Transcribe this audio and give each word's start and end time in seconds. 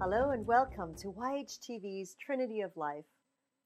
Hello 0.00 0.30
and 0.30 0.46
welcome 0.46 0.94
to 0.94 1.08
YHTV's 1.08 2.16
Trinity 2.18 2.62
of 2.62 2.74
Life. 2.74 3.04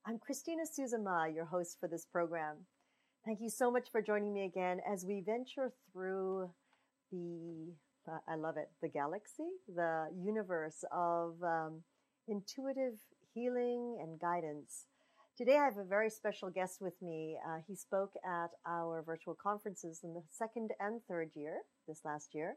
I'm 0.04 0.18
Christina 0.18 0.62
Suzama, 0.64 1.32
your 1.32 1.44
host 1.44 1.76
for 1.78 1.88
this 1.88 2.06
program. 2.10 2.56
Thank 3.24 3.40
you 3.40 3.48
so 3.48 3.70
much 3.70 3.92
for 3.92 4.02
joining 4.02 4.34
me 4.34 4.44
again 4.44 4.80
as 4.92 5.04
we 5.06 5.22
venture 5.24 5.72
through 5.92 6.50
the, 7.12 7.72
uh, 8.10 8.18
I 8.28 8.34
love 8.34 8.56
it, 8.56 8.68
the 8.82 8.88
galaxy, 8.88 9.46
the 9.76 10.08
universe 10.12 10.82
of 10.90 11.36
um, 11.40 11.82
intuitive 12.26 12.94
healing 13.32 13.98
and 14.02 14.18
guidance. 14.18 14.86
Today 15.38 15.56
I 15.56 15.66
have 15.66 15.78
a 15.78 15.84
very 15.84 16.10
special 16.10 16.50
guest 16.50 16.80
with 16.80 17.00
me. 17.00 17.36
Uh, 17.48 17.58
he 17.68 17.76
spoke 17.76 18.14
at 18.26 18.50
our 18.66 19.04
virtual 19.06 19.36
conferences 19.40 20.00
in 20.02 20.14
the 20.14 20.24
second 20.32 20.72
and 20.80 21.00
third 21.06 21.30
year, 21.36 21.58
this 21.86 22.00
last 22.04 22.34
year, 22.34 22.56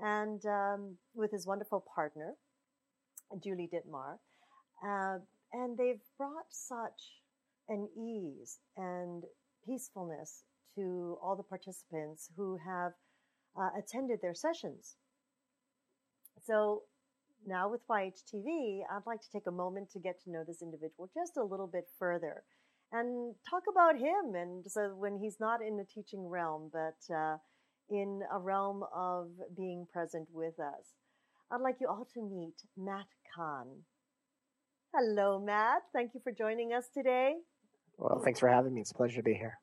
and 0.00 0.44
um, 0.44 0.96
with 1.14 1.30
his 1.30 1.46
wonderful 1.46 1.84
partner, 1.94 2.34
Julie 3.42 3.70
Dittmar. 3.72 4.18
Uh, 4.84 5.18
and 5.52 5.76
they've 5.76 6.00
brought 6.18 6.46
such 6.50 7.20
an 7.68 7.88
ease 7.96 8.58
and 8.76 9.22
peacefulness 9.64 10.44
to 10.74 11.18
all 11.22 11.36
the 11.36 11.42
participants 11.42 12.30
who 12.36 12.58
have 12.64 12.92
uh, 13.56 13.68
attended 13.78 14.20
their 14.22 14.34
sessions. 14.34 14.96
So 16.44 16.82
now 17.46 17.70
with 17.70 17.86
YHTV, 17.88 18.82
I'd 18.90 19.06
like 19.06 19.20
to 19.20 19.30
take 19.30 19.46
a 19.46 19.52
moment 19.52 19.90
to 19.92 19.98
get 19.98 20.22
to 20.24 20.30
know 20.30 20.44
this 20.46 20.62
individual 20.62 21.10
just 21.14 21.36
a 21.36 21.44
little 21.44 21.66
bit 21.66 21.88
further 21.98 22.42
and 22.92 23.34
talk 23.48 23.64
about 23.70 23.96
him. 23.96 24.34
And 24.34 24.64
so 24.70 24.94
when 24.96 25.18
he's 25.18 25.38
not 25.38 25.62
in 25.62 25.76
the 25.76 25.84
teaching 25.84 26.28
realm, 26.28 26.70
but 26.72 27.14
uh, 27.14 27.36
in 27.90 28.22
a 28.32 28.38
realm 28.38 28.84
of 28.94 29.28
being 29.56 29.86
present 29.92 30.28
with 30.32 30.58
us. 30.58 30.94
I'd 31.52 31.60
like 31.60 31.76
you 31.80 31.86
all 31.86 32.08
to 32.14 32.22
meet 32.22 32.54
Matt 32.78 33.08
Kahn. 33.36 33.66
Hello, 34.94 35.38
Matt. 35.38 35.82
Thank 35.92 36.12
you 36.14 36.20
for 36.24 36.32
joining 36.32 36.72
us 36.72 36.86
today. 36.94 37.34
Well, 37.98 38.22
thanks 38.24 38.40
for 38.40 38.48
having 38.48 38.72
me. 38.72 38.80
It's 38.80 38.90
a 38.90 38.94
pleasure 38.94 39.16
to 39.16 39.22
be 39.22 39.34
here. 39.34 39.58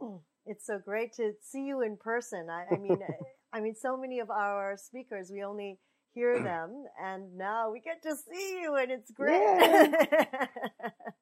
Mm, 0.00 0.20
it's 0.46 0.64
so 0.64 0.78
great 0.82 1.12
to 1.16 1.32
see 1.42 1.66
you 1.66 1.82
in 1.82 1.98
person. 1.98 2.46
I, 2.50 2.74
I 2.74 2.78
mean, 2.78 2.98
I 3.52 3.60
mean, 3.60 3.74
so 3.74 3.98
many 3.98 4.20
of 4.20 4.30
our 4.30 4.78
speakers, 4.78 5.30
we 5.30 5.44
only 5.44 5.78
hear 6.14 6.42
them, 6.42 6.84
and 6.98 7.36
now 7.36 7.70
we 7.70 7.80
get 7.80 8.02
to 8.04 8.16
see 8.16 8.60
you, 8.62 8.74
and 8.76 8.90
it's 8.90 9.10
great. 9.10 9.38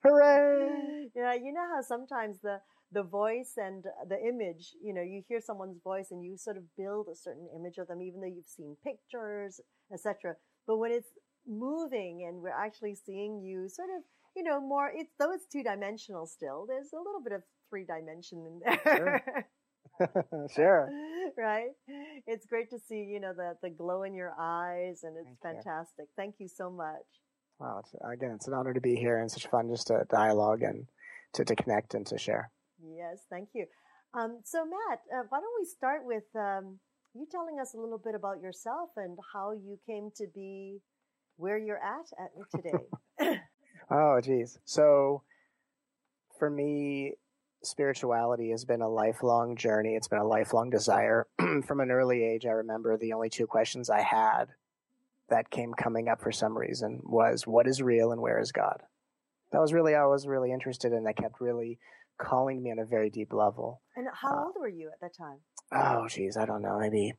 Hooray! 0.05 1.11
Yeah, 1.15 1.35
you 1.35 1.53
know 1.53 1.67
how 1.75 1.83
sometimes 1.83 2.41
the 2.41 2.61
the 2.91 3.03
voice 3.03 3.53
and 3.57 3.85
the 4.09 4.19
image, 4.27 4.75
you 4.83 4.95
know, 4.95 5.03
you 5.03 5.23
hear 5.29 5.41
someone's 5.41 5.79
voice 5.83 6.11
and 6.11 6.25
you 6.25 6.39
sort 6.39 6.57
of 6.57 6.65
build 6.77 7.09
a 7.13 7.17
certain 7.17 7.47
image 7.55 7.77
of 7.77 7.87
them, 7.89 8.01
even 8.01 8.21
though 8.21 8.27
you've 8.27 8.47
seen 8.47 8.77
pictures, 8.83 9.61
etc. 9.93 10.37
But 10.67 10.79
when 10.79 10.93
it's 10.93 11.11
moving 11.47 12.25
and 12.27 12.41
we're 12.43 12.49
actually 12.49 12.95
seeing 12.95 13.43
you 13.43 13.69
sort 13.69 13.89
of, 13.97 14.05
you 14.35 14.43
know, 14.43 14.61
more, 14.61 14.91
it's, 14.95 15.13
though 15.19 15.33
it's 15.33 15.47
two 15.47 15.63
dimensional 15.63 16.27
still, 16.27 16.65
there's 16.67 16.93
a 16.95 16.97
little 16.97 17.21
bit 17.23 17.33
of 17.33 17.43
three 17.69 17.85
dimension 17.85 18.47
in 18.47 18.61
there. 18.65 18.81
Sure. 18.97 19.45
sure. 20.55 20.91
right? 21.37 21.71
It's 22.27 22.47
great 22.47 22.71
to 22.71 22.79
see, 22.79 23.03
you 23.03 23.21
know, 23.21 23.33
the, 23.35 23.57
the 23.63 23.71
glow 23.71 24.05
in 24.05 24.15
your 24.15 24.35
eyes 24.39 25.01
and 25.03 25.17
it's 25.17 25.37
Thank 25.43 25.57
you. 25.57 25.63
fantastic. 25.63 26.07
Thank 26.17 26.37
you 26.39 26.49
so 26.49 26.71
much. 26.71 27.05
Wow. 27.59 27.81
It's, 27.81 27.93
again, 28.05 28.33
it's 28.33 28.49
an 28.49 28.55
honor 28.55 28.75
to 28.75 28.81
be 28.81 28.95
here 28.95 29.19
and 29.19 29.31
such 29.31 29.47
fun 29.49 29.69
just 29.69 29.89
to 29.89 30.05
dialogue 30.09 30.63
and 30.63 30.87
to, 31.35 31.45
to 31.45 31.57
connect 31.57 31.95
and 31.95 32.07
to 32.07 32.19
share. 32.19 32.51
Yes, 32.83 33.25
thank 33.31 33.51
you. 33.55 33.67
Um, 34.15 34.41
so, 34.45 34.65
Matt, 34.65 35.01
uh, 35.13 35.25
why 35.29 35.41
don't 35.41 35.61
we 35.61 35.67
start 35.67 36.05
with 36.05 36.25
um, 36.35 36.79
you 37.15 37.27
telling 37.31 37.59
us 37.61 37.75
a 37.75 37.79
little 37.79 37.99
bit 37.99 38.15
about 38.15 38.41
yourself 38.41 38.91
and 38.97 39.19
how 39.33 39.53
you 39.53 39.79
came 39.87 40.11
to 40.17 40.27
be 40.35 40.79
where 41.37 41.59
you're 41.59 41.83
at, 41.83 42.07
at 42.19 42.31
today? 42.55 43.39
Oh, 43.91 44.21
geez. 44.21 44.59
So 44.65 45.23
for 46.39 46.51
me, 46.51 47.15
spirituality 47.63 48.51
has 48.51 48.65
been 48.65 48.83
a 48.83 48.89
lifelong 48.89 49.57
journey. 49.57 49.95
It's 49.95 50.09
been 50.09 50.19
a 50.19 50.27
lifelong 50.27 50.71
desire. 50.71 51.27
From 51.67 51.81
an 51.81 51.91
early 51.91 52.23
age, 52.23 52.45
I 52.47 52.51
remember 52.51 52.97
the 52.97 53.15
only 53.15 53.31
two 53.31 53.47
questions 53.47 53.89
I 53.89 54.03
had 54.03 54.47
that 55.31 55.51
came 55.51 55.73
coming 55.75 56.09
up 56.09 56.21
for 56.23 56.33
some 56.33 56.57
reason 56.57 57.01
was 57.05 57.47
what 57.47 57.67
is 57.67 57.83
real 57.83 58.13
and 58.13 58.21
where 58.21 58.39
is 58.41 58.53
God? 58.53 58.83
That 59.53 59.61
was 59.61 59.73
really, 59.73 59.95
I 59.95 60.05
was 60.07 60.27
really 60.27 60.53
interested 60.53 60.93
in. 60.93 61.05
That 61.05 61.17
kept 61.17 61.41
really 61.41 61.79
calling 62.19 62.63
me 62.63 62.71
on 62.71 62.79
a 62.79 62.85
very 62.85 63.11
deep 63.11 63.33
level. 63.33 63.81
and 63.97 64.07
how 64.13 64.31
Uh, 64.31 64.45
old 64.47 64.57
were 64.59 64.69
you 64.69 64.89
at 64.93 65.01
that 65.01 65.15
time? 65.17 65.39
oh 65.73 66.09
geez, 66.09 66.37
I 66.37 66.47
don't 66.47 66.63
know, 66.63 66.79
maybe 66.79 67.13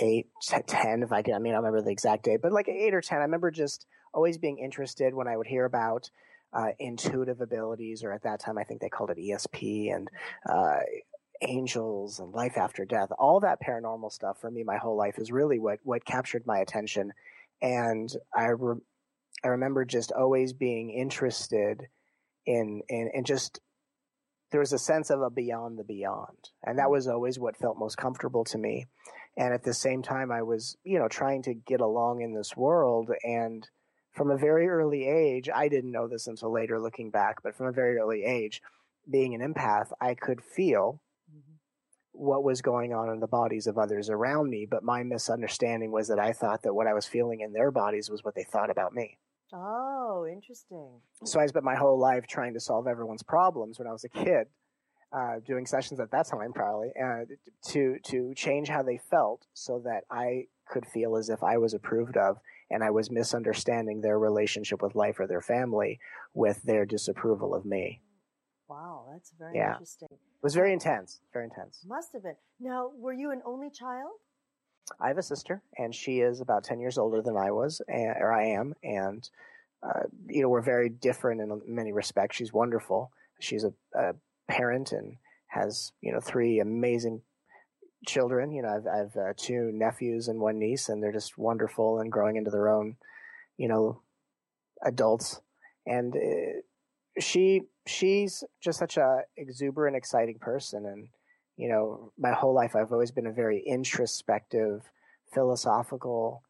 eight, 0.00 0.28
t- 0.42 0.56
ten, 0.66 1.02
if 1.02 1.12
I 1.12 1.22
can. 1.22 1.34
I 1.34 1.38
mean, 1.38 1.52
I 1.54 1.56
remember 1.56 1.82
the 1.82 1.90
exact 1.90 2.24
date, 2.24 2.40
but 2.42 2.52
like 2.52 2.68
eight 2.68 2.94
or 2.94 3.00
ten. 3.00 3.18
I 3.18 3.22
remember 3.22 3.50
just 3.50 3.86
always 4.14 4.38
being 4.38 4.58
interested 4.58 5.14
when 5.14 5.26
I 5.28 5.36
would 5.36 5.46
hear 5.48 5.64
about 5.64 6.08
uh, 6.52 6.68
intuitive 6.78 7.40
abilities, 7.40 8.04
or 8.04 8.12
at 8.12 8.22
that 8.22 8.38
time, 8.40 8.58
I 8.58 8.64
think 8.64 8.80
they 8.80 8.88
called 8.88 9.10
it 9.10 9.18
ESP 9.18 9.92
and 9.94 10.08
uh, 10.48 10.80
angels 11.40 12.18
and 12.20 12.32
life 12.32 12.56
after 12.56 12.84
death. 12.84 13.08
All 13.18 13.40
that 13.40 13.58
paranormal 13.60 14.12
stuff 14.12 14.38
for 14.40 14.50
me, 14.50 14.62
my 14.62 14.76
whole 14.76 14.96
life 14.96 15.18
is 15.18 15.32
really 15.32 15.58
what 15.58 15.78
what 15.82 16.04
captured 16.04 16.46
my 16.46 16.58
attention, 16.58 17.12
and 17.62 18.12
I 18.34 18.48
re- 18.48 18.82
I 19.44 19.48
remember 19.48 19.84
just 19.84 20.12
always 20.12 20.52
being 20.52 20.90
interested 20.90 21.86
in 22.44 22.82
in 22.88 23.10
in 23.14 23.24
just 23.24 23.60
there 24.50 24.60
was 24.60 24.72
a 24.72 24.78
sense 24.78 25.08
of 25.08 25.22
a 25.22 25.30
beyond 25.30 25.78
the 25.78 25.84
beyond. 25.84 26.50
And 26.62 26.78
that 26.78 26.88
mm. 26.88 26.90
was 26.90 27.08
always 27.08 27.38
what 27.38 27.56
felt 27.56 27.78
most 27.78 27.96
comfortable 27.96 28.44
to 28.44 28.58
me. 28.58 28.84
And 29.38 29.54
at 29.54 29.62
the 29.62 29.72
same 29.72 30.02
time 30.02 30.30
i 30.30 30.42
was 30.42 30.76
you 30.84 30.98
know 30.98 31.08
trying 31.08 31.42
to 31.44 31.54
get 31.54 31.80
along 31.80 32.20
in 32.20 32.34
this 32.34 32.56
world. 32.56 33.10
And 33.22 33.66
from 34.12 34.30
a 34.30 34.36
very 34.36 34.68
early 34.68 35.06
age 35.06 35.48
i 35.54 35.68
didn't 35.68 35.92
know 35.92 36.06
this 36.06 36.26
until 36.26 36.52
later 36.52 36.80
looking 36.80 37.10
back 37.10 37.42
but 37.42 37.54
from 37.54 37.66
a 37.66 37.72
very 37.72 37.96
early 37.96 38.24
age 38.24 38.60
being 39.10 39.34
an 39.34 39.40
empath 39.40 39.90
i 40.00 40.14
could 40.14 40.42
feel 40.42 41.00
what 42.12 42.44
was 42.44 42.60
going 42.62 42.92
on 42.92 43.08
in 43.08 43.20
the 43.20 43.26
bodies 43.26 43.66
of 43.66 43.78
others 43.78 44.08
around 44.10 44.48
me 44.50 44.66
but 44.70 44.82
my 44.84 45.02
misunderstanding 45.02 45.90
was 45.90 46.08
that 46.08 46.18
i 46.18 46.32
thought 46.32 46.62
that 46.62 46.74
what 46.74 46.86
i 46.86 46.92
was 46.94 47.06
feeling 47.06 47.40
in 47.40 47.52
their 47.52 47.70
bodies 47.70 48.10
was 48.10 48.22
what 48.24 48.34
they 48.34 48.44
thought 48.44 48.70
about 48.70 48.92
me 48.94 49.18
Oh, 49.54 50.26
interesting. 50.26 51.00
so 51.24 51.38
I 51.38 51.44
spent 51.46 51.62
my 51.64 51.74
whole 51.74 51.98
life 51.98 52.26
trying 52.26 52.54
to 52.54 52.60
solve 52.60 52.86
everyone's 52.86 53.22
problems 53.22 53.78
when 53.78 53.86
I 53.86 53.92
was 53.92 54.02
a 54.04 54.08
kid, 54.08 54.46
uh, 55.12 55.40
doing 55.46 55.66
sessions 55.66 56.00
at 56.00 56.10
that 56.12 56.26
time 56.26 56.54
probably, 56.54 56.88
uh, 56.98 57.26
to 57.72 57.98
to 58.04 58.32
change 58.34 58.68
how 58.70 58.82
they 58.82 58.98
felt 59.10 59.46
so 59.52 59.80
that 59.84 60.04
I 60.10 60.46
could 60.66 60.86
feel 60.86 61.16
as 61.16 61.28
if 61.28 61.42
I 61.42 61.58
was 61.58 61.74
approved 61.74 62.16
of, 62.16 62.38
and 62.70 62.82
I 62.82 62.90
was 62.90 63.10
misunderstanding 63.10 64.00
their 64.00 64.18
relationship 64.18 64.80
with 64.82 64.94
life 64.94 65.20
or 65.20 65.26
their 65.26 65.42
family 65.42 66.00
with 66.32 66.62
their 66.62 66.86
disapproval 66.86 67.54
of 67.54 67.66
me. 67.66 68.00
Wow, 68.68 69.04
that's 69.12 69.32
very 69.32 69.56
Yeah. 69.56 69.72
interesting. 69.72 70.08
It 70.42 70.46
was 70.46 70.54
very 70.54 70.72
intense, 70.72 71.20
very 71.32 71.44
intense. 71.44 71.84
Must 71.86 72.12
have 72.14 72.24
been. 72.24 72.34
Now, 72.58 72.90
were 72.96 73.12
you 73.12 73.30
an 73.30 73.42
only 73.46 73.70
child? 73.70 74.10
I 75.00 75.06
have 75.06 75.18
a 75.18 75.22
sister, 75.22 75.62
and 75.78 75.94
she 75.94 76.18
is 76.18 76.40
about 76.40 76.64
ten 76.64 76.80
years 76.80 76.98
older 76.98 77.22
than 77.22 77.36
I 77.36 77.52
was, 77.52 77.80
and, 77.86 78.16
or 78.18 78.32
I 78.32 78.46
am, 78.46 78.74
and 78.82 79.30
uh, 79.84 80.08
you 80.26 80.42
know 80.42 80.48
we're 80.48 80.60
very 80.60 80.88
different 80.88 81.40
in 81.40 81.62
many 81.68 81.92
respects. 81.92 82.36
She's 82.36 82.52
wonderful. 82.52 83.12
She's 83.38 83.62
a, 83.62 83.72
a 83.94 84.14
parent 84.48 84.90
and 84.90 85.16
has 85.46 85.92
you 86.00 86.10
know 86.10 86.18
three 86.18 86.58
amazing 86.58 87.22
children. 88.04 88.50
You 88.50 88.62
know, 88.62 88.68
I've, 88.68 88.86
I've 88.88 89.16
uh, 89.16 89.32
two 89.36 89.70
nephews 89.72 90.26
and 90.26 90.40
one 90.40 90.58
niece, 90.58 90.88
and 90.88 91.00
they're 91.00 91.12
just 91.12 91.38
wonderful 91.38 92.00
and 92.00 92.10
growing 92.10 92.34
into 92.34 92.50
their 92.50 92.68
own, 92.68 92.96
you 93.56 93.68
know, 93.68 94.00
adults. 94.84 95.40
And 95.86 96.16
uh, 96.16 97.20
she 97.20 97.62
she's 97.86 98.44
just 98.62 98.78
such 98.78 98.96
a 98.96 99.22
exuberant, 99.36 99.96
exciting 99.96 100.38
person, 100.38 100.86
and 100.86 101.08
you 101.56 101.68
know, 101.68 102.12
my 102.18 102.32
whole 102.32 102.54
life 102.54 102.74
I've 102.74 102.92
always 102.92 103.10
been 103.10 103.26
a 103.26 103.32
very 103.32 103.62
introspective, 103.66 104.90
philosophical. 105.32 106.42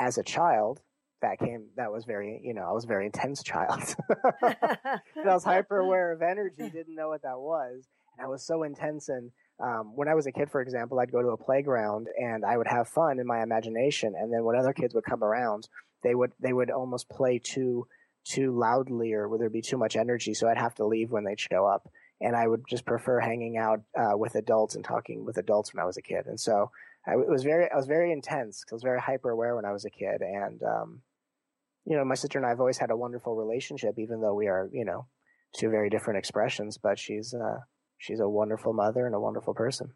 As 0.00 0.16
a 0.16 0.22
child, 0.22 0.80
that 1.22 1.38
came 1.38 1.66
that 1.76 1.92
was 1.92 2.04
very 2.04 2.40
you 2.44 2.54
know 2.54 2.62
I 2.68 2.72
was 2.72 2.84
a 2.84 2.88
very 2.88 3.06
intense 3.06 3.42
child. 3.42 3.96
and 4.42 5.28
I 5.28 5.34
was 5.34 5.44
hyper 5.44 5.78
aware 5.78 6.12
of 6.12 6.22
energy, 6.22 6.70
didn't 6.72 6.94
know 6.94 7.08
what 7.08 7.22
that 7.22 7.38
was, 7.38 7.88
and 8.16 8.24
I 8.24 8.28
was 8.28 8.46
so 8.46 8.62
intense. 8.62 9.08
And 9.08 9.30
um, 9.60 9.96
when 9.96 10.08
I 10.08 10.14
was 10.14 10.26
a 10.26 10.32
kid, 10.32 10.50
for 10.50 10.60
example, 10.60 11.00
I'd 11.00 11.12
go 11.12 11.22
to 11.22 11.28
a 11.28 11.36
playground 11.36 12.06
and 12.16 12.44
I 12.44 12.56
would 12.56 12.68
have 12.68 12.88
fun 12.88 13.18
in 13.18 13.26
my 13.26 13.42
imagination, 13.42 14.14
and 14.16 14.32
then 14.32 14.44
when 14.44 14.56
other 14.56 14.72
kids 14.72 14.94
would 14.94 15.04
come 15.04 15.24
around, 15.24 15.68
they 16.02 16.14
would 16.14 16.32
they 16.40 16.52
would 16.52 16.70
almost 16.70 17.08
play 17.08 17.40
too 17.42 17.86
too 18.24 18.56
loudly 18.56 19.12
or 19.12 19.28
would 19.28 19.40
there 19.40 19.50
be 19.50 19.62
too 19.62 19.78
much 19.78 19.96
energy, 19.96 20.34
so 20.34 20.48
I'd 20.48 20.58
have 20.58 20.74
to 20.76 20.86
leave 20.86 21.10
when 21.10 21.24
they'd 21.24 21.40
show 21.40 21.66
up 21.66 21.88
and 22.20 22.34
I 22.34 22.46
would 22.46 22.64
just 22.68 22.84
prefer 22.84 23.20
hanging 23.20 23.56
out 23.56 23.80
uh, 23.96 24.16
with 24.16 24.34
adults 24.34 24.74
and 24.74 24.84
talking 24.84 25.24
with 25.24 25.38
adults 25.38 25.72
when 25.72 25.82
I 25.82 25.86
was 25.86 25.96
a 25.96 26.02
kid. 26.02 26.26
And 26.26 26.38
so 26.38 26.70
I 27.06 27.12
it 27.12 27.28
was 27.28 27.44
very 27.44 27.70
I 27.70 27.76
was 27.76 27.86
very 27.86 28.12
intense 28.12 28.64
I 28.70 28.74
was 28.74 28.82
very 28.82 29.00
hyper 29.00 29.30
aware 29.30 29.54
when 29.56 29.64
I 29.64 29.72
was 29.72 29.84
a 29.84 29.90
kid. 29.90 30.20
And 30.20 30.62
um, 30.62 31.02
you 31.84 31.96
know, 31.96 32.04
my 32.04 32.14
sister 32.14 32.38
and 32.38 32.46
I 32.46 32.50
have 32.50 32.60
always 32.60 32.78
had 32.78 32.90
a 32.90 32.96
wonderful 32.96 33.36
relationship, 33.36 33.98
even 33.98 34.20
though 34.20 34.34
we 34.34 34.48
are 34.48 34.68
you 34.72 34.84
know 34.84 35.06
two 35.56 35.70
very 35.70 35.90
different 35.90 36.18
expressions. 36.18 36.76
But 36.78 36.98
she's 36.98 37.34
uh, 37.34 37.60
she's 37.98 38.20
a 38.20 38.28
wonderful 38.28 38.72
mother 38.72 39.06
and 39.06 39.14
a 39.14 39.20
wonderful 39.20 39.54
person. 39.54 39.92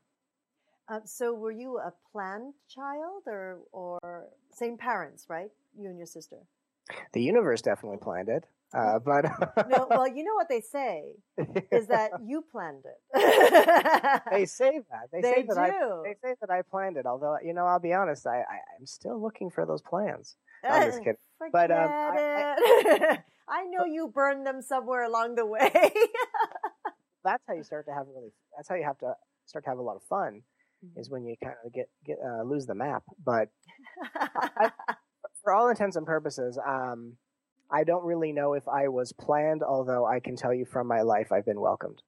Uh, 0.89 1.01
so, 1.05 1.33
were 1.33 1.53
you 1.53 1.79
a 1.79 1.93
planned 2.13 2.55
child, 2.69 3.23
or 3.27 3.61
or 3.73 4.29
same 4.53 4.77
parents, 4.77 5.27
right? 5.29 5.51
You 5.77 5.89
and 5.89 5.99
your 5.99 6.07
sister. 6.07 6.39
The 7.13 7.23
universe 7.23 7.63
definitely 7.63 7.99
planned 7.99 8.29
it, 8.29 8.45
uh, 8.75 8.99
but 8.99 9.25
no. 9.69 9.87
Well, 9.91 10.09
you 10.09 10.25
know 10.25 10.35
what 10.35 10.49
they 10.49 10.63
say 10.63 11.15
is 11.71 11.87
that 11.89 12.11
you 12.25 12.43
planned 12.51 12.85
it. 12.85 14.23
they 14.31 14.47
say 14.47 14.81
that. 14.91 15.09
They, 15.13 15.21
they 15.21 15.35
say 15.35 15.43
that 15.49 15.55
do. 15.55 15.61
I. 15.61 16.03
They 16.05 16.15
say 16.23 16.35
that 16.41 16.51
I 16.51 16.63
planned 16.63 16.97
it. 16.97 17.05
Although, 17.05 17.37
you 17.45 17.53
know, 17.53 17.67
I'll 17.67 17.81
be 17.81 17.93
honest. 17.93 18.27
I, 18.27 18.39
I 18.39 18.59
am 18.79 18.87
still 18.87 19.21
looking 19.21 19.51
for 19.51 19.67
those 19.67 19.83
plans. 19.83 20.37
I'm 20.65 20.83
just 20.91 20.99
kidding. 21.01 21.17
Forget 21.39 21.53
But, 21.53 21.71
um, 21.71 22.15
it. 22.17 23.21
I 23.49 23.65
know 23.67 23.85
you 23.85 24.09
burned 24.09 24.47
them 24.47 24.63
somewhere 24.63 25.05
along 25.05 25.35
the 25.35 25.45
way. 25.45 25.71
That's 27.25 27.43
how 27.47 27.55
you 27.55 27.65
start 27.65 27.87
to 27.87 27.93
have 27.93 28.07
really. 28.15 28.33
That's 28.57 28.69
how 28.69 28.77
you 28.77 28.85
have 28.85 28.99
to 28.99 29.15
start 29.45 29.65
to 29.65 29.71
have 29.71 29.79
a 29.79 29.83
lot 29.83 29.97
of 29.97 30.03
fun. 30.05 30.43
Mm-hmm. 30.85 31.01
Is 31.01 31.11
when 31.11 31.27
you 31.27 31.37
kind 31.43 31.55
of 31.65 31.73
get 31.73 31.91
get 32.07 32.17
uh, 32.25 32.43
lose 32.43 32.65
the 32.65 32.75
map. 32.75 33.03
But 33.23 33.51
for 35.43 35.53
all 35.53 35.69
intents 35.69 35.97
and 35.97 36.07
purposes, 36.07 36.59
um, 36.65 37.17
I 37.71 37.85
don't 37.85 38.05
really 38.05 38.33
know 38.33 38.53
if 38.53 38.69
I 38.69 38.89
was 38.89 39.13
planned, 39.13 39.63
although 39.63 40.07
I 40.07 40.21
can 40.21 40.37
tell 40.37 40.53
you 40.53 40.65
from 40.65 40.87
my 40.87 41.03
life 41.03 41.33
I've 41.33 41.47
been 41.47 41.61
welcomed. 41.61 42.03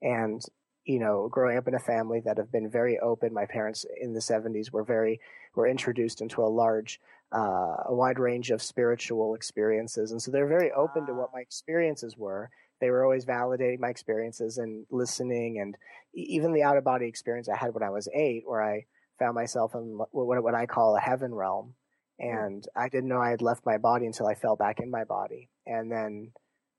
And, 0.00 0.40
you 0.84 1.00
know, 1.00 1.28
growing 1.28 1.58
up 1.58 1.66
in 1.66 1.74
a 1.74 1.80
family 1.80 2.20
that 2.24 2.38
have 2.38 2.52
been 2.52 2.70
very 2.70 2.98
open, 3.00 3.34
my 3.34 3.46
parents 3.46 3.84
in 4.00 4.14
the 4.14 4.20
70s 4.20 4.70
were 4.70 4.84
very, 4.84 5.20
were 5.54 5.66
introduced 5.66 6.20
into 6.20 6.42
a 6.42 6.46
large, 6.46 7.00
uh, 7.34 7.82
a 7.86 7.94
wide 7.94 8.20
range 8.20 8.50
of 8.50 8.62
spiritual 8.62 9.34
experiences. 9.34 10.12
And 10.12 10.22
so 10.22 10.30
they're 10.30 10.46
very 10.46 10.70
open 10.70 11.06
to 11.06 11.14
what 11.14 11.32
my 11.34 11.40
experiences 11.40 12.16
were. 12.16 12.50
They 12.80 12.90
were 12.90 13.02
always 13.02 13.24
validating 13.24 13.80
my 13.80 13.88
experiences 13.88 14.58
and 14.58 14.86
listening. 14.90 15.58
And 15.58 15.76
even 16.14 16.52
the 16.52 16.62
out 16.62 16.76
of 16.76 16.84
body 16.84 17.06
experience 17.06 17.48
I 17.48 17.56
had 17.56 17.74
when 17.74 17.82
I 17.82 17.90
was 17.90 18.08
eight, 18.14 18.44
where 18.46 18.62
I 18.62 18.84
found 19.18 19.34
myself 19.34 19.74
in 19.74 19.98
what, 20.10 20.42
what 20.42 20.54
I 20.54 20.66
call 20.66 20.96
a 20.96 21.00
heaven 21.00 21.34
realm 21.34 21.74
and 22.18 22.66
I 22.74 22.88
didn't 22.88 23.08
know 23.08 23.20
I 23.20 23.30
had 23.30 23.42
left 23.42 23.66
my 23.66 23.76
body 23.76 24.06
until 24.06 24.26
I 24.26 24.34
fell 24.34 24.56
back 24.56 24.80
in 24.80 24.90
my 24.90 25.04
body. 25.04 25.50
And 25.66 25.90
then 25.90 26.32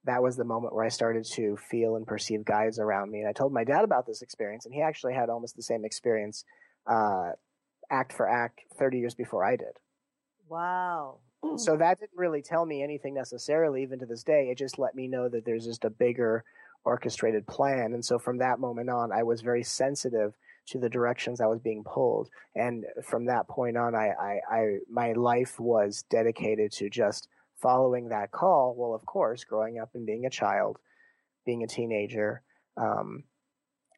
that 0.06 0.24
was 0.24 0.36
the 0.36 0.44
moment 0.44 0.74
where 0.74 0.86
I 0.86 0.89
started 0.89 1.25
to 1.34 1.57
feel 1.57 1.95
and 1.95 2.07
perceive 2.07 2.44
guides 2.44 2.80
around 2.80 3.12
me. 3.12 3.19
And 3.19 3.30
I 3.30 3.34
told 3.34 3.54
my 3.54 3.63
dad 3.63 3.84
about 3.84 4.07
this 4.07 4.22
experience, 4.22 4.66
and 4.66 4.74
he 4.74 4.81
actually 4.81 5.13
had 5.13 5.30
almost 5.30 5.56
the 5.56 5.62
same 5.62 5.86
experience, 5.86 6.44
uh, 6.88 7.31
act 7.92 8.13
for 8.13 8.28
act, 8.28 8.62
30 8.80 8.98
years 8.98 9.13
before 9.13 9.45
I 9.45 9.57
did. 9.57 9.78
Wow. 10.50 11.19
So 11.57 11.78
that 11.78 12.00
didn't 12.00 12.18
really 12.18 12.42
tell 12.42 12.66
me 12.66 12.81
anything 12.81 13.13
necessarily, 13.13 13.83
even 13.83 14.00
to 14.00 14.06
this 14.06 14.24
day. 14.24 14.50
It 14.50 14.57
just 14.57 14.80
let 14.80 14.95
me 14.95 15.07
know 15.07 15.30
that 15.30 15.45
there's 15.45 15.66
just 15.66 15.86
a 15.86 15.90
bigger 15.90 16.44
orchestrated 16.83 17.45
plan. 17.45 17.94
And 17.94 18.04
so 18.04 18.18
from 18.18 18.40
that 18.40 18.60
moment 18.60 18.90
on, 18.90 19.12
I 19.12 19.24
was 19.24 19.42
very 19.42 19.63
sensitive 19.63 20.33
to 20.68 20.80
the 20.80 20.90
directions 20.90 21.42
I 21.42 21.48
was 21.48 21.60
being 21.60 21.84
pulled. 21.84 22.30
And 22.56 22.86
from 23.04 23.25
that 23.25 23.48
point 23.48 23.78
on, 23.78 23.96
I, 23.96 24.10
I, 24.10 24.40
I, 24.50 24.78
my 24.90 25.14
life 25.14 25.60
was 25.60 26.04
dedicated 26.10 26.72
to 26.74 26.90
just 26.90 27.28
following 27.56 28.10
that 28.10 28.31
call. 28.31 28.75
Well, 28.78 28.94
of 28.94 29.06
course, 29.06 29.44
growing 29.44 29.80
up 29.80 29.92
and 29.96 30.06
being 30.06 30.25
a 30.25 30.30
child, 30.30 30.78
being 31.46 31.64
a 31.64 31.68
teenager, 31.68 32.44
um, 32.75 33.24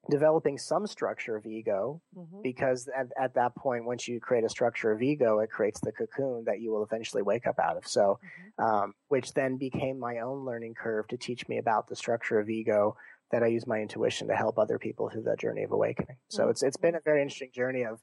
developing 0.09 0.57
some 0.57 0.87
structure 0.87 1.35
of 1.35 1.45
ego, 1.45 2.01
Mhm. 2.15 2.41
because 2.41 2.87
at, 2.95 3.07
at 3.19 3.33
that 3.33 3.55
point, 3.55 3.85
once 3.85 4.07
you 4.07 4.19
create 4.19 4.43
a 4.43 4.49
structure 4.49 4.91
of 4.91 5.01
ego, 5.01 5.39
it 5.39 5.51
creates 5.51 5.79
the 5.81 5.91
cocoon 5.91 6.45
that 6.45 6.61
you 6.61 6.71
will 6.71 6.83
eventually 6.83 7.21
wake 7.21 7.45
up 7.45 7.59
out 7.59 7.77
of. 7.77 7.85
So, 7.85 8.19
Mhm. 8.59 8.63
um, 8.63 8.93
which 9.09 9.33
then 9.33 9.57
became 9.57 9.99
my 9.99 10.19
own 10.19 10.45
learning 10.45 10.75
curve 10.75 11.07
to 11.09 11.17
teach 11.17 11.47
me 11.47 11.57
about 11.57 11.87
the 11.87 11.95
structure 11.95 12.39
of 12.39 12.49
ego 12.49 12.95
that 13.31 13.43
I 13.43 13.47
use 13.47 13.67
my 13.67 13.79
intuition 13.79 14.27
to 14.27 14.35
help 14.35 14.57
other 14.57 14.79
people 14.79 15.09
through 15.09 15.23
that 15.23 15.39
journey 15.39 15.63
of 15.63 15.71
awakening. 15.71 16.17
So 16.29 16.45
Mhm. 16.47 16.51
it's 16.51 16.63
it's 16.63 16.77
been 16.77 16.95
a 16.95 16.99
very 17.01 17.21
interesting 17.21 17.51
journey 17.51 17.83
of 17.83 18.01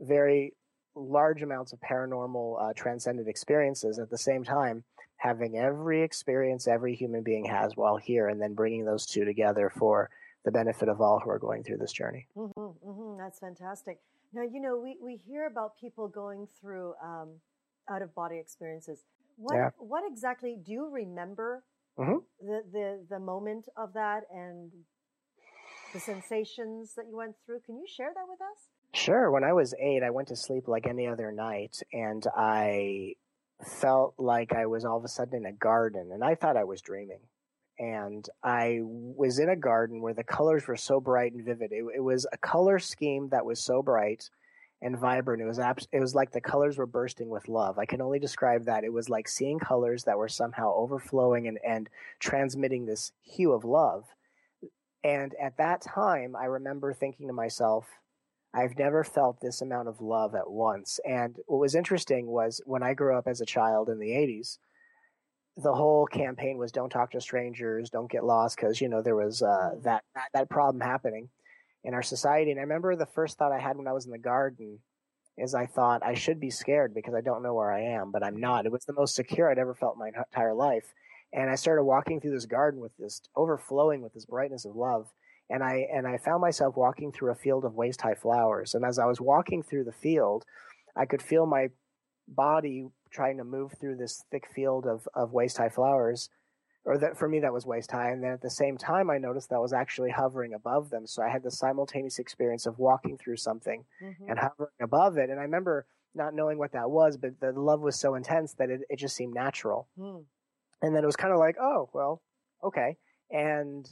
very 0.00 0.54
large 0.94 1.42
amounts 1.42 1.72
of 1.72 1.78
paranormal 1.80 2.60
uh, 2.60 2.72
transcendent 2.74 3.28
experiences 3.28 3.98
at 3.98 4.10
the 4.10 4.18
same 4.18 4.42
time 4.42 4.84
having 5.16 5.56
every 5.56 6.02
experience 6.02 6.66
every 6.66 6.94
human 6.94 7.22
being 7.22 7.44
has 7.44 7.76
while 7.76 7.96
here 7.96 8.28
and 8.28 8.40
then 8.40 8.54
bringing 8.54 8.84
those 8.84 9.06
two 9.06 9.24
together 9.24 9.70
for 9.70 10.10
the 10.44 10.50
benefit 10.50 10.88
of 10.88 11.00
all 11.00 11.18
who 11.20 11.30
are 11.30 11.38
going 11.38 11.62
through 11.62 11.76
this 11.76 11.92
journey. 11.92 12.26
mm-hmm, 12.36 12.60
mm-hmm, 12.88 13.18
That's 13.18 13.38
fantastic. 13.38 14.00
Now, 14.32 14.42
you 14.42 14.60
know, 14.60 14.76
we, 14.78 14.96
we 15.02 15.16
hear 15.16 15.46
about 15.46 15.76
people 15.76 16.06
going 16.08 16.46
through 16.60 16.94
um, 17.02 17.40
out 17.88 18.02
of 18.02 18.14
body 18.14 18.38
experiences. 18.38 19.04
What, 19.36 19.54
Yeah. 19.56 19.70
what 19.78 20.04
exactly 20.06 20.56
do 20.56 20.72
you 20.72 20.88
remember 20.90 21.64
Mhm. 21.98 22.22
the, 22.40 22.62
the, 22.72 23.06
the 23.10 23.18
moment 23.18 23.66
of 23.76 23.92
that 23.94 24.22
and 24.32 24.70
the 25.92 26.00
sensations 26.00 26.94
that 26.96 27.06
you 27.08 27.16
went 27.16 27.34
through? 27.44 27.60
Can 27.66 27.76
you 27.76 27.86
share 27.88 28.12
that 28.14 28.28
with 28.28 28.40
us? 28.40 28.68
Sure. 28.94 29.30
When 29.30 29.44
I 29.44 29.52
was 29.52 29.74
eight, 29.80 30.02
I 30.02 30.10
went 30.10 30.28
to 30.28 30.36
sleep 30.36 30.68
like 30.68 30.86
any 30.86 31.06
other 31.06 31.32
night, 31.32 31.76
and 31.92 32.24
I 32.36 33.14
felt 33.80 34.14
like 34.18 34.52
I 34.52 34.66
was 34.66 34.84
all 34.84 34.98
of 34.98 35.04
a 35.04 35.08
sudden 35.08 35.34
in 35.34 35.46
a 35.46 35.52
garden, 35.52 36.10
and 36.12 36.22
I 36.24 36.34
thought 36.34 36.56
I 36.56 36.64
was 36.64 36.80
dreaming. 36.80 37.20
And 37.80 38.28
I 38.42 38.80
was 38.82 39.38
in 39.38 39.48
a 39.48 39.56
garden 39.56 40.00
where 40.00 40.14
the 40.14 40.24
colors 40.24 40.66
were 40.66 40.76
so 40.76 41.00
bright 41.00 41.32
and 41.32 41.44
vivid. 41.44 41.70
It, 41.72 41.84
it 41.96 42.00
was 42.00 42.26
a 42.32 42.38
color 42.38 42.78
scheme 42.80 43.28
that 43.30 43.44
was 43.44 43.64
so 43.64 43.82
bright 43.82 44.30
and 44.80 44.98
vibrant. 44.98 45.42
It 45.42 45.46
was 45.46 45.58
abs- 45.58 45.88
it 45.92 46.00
was 46.00 46.14
like 46.14 46.32
the 46.32 46.40
colors 46.40 46.78
were 46.78 46.86
bursting 46.86 47.28
with 47.28 47.48
love. 47.48 47.78
I 47.78 47.86
can 47.86 48.00
only 48.00 48.18
describe 48.18 48.64
that. 48.66 48.84
It 48.84 48.92
was 48.92 49.08
like 49.08 49.28
seeing 49.28 49.58
colors 49.58 50.04
that 50.04 50.18
were 50.18 50.28
somehow 50.28 50.74
overflowing 50.74 51.48
and, 51.48 51.58
and 51.66 51.88
transmitting 52.20 52.86
this 52.86 53.12
hue 53.22 53.52
of 53.52 53.64
love. 53.64 54.04
And 55.02 55.34
at 55.40 55.56
that 55.58 55.82
time, 55.82 56.36
I 56.36 56.44
remember 56.44 56.92
thinking 56.92 57.28
to 57.28 57.32
myself, 57.32 57.86
I've 58.54 58.78
never 58.78 59.04
felt 59.04 59.40
this 59.40 59.60
amount 59.60 59.88
of 59.88 60.00
love 60.00 60.34
at 60.34 60.50
once. 60.50 60.98
And 61.04 61.36
what 61.46 61.60
was 61.60 61.74
interesting 61.74 62.26
was 62.26 62.60
when 62.64 62.82
I 62.82 62.94
grew 62.94 63.16
up 63.16 63.26
as 63.26 63.40
a 63.40 63.46
child 63.46 63.88
in 63.88 63.98
the 63.98 64.10
80s, 64.10 64.58
the 65.56 65.74
whole 65.74 66.06
campaign 66.06 66.56
was 66.56 66.72
don't 66.72 66.88
talk 66.88 67.10
to 67.10 67.20
strangers, 67.20 67.90
don't 67.90 68.10
get 68.10 68.24
lost, 68.24 68.56
because, 68.56 68.80
you 68.80 68.88
know, 68.88 69.02
there 69.02 69.16
was 69.16 69.42
uh, 69.42 69.70
that, 69.82 70.04
that, 70.14 70.28
that 70.32 70.48
problem 70.48 70.80
happening 70.80 71.28
in 71.88 71.94
our 71.94 72.02
society. 72.02 72.52
And 72.52 72.60
I 72.60 72.62
remember 72.62 72.94
the 72.94 73.06
first 73.06 73.38
thought 73.38 73.50
I 73.50 73.58
had 73.58 73.76
when 73.76 73.88
I 73.88 73.92
was 73.92 74.06
in 74.06 74.12
the 74.12 74.18
garden 74.18 74.78
is 75.36 75.54
I 75.54 75.66
thought 75.66 76.02
I 76.04 76.14
should 76.14 76.38
be 76.38 76.50
scared 76.50 76.94
because 76.94 77.14
I 77.14 77.20
don't 77.20 77.42
know 77.42 77.54
where 77.54 77.72
I 77.72 77.80
am, 77.80 78.12
but 78.12 78.22
I'm 78.22 78.34
mm-hmm. 78.34 78.42
not. 78.42 78.66
It 78.66 78.72
was 78.72 78.84
the 78.84 78.92
most 78.92 79.14
secure 79.14 79.50
I'd 79.50 79.58
ever 79.58 79.74
felt 79.74 79.94
in 79.94 80.00
my 80.00 80.08
entire 80.08 80.54
life. 80.54 80.92
And 81.32 81.50
I 81.50 81.54
started 81.56 81.84
walking 81.84 82.20
through 82.20 82.32
this 82.32 82.46
garden 82.46 82.80
with 82.80 82.92
this 82.98 83.22
overflowing 83.34 84.02
with 84.02 84.14
this 84.14 84.26
brightness 84.26 84.64
of 84.64 84.76
love 84.76 85.08
and 85.50 85.62
I 85.62 85.86
and 85.92 86.06
I 86.06 86.18
found 86.18 86.40
myself 86.40 86.76
walking 86.76 87.12
through 87.12 87.32
a 87.32 87.36
field 87.36 87.64
of 87.64 87.74
waist 87.74 88.00
high 88.00 88.14
flowers. 88.14 88.74
And 88.74 88.84
as 88.84 88.98
I 88.98 89.06
was 89.06 89.20
walking 89.20 89.62
through 89.62 89.84
the 89.84 89.92
field, 89.92 90.44
I 90.96 91.06
could 91.06 91.22
feel 91.22 91.46
my 91.46 91.68
body 92.28 92.86
trying 93.10 93.38
to 93.38 93.44
move 93.44 93.72
through 93.80 93.96
this 93.96 94.22
thick 94.30 94.46
field 94.54 94.86
of 94.86 95.08
of 95.14 95.32
waist 95.32 95.56
high 95.56 95.70
flowers. 95.70 96.28
Or 96.84 96.96
that 96.98 97.18
for 97.18 97.28
me 97.28 97.40
that 97.40 97.52
was 97.52 97.66
waist 97.66 97.90
high, 97.90 98.10
and 98.10 98.22
then 98.22 98.32
at 98.32 98.40
the 98.40 98.48
same 98.50 98.78
time 98.78 99.10
I 99.10 99.18
noticed 99.18 99.50
that 99.50 99.56
I 99.56 99.60
was 99.60 99.72
actually 99.74 100.10
hovering 100.10 100.54
above 100.54 100.88
them. 100.90 101.06
So 101.06 101.22
I 101.22 101.28
had 101.28 101.42
the 101.42 101.50
simultaneous 101.50 102.18
experience 102.18 102.64
of 102.66 102.78
walking 102.78 103.18
through 103.18 103.36
something 103.36 103.84
Mm-hmm. 104.02 104.30
and 104.30 104.38
hovering 104.38 104.70
above 104.80 105.18
it. 105.18 105.28
And 105.28 105.38
I 105.38 105.42
remember 105.42 105.86
not 106.14 106.34
knowing 106.34 106.56
what 106.56 106.72
that 106.72 106.90
was, 106.90 107.16
but 107.18 107.38
the 107.40 107.52
love 107.52 107.80
was 107.80 107.98
so 108.00 108.14
intense 108.14 108.54
that 108.54 108.70
it, 108.70 108.80
it 108.88 108.96
just 108.98 109.16
seemed 109.16 109.34
natural 109.34 109.88
Mm. 109.98 110.24
and 110.82 110.94
then 110.96 111.02
it 111.02 111.06
was 111.06 111.16
kind 111.16 111.32
of 111.32 111.38
like, 111.38 111.56
oh, 111.60 111.90
well, 111.92 112.22
okay. 112.64 112.96
And 113.30 113.86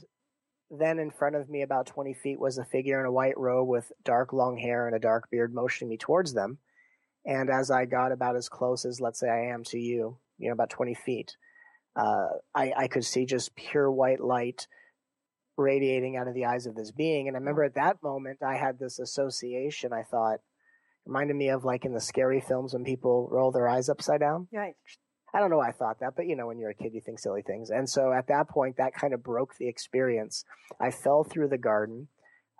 then 0.71 0.97
in 0.99 1.11
front 1.11 1.35
of 1.35 1.49
me, 1.49 1.61
about 1.61 1.85
20 1.85 2.13
feet, 2.15 2.39
was 2.39 2.57
a 2.57 2.65
figure 2.65 2.99
in 2.99 3.05
a 3.05 3.11
white 3.11 3.37
robe 3.37 3.67
with 3.69 3.91
dark 4.03 4.33
long 4.33 4.57
hair 4.57 4.87
and 4.87 4.95
a 4.95 4.99
dark 4.99 5.29
beard 5.29 5.53
motioning 5.53 5.89
me 5.89 5.97
towards 5.97 6.33
them. 6.33 6.57
And 7.25 7.49
as 7.49 7.69
I 7.69 7.85
got 7.85 8.11
about 8.11 8.35
as 8.35 8.49
close 8.49 8.83
as, 8.85 8.99
let's 8.99 9.19
say, 9.19 9.29
I 9.29 9.53
am 9.53 9.63
to 9.65 9.77
you, 9.79 10.17
you 10.39 10.47
know, 10.47 10.53
about 10.53 10.69
20 10.69 10.93
feet, 10.95 11.37
uh, 11.97 12.27
I, 12.53 12.73
I 12.77 12.87
could 12.87 13.05
see 13.05 13.25
just 13.25 13.55
pure 13.55 13.91
white 13.91 14.19
light 14.19 14.67
radiating 15.57 16.15
out 16.15 16.27
of 16.27 16.35
the 16.35 16.45
eyes 16.45 16.67
of 16.67 16.75
this 16.75 16.91
being. 16.91 17.27
And 17.27 17.35
I 17.35 17.39
remember 17.39 17.63
at 17.63 17.75
that 17.75 18.03
moment, 18.03 18.39
I 18.45 18.55
had 18.55 18.77
this 18.77 18.99
association. 18.99 19.91
I 19.91 20.03
thought, 20.03 20.39
reminded 21.05 21.35
me 21.35 21.49
of 21.49 21.65
like 21.65 21.85
in 21.85 21.93
the 21.93 22.01
scary 22.01 22.41
films 22.41 22.73
when 22.73 22.83
people 22.83 23.27
roll 23.31 23.51
their 23.51 23.67
eyes 23.67 23.89
upside 23.89 24.19
down. 24.19 24.47
Right. 24.53 24.75
I 25.33 25.39
don't 25.39 25.49
know 25.49 25.57
why 25.57 25.69
I 25.69 25.73
thought 25.73 25.99
that, 25.99 26.13
but 26.15 26.27
you 26.27 26.35
know, 26.35 26.47
when 26.47 26.57
you're 26.57 26.69
a 26.69 26.75
kid, 26.75 26.93
you 26.93 27.01
think 27.01 27.19
silly 27.19 27.41
things. 27.41 27.69
And 27.69 27.89
so 27.89 28.13
at 28.13 28.27
that 28.27 28.47
point, 28.49 28.77
that 28.77 28.93
kind 28.93 29.13
of 29.13 29.23
broke 29.23 29.55
the 29.57 29.67
experience. 29.67 30.45
I 30.79 30.91
fell 30.91 31.23
through 31.23 31.49
the 31.49 31.57
garden. 31.57 32.07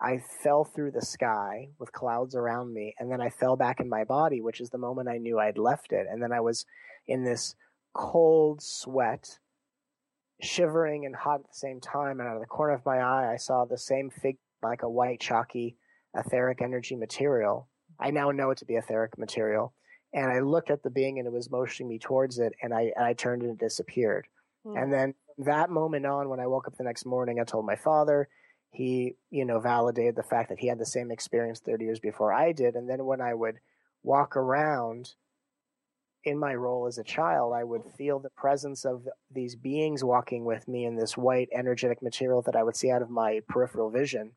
I 0.02 0.20
fell 0.44 0.64
through 0.64 0.92
the 0.92 1.02
sky 1.02 1.70
with 1.80 1.92
clouds 1.92 2.36
around 2.36 2.74
me. 2.74 2.94
And 3.00 3.12
then 3.12 3.22
I 3.22 3.30
fell 3.30 3.56
back 3.56 3.80
in 3.80 3.90
my 3.90 4.04
body, 4.04 4.42
which 4.42 4.62
is 4.62 4.70
the 4.70 4.78
moment 4.78 5.10
I 5.10 5.18
knew 5.18 5.40
I'd 5.40 5.58
left 5.58 5.92
it. 5.92 6.08
And 6.10 6.22
then 6.22 6.32
I 6.32 6.40
was 6.40 6.66
in 7.08 7.24
this 7.24 7.56
cold 7.98 8.62
sweat, 8.62 9.40
shivering 10.42 11.06
and 11.06 11.16
hot 11.16 11.42
at 11.42 11.48
the 11.48 11.58
same 11.58 11.82
time. 11.82 12.20
And 12.20 12.30
out 12.30 12.36
of 12.36 12.42
the 12.42 12.48
corner 12.48 12.74
of 12.74 12.86
my 12.86 13.00
eye, 13.00 13.34
I 13.34 13.38
saw 13.38 13.66
the 13.66 13.78
same 13.78 14.10
figure, 14.10 14.40
like 14.64 14.84
a 14.84 14.90
white, 14.90 15.20
chalky, 15.20 15.76
etheric 16.16 16.62
energy 16.62 16.96
material. 16.96 17.68
I 18.00 18.12
now 18.12 18.32
know 18.32 18.52
it 18.52 18.60
to 18.60 18.66
be 18.66 18.76
etheric 18.76 19.18
material 19.18 19.74
and 20.14 20.32
I 20.32 20.40
looked 20.40 20.72
at 20.72 20.84
the 20.84 20.90
being 20.90 21.20
and 21.20 21.28
it 21.28 21.34
was 21.34 21.52
motioning 21.52 21.90
me 21.90 22.00
towards 22.00 22.40
it 22.40 22.54
and 22.62 22.74
I 22.74 22.92
and 22.96 23.06
I 23.06 23.14
turned 23.14 23.42
and 23.44 23.52
it 23.52 23.60
disappeared. 23.60 24.28
Mm. 24.66 24.82
And 24.82 24.94
then 24.94 25.14
that 25.40 25.70
moment 25.70 26.06
on 26.06 26.30
when 26.30 26.40
I 26.40 26.48
woke 26.48 26.68
up 26.68 26.78
the 26.78 26.84
next 26.84 27.06
morning 27.06 27.40
I 27.40 27.44
told 27.44 27.66
my 27.66 27.76
father, 27.76 28.28
he, 28.72 29.16
you 29.30 29.46
know, 29.46 29.60
validated 29.60 30.16
the 30.16 30.24
fact 30.24 30.50
that 30.50 30.60
he 30.60 30.68
had 30.68 30.80
the 30.80 30.86
same 30.86 31.12
experience 31.12 31.60
30 31.60 31.86
years 31.86 32.00
before 32.00 32.34
I 32.34 32.52
did. 32.52 32.76
And 32.76 32.90
then 32.90 33.06
when 33.06 33.22
I 33.22 33.34
would 33.34 33.56
walk 34.04 34.38
around 34.38 35.14
in 36.28 36.38
my 36.38 36.54
role 36.54 36.88
as 36.88 36.98
a 36.98 37.04
child, 37.04 37.54
I 37.54 37.64
would 37.64 37.84
feel 37.98 38.20
the 38.20 38.30
presence 38.30 38.86
of 38.86 39.08
these 39.34 39.56
beings 39.56 40.04
walking 40.04 40.46
with 40.46 40.68
me 40.68 40.86
in 40.86 40.96
this 40.96 41.18
white 41.18 41.50
energetic 41.54 42.02
material 42.02 42.42
that 42.44 42.56
I 42.56 42.64
would 42.64 42.76
see 42.76 42.92
out 42.92 43.02
of 43.02 43.10
my 43.10 43.42
peripheral 43.48 43.90
vision. 43.90 44.32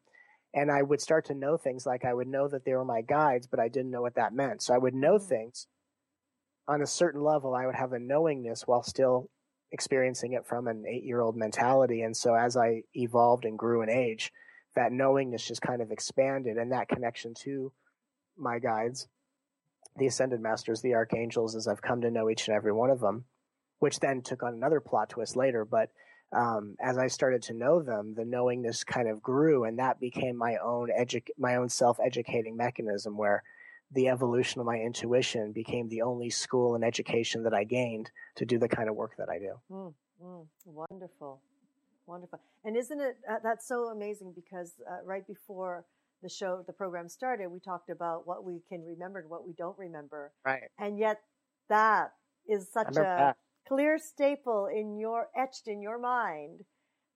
And 0.54 0.70
I 0.70 0.82
would 0.82 1.00
start 1.00 1.26
to 1.26 1.34
know 1.34 1.56
things 1.56 1.86
like 1.86 2.04
I 2.04 2.14
would 2.14 2.28
know 2.28 2.48
that 2.48 2.64
they 2.64 2.74
were 2.74 2.84
my 2.84 3.02
guides, 3.02 3.46
but 3.46 3.60
I 3.60 3.68
didn't 3.68 3.90
know 3.90 4.02
what 4.02 4.14
that 4.14 4.32
meant. 4.32 4.62
So 4.62 4.74
I 4.74 4.78
would 4.78 4.94
know 4.94 5.14
mm-hmm. 5.14 5.28
things 5.28 5.66
on 6.66 6.82
a 6.82 6.86
certain 6.86 7.22
level. 7.22 7.54
I 7.54 7.66
would 7.66 7.74
have 7.74 7.92
a 7.92 7.98
knowingness 7.98 8.66
while 8.66 8.82
still 8.82 9.28
experiencing 9.72 10.32
it 10.32 10.46
from 10.46 10.66
an 10.66 10.84
eight 10.88 11.04
year 11.04 11.20
old 11.20 11.36
mentality. 11.36 12.02
And 12.02 12.16
so 12.16 12.34
as 12.34 12.56
I 12.56 12.82
evolved 12.94 13.44
and 13.44 13.58
grew 13.58 13.82
in 13.82 13.90
age, 13.90 14.32
that 14.74 14.92
knowingness 14.92 15.46
just 15.46 15.62
kind 15.62 15.82
of 15.82 15.90
expanded 15.90 16.56
and 16.56 16.72
that 16.72 16.88
connection 16.88 17.34
to 17.34 17.72
my 18.36 18.58
guides, 18.58 19.08
the 20.00 20.06
ascended 20.06 20.40
masters, 20.40 20.80
the 20.80 20.94
archangels, 20.94 21.54
as 21.54 21.68
I've 21.68 21.82
come 21.82 22.00
to 22.00 22.10
know 22.10 22.30
each 22.30 22.48
and 22.48 22.56
every 22.56 22.72
one 22.72 22.90
of 22.90 23.00
them, 23.00 23.24
which 23.78 24.00
then 24.00 24.22
took 24.22 24.42
on 24.42 24.54
another 24.54 24.80
plot 24.80 25.10
twist 25.10 25.36
later. 25.36 25.64
But 25.64 25.90
um, 26.32 26.74
as 26.80 26.96
I 26.96 27.06
started 27.06 27.42
to 27.42 27.54
know 27.54 27.82
them, 27.82 28.14
the 28.16 28.24
knowingness 28.24 28.82
kind 28.82 29.08
of 29.08 29.22
grew, 29.22 29.64
and 29.64 29.78
that 29.78 30.00
became 30.00 30.36
my 30.36 30.56
own 30.56 30.88
edu- 30.98 31.22
my 31.38 31.56
own 31.56 31.68
self 31.68 31.98
educating 32.00 32.56
mechanism 32.56 33.16
where 33.16 33.42
the 33.92 34.08
evolution 34.08 34.60
of 34.60 34.66
my 34.66 34.76
intuition 34.78 35.52
became 35.52 35.88
the 35.88 36.02
only 36.02 36.30
school 36.30 36.74
and 36.74 36.84
education 36.84 37.42
that 37.42 37.52
I 37.54 37.64
gained 37.64 38.10
to 38.36 38.46
do 38.46 38.58
the 38.58 38.68
kind 38.68 38.88
of 38.88 38.96
work 38.96 39.16
that 39.18 39.28
I 39.28 39.38
do. 39.38 39.52
Mm, 39.70 39.94
mm, 40.22 40.46
wonderful. 40.64 41.42
Wonderful. 42.06 42.40
And 42.64 42.76
isn't 42.76 43.00
it, 43.00 43.16
uh, 43.28 43.36
that's 43.42 43.68
so 43.68 43.88
amazing 43.88 44.32
because 44.34 44.74
uh, 44.88 45.04
right 45.04 45.26
before 45.26 45.84
the 46.22 46.28
show, 46.28 46.62
the 46.66 46.72
program 46.72 47.08
started, 47.08 47.48
we 47.48 47.60
talked 47.60 47.90
about 47.90 48.26
what 48.26 48.44
we 48.44 48.60
can 48.68 48.84
remember 48.84 49.20
and 49.20 49.30
what 49.30 49.46
we 49.46 49.52
don't 49.56 49.78
remember. 49.78 50.32
Right. 50.44 50.64
And 50.78 50.98
yet 50.98 51.18
that 51.68 52.12
is 52.48 52.70
such 52.72 52.96
a 52.96 53.00
that. 53.00 53.36
clear 53.66 53.98
staple 53.98 54.66
in 54.66 54.98
your, 54.98 55.28
etched 55.36 55.66
in 55.66 55.82
your 55.82 55.98
mind 55.98 56.60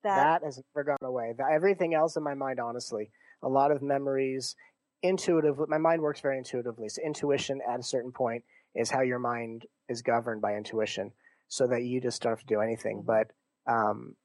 that, 0.03 0.41
that 0.41 0.45
has 0.45 0.61
never 0.75 0.85
gone 0.85 1.09
away. 1.09 1.35
Everything 1.51 1.95
else 1.95 2.17
in 2.17 2.23
my 2.23 2.35
mind, 2.35 2.61
honestly, 2.61 3.11
a 3.43 3.49
lot 3.49 3.71
of 3.71 3.83
memories, 3.83 4.55
intuitive. 5.03 5.57
My 5.69 5.79
mind 5.79 6.03
works 6.03 6.21
very 6.21 6.39
intuitively. 6.39 6.89
So 6.89 7.03
intuition 7.03 7.61
at 7.69 7.81
a 7.81 7.83
certain 7.83 8.13
point 8.13 8.45
is 8.75 8.91
how 8.91 9.03
your 9.03 9.19
mind 9.19 9.67
is 9.89 10.03
governed 10.03 10.41
by 10.43 10.55
intuition, 10.55 11.13
so 11.49 11.67
that 11.67 11.83
you 11.83 12.01
just 12.01 12.23
don't 12.23 12.33
have 12.33 12.41
to 12.41 12.47
do 12.47 12.61
anything. 12.61 13.03
Mhm. 13.03 13.07
But 13.07 13.31
um, 13.67 14.17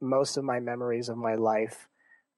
most 0.00 0.36
of 0.36 0.44
my 0.44 0.60
memories 0.60 1.08
of 1.08 1.16
my 1.16 1.34
life 1.34 1.88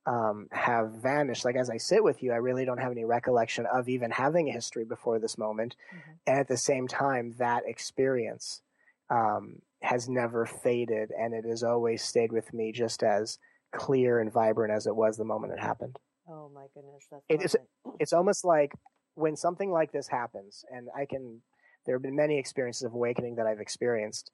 um, 0.08 0.48
have 0.52 0.92
vanished. 1.02 1.44
Like 1.44 1.56
as 1.56 1.68
I 1.70 1.76
sit 1.76 2.02
with 2.02 2.22
you, 2.22 2.32
I 2.32 2.36
really 2.36 2.64
don't 2.64 2.80
have 2.80 2.92
any 2.92 3.04
recollection 3.04 3.66
of 3.66 3.88
even 3.88 4.10
having 4.10 4.48
a 4.48 4.52
history 4.52 4.84
before 4.84 5.18
this 5.18 5.36
moment. 5.36 5.76
Mhm. 5.94 6.18
And 6.26 6.38
at 6.40 6.48
the 6.48 6.56
same 6.56 6.88
time, 6.88 7.34
that 7.38 7.62
experience 7.66 8.62
um, 9.10 9.62
has 9.82 10.08
never 10.08 10.44
faded, 10.46 11.10
and 11.18 11.32
it 11.34 11.44
has 11.44 11.62
always 11.62 12.02
stayed 12.02 12.32
with 12.32 12.52
me 12.52 12.72
just 12.72 13.02
as 13.02 13.38
clear 13.72 14.18
and 14.20 14.32
vibrant 14.32 14.72
as 14.72 14.86
it 14.86 14.96
was 14.96 15.16
the 15.16 15.24
moment 15.24 15.52
it 15.52 15.60
happened. 15.60 15.98
oh 16.28 16.48
my 16.54 16.66
goodness, 16.74 17.06
that's 17.10 17.24
It 17.28 17.42
is- 17.42 17.56
It's 18.00 18.12
almost 18.12 18.44
like 18.44 18.72
when 19.14 19.34
something 19.36 19.70
like 19.70 19.92
this 19.92 20.08
happens, 20.08 20.64
and 20.70 20.88
I 20.96 21.04
can, 21.06 21.42
there 21.84 21.94
have 21.96 22.02
been 22.02 22.16
many 22.16 22.38
experiences 22.38 22.82
of 22.84 22.92
awakening 22.94 23.34
that 23.36 23.46
I've 23.46 23.60
experienced. 23.60 24.30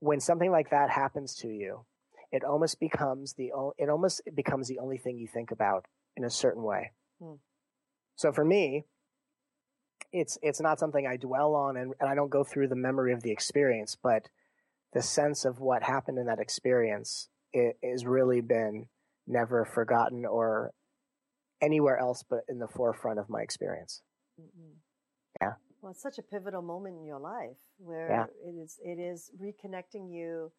When 0.00 0.20
something 0.20 0.50
like 0.50 0.70
that 0.70 0.90
happens 0.90 1.34
to 1.36 1.48
you, 1.48 1.84
it 2.32 2.44
almost 2.44 2.78
becomes 2.80 3.34
the 3.34 3.50
it 3.78 3.88
almost 3.88 4.22
becomes 4.34 4.68
the 4.68 4.78
only 4.78 4.98
thing 4.98 5.18
you 5.18 5.26
think 5.26 5.50
about 5.50 5.86
in 6.16 6.24
a 6.24 6.30
certain 6.30 6.62
way. 6.62 6.92
Hmm. 7.20 7.34
So 8.16 8.32
for 8.32 8.44
me, 8.44 8.84
it's 10.12 10.38
it's 10.42 10.60
not 10.60 10.78
something 10.78 11.06
I 11.06 11.16
dwell 11.16 11.54
on, 11.54 11.76
and, 11.76 11.94
and 12.00 12.08
I 12.08 12.14
don't 12.14 12.30
go 12.30 12.44
through 12.44 12.68
the 12.68 12.76
memory 12.76 13.12
of 13.12 13.22
the 13.22 13.30
experience, 13.30 13.96
but 14.00 14.28
the 14.92 15.02
sense 15.02 15.44
of 15.44 15.60
what 15.60 15.82
happened 15.82 16.18
in 16.18 16.26
that 16.26 16.40
experience 16.40 17.28
it 17.52 17.76
has 17.82 18.04
really 18.04 18.40
been 18.40 18.86
never 19.26 19.64
forgotten 19.64 20.24
or 20.24 20.72
anywhere 21.60 21.98
else 21.98 22.24
but 22.28 22.40
in 22.48 22.58
the 22.58 22.68
forefront 22.68 23.18
of 23.18 23.28
my 23.28 23.40
experience. 23.42 24.02
Mm-mm. 24.40 24.74
Yeah. 25.40 25.52
Well, 25.80 25.92
it's 25.92 26.02
such 26.02 26.18
a 26.18 26.22
pivotal 26.22 26.62
moment 26.62 26.96
in 26.98 27.04
your 27.06 27.18
life 27.18 27.56
where 27.78 28.10
Yeah. 28.10 28.26
it 28.44 28.54
is 28.54 28.78
it 28.84 28.98
is 28.98 29.30
reconnecting 29.40 30.12
you 30.12 30.52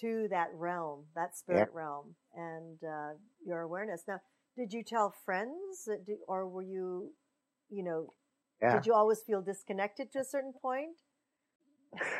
to 0.00 0.26
that 0.30 0.48
realm, 0.54 1.04
that 1.14 1.36
spirit 1.36 1.68
realm, 1.72 2.14
and 2.34 2.78
uh, 2.82 3.14
your 3.44 3.60
awareness. 3.60 4.02
Now, 4.08 4.20
did 4.56 4.72
you 4.72 4.82
tell 4.84 5.14
friends, 5.24 5.84
that 5.86 6.04
do, 6.06 6.16
or 6.28 6.48
were 6.48 6.62
you, 6.62 7.12
you 7.70 7.82
know, 7.82 8.08
Yeah. 8.62 8.74
did 8.76 8.86
you 8.86 8.94
always 8.94 9.20
feel 9.26 9.42
disconnected 9.42 10.12
to 10.12 10.20
a 10.20 10.24
certain 10.24 10.54
point? 10.60 10.96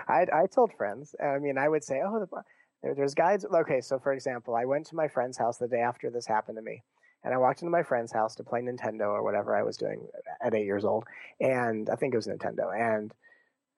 I 0.09 0.27
I 0.33 0.47
told 0.47 0.73
friends. 0.77 1.15
I 1.21 1.39
mean, 1.39 1.59
I 1.59 1.69
would 1.69 1.85
say, 1.85 2.01
oh, 2.05 2.21
the, 2.21 2.43
there, 2.83 2.95
there's 2.95 3.15
guides. 3.15 3.45
Okay, 3.45 3.81
so 3.81 3.99
for 3.99 4.13
example, 4.13 4.55
I 4.55 4.65
went 4.65 4.87
to 4.87 4.97
my 4.97 5.09
friend's 5.09 5.39
house 5.39 5.59
the 5.59 5.69
day 5.69 5.81
after 5.81 6.11
this 6.11 6.27
happened 6.27 6.57
to 6.59 6.63
me, 6.63 6.83
and 7.25 7.35
I 7.35 7.39
walked 7.39 7.63
into 7.63 7.71
my 7.71 7.83
friend's 7.83 8.13
house 8.13 8.35
to 8.37 8.45
play 8.45 8.61
Nintendo 8.61 9.09
or 9.13 9.23
whatever 9.23 9.57
I 9.57 9.63
was 9.63 9.77
doing 9.77 10.07
at 10.41 10.55
eight 10.55 10.67
years 10.67 10.85
old, 10.85 11.05
and 11.41 11.89
I 11.91 11.97
think 11.97 12.15
it 12.15 12.19
was 12.19 12.29
Nintendo. 12.29 12.73
And 12.75 13.13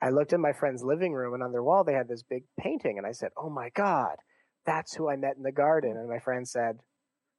I 0.03 0.11
looked 0.11 0.33
in 0.33 0.41
my 0.41 0.53
friend's 0.53 0.83
living 0.83 1.13
room, 1.13 1.35
and 1.35 1.43
on 1.43 1.53
their 1.53 1.63
wall 1.63 1.85
they 1.85 1.95
had 1.95 2.09
this 2.09 2.23
big 2.23 2.45
painting, 2.59 2.99
and 2.99 3.07
I 3.07 3.13
said, 3.13 3.31
oh 3.37 3.51
my 3.51 3.71
god, 3.71 4.17
that's 4.65 4.95
who 4.95 5.09
I 5.09 5.17
met 5.17 5.37
in 5.37 5.43
the 5.43 5.53
garden. 5.53 5.95
Mm. 5.95 6.01
And 6.01 6.09
my 6.09 6.19
friend 6.19 6.47
said, 6.47 6.79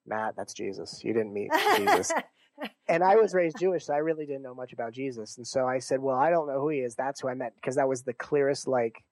Matt, 0.05 0.35
that's 0.35 0.53
Jesus. 0.53 1.01
You 1.03 1.13
didn't 1.13 1.33
meet 1.33 1.51
Jesus. 1.75 2.11
and 2.87 3.03
I 3.03 3.15
was 3.15 3.33
raised 3.33 3.59
Jewish, 3.59 3.85
so 3.85 3.93
I 3.93 3.97
really 3.97 4.25
didn't 4.25 4.41
know 4.41 4.55
much 4.55 4.73
about 4.73 4.93
Jesus. 4.93 5.37
And 5.37 5.45
so 5.45 5.65
I 5.65 5.79
said, 5.79 5.99
"Well, 5.99 6.15
I 6.15 6.29
don't 6.29 6.47
know 6.47 6.59
who 6.59 6.69
he 6.69 6.79
is. 6.79 6.95
That's 6.95 7.21
who 7.21 7.27
I 7.27 7.33
met 7.33 7.53
because 7.55 7.75
that 7.75 7.87
was 7.87 8.03
the 8.03 8.13
clearest. 8.13 8.67
Like, 8.67 9.03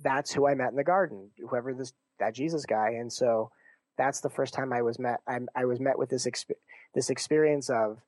that's 0.00 0.32
who 0.32 0.46
I 0.46 0.54
met 0.54 0.70
in 0.70 0.76
the 0.76 0.84
garden. 0.84 1.30
Whoever 1.50 1.74
this 1.74 1.92
that 2.18 2.34
Jesus 2.34 2.64
guy." 2.64 2.90
And 2.90 3.12
so 3.12 3.50
that's 3.96 4.20
the 4.20 4.30
first 4.30 4.54
time 4.54 4.72
I 4.72 4.82
was 4.82 4.98
met. 4.98 5.20
I, 5.26 5.38
I 5.54 5.64
was 5.64 5.80
met 5.80 5.98
with 5.98 6.08
this 6.08 6.26
exp- 6.26 6.52
this 6.94 7.10
experience 7.10 7.68
of 7.68 7.98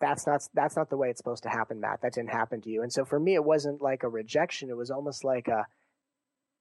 that's 0.00 0.26
not 0.26 0.42
that's 0.54 0.76
not 0.76 0.88
the 0.90 0.96
way 0.96 1.08
it's 1.10 1.18
supposed 1.18 1.42
to 1.44 1.48
happen, 1.50 1.80
Matt. 1.80 2.00
That 2.02 2.14
didn't 2.14 2.30
happen 2.30 2.60
to 2.62 2.70
you. 2.70 2.82
And 2.82 2.92
so 2.92 3.04
for 3.04 3.20
me, 3.20 3.34
it 3.34 3.44
wasn't 3.44 3.82
like 3.82 4.02
a 4.02 4.08
rejection. 4.08 4.70
It 4.70 4.76
was 4.76 4.90
almost 4.90 5.24
like 5.24 5.48
a 5.48 5.66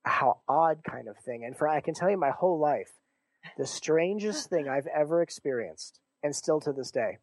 how 0.03 0.39
odd 0.47 0.79
kind 0.83 1.07
of 1.07 1.17
thing. 1.17 1.43
And 1.45 1.55
for 1.57 1.67
I 1.67 1.81
can 1.81 1.93
tell 1.93 2.09
you, 2.09 2.17
my 2.17 2.31
whole 2.31 2.59
life, 2.59 2.91
the 3.57 3.65
strangest 3.65 4.49
thing 4.49 4.67
I've 4.67 4.87
ever 4.87 5.21
experienced 5.21 5.99
and 6.23 6.35
still 6.35 6.59
to 6.61 6.73
this 6.73 6.91
day, 6.91 7.17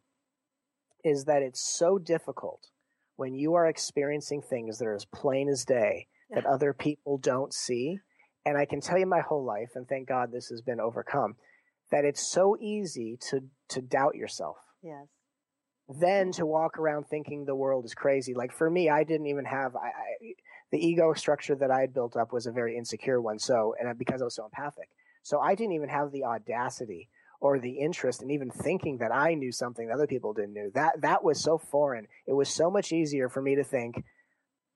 is 1.05 1.25
that 1.25 1.43
it's 1.43 1.61
so 1.61 1.99
difficult 1.99 2.69
when 3.17 3.35
you 3.35 3.55
are 3.55 3.67
experiencing 3.67 4.43
things 4.43 4.79
that 4.79 4.87
are 4.87 4.95
as 4.95 5.05
plain 5.07 5.49
as 5.49 5.65
day 5.65 6.09
that 6.31 6.45
Yeah. 6.45 6.51
other 6.51 6.73
people 6.75 7.19
don't 7.19 7.53
see. 7.55 7.99
And 8.45 8.57
I 8.57 8.65
can 8.65 8.81
tell 8.81 8.99
you 8.99 9.07
my 9.07 9.21
whole 9.21 9.45
life, 9.45 9.71
and 9.75 9.89
thank 9.89 10.09
God 10.09 10.31
this 10.31 10.49
has 10.49 10.61
been 10.63 10.81
overcome, 10.81 11.37
that 11.91 12.05
it's 12.05 12.27
so 12.27 12.57
easy 12.61 13.17
to 13.29 13.49
to 13.69 13.83
doubt 13.83 14.15
yourself. 14.17 14.59
yes. 14.83 15.09
Then 15.89 16.33
to 16.33 16.47
walk 16.47 16.79
around 16.79 17.05
thinking 17.05 17.45
the 17.45 17.55
world 17.55 17.85
is 17.85 17.95
crazy. 17.95 18.35
Like 18.35 18.53
for 18.53 18.69
me, 18.69 18.91
I 18.91 19.05
didn't 19.05 19.27
even 19.27 19.45
have 19.45 19.77
I, 19.77 19.87
I, 19.87 20.35
the 20.73 20.85
ego 20.85 21.13
structure 21.15 21.55
that 21.55 21.71
I 21.71 21.81
had 21.81 21.95
built 21.95 22.17
up 22.17 22.33
was 22.33 22.47
a 22.47 22.53
very 22.53 22.77
insecure 22.77 23.21
one. 23.21 23.39
So, 23.39 23.75
and 23.79 23.97
because 23.99 24.21
I 24.21 24.25
was 24.25 24.35
so 24.35 24.45
empathic, 24.45 24.89
so 25.23 25.39
I 25.39 25.55
didn't 25.55 25.75
even 25.75 25.89
have 25.89 26.11
the 26.11 26.25
audacity 26.25 27.09
or 27.41 27.59
the 27.59 27.79
interest 27.79 28.23
in 28.23 28.31
even 28.31 28.51
thinking 28.51 28.99
that 28.99 29.15
I 29.15 29.35
knew 29.35 29.53
something 29.53 29.87
that 29.87 29.95
other 29.95 30.07
people 30.07 30.33
didn't 30.33 30.55
know. 30.55 30.71
That 30.75 31.03
that 31.03 31.23
was 31.23 31.41
so 31.41 31.59
foreign. 31.59 32.09
It 32.27 32.33
was 32.33 32.49
so 32.49 32.71
much 32.71 32.93
easier 32.93 33.29
for 33.29 33.43
me 33.43 33.55
to 33.55 33.65
think 33.65 34.05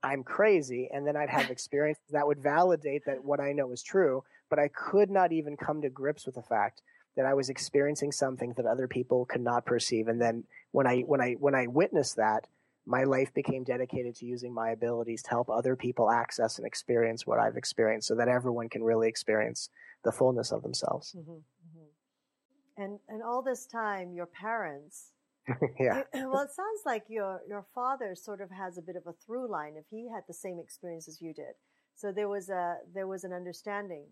I'm 0.02 0.22
crazy, 0.22 0.88
and 0.92 1.06
then 1.06 1.16
I'd 1.16 1.30
have 1.30 1.50
experiences 1.50 2.04
that 2.10 2.26
would 2.26 2.42
validate 2.42 3.04
that 3.06 3.24
what 3.24 3.40
I 3.40 3.52
know 3.52 3.72
is 3.72 3.82
true. 3.82 4.24
But 4.48 4.58
I 4.58 4.68
could 4.68 5.10
not 5.10 5.32
even 5.32 5.56
come 5.56 5.82
to 5.82 5.88
grips 5.88 6.26
with 6.26 6.34
the 6.34 6.42
fact 6.42 6.82
that 7.16 7.26
I 7.26 7.34
was 7.34 7.48
experiencing 7.48 8.12
something 8.12 8.54
that 8.56 8.66
other 8.66 8.88
people 8.88 9.24
could 9.24 9.40
not 9.40 9.66
perceive. 9.66 10.08
And 10.08 10.20
then 10.20 10.44
when 10.72 10.86
I 10.86 11.00
when 11.00 11.20
I 11.20 11.32
when 11.34 11.54
I 11.54 11.66
witnessed 11.66 12.16
that, 12.16 12.46
my 12.86 13.04
life 13.04 13.32
became 13.34 13.64
dedicated 13.64 14.16
to 14.16 14.26
using 14.26 14.52
my 14.52 14.70
abilities 14.70 15.22
to 15.24 15.30
help 15.30 15.50
other 15.50 15.76
people 15.76 16.10
access 16.10 16.58
and 16.58 16.66
experience 16.66 17.26
what 17.26 17.38
I've 17.38 17.56
experienced, 17.56 18.08
so 18.08 18.14
that 18.16 18.28
everyone 18.28 18.68
can 18.68 18.82
really 18.82 19.08
experience 19.08 19.68
the 20.04 20.12
fullness 20.12 20.52
of 20.52 20.62
themselves. 20.62 21.12
hmm 21.12 21.20
hmm 21.22 22.82
And 22.82 22.98
and 23.08 23.22
all 23.22 23.42
this 23.42 23.66
time, 23.66 24.12
your 24.12 24.26
parents. 24.26 25.12
yeah. 25.80 26.02
well, 26.14 26.42
it 26.42 26.50
sounds 26.50 26.82
like 26.86 27.04
your 27.08 27.40
your 27.48 27.66
father 27.74 28.14
sort 28.14 28.40
of 28.40 28.50
has 28.50 28.78
a 28.78 28.82
bit 28.82 28.96
of 28.96 29.06
a 29.06 29.14
through 29.24 29.50
line. 29.50 29.74
If 29.76 29.86
he 29.90 30.08
had 30.14 30.22
the 30.28 30.34
same 30.34 30.58
experience 30.58 31.08
as 31.08 31.20
you 31.20 31.34
did, 31.34 31.54
so 31.96 32.12
there 32.12 32.28
was 32.28 32.48
a 32.48 32.76
there 32.94 33.06
was 33.06 33.24
an 33.24 33.32
understanding 33.32 34.06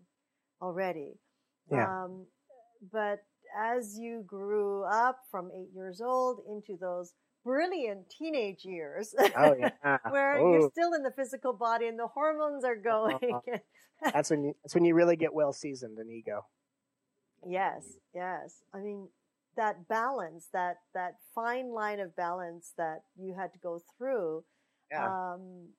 already. 0.61 1.19
Yeah. 1.71 2.03
Um, 2.03 2.25
but 2.91 3.19
as 3.57 3.97
you 3.97 4.23
grew 4.25 4.83
up 4.83 5.19
from 5.29 5.51
eight 5.51 5.69
years 5.73 6.01
old 6.01 6.41
into 6.47 6.77
those 6.79 7.13
brilliant 7.43 8.09
teenage 8.09 8.65
years, 8.65 9.13
Oh 9.35 9.55
yeah. 9.59 9.97
where 10.09 10.37
Ooh. 10.37 10.53
you're 10.53 10.69
still 10.71 10.93
in 10.93 11.03
the 11.03 11.11
physical 11.11 11.53
body 11.53 11.87
and 11.87 11.97
the 11.97 12.07
hormones 12.07 12.63
are 12.63 12.75
going. 12.75 13.39
that's 14.13 14.29
when 14.29 14.43
you, 14.43 14.55
that's 14.63 14.75
when 14.75 14.85
you 14.85 14.93
really 14.93 15.15
get 15.15 15.33
well 15.33 15.53
seasoned 15.53 15.97
in 15.99 16.09
ego. 16.09 16.45
Yes, 17.47 17.85
yes. 18.13 18.57
I 18.73 18.79
mean, 18.79 19.07
that 19.55 19.87
balance, 19.87 20.47
that 20.53 20.77
that 20.93 21.15
fine 21.33 21.73
line 21.73 21.99
of 21.99 22.15
balance 22.15 22.73
that 22.77 23.03
you 23.17 23.33
had 23.33 23.53
to 23.53 23.59
go 23.59 23.81
through. 23.97 24.43
Yeah. 24.91 25.33
Um, 25.33 25.69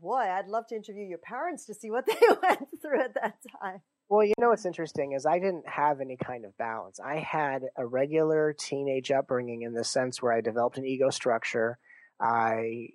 boy, 0.00 0.20
I'd 0.20 0.48
love 0.48 0.66
to 0.68 0.76
interview 0.76 1.04
your 1.04 1.18
parents 1.18 1.66
to 1.66 1.74
see 1.74 1.90
what 1.90 2.06
they 2.06 2.26
went 2.42 2.68
through 2.80 3.00
at 3.00 3.14
that 3.14 3.36
time. 3.60 3.80
Well, 4.12 4.26
you 4.26 4.34
know 4.38 4.50
what's 4.50 4.66
interesting 4.66 5.12
is 5.12 5.24
I 5.24 5.38
didn't 5.38 5.66
have 5.66 6.02
any 6.02 6.18
kind 6.18 6.44
of 6.44 6.54
balance. 6.58 7.00
I 7.00 7.16
had 7.16 7.62
a 7.78 7.86
regular 7.86 8.52
teenage 8.52 9.10
upbringing 9.10 9.62
in 9.62 9.72
the 9.72 9.84
sense 9.84 10.20
where 10.20 10.34
I 10.34 10.42
developed 10.42 10.76
an 10.76 10.84
ego 10.84 11.08
structure. 11.08 11.78
I, 12.20 12.88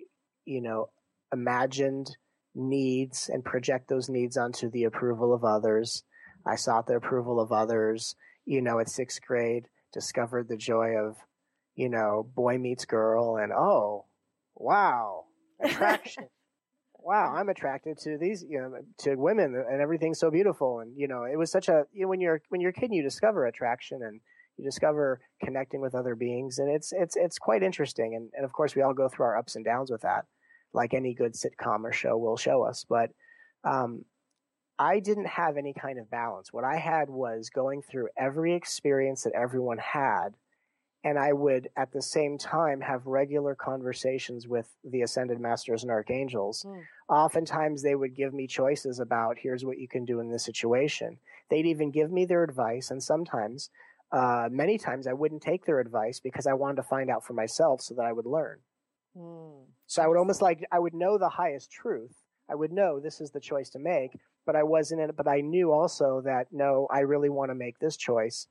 you 0.44 0.62
know, 0.62 0.90
imagined 1.32 2.16
needs 2.54 3.28
and 3.28 3.44
project 3.44 3.88
those 3.88 4.08
needs 4.08 4.36
onto 4.36 4.70
the 4.70 4.84
approval 4.84 5.34
of 5.34 5.42
others. 5.42 6.04
I 6.46 6.54
sought 6.54 6.86
the 6.86 6.94
approval 6.94 7.40
of 7.40 7.50
others. 7.50 8.14
You 8.44 8.62
know, 8.62 8.78
at 8.78 8.88
sixth 8.88 9.20
grade, 9.20 9.64
discovered 9.92 10.46
the 10.48 10.56
joy 10.56 10.90
of, 10.90 11.16
you 11.74 11.88
know, 11.88 12.30
boy 12.36 12.58
meets 12.58 12.84
girl 12.84 13.38
and 13.38 13.52
oh, 13.52 14.04
wow, 14.54 15.24
attraction. 15.60 16.28
Wow, 17.08 17.32
I'm 17.34 17.48
attracted 17.48 17.96
to 18.00 18.18
these, 18.18 18.44
you 18.46 18.60
know, 18.60 18.70
to 18.98 19.14
women 19.14 19.54
and 19.54 19.80
everything's 19.80 20.20
so 20.20 20.30
beautiful. 20.30 20.80
And, 20.80 20.92
you 20.94 21.08
know, 21.08 21.24
it 21.24 21.38
was 21.38 21.50
such 21.50 21.70
a, 21.70 21.84
you 21.90 22.02
know, 22.02 22.08
when 22.08 22.20
you're, 22.20 22.42
when 22.50 22.60
you're 22.60 22.68
a 22.68 22.74
kid, 22.74 22.90
you 22.92 23.02
discover 23.02 23.46
attraction 23.46 24.02
and 24.02 24.20
you 24.58 24.64
discover 24.64 25.18
connecting 25.42 25.80
with 25.80 25.94
other 25.94 26.14
beings 26.14 26.58
and 26.58 26.70
it's, 26.70 26.92
it's, 26.92 27.16
it's 27.16 27.38
quite 27.38 27.62
interesting. 27.62 28.14
And, 28.14 28.28
and 28.34 28.44
of 28.44 28.52
course 28.52 28.74
we 28.74 28.82
all 28.82 28.92
go 28.92 29.08
through 29.08 29.24
our 29.24 29.38
ups 29.38 29.56
and 29.56 29.64
downs 29.64 29.90
with 29.90 30.02
that, 30.02 30.26
like 30.74 30.92
any 30.92 31.14
good 31.14 31.32
sitcom 31.32 31.84
or 31.84 31.92
show 31.92 32.18
will 32.18 32.36
show 32.36 32.62
us. 32.62 32.84
But, 32.86 33.08
um, 33.64 34.04
I 34.78 35.00
didn't 35.00 35.28
have 35.28 35.56
any 35.56 35.72
kind 35.72 35.98
of 35.98 36.10
balance. 36.10 36.52
What 36.52 36.64
I 36.64 36.76
had 36.76 37.08
was 37.08 37.48
going 37.48 37.80
through 37.80 38.08
every 38.18 38.54
experience 38.54 39.22
that 39.22 39.32
everyone 39.32 39.78
had. 39.78 40.34
And 41.04 41.18
I 41.18 41.32
would 41.32 41.68
at 41.76 41.92
the 41.92 42.02
same 42.02 42.38
time 42.38 42.80
have 42.80 43.06
regular 43.06 43.54
conversations 43.54 44.48
with 44.48 44.66
the 44.84 45.02
ascended 45.02 45.40
masters 45.40 45.82
and 45.82 45.92
archangels. 45.92 46.64
Mm. 46.66 46.82
Oftentimes 47.08 47.82
they 47.82 47.94
would 47.94 48.16
give 48.16 48.34
me 48.34 48.46
choices 48.48 48.98
about 48.98 49.38
here's 49.38 49.64
what 49.64 49.78
you 49.78 49.86
can 49.86 50.04
do 50.04 50.18
in 50.20 50.30
this 50.30 50.44
situation. 50.44 51.18
They'd 51.50 51.66
even 51.66 51.92
give 51.92 52.10
me 52.10 52.24
their 52.24 52.42
advice. 52.42 52.90
And 52.90 53.02
sometimes, 53.02 53.70
uh, 54.10 54.48
many 54.50 54.76
times 54.76 55.06
I 55.06 55.12
wouldn't 55.12 55.42
take 55.42 55.64
their 55.64 55.80
advice 55.80 56.18
because 56.18 56.46
I 56.46 56.54
wanted 56.54 56.76
to 56.76 56.88
find 56.88 57.10
out 57.10 57.24
for 57.24 57.32
myself 57.32 57.80
so 57.80 57.94
that 57.94 58.04
I 58.04 58.12
would 58.12 58.26
learn. 58.26 58.58
Mm. 59.16 59.66
So 59.86 60.02
I 60.02 60.06
would 60.06 60.18
almost 60.18 60.42
like, 60.42 60.66
I 60.72 60.78
would 60.78 60.94
know 60.94 61.16
the 61.16 61.28
highest 61.28 61.70
truth. 61.70 62.14
I 62.50 62.54
would 62.54 62.72
know 62.72 62.98
this 62.98 63.20
is 63.20 63.30
the 63.30 63.40
choice 63.40 63.70
to 63.70 63.78
make, 63.78 64.18
but 64.46 64.56
I 64.56 64.62
wasn't 64.62 65.02
in 65.02 65.10
it. 65.10 65.16
But 65.16 65.28
I 65.28 65.42
knew 65.42 65.70
also 65.70 66.22
that 66.24 66.48
no, 66.50 66.88
I 66.90 67.00
really 67.00 67.28
want 67.28 67.50
to 67.50 67.54
make 67.54 67.78
this 67.78 67.96
choice. 67.96 68.48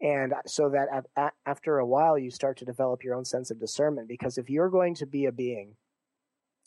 And 0.00 0.32
so 0.46 0.70
that 0.70 1.06
at, 1.16 1.32
after 1.44 1.78
a 1.78 1.86
while, 1.86 2.18
you 2.18 2.30
start 2.30 2.56
to 2.58 2.64
develop 2.64 3.02
your 3.02 3.14
own 3.14 3.24
sense 3.24 3.50
of 3.50 3.58
discernment. 3.58 4.08
Because 4.08 4.38
if 4.38 4.48
you're 4.48 4.70
going 4.70 4.94
to 4.96 5.06
be 5.06 5.26
a 5.26 5.32
being 5.32 5.74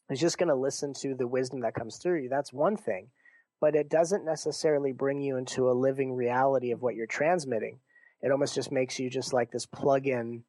who's 0.10 0.20
just 0.20 0.38
going 0.38 0.50
to 0.50 0.56
listen 0.56 0.94
to 1.02 1.16
the 1.16 1.28
wisdom 1.28 1.62
that 1.62 1.76
comes 1.76 1.98
through 1.98 2.24
you, 2.24 2.30
that's 2.30 2.52
one 2.52 2.76
thing. 2.76 3.08
But 3.62 3.76
it 3.76 3.90
doesn't 3.90 4.26
necessarily 4.26 4.92
bring 4.92 5.22
you 5.22 5.38
into 5.38 5.70
a 5.70 5.74
living 5.74 6.14
reality 6.14 6.72
of 6.72 6.82
what 6.82 6.96
you're 6.96 7.08
transmitting. 7.08 7.80
It 8.22 8.32
almost 8.32 8.56
just 8.56 8.72
makes 8.72 9.00
you 9.00 9.10
just 9.10 9.34
like 9.34 9.52
this 9.52 9.66
plug 9.66 10.08
in, 10.08 10.44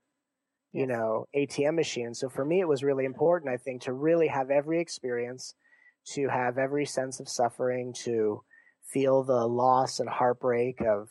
you 0.72 0.86
know, 0.86 1.28
ATM 1.36 1.74
machine. 1.74 2.14
So 2.14 2.28
for 2.28 2.44
me, 2.44 2.60
it 2.60 2.68
was 2.68 2.82
really 2.82 3.04
important, 3.04 3.52
I 3.52 3.58
think, 3.58 3.82
to 3.82 3.92
really 3.92 4.28
have 4.28 4.50
every 4.50 4.80
experience 4.80 5.54
to 6.04 6.28
have 6.28 6.58
every 6.58 6.86
sense 6.86 7.20
of 7.20 7.28
suffering, 7.28 7.92
to 7.92 8.42
feel 8.82 9.22
the 9.22 9.46
loss 9.46 10.00
and 10.00 10.08
heartbreak 10.08 10.80
of 10.80 11.08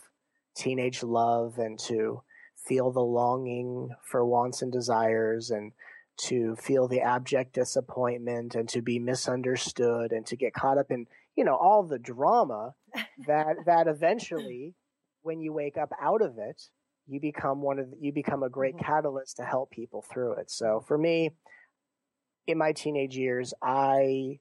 teenage 0.55 1.03
love, 1.03 1.57
and 1.57 1.79
to 1.79 2.21
feel 2.55 2.91
the 2.91 3.01
longing 3.01 3.89
for 4.03 4.25
wants 4.25 4.61
and 4.61 4.71
desires, 4.71 5.51
and 5.51 5.71
to 6.17 6.55
feel 6.55 6.87
the 6.87 7.01
abject 7.01 7.53
disappointment, 7.53 8.55
and 8.55 8.69
to 8.69 8.81
be 8.81 8.99
misunderstood, 8.99 10.11
and 10.11 10.25
to 10.27 10.35
get 10.35 10.53
caught 10.53 10.77
up 10.77 10.91
in 10.91 11.07
you 11.35 11.43
know 11.43 11.55
all 11.55 11.83
the 11.83 11.99
drama 11.99 12.73
that 13.27 13.55
that 13.65 13.87
eventually, 13.87 14.75
when 15.21 15.41
you 15.41 15.53
wake 15.53 15.77
up 15.77 15.91
out 16.01 16.21
of 16.21 16.37
it, 16.37 16.61
you 17.07 17.19
become 17.19 17.61
one 17.61 17.79
of 17.79 17.91
the, 17.91 17.97
you 17.99 18.11
become 18.13 18.43
a 18.43 18.49
great 18.49 18.75
mm-hmm. 18.75 18.85
catalyst 18.85 19.37
to 19.37 19.43
help 19.43 19.71
people 19.71 20.01
through 20.01 20.33
it. 20.33 20.49
So 20.49 20.83
for 20.87 20.97
me, 20.97 21.31
in 22.47 22.57
my 22.57 22.71
teenage 22.73 23.17
years, 23.17 23.53
I 23.61 24.39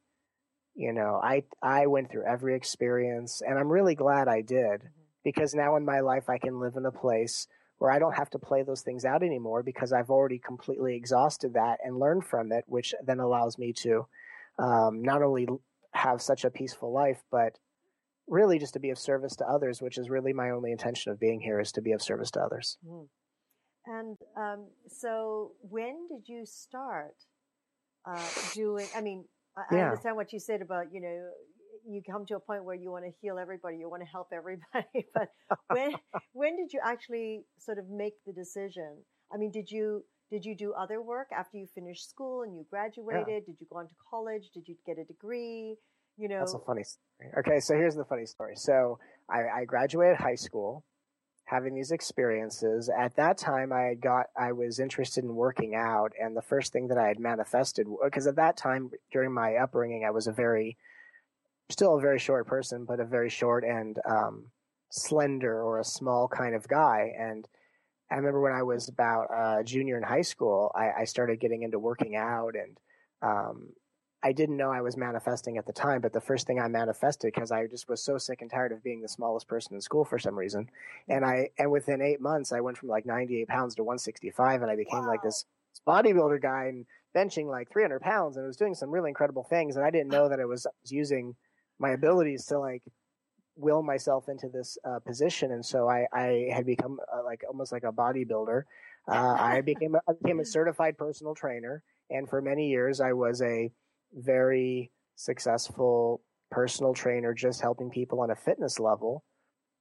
you 0.74 0.92
know, 0.92 1.20
I 1.22 1.42
I 1.62 1.86
went 1.86 2.10
through 2.10 2.26
every 2.26 2.54
experience 2.54 3.42
and 3.46 3.58
I'm 3.58 3.68
really 3.68 3.94
glad 3.94 4.28
I 4.28 4.40
did. 4.40 4.82
Because 5.24 5.54
now 5.54 5.76
in 5.76 5.84
my 5.84 6.00
life 6.00 6.28
I 6.28 6.38
can 6.38 6.60
live 6.60 6.76
in 6.76 6.86
a 6.86 6.92
place 6.92 7.46
where 7.78 7.90
I 7.90 7.98
don't 7.98 8.16
have 8.16 8.30
to 8.30 8.38
play 8.38 8.62
those 8.62 8.82
things 8.82 9.04
out 9.04 9.22
anymore 9.22 9.62
because 9.62 9.92
I've 9.92 10.10
already 10.10 10.38
completely 10.38 10.94
exhausted 10.96 11.54
that 11.54 11.78
and 11.82 11.98
learned 11.98 12.24
from 12.24 12.52
it, 12.52 12.64
which 12.66 12.94
then 13.04 13.20
allows 13.20 13.58
me 13.58 13.72
to 13.78 14.06
um, 14.58 15.02
not 15.02 15.22
only 15.22 15.48
have 15.92 16.20
such 16.20 16.44
a 16.44 16.50
peaceful 16.50 16.92
life, 16.92 17.22
but 17.30 17.58
really 18.28 18.58
just 18.58 18.74
to 18.74 18.80
be 18.80 18.90
of 18.90 18.98
service 18.98 19.34
to 19.36 19.46
others, 19.46 19.80
which 19.80 19.98
is 19.98 20.10
really 20.10 20.32
my 20.32 20.50
only 20.50 20.72
intention 20.72 21.10
of 21.10 21.18
being 21.18 21.40
here 21.40 21.58
is 21.58 21.72
to 21.72 21.82
be 21.82 21.92
of 21.92 22.02
service 22.02 22.30
to 22.32 22.40
others. 22.40 22.78
Mm. 22.86 23.08
And 23.86 24.16
um, 24.36 24.66
so, 24.86 25.52
when 25.62 26.06
did 26.08 26.28
you 26.28 26.44
start 26.44 27.16
uh, 28.06 28.28
doing? 28.54 28.86
I 28.94 29.00
mean, 29.00 29.24
I, 29.56 29.74
yeah. 29.74 29.78
I 29.78 29.84
understand 29.84 30.16
what 30.16 30.32
you 30.32 30.38
said 30.38 30.60
about, 30.60 30.92
you 30.92 31.00
know, 31.00 31.30
you 31.88 32.02
come 32.02 32.26
to 32.26 32.36
a 32.36 32.40
point 32.40 32.64
where 32.64 32.74
you 32.74 32.90
want 32.90 33.04
to 33.04 33.12
heal 33.20 33.38
everybody, 33.38 33.76
you 33.78 33.88
want 33.88 34.02
to 34.02 34.08
help 34.08 34.28
everybody. 34.32 35.06
but 35.14 35.28
when 35.68 35.94
when 36.32 36.56
did 36.56 36.72
you 36.72 36.80
actually 36.84 37.44
sort 37.58 37.78
of 37.78 37.88
make 37.88 38.14
the 38.26 38.32
decision? 38.32 38.98
I 39.32 39.36
mean, 39.36 39.50
did 39.50 39.70
you 39.70 40.04
did 40.30 40.44
you 40.44 40.54
do 40.54 40.72
other 40.72 41.02
work 41.02 41.28
after 41.36 41.56
you 41.56 41.66
finished 41.74 42.08
school 42.08 42.42
and 42.42 42.56
you 42.56 42.64
graduated? 42.70 43.26
Yeah. 43.28 43.40
Did 43.46 43.56
you 43.60 43.66
go 43.70 43.78
on 43.78 43.86
to 43.86 43.94
college? 44.08 44.50
Did 44.54 44.68
you 44.68 44.76
get 44.86 44.98
a 44.98 45.04
degree? 45.04 45.76
You 46.16 46.28
know, 46.28 46.38
that's 46.38 46.54
a 46.54 46.58
funny 46.58 46.84
story. 46.84 47.32
Okay, 47.38 47.60
so 47.60 47.74
here's 47.74 47.94
the 47.94 48.04
funny 48.04 48.26
story. 48.26 48.54
So 48.56 48.98
I, 49.28 49.60
I 49.60 49.64
graduated 49.64 50.18
high 50.18 50.34
school 50.34 50.84
having 51.50 51.74
these 51.74 51.90
experiences. 51.90 52.88
At 52.96 53.16
that 53.16 53.36
time, 53.36 53.72
I 53.72 53.94
got 53.94 54.26
I 54.38 54.52
was 54.52 54.78
interested 54.78 55.24
in 55.24 55.34
working 55.34 55.74
out, 55.74 56.12
and 56.20 56.36
the 56.36 56.42
first 56.42 56.72
thing 56.72 56.88
that 56.88 56.98
I 56.98 57.08
had 57.08 57.18
manifested 57.18 57.86
because 58.04 58.26
at 58.26 58.36
that 58.36 58.56
time 58.56 58.90
during 59.12 59.32
my 59.32 59.56
upbringing, 59.56 60.04
I 60.04 60.10
was 60.10 60.28
a 60.28 60.32
very 60.32 60.76
still 61.70 61.96
a 61.96 62.00
very 62.00 62.18
short 62.18 62.46
person, 62.46 62.84
but 62.84 63.00
a 63.00 63.04
very 63.04 63.30
short 63.30 63.64
and 63.64 63.98
um, 64.08 64.46
slender 64.90 65.62
or 65.62 65.80
a 65.80 65.84
small 65.84 66.28
kind 66.28 66.54
of 66.54 66.68
guy. 66.68 67.12
And 67.18 67.46
I 68.10 68.16
remember 68.16 68.40
when 68.40 68.52
I 68.52 68.62
was 68.62 68.88
about 68.88 69.28
a 69.32 69.62
junior 69.64 69.96
in 69.96 70.02
high 70.02 70.22
school, 70.22 70.72
I, 70.74 70.90
I 71.00 71.04
started 71.04 71.40
getting 71.40 71.62
into 71.62 71.78
working 71.78 72.16
out 72.16 72.54
and 72.56 72.78
um, 73.22 73.68
I 74.22 74.32
didn't 74.32 74.56
know 74.56 74.70
I 74.70 74.82
was 74.82 74.96
manifesting 74.96 75.56
at 75.56 75.66
the 75.66 75.72
time, 75.72 76.00
but 76.00 76.12
the 76.12 76.20
first 76.20 76.46
thing 76.46 76.60
I 76.60 76.68
manifested 76.68 77.32
because 77.32 77.50
I 77.50 77.66
just 77.66 77.88
was 77.88 78.02
so 78.02 78.18
sick 78.18 78.42
and 78.42 78.50
tired 78.50 78.72
of 78.72 78.82
being 78.82 79.00
the 79.00 79.08
smallest 79.08 79.48
person 79.48 79.74
in 79.74 79.80
school 79.80 80.04
for 80.04 80.18
some 80.18 80.38
reason, 80.38 80.68
and 81.08 81.24
I 81.24 81.48
and 81.58 81.70
within 81.70 82.02
eight 82.02 82.20
months 82.20 82.52
I 82.52 82.60
went 82.60 82.76
from 82.76 82.90
like 82.90 83.06
98 83.06 83.48
pounds 83.48 83.74
to 83.76 83.82
165, 83.82 84.60
and 84.60 84.70
I 84.70 84.76
became 84.76 85.04
wow. 85.04 85.08
like 85.08 85.22
this 85.22 85.46
bodybuilder 85.86 86.42
guy 86.42 86.66
and 86.66 86.84
benching 87.16 87.46
like 87.46 87.70
300 87.70 88.00
pounds, 88.00 88.36
and 88.36 88.44
I 88.44 88.46
was 88.46 88.58
doing 88.58 88.74
some 88.74 88.90
really 88.90 89.08
incredible 89.08 89.44
things, 89.44 89.76
and 89.76 89.84
I 89.84 89.90
didn't 89.90 90.08
know 90.08 90.28
that 90.28 90.40
I 90.40 90.44
was, 90.44 90.66
was 90.82 90.92
using 90.92 91.34
my 91.80 91.90
abilities 91.90 92.46
to 92.46 92.58
like 92.58 92.82
will 93.56 93.82
myself 93.82 94.28
into 94.28 94.48
this 94.48 94.78
uh, 94.84 95.00
position, 95.00 95.52
and 95.52 95.64
so 95.64 95.88
I 95.88 96.06
I 96.12 96.50
had 96.54 96.66
become 96.66 97.00
uh, 97.12 97.24
like 97.24 97.42
almost 97.48 97.72
like 97.72 97.84
a 97.84 97.92
bodybuilder. 97.92 98.62
Uh, 99.08 99.36
I 99.38 99.60
became 99.72 99.96
a, 99.96 100.00
I 100.08 100.12
became 100.22 100.40
a 100.40 100.44
certified 100.44 100.96
personal 100.96 101.34
trainer, 101.34 101.82
and 102.10 102.28
for 102.28 102.40
many 102.40 102.68
years 102.68 103.00
I 103.00 103.12
was 103.12 103.42
a 103.42 103.72
very 104.14 104.92
successful 105.16 106.22
personal 106.50 106.94
trainer 106.94 107.32
just 107.34 107.60
helping 107.60 107.90
people 107.90 108.20
on 108.20 108.30
a 108.30 108.36
fitness 108.36 108.78
level. 108.78 109.24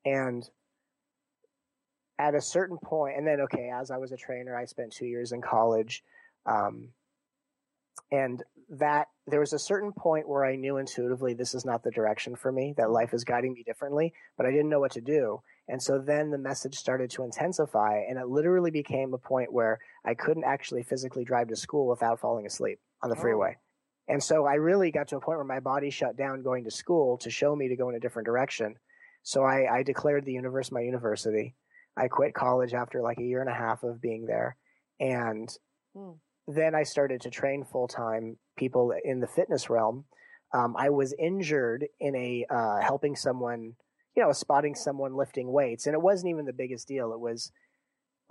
And 0.06 0.50
at 2.20 2.36
a 2.36 2.42
certain 2.42 2.78
point 2.78 3.18
and 3.18 3.26
then 3.26 3.40
okay 3.40 3.72
as 3.74 3.90
i 3.90 3.98
was 3.98 4.12
a 4.12 4.18
trainer 4.18 4.56
i 4.56 4.66
spent 4.66 4.92
two 4.92 5.06
years 5.06 5.32
in 5.32 5.42
college 5.42 6.04
um, 6.46 6.90
and 8.12 8.44
that 8.70 9.08
there 9.28 9.40
was 9.40 9.54
a 9.54 9.60
certain 9.60 9.92
point 9.92 10.28
where 10.28 10.46
i 10.46 10.56
knew 10.56 10.78
intuitively 10.78 11.34
this 11.34 11.54
is 11.54 11.66
not 11.66 11.84
the 11.84 11.92
direction 11.92 12.36
for 12.36 12.52
me 12.52 12.74
that 12.78 12.92
life 12.92 13.14
is 13.14 13.24
guiding 13.24 13.54
me 13.54 13.64
differently 13.64 14.14
but 14.38 14.46
i 14.46 14.52
didn't 14.52 14.70
know 14.70 14.80
what 14.80 14.92
to 14.92 15.02
do 15.02 15.42
and 15.68 15.82
so 15.82 16.00
then 16.00 16.30
the 16.30 16.38
message 16.38 16.76
started 16.76 17.10
to 17.10 17.24
intensify 17.24 18.00
and 18.08 18.20
it 18.20 18.28
literally 18.28 18.72
became 18.72 19.14
a 19.14 19.18
point 19.18 19.52
where 19.52 19.80
i 20.06 20.14
couldn't 20.14 20.44
actually 20.44 20.84
physically 20.84 21.24
drive 21.24 21.48
to 21.48 21.56
school 21.56 21.88
without 21.88 22.20
falling 22.20 22.46
asleep 22.46 22.80
on 23.02 23.10
the 23.10 23.16
oh. 23.16 23.22
freeway 23.22 23.56
and 24.10 24.22
so 24.22 24.46
I 24.46 24.56
really 24.56 24.90
got 24.90 25.08
to 25.10 25.18
a 25.18 25.22
point 25.22 25.38
where 25.38 25.46
my 25.46 25.60
body 25.60 25.92
shut 25.92 26.18
down 26.18 26.42
going 26.42 26.64
to 26.64 26.72
school 26.72 27.20
to 27.20 27.30
show 27.30 27.56
me 27.56 27.68
to 27.70 27.76
go 27.76 27.90
in 27.90 27.96
a 27.96 28.00
different 28.00 28.26
direction. 28.26 28.76
So 29.22 29.44
I, 29.44 29.72
I 29.72 29.84
declared 29.84 30.26
the 30.26 30.34
universe 30.34 30.72
my 30.72 30.82
university. 30.82 31.56
I 31.96 32.08
quit 32.08 32.34
college 32.34 32.74
after 32.74 33.04
like 33.04 33.20
a 33.20 33.24
year 33.24 33.42
and 33.42 33.50
a 33.50 33.54
half 33.54 33.84
of 33.84 34.02
being 34.02 34.26
there. 34.26 34.58
And 35.00 35.48
mm. 35.96 36.18
Then 36.50 36.74
I 36.74 36.84
started 36.84 37.22
to 37.22 37.30
train 37.30 37.64
full 37.64 37.88
time 37.88 38.38
people 38.58 38.94
in 39.04 39.20
the 39.20 39.28
fitness 39.28 39.70
realm. 39.70 40.06
Um, 40.52 40.76
I 40.76 40.90
was 40.90 41.14
injured 41.20 41.86
in 42.00 42.16
a 42.16 42.46
uh, 42.50 42.82
helping 42.82 43.16
someone, 43.16 43.74
you 44.16 44.24
know, 44.24 44.32
spotting 44.32 44.74
someone 44.74 45.16
lifting 45.16 45.52
weights, 45.52 45.86
and 45.86 45.94
it 45.94 46.02
wasn't 46.02 46.32
even 46.32 46.46
the 46.46 46.54
biggest 46.54 46.88
deal. 46.88 47.14
It 47.14 47.20
was 47.20 47.52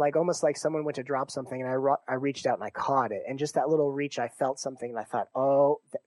like 0.00 0.16
almost 0.16 0.42
like 0.42 0.57
someone 0.57 0.85
went 0.85 0.96
to 0.96 1.04
drop 1.04 1.31
something, 1.31 1.62
and 1.62 1.70
I 1.70 2.12
I 2.12 2.14
reached 2.14 2.46
out 2.46 2.59
and 2.59 2.64
I 2.64 2.70
caught 2.70 3.12
it, 3.12 3.22
and 3.28 3.38
just 3.38 3.54
that 3.54 3.68
little 3.68 3.92
reach, 3.92 4.18
I 4.18 4.28
felt 4.28 4.59
something, 4.59 4.90
and 4.90 4.98
I 4.98 5.04
thought, 5.04 5.28
oh, 5.37 5.81
th- 5.92 6.02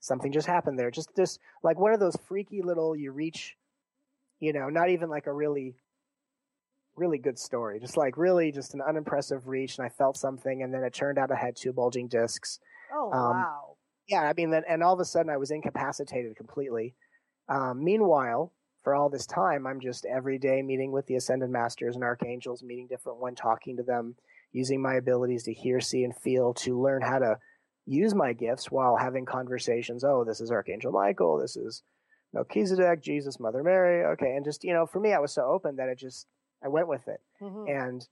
something 0.00 0.32
just 0.32 0.48
happened 0.48 0.80
there. 0.80 0.90
Just 0.90 1.14
just 1.16 1.38
like 1.62 1.78
one 1.78 1.92
of 1.92 2.00
those 2.00 2.16
freaky 2.26 2.60
little 2.60 2.96
you 2.96 3.12
reach, 3.12 3.56
you 4.40 4.52
know, 4.52 4.68
not 4.68 4.90
even 4.90 5.08
like 5.08 5.28
a 5.28 5.32
really 5.32 5.76
really 7.02 7.18
good 7.18 7.38
story. 7.38 7.80
Just 7.80 7.96
like 7.96 8.16
really 8.16 8.52
just 8.52 8.74
an 8.74 8.80
unimpressive 8.80 9.48
reach, 9.48 9.76
and 9.76 9.84
I 9.84 9.88
felt 9.88 10.16
something, 10.16 10.62
and 10.62 10.72
then 10.72 10.84
it 10.84 10.94
turned 10.94 11.18
out 11.18 11.32
I 11.32 11.36
had 11.36 11.56
two 11.56 11.72
bulging 11.72 12.06
discs. 12.06 12.60
Oh 12.94 13.10
um, 13.12 13.36
wow! 13.36 13.76
Yeah, 14.06 14.22
I 14.22 14.32
mean, 14.34 14.50
that, 14.50 14.64
and 14.68 14.84
all 14.84 14.94
of 14.94 15.00
a 15.00 15.04
sudden 15.04 15.30
I 15.30 15.36
was 15.36 15.50
incapacitated 15.50 16.36
completely. 16.36 16.94
Um, 17.48 17.82
meanwhile, 17.82 18.52
for 18.84 18.94
all 18.94 19.08
this 19.08 19.26
time, 19.26 19.66
I'm 19.66 19.80
just 19.80 20.06
every 20.06 20.38
day 20.38 20.62
meeting 20.62 20.92
with 20.92 21.06
the 21.06 21.16
ascended 21.16 21.50
masters 21.50 21.96
and 21.96 22.04
archangels, 22.04 22.62
meeting 22.62 22.86
different 22.86 23.18
one, 23.18 23.34
talking 23.34 23.76
to 23.78 23.82
them, 23.82 24.14
using 24.52 24.80
my 24.80 24.94
abilities 24.94 25.42
to 25.44 25.52
hear, 25.52 25.80
see, 25.80 26.04
and 26.04 26.16
feel 26.16 26.54
to 26.54 26.80
learn 26.80 27.02
how 27.02 27.18
to 27.18 27.36
use 27.84 28.14
my 28.14 28.32
gifts 28.32 28.70
while 28.70 28.96
having 28.96 29.24
conversations. 29.24 30.04
Oh, 30.04 30.24
this 30.24 30.40
is 30.40 30.52
Archangel 30.52 30.92
Michael. 30.92 31.38
This 31.38 31.56
is 31.56 31.82
Melchizedek, 32.32 33.02
Jesus, 33.02 33.40
Mother 33.40 33.64
Mary. 33.64 34.04
Okay, 34.12 34.36
and 34.36 34.44
just 34.44 34.62
you 34.62 34.72
know, 34.72 34.86
for 34.86 35.00
me, 35.00 35.12
I 35.12 35.18
was 35.18 35.32
so 35.32 35.42
open 35.44 35.76
that 35.76 35.88
it 35.88 35.98
just 35.98 36.28
I 36.64 36.68
went 36.68 36.88
with 36.88 37.08
it. 37.08 37.20
Mm-hmm. 37.40 37.68
And 37.68 38.08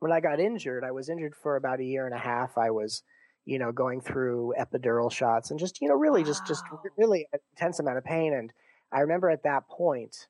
when 0.00 0.12
I 0.12 0.20
got 0.20 0.40
injured, 0.40 0.84
I 0.84 0.92
was 0.92 1.08
injured 1.08 1.34
for 1.34 1.56
about 1.56 1.80
a 1.80 1.84
year 1.84 2.06
and 2.06 2.14
a 2.14 2.18
half. 2.18 2.56
I 2.56 2.70
was, 2.70 3.02
you 3.44 3.58
know, 3.58 3.72
going 3.72 4.00
through 4.00 4.54
epidural 4.58 5.10
shots 5.10 5.50
and 5.50 5.58
just, 5.58 5.80
you 5.80 5.88
know, 5.88 5.94
really 5.94 6.24
just, 6.24 6.46
just 6.46 6.64
really 6.96 7.26
intense 7.54 7.80
amount 7.80 7.98
of 7.98 8.04
pain. 8.04 8.32
And 8.32 8.52
I 8.92 9.00
remember 9.00 9.28
at 9.30 9.42
that 9.42 9.68
point, 9.68 10.28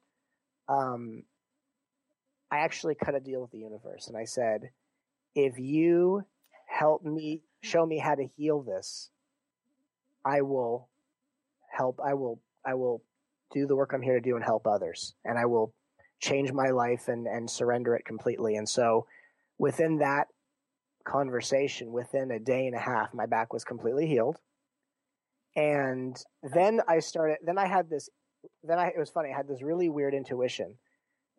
um, 0.69 1.23
I 2.51 2.59
actually 2.59 2.95
cut 2.95 3.15
a 3.15 3.21
deal 3.21 3.41
with 3.41 3.51
the 3.51 3.59
universe 3.59 4.09
and 4.09 4.17
I 4.17 4.25
said, 4.25 4.71
if 5.35 5.59
you 5.59 6.25
help 6.67 7.05
me, 7.05 7.43
show 7.61 7.85
me 7.85 7.99
how 7.99 8.15
to 8.15 8.25
heal 8.25 8.63
this, 8.63 9.11
I 10.25 10.43
will 10.43 10.89
help, 11.71 12.01
I 12.05 12.15
will, 12.15 12.41
I 12.65 12.75
will 12.75 13.03
do 13.53 13.67
the 13.67 13.77
work 13.77 13.93
I'm 13.93 14.03
here 14.03 14.15
to 14.15 14.21
do 14.21 14.37
and 14.37 14.45
help 14.45 14.67
others. 14.67 15.15
And 15.25 15.39
I 15.39 15.47
will 15.47 15.73
change 16.21 16.53
my 16.53 16.71
life 16.71 17.09
and, 17.09 17.27
and 17.27 17.51
surrender 17.51 17.95
it 17.95 18.05
completely. 18.05 18.57
And 18.57 18.69
so 18.69 19.07
within 19.59 19.99
that 19.99 20.29
conversation, 21.05 21.93
within 21.93 22.31
a 22.31 22.39
day 22.39 22.67
and 22.67 22.75
a 22.75 22.81
half, 22.81 23.15
my 23.15 23.27
back 23.27 23.53
was 23.53 23.65
completely 23.65 24.07
healed. 24.07 24.37
And 25.57 26.17
then 26.43 26.81
I 26.89 27.01
started, 27.01 27.39
then 27.45 27.59
I 27.59 27.67
had 27.67 27.89
this, 27.91 28.09
then 28.63 28.79
I, 28.79 28.89
it 28.89 28.99
was 28.99 29.11
funny, 29.11 29.31
I 29.33 29.37
had 29.37 29.49
this 29.49 29.63
really 29.63 29.89
weird 29.89 30.15
intuition. 30.15 30.75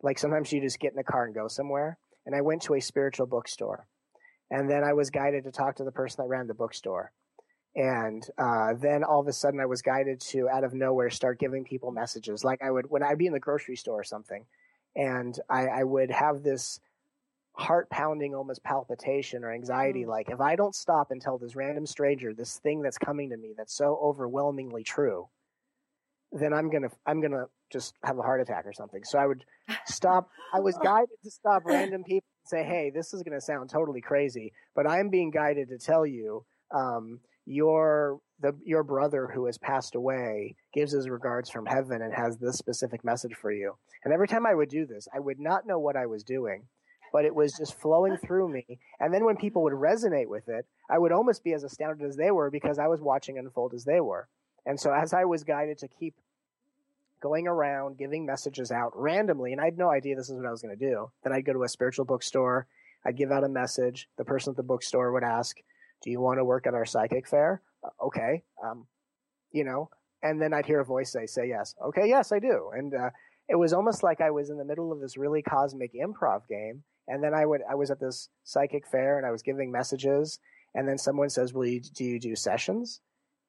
Like 0.02 0.18
sometimes 0.18 0.52
you 0.52 0.60
just 0.60 0.80
get 0.80 0.92
in 0.92 0.98
a 0.98 1.04
car 1.04 1.24
and 1.24 1.34
go 1.34 1.48
somewhere. 1.48 1.98
And 2.26 2.34
I 2.34 2.42
went 2.42 2.62
to 2.62 2.74
a 2.74 2.80
spiritual 2.80 3.26
bookstore. 3.26 3.86
And 4.50 4.68
then 4.68 4.82
I 4.82 4.92
was 4.92 5.10
guided 5.10 5.44
to 5.44 5.52
talk 5.52 5.76
to 5.76 5.84
the 5.84 5.92
person 5.92 6.22
that 6.22 6.28
ran 6.28 6.48
the 6.48 6.54
bookstore. 6.54 7.12
And 7.76 8.26
uh, 8.36 8.74
then 8.74 9.04
all 9.04 9.20
of 9.20 9.28
a 9.28 9.32
sudden, 9.32 9.60
I 9.60 9.66
was 9.66 9.80
guided 9.80 10.20
to, 10.32 10.48
out 10.48 10.64
of 10.64 10.74
nowhere, 10.74 11.08
start 11.08 11.38
giving 11.38 11.64
people 11.64 11.92
messages. 11.92 12.44
Like 12.44 12.60
I 12.62 12.70
would, 12.70 12.86
when 12.88 13.04
I'd 13.04 13.18
be 13.18 13.26
in 13.26 13.32
the 13.32 13.38
grocery 13.38 13.76
store 13.76 14.00
or 14.00 14.04
something, 14.04 14.44
and 14.96 15.38
I, 15.48 15.66
I 15.66 15.84
would 15.84 16.10
have 16.10 16.42
this 16.42 16.80
heart 17.54 17.90
pounding 17.90 18.34
almost 18.34 18.62
palpitation 18.62 19.44
or 19.44 19.52
anxiety 19.52 20.04
mm. 20.04 20.08
like 20.08 20.30
if 20.30 20.40
i 20.40 20.56
don't 20.56 20.74
stop 20.74 21.10
and 21.10 21.20
tell 21.20 21.36
this 21.36 21.56
random 21.56 21.84
stranger 21.84 22.32
this 22.32 22.58
thing 22.58 22.80
that's 22.80 22.96
coming 22.96 23.28
to 23.30 23.36
me 23.36 23.52
that's 23.56 23.74
so 23.74 23.98
overwhelmingly 24.02 24.82
true 24.82 25.28
then 26.32 26.52
i'm 26.52 26.70
gonna 26.70 26.88
i'm 27.06 27.20
gonna 27.20 27.44
just 27.70 27.94
have 28.04 28.18
a 28.18 28.22
heart 28.22 28.40
attack 28.40 28.64
or 28.66 28.72
something 28.72 29.02
so 29.04 29.18
i 29.18 29.26
would 29.26 29.44
stop 29.86 30.30
i 30.54 30.60
was 30.60 30.78
guided 30.82 31.08
to 31.22 31.30
stop 31.30 31.62
random 31.66 32.02
people 32.04 32.28
and 32.44 32.48
say 32.48 32.64
hey 32.64 32.90
this 32.94 33.12
is 33.12 33.22
gonna 33.22 33.40
sound 33.40 33.68
totally 33.68 34.00
crazy 34.00 34.52
but 34.74 34.88
i'm 34.88 35.10
being 35.10 35.30
guided 35.30 35.68
to 35.68 35.76
tell 35.76 36.06
you 36.06 36.44
um, 36.72 37.20
your 37.46 38.20
the 38.40 38.54
your 38.64 38.82
brother 38.82 39.28
who 39.32 39.46
has 39.46 39.58
passed 39.58 39.94
away 39.94 40.54
gives 40.72 40.92
his 40.92 41.08
regards 41.08 41.50
from 41.50 41.66
heaven 41.66 42.00
and 42.02 42.14
has 42.14 42.38
this 42.38 42.56
specific 42.56 43.04
message 43.04 43.34
for 43.34 43.50
you. 43.50 43.74
And 44.04 44.12
every 44.12 44.28
time 44.28 44.46
I 44.46 44.54
would 44.54 44.68
do 44.68 44.86
this, 44.86 45.08
I 45.14 45.20
would 45.20 45.38
not 45.38 45.66
know 45.66 45.78
what 45.78 45.96
I 45.96 46.06
was 46.06 46.22
doing, 46.22 46.64
but 47.12 47.24
it 47.24 47.34
was 47.34 47.52
just 47.52 47.78
flowing 47.78 48.16
through 48.16 48.48
me. 48.48 48.78
And 48.98 49.12
then 49.12 49.24
when 49.24 49.36
people 49.36 49.62
would 49.62 49.72
resonate 49.72 50.28
with 50.28 50.48
it, 50.48 50.66
I 50.88 50.98
would 50.98 51.12
almost 51.12 51.44
be 51.44 51.52
as 51.52 51.64
astounded 51.64 52.06
as 52.06 52.16
they 52.16 52.30
were 52.30 52.50
because 52.50 52.78
I 52.78 52.88
was 52.88 53.00
watching 53.00 53.38
unfold 53.38 53.74
as 53.74 53.84
they 53.84 54.00
were. 54.00 54.28
And 54.66 54.78
so 54.78 54.92
as 54.92 55.12
I 55.12 55.24
was 55.24 55.44
guided 55.44 55.78
to 55.78 55.88
keep 55.88 56.14
going 57.20 57.46
around 57.46 57.98
giving 57.98 58.24
messages 58.24 58.70
out 58.70 58.92
randomly, 58.94 59.52
and 59.52 59.60
I 59.60 59.66
had 59.66 59.76
no 59.76 59.90
idea 59.90 60.16
this 60.16 60.30
is 60.30 60.36
what 60.36 60.46
I 60.46 60.50
was 60.50 60.62
going 60.62 60.76
to 60.76 60.88
do, 60.90 61.10
then 61.22 61.32
I'd 61.32 61.44
go 61.44 61.52
to 61.52 61.64
a 61.64 61.68
spiritual 61.68 62.06
bookstore, 62.06 62.66
I'd 63.04 63.16
give 63.16 63.30
out 63.30 63.44
a 63.44 63.48
message, 63.48 64.08
the 64.16 64.24
person 64.24 64.52
at 64.52 64.56
the 64.56 64.62
bookstore 64.62 65.12
would 65.12 65.24
ask, 65.24 65.58
do 66.02 66.10
you 66.10 66.20
want 66.20 66.38
to 66.38 66.44
work 66.44 66.66
at 66.66 66.74
our 66.74 66.86
psychic 66.86 67.28
fair? 67.28 67.60
Uh, 67.84 68.06
okay. 68.06 68.42
Um, 68.64 68.86
you 69.52 69.64
know, 69.64 69.90
and 70.22 70.40
then 70.40 70.54
I'd 70.54 70.66
hear 70.66 70.80
a 70.80 70.84
voice 70.84 71.12
say, 71.12 71.26
say 71.26 71.48
yes. 71.48 71.74
Okay. 71.82 72.08
Yes, 72.08 72.32
I 72.32 72.38
do. 72.38 72.70
And, 72.74 72.94
uh, 72.94 73.10
it 73.50 73.56
was 73.56 73.72
almost 73.72 74.02
like 74.02 74.20
I 74.20 74.30
was 74.30 74.48
in 74.48 74.58
the 74.58 74.64
middle 74.64 74.92
of 74.92 75.00
this 75.00 75.16
really 75.16 75.42
cosmic 75.42 75.92
improv 75.94 76.46
game. 76.48 76.84
And 77.08 77.22
then 77.22 77.34
I 77.34 77.44
would, 77.44 77.62
I 77.68 77.74
was 77.74 77.90
at 77.90 77.98
this 77.98 78.28
psychic 78.44 78.86
fair 78.86 79.18
and 79.18 79.26
I 79.26 79.32
was 79.32 79.42
giving 79.42 79.72
messages. 79.72 80.38
And 80.74 80.88
then 80.88 80.98
someone 80.98 81.28
says, 81.28 81.52
"Will 81.52 81.66
you, 81.66 81.80
do 81.80 82.04
you 82.04 82.20
do 82.20 82.36
sessions? 82.36 83.00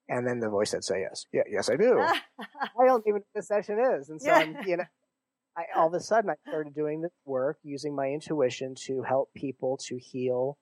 And 0.09 0.27
then 0.27 0.39
the 0.39 0.49
voice 0.49 0.71
said, 0.71 0.83
say 0.83 1.01
yes. 1.01 1.27
Yeah, 1.31 1.43
yes, 1.49 1.69
I 1.69 1.77
do. 1.77 1.99
I 2.39 2.85
don't 2.85 3.03
even 3.07 3.21
know 3.21 3.25
what 3.33 3.35
the 3.35 3.43
session 3.43 3.79
is. 3.79 4.09
And 4.09 4.19
so 4.19 4.27
yeah. 4.27 4.37
I'm, 4.39 4.57
you 4.67 4.77
know, 4.77 4.83
I, 5.55 5.63
all 5.75 5.87
of 5.87 5.93
a 5.93 5.99
sudden 5.99 6.29
I 6.29 6.35
started 6.49 6.73
doing 6.73 7.01
this 7.01 7.11
work 7.25 7.59
using 7.63 7.95
my 7.95 8.07
intuition 8.07 8.75
to 8.87 9.03
help 9.03 9.29
people 9.35 9.77
to 9.87 9.97
heal 9.97 10.57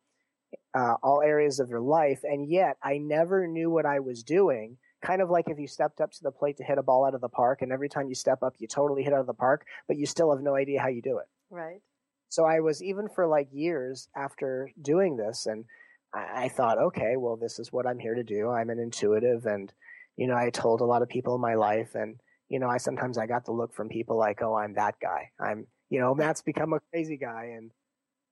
uh, 0.75 0.95
all 1.01 1.21
areas 1.21 1.59
of 1.59 1.69
their 1.69 1.81
life, 1.81 2.21
and 2.23 2.49
yet 2.49 2.77
I 2.83 2.97
never 2.97 3.47
knew 3.47 3.69
what 3.69 3.85
I 3.85 3.99
was 3.99 4.23
doing. 4.23 4.77
Kind 5.01 5.21
of 5.21 5.29
like 5.29 5.49
if 5.49 5.57
you 5.57 5.67
stepped 5.67 6.01
up 6.01 6.11
to 6.11 6.23
the 6.23 6.31
plate 6.31 6.57
to 6.57 6.63
hit 6.63 6.77
a 6.77 6.83
ball 6.83 7.05
out 7.05 7.15
of 7.15 7.21
the 7.21 7.29
park, 7.29 7.61
and 7.61 7.71
every 7.71 7.89
time 7.89 8.09
you 8.09 8.15
step 8.15 8.43
up, 8.43 8.55
you 8.59 8.67
totally 8.67 9.03
hit 9.03 9.13
out 9.13 9.21
of 9.21 9.27
the 9.27 9.33
park, 9.33 9.65
but 9.87 9.97
you 9.97 10.05
still 10.05 10.33
have 10.33 10.43
no 10.43 10.55
idea 10.55 10.81
how 10.81 10.89
you 10.89 11.01
do 11.01 11.19
it. 11.19 11.25
Right. 11.49 11.81
So 12.29 12.45
I 12.45 12.59
was 12.59 12.83
even 12.83 13.07
for 13.07 13.27
like 13.27 13.47
years 13.51 14.07
after 14.15 14.69
doing 14.81 15.17
this, 15.17 15.45
and 15.45 15.65
I, 16.13 16.45
I 16.45 16.49
thought, 16.49 16.77
okay, 16.77 17.15
well, 17.17 17.37
this 17.37 17.59
is 17.59 17.71
what 17.71 17.87
I'm 17.87 17.99
here 17.99 18.15
to 18.15 18.23
do. 18.23 18.49
I'm 18.49 18.69
an 18.69 18.79
intuitive, 18.79 19.45
and 19.45 19.71
you 20.17 20.27
know, 20.27 20.35
I 20.35 20.49
told 20.49 20.81
a 20.81 20.85
lot 20.85 21.01
of 21.01 21.09
people 21.09 21.35
in 21.35 21.41
my 21.41 21.55
life, 21.55 21.95
and 21.95 22.19
you 22.49 22.59
know, 22.59 22.67
I 22.67 22.77
sometimes 22.77 23.17
I 23.17 23.25
got 23.25 23.45
the 23.45 23.51
look 23.51 23.73
from 23.73 23.89
people 23.89 24.17
like, 24.17 24.41
oh, 24.41 24.55
I'm 24.55 24.73
that 24.73 24.95
guy. 25.01 25.29
I'm, 25.39 25.67
you 25.89 25.99
know, 25.99 26.13
Matt's 26.13 26.41
become 26.41 26.73
a 26.73 26.81
crazy 26.91 27.17
guy, 27.17 27.53
and 27.57 27.71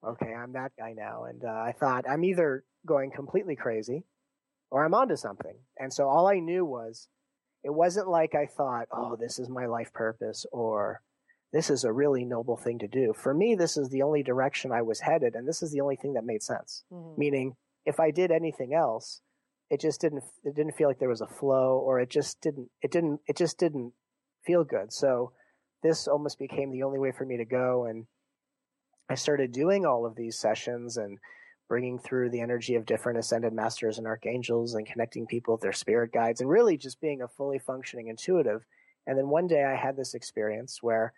okay, 0.06 0.34
I'm 0.34 0.54
that 0.54 0.74
guy 0.78 0.94
now. 0.94 1.26
And 1.26 1.44
uh, 1.44 1.48
I 1.48 1.74
thought 1.80 2.06
I'm 2.10 2.24
either 2.24 2.64
going 2.86 3.12
completely 3.12 3.56
crazy 3.56 4.04
or 4.70 4.84
I'm 4.84 4.94
onto 4.94 5.16
something. 5.16 5.56
And 5.80 5.94
so 5.94 6.08
all 6.08 6.28
I 6.28 6.40
knew 6.40 6.66
was 6.66 7.08
it 7.64 7.74
wasn't 7.74 8.10
like 8.10 8.36
I 8.36 8.46
thought, 8.46 8.88
oh, 8.92 9.16
this 9.16 9.40
is 9.40 9.50
my 9.50 9.66
life 9.66 9.94
purpose 9.94 10.46
or 10.52 11.02
this 11.54 11.70
is 11.70 11.84
a 11.84 11.94
really 11.94 12.26
noble 12.26 12.58
thing 12.58 12.80
to 12.80 12.88
do. 12.88 13.14
For 13.14 13.34
me, 13.34 13.56
this 13.56 13.78
is 13.78 13.90
the 13.90 14.02
only 14.02 14.22
direction 14.22 14.72
I 14.72 14.82
was 14.82 15.00
headed, 15.00 15.34
and 15.36 15.48
this 15.48 15.64
is 15.64 15.72
the 15.72 15.82
only 15.82 15.96
thing 15.96 16.14
that 16.14 16.26
made 16.26 16.44
sense. 16.44 16.84
Mm-hmm. 16.92 17.20
Meaning, 17.20 17.56
if 17.86 18.00
I 18.00 18.12
did 18.12 18.32
anything 18.32 18.74
else, 18.74 19.22
it 19.70 19.80
just 19.80 20.02
didn't 20.02 20.24
it 20.44 20.56
didn't 20.56 20.76
feel 20.76 20.88
like 20.88 21.00
there 21.00 21.10
was 21.10 21.22
a 21.22 21.28
flow, 21.28 21.78
or 21.78 22.00
it 22.00 22.10
just 22.10 22.42
didn't 22.42 22.70
it 22.82 22.92
didn't 22.92 23.22
it 23.28 23.38
just 23.38 23.58
didn't 23.58 23.94
feel 24.46 24.64
good. 24.64 24.92
So 24.92 25.32
this 25.84 26.08
almost 26.08 26.38
became 26.38 26.72
the 26.72 26.84
only 26.84 27.00
way 27.00 27.12
for 27.12 27.26
me 27.26 27.38
to 27.38 27.46
go, 27.46 27.86
and 27.86 28.08
I 29.10 29.16
started 29.16 29.52
doing 29.54 29.86
all 29.86 30.06
of 30.06 30.16
these 30.16 30.38
sessions 30.38 30.98
and 30.98 31.18
bringing 31.68 32.00
through 32.00 32.30
the 32.30 32.42
energy 32.42 32.76
of 32.76 32.86
different 32.86 33.20
ascended 33.20 33.54
masters 33.54 33.98
and 33.98 34.08
archangels 34.08 34.74
and 34.74 34.88
connecting 34.88 35.26
people 35.26 35.54
with 35.54 35.62
their 35.62 35.74
spirit 35.74 36.12
guides 36.12 36.42
and 36.42 36.50
really 36.50 36.78
just 36.78 37.02
being 37.02 37.22
a 37.22 37.28
fully 37.28 37.60
functioning 37.60 38.08
intuitive. 38.08 38.66
And 39.06 39.18
then 39.18 39.30
one 39.30 39.48
day 39.48 39.64
I 39.64 39.76
had 39.76 39.96
this 39.98 40.14
experience 40.14 40.80
where 40.82 41.14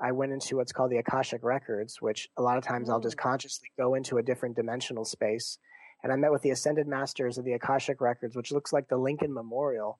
I 0.00 0.12
went 0.12 0.32
into 0.32 0.56
what's 0.56 0.72
called 0.72 0.90
the 0.90 0.98
Akashic 0.98 1.44
Records, 1.44 2.00
which 2.00 2.28
a 2.36 2.42
lot 2.42 2.56
of 2.56 2.64
times. 2.64 2.88
I'll 2.88 3.00
just 3.00 3.16
mm. 3.16 3.22
consciously 3.22 3.68
go 3.78 3.94
into 3.94 4.18
a 4.18 4.22
different 4.22 4.56
dimensional 4.56 5.04
space. 5.04 5.58
And 6.02 6.12
I 6.12 6.16
met 6.16 6.32
with 6.32 6.42
the 6.42 6.50
Ascended 6.50 6.88
Masters 6.88 7.36
of 7.36 7.44
the 7.44 7.52
Akashic 7.52 8.00
Records, 8.00 8.34
which 8.34 8.52
looks 8.52 8.72
like 8.72 8.88
the 8.88 8.96
Lincoln 8.96 9.34
Memorial. 9.34 9.98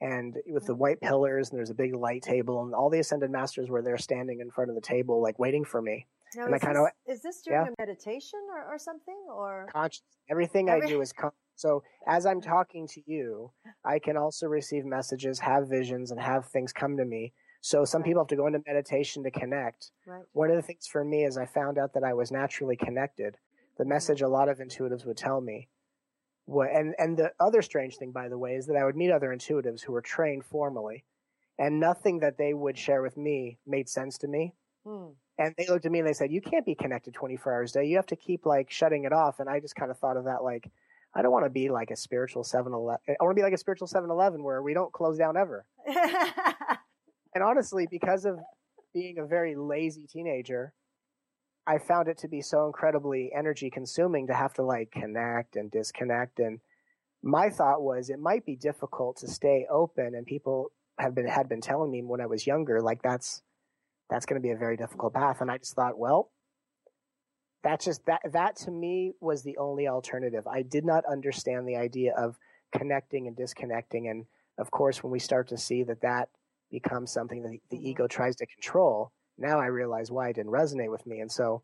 And 0.00 0.36
with 0.46 0.66
the 0.66 0.74
white 0.74 1.00
pillars, 1.00 1.50
and 1.50 1.58
there's 1.58 1.70
a 1.70 1.74
big 1.74 1.94
light 1.94 2.22
table, 2.22 2.62
and 2.62 2.74
all 2.74 2.90
the 2.90 3.00
Ascended 3.00 3.30
Masters 3.30 3.68
were 3.68 3.82
there 3.82 3.98
standing 3.98 4.40
in 4.40 4.50
front 4.50 4.70
of 4.70 4.74
the 4.74 4.82
table, 4.82 5.22
like 5.22 5.38
waiting 5.38 5.64
for 5.64 5.80
me. 5.80 6.06
Now, 6.36 6.46
and 6.46 6.54
I 6.54 6.58
kind 6.58 6.76
of 6.76 6.86
is 7.06 7.22
this 7.22 7.42
during 7.42 7.66
yeah. 7.66 7.72
a 7.72 7.82
meditation 7.82 8.40
or, 8.54 8.74
or 8.74 8.78
something 8.78 9.18
or 9.28 9.68
conscious? 9.72 10.02
Everything 10.30 10.68
Every- 10.68 10.86
I 10.86 10.88
do 10.88 11.00
is 11.00 11.12
con- 11.12 11.32
so. 11.56 11.82
As 12.06 12.26
I'm 12.26 12.40
talking 12.40 12.86
to 12.88 13.02
you, 13.06 13.50
I 13.84 13.98
can 13.98 14.16
also 14.16 14.46
receive 14.46 14.84
messages, 14.84 15.38
have 15.40 15.68
visions, 15.68 16.10
and 16.10 16.20
have 16.20 16.46
things 16.46 16.72
come 16.72 16.96
to 16.96 17.04
me. 17.04 17.32
So 17.60 17.84
some 17.84 18.02
right. 18.02 18.08
people 18.08 18.22
have 18.22 18.28
to 18.28 18.36
go 18.36 18.46
into 18.46 18.60
meditation 18.66 19.22
to 19.24 19.30
connect. 19.30 19.90
Right. 20.06 20.22
One 20.32 20.50
of 20.50 20.56
the 20.56 20.62
things 20.62 20.86
for 20.86 21.04
me 21.04 21.24
is 21.24 21.36
I 21.36 21.46
found 21.46 21.78
out 21.78 21.92
that 21.94 22.04
I 22.04 22.14
was 22.14 22.30
naturally 22.30 22.76
connected. 22.76 23.36
The 23.76 23.84
mm-hmm. 23.84 23.90
message 23.90 24.22
a 24.22 24.28
lot 24.28 24.48
of 24.48 24.58
intuitives 24.58 25.06
would 25.06 25.16
tell 25.16 25.40
me. 25.40 25.68
What, 26.44 26.70
and 26.72 26.94
and 26.98 27.16
the 27.16 27.32
other 27.40 27.60
strange 27.62 27.96
thing, 27.96 28.12
by 28.12 28.28
the 28.28 28.38
way, 28.38 28.54
is 28.54 28.66
that 28.66 28.76
I 28.76 28.84
would 28.84 28.96
meet 28.96 29.10
other 29.10 29.34
intuitives 29.34 29.82
who 29.82 29.92
were 29.92 30.00
trained 30.00 30.44
formally, 30.44 31.04
and 31.58 31.78
nothing 31.78 32.20
that 32.20 32.38
they 32.38 32.54
would 32.54 32.78
share 32.78 33.02
with 33.02 33.18
me 33.18 33.58
made 33.66 33.88
sense 33.88 34.16
to 34.18 34.28
me. 34.28 34.54
Hmm. 34.86 35.08
And 35.38 35.54
they 35.56 35.66
looked 35.68 35.86
at 35.86 35.92
me 35.92 36.00
and 36.00 36.08
they 36.08 36.12
said, 36.12 36.32
"You 36.32 36.40
can't 36.40 36.66
be 36.66 36.74
connected 36.74 37.14
24 37.14 37.52
hours 37.54 37.76
a 37.76 37.80
day. 37.80 37.86
You 37.86 37.96
have 37.96 38.06
to 38.06 38.16
keep 38.16 38.44
like 38.44 38.70
shutting 38.70 39.04
it 39.04 39.12
off." 39.12 39.40
And 39.40 39.48
I 39.48 39.60
just 39.60 39.76
kind 39.76 39.90
of 39.90 39.98
thought 39.98 40.16
of 40.16 40.24
that 40.24 40.42
like, 40.42 40.70
I 41.14 41.22
don't 41.22 41.32
want 41.32 41.46
to 41.46 41.50
be 41.50 41.68
like 41.70 41.90
a 41.90 41.96
spiritual 41.96 42.44
7-Eleven. 42.44 43.00
I 43.08 43.24
want 43.24 43.36
to 43.36 43.40
be 43.40 43.44
like 43.44 43.54
a 43.54 43.58
spiritual 43.58 43.88
7-Eleven 43.88 44.42
where 44.42 44.62
we 44.62 44.74
don't 44.74 44.92
close 44.92 45.16
down 45.16 45.36
ever. 45.36 45.64
and 47.34 47.42
honestly, 47.42 47.86
because 47.90 48.24
of 48.24 48.38
being 48.92 49.18
a 49.18 49.26
very 49.26 49.56
lazy 49.56 50.06
teenager, 50.06 50.72
I 51.66 51.78
found 51.78 52.08
it 52.08 52.18
to 52.18 52.28
be 52.28 52.40
so 52.40 52.66
incredibly 52.66 53.30
energy 53.36 53.70
consuming 53.70 54.26
to 54.28 54.34
have 54.34 54.54
to 54.54 54.62
like 54.62 54.90
connect 54.90 55.56
and 55.56 55.70
disconnect. 55.70 56.40
And 56.40 56.60
my 57.22 57.50
thought 57.50 57.82
was 57.82 58.10
it 58.10 58.18
might 58.18 58.44
be 58.46 58.56
difficult 58.56 59.18
to 59.18 59.28
stay 59.28 59.66
open. 59.70 60.14
And 60.14 60.26
people 60.26 60.72
have 60.98 61.14
been 61.14 61.28
had 61.28 61.48
been 61.48 61.60
telling 61.60 61.90
me 61.90 62.02
when 62.02 62.20
I 62.20 62.26
was 62.26 62.46
younger, 62.46 62.80
like 62.80 63.02
that's 63.02 63.42
that's 64.10 64.26
going 64.26 64.40
to 64.40 64.46
be 64.46 64.52
a 64.52 64.56
very 64.56 64.76
difficult 64.76 65.14
path. 65.14 65.40
And 65.40 65.50
I 65.50 65.58
just 65.58 65.74
thought, 65.74 65.98
well, 65.98 66.30
that's 67.62 67.84
just 67.84 68.06
that 68.06 68.20
that 68.32 68.56
to 68.56 68.70
me 68.70 69.12
was 69.20 69.42
the 69.42 69.56
only 69.58 69.88
alternative. 69.88 70.46
I 70.46 70.62
did 70.62 70.84
not 70.84 71.04
understand 71.10 71.66
the 71.66 71.76
idea 71.76 72.14
of 72.16 72.38
connecting 72.76 73.26
and 73.26 73.36
disconnecting. 73.36 74.08
And 74.08 74.26
of 74.58 74.70
course, 74.70 75.02
when 75.02 75.12
we 75.12 75.18
start 75.18 75.48
to 75.48 75.58
see 75.58 75.82
that 75.84 76.02
that 76.02 76.28
becomes 76.70 77.12
something 77.12 77.42
that 77.42 77.50
the, 77.50 77.60
the 77.70 77.88
ego 77.88 78.06
tries 78.06 78.36
to 78.36 78.46
control, 78.46 79.12
now 79.36 79.58
I 79.58 79.66
realize 79.66 80.10
why 80.10 80.28
it 80.28 80.36
didn't 80.36 80.52
resonate 80.52 80.90
with 80.90 81.06
me. 81.06 81.20
And 81.20 81.30
so 81.30 81.62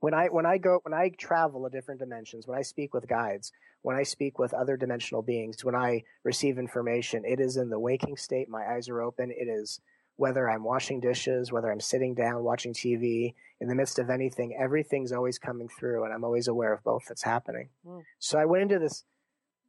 when 0.00 0.14
I 0.14 0.26
when 0.26 0.46
I 0.46 0.58
go 0.58 0.80
when 0.82 0.94
I 0.94 1.10
travel 1.16 1.64
to 1.64 1.70
different 1.70 2.00
dimensions, 2.00 2.46
when 2.46 2.58
I 2.58 2.62
speak 2.62 2.94
with 2.94 3.08
guides, 3.08 3.52
when 3.82 3.96
I 3.96 4.04
speak 4.04 4.38
with 4.38 4.54
other 4.54 4.76
dimensional 4.76 5.22
beings, 5.22 5.64
when 5.64 5.74
I 5.74 6.02
receive 6.24 6.58
information, 6.58 7.24
it 7.24 7.40
is 7.40 7.56
in 7.56 7.70
the 7.70 7.78
waking 7.78 8.16
state. 8.16 8.48
My 8.48 8.64
eyes 8.66 8.88
are 8.88 9.02
open. 9.02 9.30
It 9.30 9.48
is 9.48 9.80
whether 10.22 10.48
I'm 10.48 10.64
washing 10.64 11.00
dishes, 11.00 11.52
whether 11.52 11.70
I'm 11.70 11.80
sitting 11.80 12.14
down 12.14 12.44
watching 12.44 12.72
TV, 12.72 13.34
in 13.60 13.68
the 13.68 13.74
midst 13.74 13.98
of 13.98 14.08
anything, 14.08 14.56
everything's 14.58 15.12
always 15.12 15.38
coming 15.38 15.68
through, 15.68 16.04
and 16.04 16.12
I'm 16.12 16.24
always 16.24 16.48
aware 16.48 16.72
of 16.72 16.82
both 16.82 17.04
that's 17.08 17.22
happening. 17.22 17.68
Mm. 17.86 18.02
So 18.18 18.38
I 18.38 18.44
went 18.44 18.62
into 18.62 18.78
this 18.78 19.04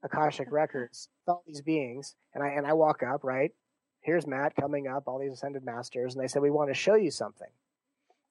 Akashic 0.04 0.52
records, 0.52 1.10
all 1.28 1.44
these 1.46 1.62
beings, 1.62 2.16
and 2.34 2.44
I 2.44 2.50
and 2.50 2.66
I 2.66 2.74
walk 2.74 3.02
up 3.04 3.24
right 3.24 3.52
here's 4.04 4.28
Matt 4.28 4.56
coming 4.56 4.88
up, 4.88 5.08
all 5.08 5.20
these 5.20 5.34
ascended 5.34 5.66
masters, 5.66 6.14
and 6.14 6.24
they 6.24 6.28
said, 6.28 6.42
We 6.42 6.52
want 6.52 6.70
to 6.70 6.76
show 6.76 6.96
you 6.96 7.10
something. 7.10 7.48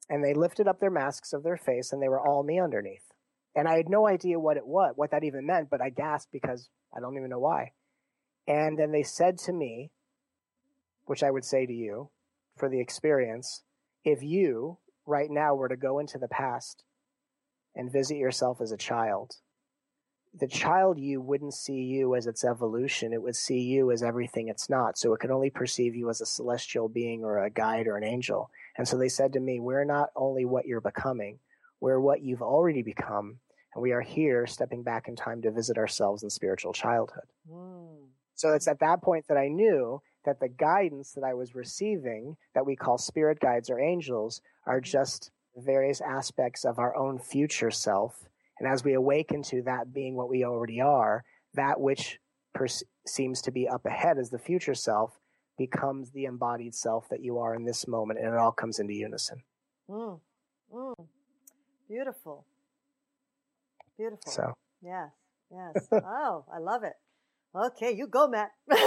And 0.09 0.23
they 0.23 0.33
lifted 0.33 0.67
up 0.67 0.79
their 0.79 0.91
masks 0.91 1.33
of 1.33 1.43
their 1.43 1.57
face, 1.57 1.91
and 1.91 2.01
they 2.01 2.09
were 2.09 2.19
all 2.19 2.43
me 2.43 2.59
underneath. 2.59 3.11
And 3.55 3.67
I 3.67 3.77
had 3.77 3.89
no 3.89 4.07
idea 4.07 4.39
what 4.39 4.57
it 4.57 4.65
was, 4.65 4.93
what 4.95 5.11
that 5.11 5.23
even 5.23 5.45
meant, 5.45 5.69
but 5.69 5.81
I 5.81 5.89
gasped 5.89 6.31
because 6.31 6.69
I 6.95 6.99
don't 6.99 7.17
even 7.17 7.29
know 7.29 7.39
why. 7.39 7.71
And 8.47 8.77
then 8.77 8.91
they 8.91 9.03
said 9.03 9.37
to 9.39 9.53
me, 9.53 9.91
which 11.05 11.23
I 11.23 11.31
would 11.31 11.45
say 11.45 11.65
to 11.65 11.73
you 11.73 12.09
for 12.57 12.69
the 12.69 12.79
experience, 12.79 13.63
if 14.03 14.21
you 14.21 14.77
right 15.05 15.29
now 15.29 15.55
were 15.55 15.69
to 15.69 15.75
go 15.75 15.99
into 15.99 16.17
the 16.17 16.27
past 16.27 16.83
and 17.75 17.91
visit 17.91 18.17
yourself 18.17 18.61
as 18.61 18.71
a 18.71 18.77
child, 18.77 19.37
the 20.33 20.47
child 20.47 20.99
you 20.99 21.21
wouldn't 21.21 21.53
see 21.53 21.81
you 21.81 22.15
as 22.15 22.25
its 22.25 22.43
evolution. 22.43 23.13
It 23.13 23.21
would 23.21 23.35
see 23.35 23.59
you 23.59 23.91
as 23.91 24.01
everything 24.01 24.47
it's 24.47 24.69
not. 24.69 24.97
So 24.97 25.13
it 25.13 25.19
could 25.19 25.29
only 25.29 25.51
perceive 25.51 25.95
you 25.95 26.09
as 26.09 26.21
a 26.21 26.25
celestial 26.25 26.89
being 26.89 27.23
or 27.23 27.43
a 27.43 27.51
guide 27.51 27.87
or 27.87 27.97
an 27.97 28.03
angel. 28.03 28.49
And 28.77 28.87
so 28.87 28.97
they 28.97 29.09
said 29.09 29.33
to 29.33 29.39
me, 29.39 29.59
We're 29.59 29.83
not 29.83 30.09
only 30.15 30.45
what 30.45 30.65
you're 30.65 30.81
becoming, 30.81 31.39
we're 31.79 31.99
what 31.99 32.21
you've 32.21 32.41
already 32.41 32.81
become. 32.81 33.39
And 33.75 33.81
we 33.81 33.91
are 33.91 34.01
here 34.01 34.47
stepping 34.47 34.83
back 34.83 35.07
in 35.07 35.15
time 35.15 35.41
to 35.43 35.51
visit 35.51 35.77
ourselves 35.77 36.23
in 36.23 36.29
spiritual 36.29 36.73
childhood. 36.73 37.25
Mm. 37.51 38.07
So 38.35 38.53
it's 38.53 38.67
at 38.67 38.79
that 38.79 39.01
point 39.01 39.27
that 39.27 39.37
I 39.37 39.47
knew 39.47 40.01
that 40.25 40.39
the 40.39 40.49
guidance 40.49 41.11
that 41.13 41.23
I 41.23 41.33
was 41.33 41.55
receiving, 41.55 42.35
that 42.55 42.65
we 42.65 42.75
call 42.75 42.97
spirit 42.97 43.39
guides 43.39 43.69
or 43.69 43.79
angels, 43.79 44.41
are 44.65 44.81
just 44.81 45.31
various 45.55 46.01
aspects 46.01 46.65
of 46.65 46.79
our 46.79 46.95
own 46.95 47.19
future 47.19 47.71
self 47.71 48.27
and 48.59 48.71
as 48.71 48.83
we 48.83 48.93
awaken 48.93 49.43
to 49.43 49.61
that 49.63 49.93
being 49.93 50.15
what 50.15 50.29
we 50.29 50.45
already 50.45 50.81
are, 50.81 51.23
that 51.55 51.79
which 51.79 52.19
per- 52.53 52.67
seems 53.05 53.41
to 53.41 53.51
be 53.51 53.67
up 53.67 53.85
ahead 53.85 54.17
as 54.17 54.29
the 54.29 54.39
future 54.39 54.75
self 54.75 55.19
becomes 55.57 56.11
the 56.11 56.25
embodied 56.25 56.73
self 56.73 57.09
that 57.09 57.21
you 57.21 57.39
are 57.39 57.55
in 57.55 57.65
this 57.65 57.87
moment, 57.87 58.19
and 58.19 58.29
it 58.29 58.37
all 58.37 58.51
comes 58.51 58.79
into 58.79 58.93
unison. 58.93 59.43
Mm. 59.89 60.19
Mm. 60.73 61.07
Beautiful. 61.87 62.45
Beautiful. 63.97 64.31
So. 64.31 64.53
Yes. 64.81 65.11
Yes. 65.51 65.87
oh, 65.91 66.45
I 66.51 66.59
love 66.59 66.83
it. 66.83 66.93
Okay, 67.55 67.91
you 67.91 68.07
go, 68.07 68.27
Matt. 68.27 68.51
so 68.71 68.77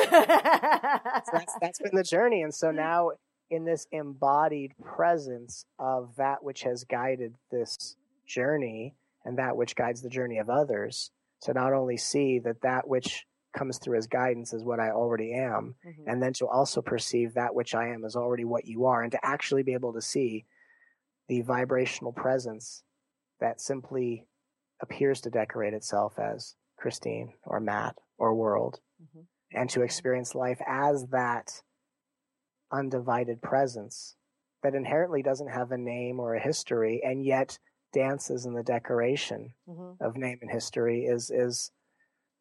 that's, 1.32 1.54
that's 1.60 1.78
been 1.78 1.94
the 1.94 2.02
journey. 2.02 2.42
And 2.42 2.54
so 2.54 2.70
now, 2.70 3.10
in 3.48 3.64
this 3.64 3.86
embodied 3.92 4.72
presence 4.82 5.64
of 5.78 6.16
that 6.16 6.42
which 6.42 6.62
has 6.62 6.84
guided 6.84 7.34
this 7.50 7.96
journey, 8.26 8.94
and 9.24 9.38
that 9.38 9.56
which 9.56 9.76
guides 9.76 10.02
the 10.02 10.08
journey 10.08 10.38
of 10.38 10.50
others 10.50 11.10
to 11.42 11.52
not 11.52 11.72
only 11.72 11.96
see 11.96 12.40
that 12.40 12.62
that 12.62 12.88
which 12.88 13.26
comes 13.56 13.78
through 13.78 13.98
as 13.98 14.06
guidance 14.06 14.52
is 14.52 14.64
what 14.64 14.80
I 14.80 14.90
already 14.90 15.32
am, 15.32 15.76
mm-hmm. 15.86 16.08
and 16.08 16.22
then 16.22 16.32
to 16.34 16.46
also 16.46 16.82
perceive 16.82 17.34
that 17.34 17.54
which 17.54 17.74
I 17.74 17.88
am 17.88 18.04
is 18.04 18.16
already 18.16 18.44
what 18.44 18.66
you 18.66 18.86
are, 18.86 19.02
and 19.02 19.12
to 19.12 19.24
actually 19.24 19.62
be 19.62 19.74
able 19.74 19.92
to 19.94 20.02
see 20.02 20.44
the 21.28 21.40
vibrational 21.42 22.12
presence 22.12 22.82
that 23.40 23.60
simply 23.60 24.26
appears 24.82 25.20
to 25.22 25.30
decorate 25.30 25.74
itself 25.74 26.18
as 26.18 26.54
Christine 26.76 27.32
or 27.44 27.60
Matt 27.60 27.96
or 28.18 28.34
world, 28.34 28.80
mm-hmm. 29.02 29.22
and 29.52 29.70
to 29.70 29.82
experience 29.82 30.34
life 30.34 30.60
as 30.66 31.06
that 31.10 31.62
undivided 32.72 33.40
presence 33.42 34.16
that 34.62 34.74
inherently 34.74 35.22
doesn't 35.22 35.50
have 35.50 35.70
a 35.70 35.78
name 35.78 36.18
or 36.18 36.34
a 36.34 36.42
history, 36.42 37.00
and 37.04 37.24
yet 37.24 37.58
dances 37.92 38.46
in 38.46 38.54
the 38.54 38.62
decoration 38.62 39.52
mm-hmm. 39.68 40.02
of 40.04 40.16
name 40.16 40.38
and 40.42 40.50
history 40.50 41.04
is 41.04 41.30
is 41.30 41.70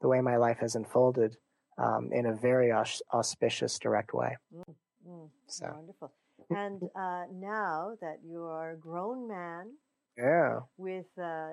the 0.02 0.08
way 0.08 0.21
my 0.21 0.38
life 0.38 0.58
has 0.60 0.76
unfolded 0.76 1.38
um, 1.78 2.10
in 2.12 2.26
a 2.26 2.36
very 2.36 2.71
aus- 2.71 3.02
auspicious, 3.13 3.80
direct 3.80 4.13
way. 4.13 4.38
Mm-hmm. 4.54 5.26
So 5.48 5.71
wonderful. 5.74 6.12
And 6.50 6.84
uh, 6.95 7.24
now 7.34 7.93
that 8.02 8.17
you 8.24 8.43
are 8.43 8.71
a 8.71 8.78
grown 8.78 9.28
man, 9.28 9.71
yeah, 10.17 10.60
with 10.78 11.06
uh, 11.21 11.50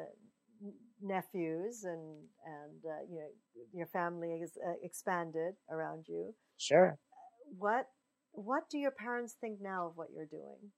nephews 1.03 1.85
and 1.85 2.23
and 2.47 2.85
uh, 2.85 3.03
you 3.11 3.17
know 3.17 3.29
your 3.73 3.87
family 3.87 4.41
is 4.43 4.53
uh, 4.67 4.75
expanded 4.83 5.55
around 5.71 6.07
you. 6.09 6.35
Sure. 6.59 6.99
What 7.59 7.87
what 8.33 8.69
do 8.71 8.79
your 8.79 8.93
parents 8.93 9.35
think 9.41 9.61
now 9.61 9.89
of 9.89 9.97
what 9.97 10.09
you're 10.15 10.27
doing? 10.27 10.73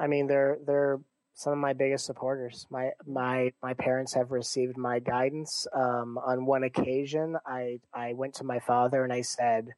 I 0.00 0.06
mean, 0.06 0.26
they're 0.26 0.58
they're 0.66 1.00
some 1.34 1.52
of 1.52 1.58
my 1.58 1.72
biggest 1.72 2.06
supporters. 2.06 2.66
My 2.70 2.90
my 3.06 3.52
my 3.62 3.74
parents 3.74 4.14
have 4.14 4.32
received 4.32 4.76
my 4.76 4.98
guidance. 4.98 5.66
Um, 5.74 6.18
on 6.18 6.46
one 6.46 6.64
occasion, 6.64 7.36
I 7.46 7.80
I 7.92 8.12
went 8.14 8.34
to 8.34 8.44
my 8.44 8.58
father 8.60 9.04
and 9.04 9.12
I 9.12 9.22
said, 9.22 9.68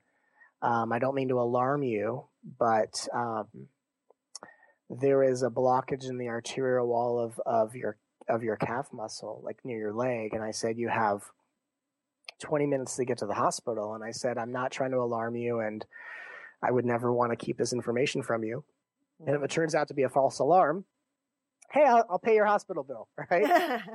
um, 0.62 0.92
"I 0.92 0.98
don't 0.98 1.14
mean 1.14 1.28
to 1.28 1.40
alarm 1.40 1.82
you, 1.82 2.24
but 2.58 3.06
um, 3.12 3.68
there 4.88 5.22
is 5.22 5.42
a 5.42 5.50
blockage 5.50 6.08
in 6.08 6.18
the 6.18 6.28
arterial 6.28 6.86
wall 6.88 7.18
of 7.18 7.38
of 7.44 7.74
your 7.74 7.96
of 8.30 8.42
your 8.42 8.56
calf 8.56 8.88
muscle, 8.92 9.40
like 9.44 9.58
near 9.64 9.78
your 9.78 9.92
leg." 9.92 10.34
And 10.34 10.42
I 10.42 10.52
said, 10.52 10.78
"You 10.78 10.88
have 10.88 11.24
20 12.40 12.66
minutes 12.66 12.96
to 12.96 13.04
get 13.04 13.18
to 13.18 13.26
the 13.26 13.34
hospital." 13.34 13.94
And 13.94 14.04
I 14.04 14.12
said, 14.12 14.38
"I'm 14.38 14.52
not 14.52 14.72
trying 14.72 14.92
to 14.92 14.98
alarm 14.98 15.36
you, 15.36 15.60
and 15.60 15.84
I 16.62 16.70
would 16.70 16.84
never 16.84 17.12
want 17.12 17.32
to 17.32 17.36
keep 17.36 17.58
this 17.58 17.72
information 17.72 18.22
from 18.22 18.44
you." 18.44 18.64
And 19.26 19.36
if 19.36 19.42
it 19.42 19.50
turns 19.50 19.74
out 19.74 19.88
to 19.88 19.94
be 19.94 20.04
a 20.04 20.08
false 20.08 20.38
alarm, 20.38 20.84
hey, 21.72 21.84
I'll, 21.84 22.04
I'll 22.08 22.18
pay 22.18 22.34
your 22.34 22.46
hospital 22.46 22.82
bill, 22.82 23.08
right? 23.30 23.82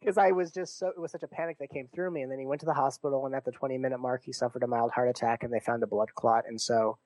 Because 0.00 0.16
I 0.16 0.30
was 0.30 0.52
just 0.52 0.78
so, 0.78 0.86
it 0.86 1.00
was 1.00 1.10
such 1.10 1.24
a 1.24 1.26
panic 1.26 1.58
that 1.58 1.70
came 1.70 1.88
through 1.92 2.12
me. 2.12 2.22
And 2.22 2.30
then 2.30 2.38
he 2.38 2.46
went 2.46 2.60
to 2.60 2.66
the 2.66 2.72
hospital, 2.72 3.26
and 3.26 3.34
at 3.34 3.44
the 3.44 3.50
20 3.50 3.78
minute 3.78 3.98
mark, 3.98 4.22
he 4.24 4.32
suffered 4.32 4.62
a 4.62 4.68
mild 4.68 4.92
heart 4.92 5.08
attack, 5.08 5.42
and 5.42 5.52
they 5.52 5.58
found 5.58 5.82
a 5.82 5.88
blood 5.88 6.14
clot. 6.14 6.44
And 6.46 6.60
so, 6.60 6.98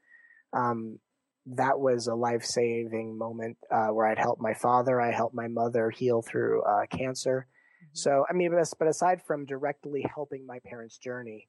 um, 0.53 0.99
that 1.47 1.79
was 1.79 2.07
a 2.07 2.15
life 2.15 2.45
saving 2.45 3.19
moment 3.19 3.57
uh, 3.71 3.89
where 3.89 4.07
I'd 4.07 4.19
helped 4.19 4.41
my 4.41 4.55
father, 4.55 5.01
I 5.01 5.11
helped 5.11 5.35
my 5.35 5.49
mother 5.49 5.91
heal 5.91 6.23
through 6.23 6.63
uh, 6.63 6.87
cancer. 6.87 7.47
Mm-hmm. 7.83 7.91
So, 7.95 8.25
I 8.29 8.33
mean, 8.33 8.53
but 8.79 8.89
aside 8.89 9.23
from 9.27 9.45
directly 9.45 10.07
helping 10.15 10.47
my 10.47 10.61
parents' 10.65 10.99
journey 10.99 11.49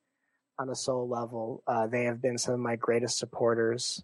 on 0.57 0.69
a 0.69 0.75
soul 0.75 1.07
level, 1.07 1.63
uh, 1.67 1.87
they 1.87 2.05
have 2.05 2.21
been 2.21 2.37
some 2.37 2.55
of 2.55 2.59
my 2.59 2.75
greatest 2.75 3.17
supporters 3.17 4.03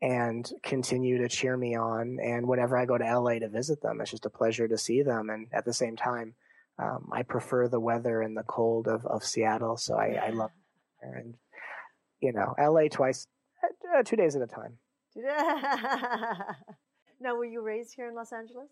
and 0.00 0.50
continue 0.62 1.18
to 1.18 1.28
cheer 1.28 1.56
me 1.56 1.76
on. 1.76 2.18
And 2.22 2.46
whenever 2.46 2.78
I 2.78 2.86
go 2.86 2.96
to 2.96 3.18
LA 3.18 3.40
to 3.40 3.48
visit 3.48 3.82
them, 3.82 4.00
it's 4.00 4.10
just 4.10 4.26
a 4.26 4.30
pleasure 4.30 4.68
to 4.68 4.78
see 4.78 5.02
them. 5.02 5.28
And 5.28 5.48
at 5.52 5.64
the 5.64 5.74
same 5.74 5.96
time, 5.96 6.34
um, 6.78 7.08
I 7.12 7.22
prefer 7.22 7.68
the 7.68 7.80
weather 7.80 8.22
and 8.22 8.36
the 8.36 8.44
cold 8.44 8.86
of, 8.86 9.04
of 9.04 9.24
Seattle. 9.24 9.76
So 9.76 9.96
I, 9.96 10.18
I 10.26 10.30
love. 10.30 10.50
And, 11.00 11.36
you 12.20 12.32
know, 12.32 12.56
LA 12.58 12.88
twice, 12.90 13.28
uh, 13.62 14.02
two 14.02 14.16
days 14.16 14.34
at 14.34 14.42
a 14.42 14.48
time. 14.48 14.78
now, 17.20 17.36
were 17.36 17.44
you 17.44 17.60
raised 17.60 17.94
here 17.94 18.08
in 18.08 18.14
Los 18.14 18.32
Angeles? 18.32 18.68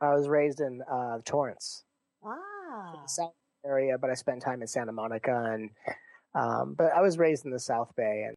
I 0.00 0.14
was 0.14 0.28
raised 0.28 0.60
in 0.60 0.82
uh, 0.90 1.18
Torrance. 1.24 1.84
Ah. 2.24 3.00
the 3.02 3.08
South 3.08 3.32
area, 3.64 3.98
but 3.98 4.10
I 4.10 4.14
spent 4.14 4.42
time 4.42 4.62
in 4.62 4.68
Santa 4.68 4.92
Monica 4.92 5.50
and, 5.52 5.70
um, 6.34 6.74
but 6.76 6.92
I 6.94 7.00
was 7.00 7.18
raised 7.18 7.44
in 7.44 7.50
the 7.50 7.60
South 7.60 7.92
Bay 7.96 8.26
and 8.28 8.36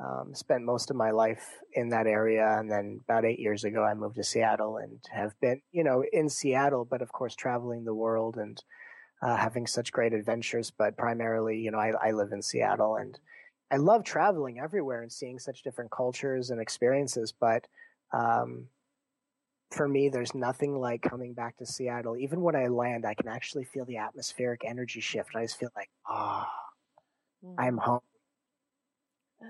Um, 0.00 0.34
spent 0.34 0.64
most 0.64 0.90
of 0.90 0.96
my 0.96 1.12
life 1.12 1.46
in 1.72 1.90
that 1.90 2.08
area, 2.08 2.58
and 2.58 2.68
then 2.68 3.00
about 3.04 3.24
eight 3.24 3.38
years 3.38 3.62
ago, 3.64 3.84
I 3.84 3.94
moved 3.94 4.16
to 4.16 4.24
Seattle 4.24 4.76
and 4.76 4.98
have 5.12 5.38
been, 5.40 5.62
you 5.70 5.84
know, 5.84 6.02
in 6.12 6.28
Seattle, 6.28 6.84
but 6.84 7.00
of 7.00 7.12
course, 7.12 7.36
traveling 7.36 7.84
the 7.84 7.94
world 7.94 8.36
and 8.36 8.60
uh, 9.22 9.36
having 9.36 9.68
such 9.68 9.92
great 9.92 10.12
adventures. 10.12 10.72
But 10.76 10.96
primarily, 10.96 11.58
you 11.60 11.70
know, 11.70 11.78
I, 11.78 11.92
I 12.08 12.10
live 12.10 12.32
in 12.32 12.42
Seattle, 12.42 12.96
and 12.96 13.16
I 13.74 13.76
love 13.78 14.04
traveling 14.04 14.60
everywhere 14.60 15.02
and 15.02 15.10
seeing 15.10 15.40
such 15.40 15.64
different 15.64 15.90
cultures 15.90 16.50
and 16.50 16.60
experiences. 16.60 17.32
But 17.32 17.66
um, 18.12 18.68
for 19.72 19.88
me, 19.88 20.08
there's 20.08 20.32
nothing 20.32 20.78
like 20.78 21.02
coming 21.02 21.32
back 21.32 21.56
to 21.56 21.66
Seattle. 21.66 22.16
Even 22.16 22.40
when 22.40 22.54
I 22.54 22.68
land, 22.68 23.04
I 23.04 23.14
can 23.14 23.26
actually 23.26 23.64
feel 23.64 23.84
the 23.84 23.96
atmospheric 23.96 24.62
energy 24.64 25.00
shift. 25.00 25.34
I 25.34 25.42
just 25.42 25.58
feel 25.58 25.70
like, 25.74 25.90
ah, 26.06 26.48
oh. 27.44 27.54
I'm 27.58 27.78
home. 27.78 28.00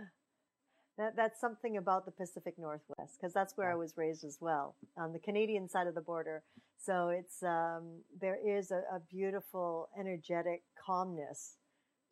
That, 0.97 1.17
that's 1.17 1.41
something 1.41 1.77
about 1.77 2.05
the 2.05 2.13
Pacific 2.13 2.55
Northwest 2.57 3.19
because 3.21 3.35
that's 3.35 3.57
where 3.57 3.69
I 3.69 3.75
was 3.75 3.95
raised 3.97 4.23
as 4.23 4.39
well 4.41 4.77
on 4.97 5.13
the 5.13 5.19
Canadian 5.19 5.69
side 5.69 5.89
of 5.89 5.97
the 5.97 6.01
border. 6.01 6.45
So 6.79 7.09
it's 7.09 7.43
um, 7.43 7.99
there 8.21 8.39
is 8.41 8.71
a, 8.71 8.83
a, 8.95 9.01
beautiful, 9.11 9.89
energetic 9.99 10.63
calmness 10.87 11.57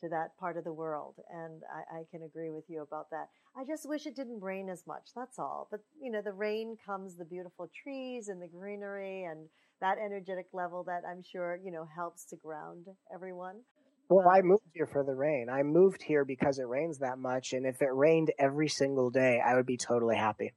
to 0.03 0.09
that 0.09 0.37
part 0.39 0.57
of 0.57 0.65
the 0.65 0.73
world, 0.73 1.15
and 1.33 1.63
I, 1.73 1.99
I, 1.99 2.03
can 2.11 2.25
agree 2.25 2.51
with 2.51 2.65
you 2.69 2.83
about 2.83 3.09
that. 3.11 3.29
I 3.57 3.65
just 3.65 3.89
wish 3.89 4.07
it 4.07 4.17
didn't 4.17 4.43
rain 4.43 4.69
as 4.69 4.85
much. 4.87 5.11
That's 5.15 5.39
all. 5.39 5.69
But 5.71 5.81
you 6.01 6.11
know, 6.11 6.21
the 6.23 6.33
rain 6.33 6.77
comes 6.85 7.17
the 7.17 7.25
beautiful 7.25 7.71
trees 7.83 8.29
and 8.29 8.43
the 8.43 8.49
greenery 8.49 9.25
and 9.25 9.49
that 9.81 9.99
energetic 9.99 10.47
level 10.53 10.85
that 10.85 11.03
I'm 11.09 11.23
sure 11.23 11.59
you 11.65 11.71
know 11.71 11.89
helps 11.95 12.25
to 12.27 12.37
ground 12.37 12.87
everyone. 13.15 13.61
Well, 14.09 14.29
I 14.29 14.43
moved 14.43 14.65
here 14.75 14.87
for 14.87 15.05
the 15.05 15.15
rain. 15.15 15.49
I 15.49 15.63
moved 15.63 16.03
here 16.03 16.25
because 16.25 16.59
it 16.59 16.67
rains 16.67 16.99
that 16.99 17.19
much, 17.19 17.53
and 17.53 17.65
if 17.65 17.81
it 17.81 17.93
rained 17.93 18.33
every 18.39 18.69
single 18.69 19.11
day, 19.11 19.41
I 19.45 19.55
would 19.55 19.67
be 19.67 19.77
totally 19.77 20.17
happy. 20.17 20.53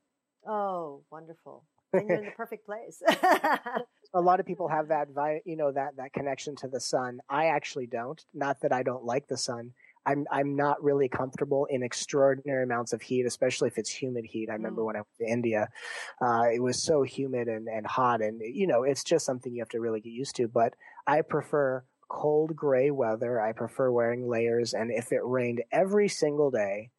Oh, 0.47 1.03
wonderful! 1.11 1.65
And 1.93 2.09
you're 2.09 2.17
in 2.17 2.25
the 2.25 2.31
perfect 2.31 2.65
place. 2.65 3.01
a 4.15 4.21
lot 4.21 4.39
of 4.39 4.45
people 4.45 4.67
have 4.67 4.87
that, 4.87 5.09
you 5.45 5.55
know, 5.55 5.71
that 5.71 5.97
that 5.97 6.13
connection 6.13 6.55
to 6.57 6.67
the 6.67 6.79
sun. 6.79 7.19
I 7.29 7.47
actually 7.47 7.87
don't. 7.87 8.23
Not 8.33 8.61
that 8.61 8.73
I 8.73 8.81
don't 8.81 9.03
like 9.03 9.27
the 9.27 9.37
sun. 9.37 9.73
I'm 10.07 10.25
I'm 10.31 10.55
not 10.55 10.83
really 10.83 11.09
comfortable 11.09 11.65
in 11.69 11.83
extraordinary 11.83 12.63
amounts 12.63 12.93
of 12.93 13.01
heat, 13.01 13.25
especially 13.25 13.67
if 13.67 13.77
it's 13.77 13.89
humid 13.89 14.25
heat. 14.25 14.49
I 14.49 14.53
remember 14.53 14.81
mm. 14.81 14.85
when 14.85 14.95
I 14.95 14.99
went 14.99 15.17
to 15.19 15.27
India, 15.27 15.67
uh, 16.21 16.45
it 16.53 16.61
was 16.61 16.81
so 16.81 17.03
humid 17.03 17.47
and, 17.47 17.67
and 17.67 17.85
hot, 17.85 18.21
and 18.21 18.39
you 18.41 18.67
know, 18.67 18.83
it's 18.83 19.03
just 19.03 19.25
something 19.25 19.53
you 19.53 19.61
have 19.61 19.69
to 19.69 19.79
really 19.79 20.01
get 20.01 20.11
used 20.11 20.35
to. 20.37 20.47
But 20.47 20.73
I 21.05 21.21
prefer 21.21 21.83
cold 22.07 22.55
gray 22.55 22.91
weather. 22.91 23.41
I 23.41 23.51
prefer 23.51 23.91
wearing 23.91 24.27
layers. 24.27 24.73
And 24.73 24.91
if 24.91 25.11
it 25.11 25.21
rained 25.23 25.63
every 25.71 26.07
single 26.07 26.51
day, 26.51 26.89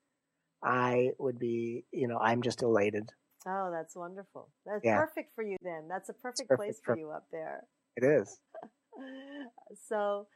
I 0.62 1.10
would 1.18 1.38
be, 1.38 1.84
you 1.92 2.08
know, 2.08 2.18
I'm 2.18 2.42
just 2.42 2.62
elated. 2.62 3.10
Oh, 3.46 3.70
that's 3.72 3.94
wonderful. 3.94 4.50
That's 4.64 4.84
yeah. 4.84 4.96
perfect 4.96 5.34
for 5.34 5.44
you 5.44 5.56
then. 5.62 5.86
That's 5.88 6.08
a 6.08 6.14
perfect, 6.14 6.48
perfect 6.48 6.58
place 6.58 6.80
for, 6.84 6.98
you 6.98 7.10
up 7.10 7.26
there. 7.30 7.64
It 7.96 8.04
is. 8.04 8.40
so 9.88 10.26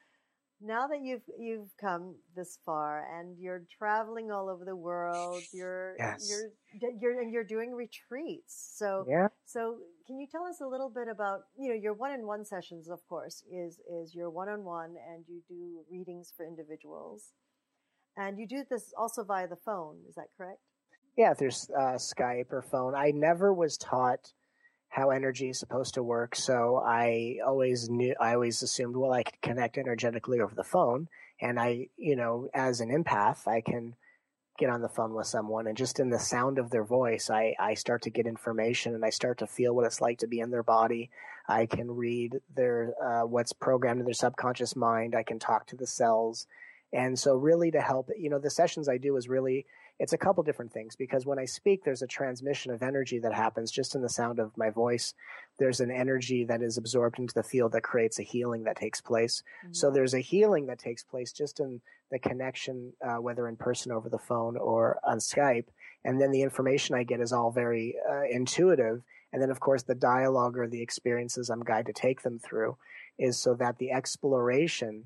now 0.61 0.87
that 0.87 1.01
you've 1.03 1.23
you've 1.39 1.71
come 1.81 2.15
this 2.37 2.59
far 2.65 3.07
and 3.19 3.37
you're 3.39 3.63
traveling 3.79 4.31
all 4.31 4.49
over 4.49 4.65
the 4.65 4.77
world, 4.77 5.43
you're 5.53 5.97
yes. 5.99 6.31
you're 6.31 6.91
you're 7.01 7.21
and 7.21 7.33
you're 7.33 7.45
doing 7.45 7.73
retreats. 7.73 8.75
So 8.77 9.07
yeah. 9.09 9.29
So 9.45 9.79
can 10.07 10.21
you 10.21 10.27
tell 10.31 10.45
us 10.45 10.61
a 10.61 10.67
little 10.67 10.91
bit 10.91 11.09
about 11.09 11.41
you 11.59 11.71
know 11.71 11.75
your 11.75 11.95
one-on-one 11.95 12.45
sessions? 12.45 12.89
Of 12.89 13.01
course, 13.09 13.43
is 13.51 13.81
is 13.91 14.15
your 14.15 14.31
one-on-one, 14.31 14.95
and 15.11 15.25
you 15.27 15.43
do 15.49 15.81
readings 15.91 16.33
for 16.37 16.47
individuals, 16.47 17.33
and 18.17 18.39
you 18.39 18.47
do 18.47 18.63
this 18.69 18.93
also 18.97 19.25
via 19.25 19.49
the 19.49 19.57
phone. 19.57 19.97
Is 20.09 20.15
that 20.17 20.29
correct? 20.37 20.61
Yeah, 21.17 21.35
through 21.35 21.49
uh, 21.49 21.97
Skype 21.97 22.53
or 22.53 22.63
phone. 22.63 22.95
I 22.95 23.11
never 23.11 23.53
was 23.53 23.77
taught 23.77 24.33
how 24.91 25.11
energy 25.11 25.49
is 25.49 25.59
supposed 25.59 25.95
to 25.95 26.03
work. 26.03 26.35
So 26.35 26.83
I 26.85 27.39
always 27.47 27.89
knew, 27.89 28.15
I 28.21 28.35
always 28.35 28.63
assumed, 28.63 28.97
well, 28.97 29.13
I 29.13 29.23
could 29.23 29.41
connect 29.41 29.79
energetically 29.79 30.41
over 30.41 30.55
the 30.55 30.65
phone. 30.65 31.09
And 31.41 31.59
I, 31.59 31.89
you 31.97 32.17
know, 32.17 32.49
as 32.53 32.81
an 32.81 32.91
empath, 32.91 33.47
I 33.47 33.61
can 33.61 33.95
get 34.59 34.69
on 34.69 34.83
the 34.83 34.89
phone 34.89 35.15
with 35.15 35.27
someone 35.27 35.67
and 35.67 35.77
just 35.77 36.01
in 36.01 36.11
the 36.11 36.19
sound 36.19 36.59
of 36.59 36.71
their 36.71 36.85
voice, 36.85 37.31
I, 37.31 37.55
I 37.59 37.75
start 37.75 38.03
to 38.03 38.11
get 38.11 38.27
information 38.27 38.95
and 38.95 39.05
I 39.05 39.11
start 39.11 39.39
to 39.39 39.47
feel 39.47 39.75
what 39.75 39.87
it's 39.87 40.03
like 40.03 40.19
to 40.19 40.27
be 40.27 40.41
in 40.41 40.51
their 40.51 40.63
body. 40.63 41.09
I 41.49 41.67
can 41.67 41.91
read 41.91 42.41
their, 42.55 42.93
uh, 43.03 43.27
what's 43.27 43.53
programmed 43.53 44.01
in 44.01 44.05
their 44.05 44.13
subconscious 44.13 44.77
mind. 44.77 45.15
I 45.15 45.23
can 45.23 45.39
talk 45.39 45.67
to 45.69 45.77
the 45.77 45.87
cells. 45.87 46.47
And 46.93 47.19
so 47.19 47.37
really 47.37 47.71
to 47.71 47.81
help, 47.81 48.11
you 48.19 48.29
know, 48.29 48.39
the 48.39 48.51
sessions 48.51 48.89
I 48.89 48.99
do 48.99 49.17
is 49.17 49.29
really 49.29 49.67
it's 50.01 50.15
a 50.15 50.19
couple 50.19 50.43
different 50.43 50.73
things 50.73 50.97
because 50.97 51.27
when 51.27 51.39
I 51.39 51.45
speak, 51.45 51.85
there's 51.85 52.01
a 52.01 52.07
transmission 52.07 52.73
of 52.73 52.83
energy 52.83 53.19
that 53.19 53.35
happens 53.35 53.71
just 53.71 53.95
in 53.95 54.01
the 54.01 54.09
sound 54.09 54.39
of 54.39 54.57
my 54.57 54.71
voice. 54.71 55.13
There's 55.59 55.81
an 55.81 55.91
energy 55.91 56.43
that 56.45 56.63
is 56.63 56.79
absorbed 56.79 57.19
into 57.19 57.35
the 57.35 57.43
field 57.43 57.73
that 57.73 57.83
creates 57.83 58.19
a 58.19 58.23
healing 58.23 58.65
that 58.65 58.77
takes 58.77 59.03
place. 59.03 59.43
Mm-hmm. 59.63 59.75
So 59.75 59.91
there's 59.91 60.15
a 60.15 60.21
healing 60.21 60.67
that 60.67 60.79
takes 60.79 61.05
place 61.05 61.33
just 61.33 61.61
in 61.61 61.83
the 62.11 62.19
connection, 62.19 62.95
uh, 63.07 63.17
whether 63.17 63.47
in 63.47 63.57
person 63.57 63.93
over 63.93 64.09
the 64.09 64.19
phone 64.19 64.57
or 64.57 64.99
on 65.05 65.19
Skype. 65.19 65.67
And 66.03 66.19
then 66.19 66.31
the 66.31 66.43
information 66.43 66.95
I 66.95 67.03
get 67.03 67.21
is 67.21 67.35
all 67.35 67.51
very 67.51 67.95
uh, 68.11 68.23
intuitive. 68.23 69.03
And 69.35 69.43
then, 69.43 69.51
of 69.51 69.61
course, 69.61 69.83
the 69.83 69.95
dialogue 69.95 70.57
or 70.57 70.67
the 70.67 70.81
experiences 70.81 71.51
I'm 71.51 71.63
guided 71.63 71.95
to 71.95 72.01
take 72.01 72.23
them 72.23 72.39
through 72.39 72.79
is 73.19 73.39
so 73.39 73.53
that 73.57 73.77
the 73.77 73.91
exploration 73.91 75.05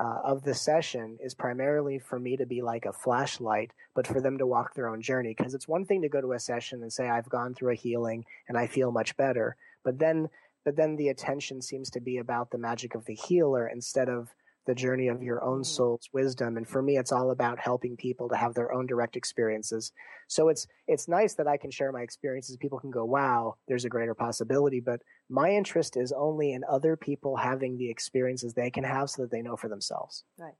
uh, 0.00 0.20
of 0.24 0.42
the 0.44 0.54
session 0.54 1.18
is 1.20 1.34
primarily 1.34 1.98
for 1.98 2.18
me 2.18 2.36
to 2.36 2.46
be 2.46 2.62
like 2.62 2.86
a 2.86 2.92
flashlight, 2.92 3.72
but 3.94 4.06
for 4.06 4.20
them 4.20 4.38
to 4.38 4.46
walk 4.46 4.74
their 4.74 4.88
own 4.88 5.02
journey. 5.02 5.34
Because 5.36 5.54
it's 5.54 5.66
one 5.66 5.84
thing 5.84 6.02
to 6.02 6.08
go 6.08 6.20
to 6.20 6.32
a 6.32 6.38
session 6.38 6.82
and 6.82 6.92
say, 6.92 7.08
I've 7.08 7.28
gone 7.28 7.54
through 7.54 7.72
a 7.72 7.76
healing 7.76 8.24
and 8.48 8.56
I 8.56 8.66
feel 8.66 8.92
much 8.92 9.16
better. 9.16 9.56
But 9.84 9.98
then, 9.98 10.28
but 10.64 10.76
then 10.76 10.96
the 10.96 11.08
attention 11.08 11.62
seems 11.62 11.90
to 11.90 12.00
be 12.00 12.18
about 12.18 12.50
the 12.50 12.58
magic 12.58 12.94
of 12.94 13.06
the 13.06 13.14
healer 13.14 13.66
instead 13.66 14.08
of 14.08 14.28
the 14.68 14.74
journey 14.74 15.08
of 15.08 15.22
your 15.22 15.42
own 15.42 15.60
mm-hmm. 15.60 15.62
soul's 15.62 16.10
wisdom 16.12 16.58
and 16.58 16.68
for 16.68 16.82
me 16.82 16.98
it's 16.98 17.10
all 17.10 17.30
about 17.30 17.58
helping 17.58 17.96
people 17.96 18.28
to 18.28 18.36
have 18.36 18.52
their 18.52 18.70
own 18.70 18.86
direct 18.86 19.16
experiences 19.16 19.92
so 20.28 20.50
it's 20.50 20.66
it's 20.86 21.08
nice 21.08 21.32
that 21.32 21.48
i 21.48 21.56
can 21.56 21.70
share 21.70 21.90
my 21.90 22.02
experiences 22.02 22.54
people 22.58 22.78
can 22.78 22.90
go 22.90 23.02
wow 23.02 23.54
there's 23.66 23.86
a 23.86 23.88
greater 23.88 24.14
possibility 24.14 24.78
but 24.78 25.00
my 25.28 25.50
interest 25.50 25.96
is 25.96 26.12
only 26.12 26.52
in 26.52 26.62
other 26.68 26.96
people 26.96 27.36
having 27.36 27.76
the 27.76 27.88
experiences 27.88 28.54
they 28.54 28.70
can 28.70 28.84
have 28.84 29.10
so 29.10 29.22
that 29.22 29.30
they 29.30 29.42
know 29.42 29.56
for 29.56 29.68
themselves 29.68 30.24
right, 30.38 30.54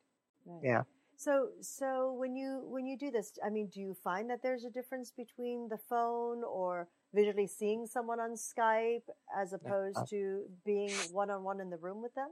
right. 0.46 0.60
yeah 0.62 0.82
so 1.16 1.48
so 1.60 2.14
when 2.18 2.36
you 2.36 2.62
when 2.64 2.86
you 2.86 2.96
do 2.96 3.10
this 3.10 3.32
i 3.44 3.50
mean 3.50 3.68
do 3.72 3.80
you 3.80 3.96
find 4.04 4.28
that 4.30 4.42
there's 4.42 4.64
a 4.64 4.70
difference 4.70 5.10
between 5.10 5.68
the 5.68 5.78
phone 5.88 6.42
or 6.44 6.88
visually 7.14 7.46
seeing 7.46 7.86
someone 7.86 8.20
on 8.20 8.34
skype 8.34 9.08
as 9.36 9.52
opposed 9.52 9.98
yeah. 9.98 10.18
to 10.18 10.42
being 10.64 10.92
one-on-one 11.12 11.60
in 11.60 11.70
the 11.70 11.78
room 11.78 12.02
with 12.02 12.14
them 12.14 12.28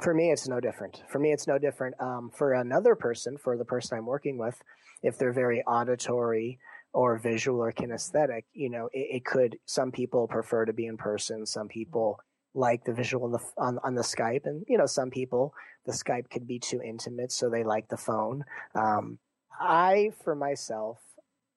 for 0.00 0.14
me, 0.14 0.30
it's 0.30 0.48
no 0.48 0.58
different. 0.58 1.02
For 1.08 1.18
me, 1.18 1.32
it's 1.32 1.46
no 1.46 1.58
different. 1.58 2.00
Um, 2.00 2.30
for 2.34 2.54
another 2.54 2.94
person, 2.94 3.36
for 3.36 3.58
the 3.58 3.64
person 3.64 3.98
I'm 3.98 4.06
working 4.06 4.38
with, 4.38 4.62
if 5.02 5.18
they're 5.18 5.32
very 5.32 5.62
auditory 5.64 6.58
or 6.92 7.18
visual 7.18 7.60
or 7.60 7.72
kinesthetic, 7.72 8.44
you 8.52 8.70
know, 8.70 8.88
it, 8.92 9.16
it 9.16 9.24
could. 9.24 9.56
Some 9.66 9.92
people 9.92 10.28
prefer 10.28 10.64
to 10.64 10.72
be 10.72 10.86
in 10.86 10.96
person. 10.96 11.46
Some 11.46 11.68
people 11.68 12.18
like 12.54 12.84
the 12.84 12.92
visual 12.92 13.24
on 13.24 13.32
the 13.32 13.40
on, 13.56 13.78
on 13.82 13.94
the 13.94 14.02
Skype, 14.02 14.44
and 14.44 14.64
you 14.68 14.76
know, 14.76 14.86
some 14.86 15.10
people 15.10 15.54
the 15.86 15.92
Skype 15.92 16.30
could 16.30 16.46
be 16.46 16.58
too 16.58 16.80
intimate, 16.82 17.32
so 17.32 17.48
they 17.48 17.64
like 17.64 17.88
the 17.88 17.96
phone. 17.96 18.44
Um, 18.74 19.18
I, 19.60 20.10
for 20.22 20.34
myself, 20.34 20.98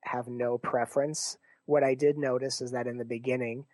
have 0.03 0.27
no 0.27 0.57
preference. 0.57 1.37
What 1.65 1.83
I 1.83 1.95
did 1.95 2.17
notice 2.17 2.61
is 2.61 2.71
that 2.71 2.87
in 2.87 2.97
the 2.97 3.05
beginning, 3.05 3.65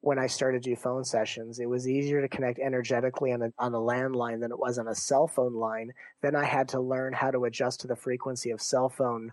when 0.00 0.18
I 0.18 0.26
started 0.26 0.62
to 0.62 0.70
do 0.70 0.76
phone 0.76 1.04
sessions. 1.04 1.60
It 1.60 1.68
was 1.68 1.86
easier 1.86 2.22
to 2.22 2.28
connect 2.28 2.58
energetically 2.58 3.32
on 3.32 3.42
a, 3.42 3.52
on 3.58 3.74
a 3.74 3.78
landline 3.78 4.40
than 4.40 4.50
it 4.50 4.58
was 4.58 4.78
on 4.78 4.88
a 4.88 4.94
cell 4.94 5.26
phone 5.26 5.54
line. 5.54 5.92
Then 6.22 6.34
I 6.34 6.44
had 6.44 6.68
to 6.70 6.80
learn 6.80 7.12
how 7.12 7.30
to 7.30 7.44
adjust 7.44 7.80
to 7.80 7.86
the 7.86 7.96
frequency 7.96 8.50
of 8.50 8.62
cell 8.62 8.88
phone 8.88 9.30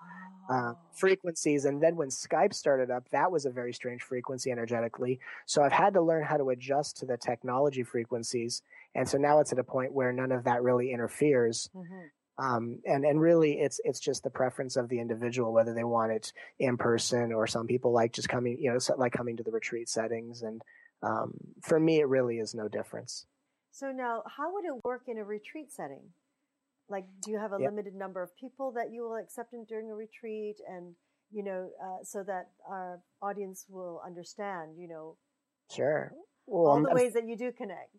uh, 0.50 0.74
frequencies. 0.94 1.66
And 1.66 1.82
then 1.82 1.96
when 1.96 2.10
Skype 2.10 2.54
started 2.54 2.90
up, 2.92 3.10
that 3.10 3.32
was 3.32 3.46
a 3.46 3.50
very 3.50 3.74
strange 3.74 4.02
frequency 4.02 4.52
energetically. 4.52 5.20
So 5.46 5.62
I've 5.62 5.72
had 5.72 5.94
to 5.94 6.02
learn 6.02 6.24
how 6.24 6.38
to 6.38 6.50
adjust 6.50 6.98
to 6.98 7.06
the 7.06 7.18
technology 7.18 7.84
frequencies. 7.84 8.62
And 8.96 9.08
so 9.08 9.18
now 9.18 9.40
it's 9.40 9.52
at 9.52 9.60
a 9.60 9.64
point 9.64 9.94
where 9.94 10.12
none 10.12 10.32
of 10.32 10.46
that 10.46 10.64
really 10.64 10.92
interferes. 10.92 11.70
Mm-hmm. 11.76 12.06
Um, 12.40 12.80
and 12.86 13.04
and 13.04 13.20
really, 13.20 13.54
it's 13.54 13.80
it's 13.84 14.00
just 14.00 14.24
the 14.24 14.30
preference 14.30 14.76
of 14.76 14.90
the 14.90 15.00
individual 15.00 15.52
whether 15.52 15.74
they 15.74 15.84
want 15.84 16.12
it 16.12 16.32
in 16.60 16.78
person 16.78 17.34
or 17.34 17.48
some 17.48 17.66
people 17.66 17.92
like 17.92 18.14
just 18.14 18.30
coming, 18.30 18.58
you 18.60 18.72
know, 18.72 18.78
like 18.98 19.12
coming 19.12 19.38
to 19.38 19.44
the 19.44 19.50
retreat 19.50 19.90
settings. 19.90 20.44
And 20.44 20.62
um, 21.02 21.34
for 21.64 21.80
me, 21.80 22.00
it 22.00 22.08
really 22.08 22.38
is 22.38 22.54
no 22.54 22.68
difference. 22.68 23.26
So 23.72 23.92
now, 23.92 24.22
how 24.38 24.54
would 24.54 24.66
it 24.66 24.84
work 24.84 25.04
in 25.08 25.18
a 25.18 25.24
retreat 25.24 25.72
setting? 25.72 26.14
Like, 26.90 27.06
do 27.22 27.32
you 27.32 27.40
have 27.40 27.52
a 27.52 27.58
yep. 27.60 27.72
limited 27.72 27.96
number 27.96 28.24
of 28.24 28.36
people 28.38 28.72
that 28.76 28.92
you 28.92 29.04
will 29.04 29.18
accept 29.18 29.54
in, 29.54 29.66
during 29.66 29.92
a 29.92 29.96
retreat, 29.96 30.56
and 30.68 30.96
you 31.32 31.44
know, 31.44 31.70
uh, 31.84 32.04
so 32.04 32.24
that 32.24 32.50
our 32.70 33.02
audience 33.22 33.66
will 33.70 34.02
understand, 34.06 34.78
you 34.78 34.88
know, 34.88 35.18
sure, 35.70 36.14
well, 36.46 36.72
all 36.72 36.78
I'm, 36.78 36.84
the 36.84 36.96
ways 36.96 37.14
that 37.14 37.28
you 37.28 37.38
do 37.38 37.52
connect. 37.52 37.96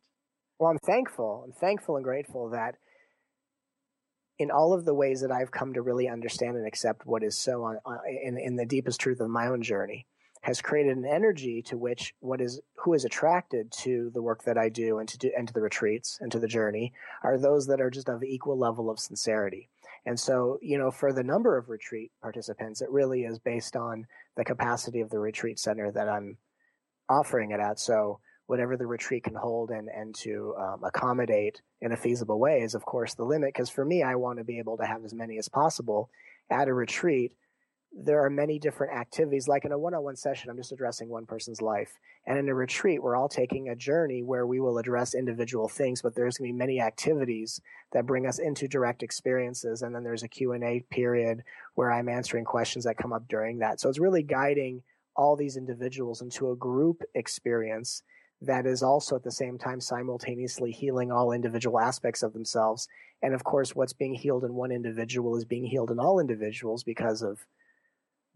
Well, 0.58 0.70
I'm 0.70 0.78
thankful. 0.78 1.44
I'm 1.46 1.52
thankful 1.52 1.96
and 1.96 2.04
grateful 2.04 2.50
that 2.50 2.76
in 4.38 4.50
all 4.50 4.72
of 4.72 4.84
the 4.84 4.94
ways 4.94 5.20
that 5.20 5.30
I've 5.30 5.50
come 5.50 5.74
to 5.74 5.82
really 5.82 6.08
understand 6.08 6.56
and 6.56 6.66
accept 6.66 7.06
what 7.06 7.22
is 7.22 7.36
so 7.36 7.64
on, 7.64 7.78
on 7.84 7.98
in, 8.24 8.38
in 8.38 8.56
the 8.56 8.66
deepest 8.66 9.00
truth 9.00 9.20
of 9.20 9.28
my 9.28 9.48
own 9.48 9.62
journey 9.62 10.06
has 10.48 10.62
created 10.62 10.96
an 10.96 11.04
energy 11.04 11.60
to 11.60 11.76
which 11.76 12.14
what 12.20 12.40
is 12.40 12.58
who 12.76 12.94
is 12.94 13.04
attracted 13.04 13.70
to 13.70 14.10
the 14.14 14.22
work 14.22 14.44
that 14.44 14.56
I 14.56 14.70
do 14.70 14.98
and 14.98 15.06
to 15.10 15.18
do, 15.18 15.30
and 15.36 15.46
to 15.46 15.52
the 15.52 15.60
retreats 15.60 16.16
and 16.22 16.32
to 16.32 16.38
the 16.38 16.48
journey 16.48 16.94
are 17.22 17.36
those 17.36 17.66
that 17.66 17.82
are 17.82 17.90
just 17.90 18.08
of 18.08 18.24
equal 18.24 18.58
level 18.58 18.88
of 18.88 18.98
sincerity. 18.98 19.68
And 20.06 20.18
so, 20.18 20.58
you 20.62 20.78
know, 20.78 20.90
for 20.90 21.12
the 21.12 21.22
number 21.22 21.58
of 21.58 21.68
retreat 21.68 22.12
participants, 22.22 22.80
it 22.80 22.88
really 22.88 23.24
is 23.24 23.38
based 23.38 23.76
on 23.76 24.06
the 24.38 24.44
capacity 24.44 25.02
of 25.02 25.10
the 25.10 25.18
retreat 25.18 25.58
center 25.58 25.90
that 25.90 26.08
I'm 26.08 26.38
offering 27.10 27.50
it 27.50 27.60
at. 27.60 27.78
So, 27.78 28.20
whatever 28.46 28.78
the 28.78 28.86
retreat 28.86 29.24
can 29.24 29.34
hold 29.34 29.70
and 29.70 29.90
and 29.94 30.14
to 30.14 30.54
um, 30.58 30.82
accommodate 30.82 31.60
in 31.82 31.92
a 31.92 31.96
feasible 31.96 32.40
way 32.40 32.62
is, 32.62 32.74
of 32.74 32.86
course, 32.86 33.12
the 33.12 33.24
limit. 33.24 33.52
Because 33.52 33.68
for 33.68 33.84
me, 33.84 34.02
I 34.02 34.14
want 34.14 34.38
to 34.38 34.44
be 34.44 34.58
able 34.58 34.78
to 34.78 34.86
have 34.86 35.04
as 35.04 35.12
many 35.12 35.36
as 35.36 35.50
possible 35.50 36.08
at 36.50 36.68
a 36.68 36.72
retreat 36.72 37.34
there 37.92 38.24
are 38.24 38.30
many 38.30 38.58
different 38.58 38.92
activities. 38.92 39.48
Like 39.48 39.64
in 39.64 39.72
a 39.72 39.78
one 39.78 39.94
on 39.94 40.02
one 40.02 40.16
session, 40.16 40.50
I'm 40.50 40.56
just 40.56 40.72
addressing 40.72 41.08
one 41.08 41.26
person's 41.26 41.62
life. 41.62 41.98
And 42.26 42.38
in 42.38 42.48
a 42.48 42.54
retreat, 42.54 43.02
we're 43.02 43.16
all 43.16 43.28
taking 43.28 43.68
a 43.68 43.76
journey 43.76 44.22
where 44.22 44.46
we 44.46 44.60
will 44.60 44.78
address 44.78 45.14
individual 45.14 45.68
things, 45.68 46.02
but 46.02 46.14
there's 46.14 46.38
going 46.38 46.48
to 46.48 46.52
be 46.52 46.58
many 46.58 46.80
activities 46.80 47.60
that 47.92 48.06
bring 48.06 48.26
us 48.26 48.38
into 48.38 48.68
direct 48.68 49.02
experiences. 49.02 49.82
And 49.82 49.94
then 49.94 50.04
there's 50.04 50.22
a 50.22 50.28
Q&A 50.28 50.84
period 50.90 51.42
where 51.74 51.90
I'm 51.90 52.08
answering 52.08 52.44
questions 52.44 52.84
that 52.84 52.98
come 52.98 53.12
up 53.12 53.26
during 53.28 53.58
that. 53.58 53.80
So 53.80 53.88
it's 53.88 53.98
really 53.98 54.22
guiding 54.22 54.82
all 55.16 55.34
these 55.34 55.56
individuals 55.56 56.22
into 56.22 56.50
a 56.50 56.56
group 56.56 57.02
experience 57.14 58.02
that 58.40 58.66
is 58.66 58.82
also 58.82 59.16
at 59.16 59.24
the 59.24 59.32
same 59.32 59.58
time 59.58 59.80
simultaneously 59.80 60.70
healing 60.70 61.10
all 61.10 61.32
individual 61.32 61.80
aspects 61.80 62.22
of 62.22 62.32
themselves. 62.32 62.86
And 63.22 63.34
of 63.34 63.42
course, 63.42 63.74
what's 63.74 63.92
being 63.92 64.14
healed 64.14 64.44
in 64.44 64.54
one 64.54 64.70
individual 64.70 65.36
is 65.36 65.44
being 65.44 65.64
healed 65.64 65.90
in 65.90 65.98
all 65.98 66.20
individuals 66.20 66.84
because 66.84 67.22
of 67.22 67.44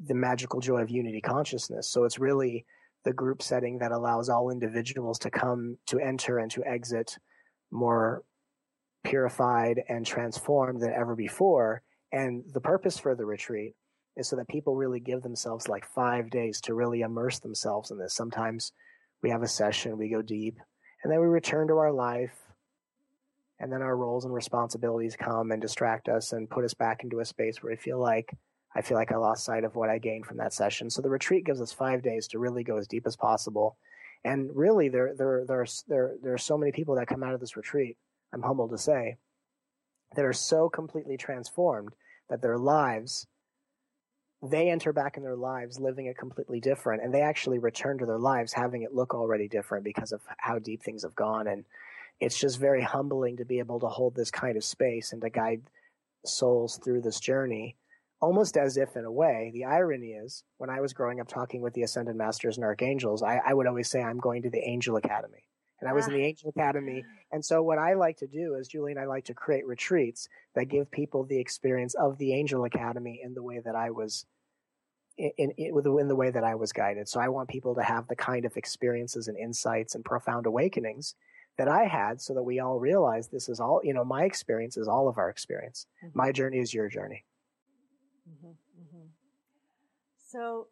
the 0.04 0.14
magical 0.14 0.60
joy 0.60 0.80
of 0.80 0.90
unity 0.90 1.20
consciousness. 1.20 1.88
So 1.88 2.04
it's 2.04 2.18
really 2.18 2.64
the 3.04 3.12
group 3.12 3.42
setting 3.42 3.78
that 3.78 3.92
allows 3.92 4.28
all 4.28 4.50
individuals 4.50 5.18
to 5.20 5.30
come 5.30 5.78
to 5.86 5.98
enter 5.98 6.38
and 6.38 6.50
to 6.52 6.64
exit 6.64 7.18
more 7.70 8.22
purified 9.04 9.82
and 9.88 10.06
transformed 10.06 10.80
than 10.80 10.92
ever 10.92 11.14
before. 11.14 11.82
And 12.12 12.44
the 12.52 12.60
purpose 12.60 12.98
for 12.98 13.14
the 13.14 13.24
retreat 13.24 13.74
is 14.16 14.28
so 14.28 14.36
that 14.36 14.48
people 14.48 14.76
really 14.76 15.00
give 15.00 15.22
themselves 15.22 15.68
like 15.68 15.86
five 15.86 16.30
days 16.30 16.60
to 16.62 16.74
really 16.74 17.00
immerse 17.00 17.38
themselves 17.38 17.90
in 17.90 17.98
this. 17.98 18.14
Sometimes 18.14 18.72
we 19.22 19.30
have 19.30 19.42
a 19.42 19.48
session, 19.48 19.98
we 19.98 20.10
go 20.10 20.22
deep, 20.22 20.58
and 21.02 21.12
then 21.12 21.20
we 21.20 21.26
return 21.26 21.68
to 21.68 21.78
our 21.78 21.92
life. 21.92 22.34
And 23.58 23.72
then 23.72 23.82
our 23.82 23.96
roles 23.96 24.24
and 24.24 24.34
responsibilities 24.34 25.16
come 25.16 25.52
and 25.52 25.62
distract 25.62 26.08
us 26.08 26.32
and 26.32 26.50
put 26.50 26.64
us 26.64 26.74
back 26.74 27.04
into 27.04 27.20
a 27.20 27.24
space 27.24 27.62
where 27.62 27.72
we 27.72 27.76
feel 27.76 27.98
like 27.98 28.36
I 28.74 28.82
feel 28.82 28.96
like 28.96 29.12
I 29.12 29.16
lost 29.16 29.44
sight 29.44 29.64
of 29.64 29.76
what 29.76 29.90
I 29.90 29.98
gained 29.98 30.26
from 30.26 30.38
that 30.38 30.54
session. 30.54 30.88
So 30.88 31.02
the 31.02 31.10
retreat 31.10 31.44
gives 31.44 31.60
us 31.60 31.72
five 31.72 32.02
days 32.02 32.26
to 32.28 32.38
really 32.38 32.64
go 32.64 32.78
as 32.78 32.88
deep 32.88 33.06
as 33.06 33.16
possible. 33.16 33.76
And 34.24 34.50
really, 34.54 34.88
there, 34.88 35.14
there, 35.16 35.44
there, 35.46 35.60
are, 35.60 35.66
there, 35.88 36.14
there 36.22 36.34
are 36.34 36.38
so 36.38 36.56
many 36.56 36.72
people 36.72 36.94
that 36.94 37.08
come 37.08 37.22
out 37.22 37.34
of 37.34 37.40
this 37.40 37.56
retreat, 37.56 37.96
I'm 38.32 38.42
humbled 38.42 38.70
to 38.70 38.78
say, 38.78 39.16
that 40.14 40.24
are 40.24 40.32
so 40.32 40.68
completely 40.68 41.16
transformed 41.16 41.92
that 42.30 42.40
their 42.40 42.56
lives, 42.56 43.26
they 44.42 44.70
enter 44.70 44.92
back 44.92 45.16
in 45.16 45.22
their 45.22 45.36
lives 45.36 45.80
living 45.80 46.06
it 46.06 46.16
completely 46.16 46.60
different. 46.60 47.02
And 47.02 47.12
they 47.12 47.22
actually 47.22 47.58
return 47.58 47.98
to 47.98 48.06
their 48.06 48.18
lives 48.18 48.52
having 48.52 48.82
it 48.82 48.94
look 48.94 49.14
already 49.14 49.48
different 49.48 49.84
because 49.84 50.12
of 50.12 50.22
how 50.38 50.58
deep 50.58 50.82
things 50.82 51.02
have 51.02 51.14
gone. 51.14 51.46
And 51.46 51.64
it's 52.20 52.38
just 52.38 52.60
very 52.60 52.82
humbling 52.82 53.36
to 53.38 53.44
be 53.44 53.58
able 53.58 53.80
to 53.80 53.88
hold 53.88 54.14
this 54.14 54.30
kind 54.30 54.56
of 54.56 54.64
space 54.64 55.12
and 55.12 55.20
to 55.22 55.30
guide 55.30 55.62
souls 56.24 56.78
through 56.82 57.02
this 57.02 57.18
journey 57.18 57.76
almost 58.22 58.56
as 58.56 58.76
if 58.76 58.96
in 58.96 59.04
a 59.04 59.10
way 59.12 59.50
the 59.52 59.64
irony 59.64 60.12
is 60.12 60.44
when 60.56 60.70
i 60.70 60.80
was 60.80 60.92
growing 60.92 61.20
up 61.20 61.28
talking 61.28 61.60
with 61.60 61.74
the 61.74 61.82
ascended 61.82 62.16
masters 62.16 62.56
and 62.56 62.64
archangels 62.64 63.22
i, 63.22 63.40
I 63.44 63.52
would 63.52 63.66
always 63.66 63.90
say 63.90 64.00
i'm 64.00 64.18
going 64.18 64.42
to 64.42 64.50
the 64.50 64.66
angel 64.66 64.96
academy 64.96 65.44
and 65.80 65.90
i 65.90 65.92
was 65.92 66.06
in 66.06 66.14
the 66.14 66.22
ah. 66.22 66.26
angel 66.26 66.50
academy 66.56 67.04
and 67.32 67.44
so 67.44 67.62
what 67.62 67.78
i 67.78 67.94
like 67.94 68.16
to 68.18 68.26
do 68.26 68.54
is 68.54 68.68
julie 68.68 68.92
and 68.92 69.00
i 69.00 69.04
like 69.04 69.24
to 69.24 69.34
create 69.34 69.66
retreats 69.66 70.28
that 70.54 70.66
give 70.66 70.90
people 70.90 71.24
the 71.24 71.38
experience 71.38 71.94
of 71.94 72.16
the 72.18 72.32
angel 72.32 72.64
academy 72.64 73.20
in 73.22 73.34
the 73.34 73.42
way 73.42 73.60
that 73.62 73.74
i 73.74 73.90
was 73.90 74.24
in, 75.18 75.30
in, 75.36 75.52
in 75.58 76.08
the 76.08 76.16
way 76.16 76.30
that 76.30 76.44
i 76.44 76.54
was 76.54 76.72
guided 76.72 77.08
so 77.08 77.20
i 77.20 77.28
want 77.28 77.48
people 77.48 77.74
to 77.74 77.82
have 77.82 78.06
the 78.06 78.16
kind 78.16 78.44
of 78.44 78.56
experiences 78.56 79.26
and 79.26 79.36
insights 79.36 79.94
and 79.94 80.04
profound 80.04 80.46
awakenings 80.46 81.16
that 81.58 81.68
I 81.68 81.84
had 81.84 82.18
so 82.18 82.32
that 82.32 82.42
we 82.42 82.60
all 82.60 82.78
realize 82.78 83.28
this 83.28 83.50
is 83.50 83.60
all, 83.60 83.82
you 83.84 83.92
know, 83.92 84.06
my 84.06 84.24
experience 84.24 84.78
is 84.78 84.88
all 84.88 85.06
of 85.06 85.18
our 85.18 85.28
experience. 85.28 85.86
Mm-hmm. 86.02 86.18
My 86.18 86.32
journey 86.32 86.58
is 86.60 86.72
your 86.72 86.88
journey. 86.88 87.24
Mm-hmm, 88.28 88.48
mm-hmm. 88.48 89.06
So 90.16 90.68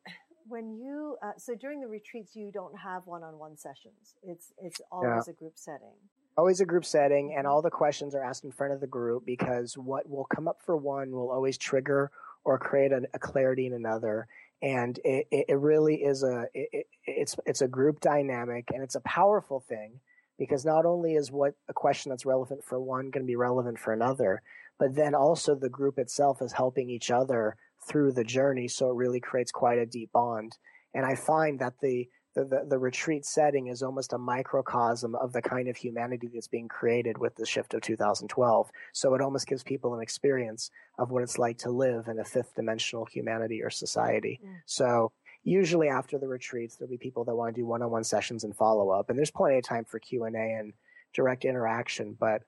when 0.48 0.72
you 0.72 1.16
uh, 1.22 1.32
so 1.36 1.54
during 1.54 1.80
the 1.80 1.86
retreats 1.86 2.34
you 2.34 2.50
don't 2.52 2.76
have 2.78 3.06
one-on-one 3.06 3.56
sessions. 3.56 4.16
It's 4.22 4.52
it's 4.58 4.80
always 4.90 5.24
yeah. 5.26 5.32
a 5.32 5.34
group 5.34 5.52
setting. 5.56 5.94
Always 6.36 6.60
a 6.60 6.66
group 6.66 6.84
setting, 6.84 7.34
and 7.36 7.44
mm-hmm. 7.44 7.52
all 7.52 7.62
the 7.62 7.70
questions 7.70 8.14
are 8.14 8.22
asked 8.22 8.44
in 8.44 8.52
front 8.52 8.72
of 8.72 8.80
the 8.80 8.86
group 8.86 9.24
because 9.26 9.76
what 9.76 10.08
will 10.08 10.24
come 10.24 10.48
up 10.48 10.60
for 10.64 10.76
one 10.76 11.10
will 11.10 11.30
always 11.30 11.58
trigger 11.58 12.10
or 12.44 12.58
create 12.58 12.92
a, 12.92 13.02
a 13.14 13.18
clarity 13.18 13.66
in 13.66 13.72
another. 13.72 14.26
And 14.62 14.98
it, 15.04 15.26
it, 15.30 15.46
it 15.48 15.58
really 15.58 15.96
is 15.96 16.22
a 16.22 16.46
it, 16.54 16.86
it's 17.04 17.36
it's 17.46 17.62
a 17.62 17.68
group 17.68 18.00
dynamic, 18.00 18.70
and 18.72 18.82
it's 18.82 18.94
a 18.94 19.00
powerful 19.00 19.60
thing 19.60 20.00
because 20.40 20.64
not 20.64 20.86
only 20.86 21.16
is 21.16 21.30
what 21.30 21.52
a 21.68 21.74
question 21.74 22.08
that's 22.08 22.24
relevant 22.24 22.64
for 22.64 22.80
one 22.80 23.10
going 23.10 23.22
to 23.22 23.30
be 23.30 23.36
relevant 23.36 23.78
for 23.78 23.92
another, 23.92 24.40
but 24.78 24.94
then 24.94 25.14
also 25.14 25.54
the 25.54 25.68
group 25.68 25.98
itself 25.98 26.40
is 26.40 26.50
helping 26.50 26.88
each 26.88 27.10
other 27.10 27.56
through 27.86 28.10
the 28.10 28.24
journey. 28.24 28.66
So 28.66 28.90
it 28.90 28.96
really 28.96 29.20
creates 29.20 29.52
quite 29.52 29.78
a 29.78 29.84
deep 29.84 30.10
bond. 30.12 30.56
And 30.94 31.04
I 31.04 31.14
find 31.14 31.60
that 31.60 31.74
the, 31.82 32.08
the, 32.34 32.44
the, 32.44 32.66
the 32.70 32.78
retreat 32.78 33.26
setting 33.26 33.66
is 33.66 33.82
almost 33.82 34.14
a 34.14 34.18
microcosm 34.18 35.14
of 35.14 35.34
the 35.34 35.42
kind 35.42 35.68
of 35.68 35.76
humanity 35.76 36.30
that's 36.32 36.48
being 36.48 36.68
created 36.68 37.18
with 37.18 37.36
the 37.36 37.44
shift 37.44 37.74
of 37.74 37.82
2012. 37.82 38.70
So 38.94 39.14
it 39.14 39.20
almost 39.20 39.46
gives 39.46 39.62
people 39.62 39.94
an 39.94 40.00
experience 40.00 40.70
of 40.98 41.10
what 41.10 41.22
it's 41.22 41.38
like 41.38 41.58
to 41.58 41.70
live 41.70 42.08
in 42.08 42.18
a 42.18 42.24
fifth 42.24 42.54
dimensional 42.54 43.04
humanity 43.04 43.62
or 43.62 43.68
society. 43.68 44.40
Mm. 44.42 44.54
So 44.64 45.12
usually 45.42 45.88
after 45.88 46.18
the 46.18 46.28
retreats, 46.28 46.76
there'll 46.76 46.90
be 46.90 46.98
people 46.98 47.24
that 47.24 47.34
want 47.34 47.54
to 47.54 47.60
do 47.60 47.66
one-on-one 47.66 48.04
sessions 48.04 48.44
and 48.44 48.54
follow 48.56 48.90
up, 48.90 49.10
and 49.10 49.18
there's 49.18 49.30
plenty 49.30 49.58
of 49.58 49.64
time 49.64 49.84
for 49.84 49.98
Q 49.98 50.24
and 50.24 50.36
A 50.36 50.38
and 50.38 50.72
direct 51.14 51.44
interaction. 51.44 52.16
But 52.18 52.42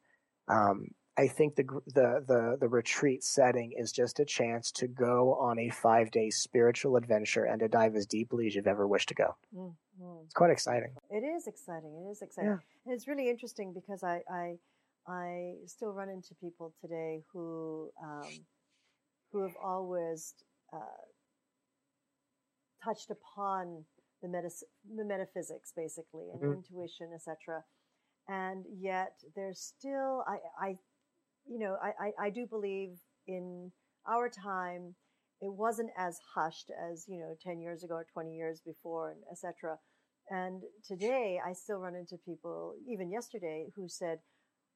um, 0.49 0.89
I 1.17 1.29
think 1.29 1.57
the, 1.57 1.65
the 1.87 2.25
the 2.27 2.57
the 2.61 2.69
retreat 2.69 3.23
setting 3.23 3.73
is 3.77 3.93
just 3.93 4.21
a 4.21 4.25
chance 4.25 4.73
to 4.73 4.87
go 4.87 5.35
on 5.35 5.59
a 5.59 5.69
five 5.69 6.11
day 6.11 6.31
spiritual 6.31 6.97
adventure 6.97 7.45
and 7.45 7.61
to 7.61 7.69
dive 7.69 7.97
as 7.97 8.07
deeply 8.07 8.47
as 8.47 8.55
you've 8.55 8.67
ever 8.67 8.87
wished 8.87 9.09
to 9.09 9.15
go. 9.15 9.37
Mm-hmm. 9.55 10.25
It's 10.25 10.35
quite 10.35 10.51
exciting. 10.51 10.95
It 11.11 11.23
is 11.23 11.47
exciting. 11.47 12.07
It 12.07 12.11
is 12.11 12.23
exciting, 12.23 12.51
yeah. 12.51 12.59
and 12.87 12.95
it's 12.95 13.07
really 13.07 13.29
interesting 13.29 13.75
because 13.75 14.03
I 14.03 14.23
I 14.31 14.57
I 15.07 15.55
still 15.67 15.93
run 15.93 16.09
into 16.09 16.35
people 16.37 16.73
today 16.81 17.23
who 17.33 17.91
um, 18.03 18.45
who 19.33 19.43
have 19.43 19.57
always 19.63 20.35
uh, 20.73 20.79
touched 22.83 23.11
upon 23.11 23.85
the, 24.23 24.29
metas- 24.29 24.65
the 24.97 25.05
metaphysics 25.05 25.73
basically 25.75 26.29
and 26.33 26.41
mm-hmm. 26.41 26.53
intuition, 26.55 27.11
etc 27.15 27.63
and 28.29 28.65
yet 28.79 29.15
there's 29.35 29.59
still 29.59 30.23
I, 30.29 30.37
I 30.65 30.77
you 31.47 31.59
know, 31.59 31.77
I, 31.83 32.07
I, 32.07 32.27
I 32.27 32.31
do 32.31 32.47
believe 32.47 32.91
in 33.27 33.73
our 34.07 34.29
time, 34.29 34.95
it 35.41 35.53
wasn't 35.53 35.91
as 35.99 36.19
hushed 36.35 36.71
as, 36.91 37.05
you 37.09 37.19
know, 37.19 37.35
10 37.43 37.61
years 37.61 37.83
ago 37.83 37.95
or 37.95 38.07
20 38.13 38.35
years 38.35 38.61
before, 38.65 39.11
and 39.11 39.21
etc. 39.31 39.77
And 40.31 40.63
today 40.87 41.41
I 41.45 41.53
still 41.53 41.79
run 41.79 41.95
into 41.95 42.17
people, 42.25 42.75
even 42.89 43.11
yesterday, 43.11 43.67
who 43.75 43.89
said, 43.89 44.19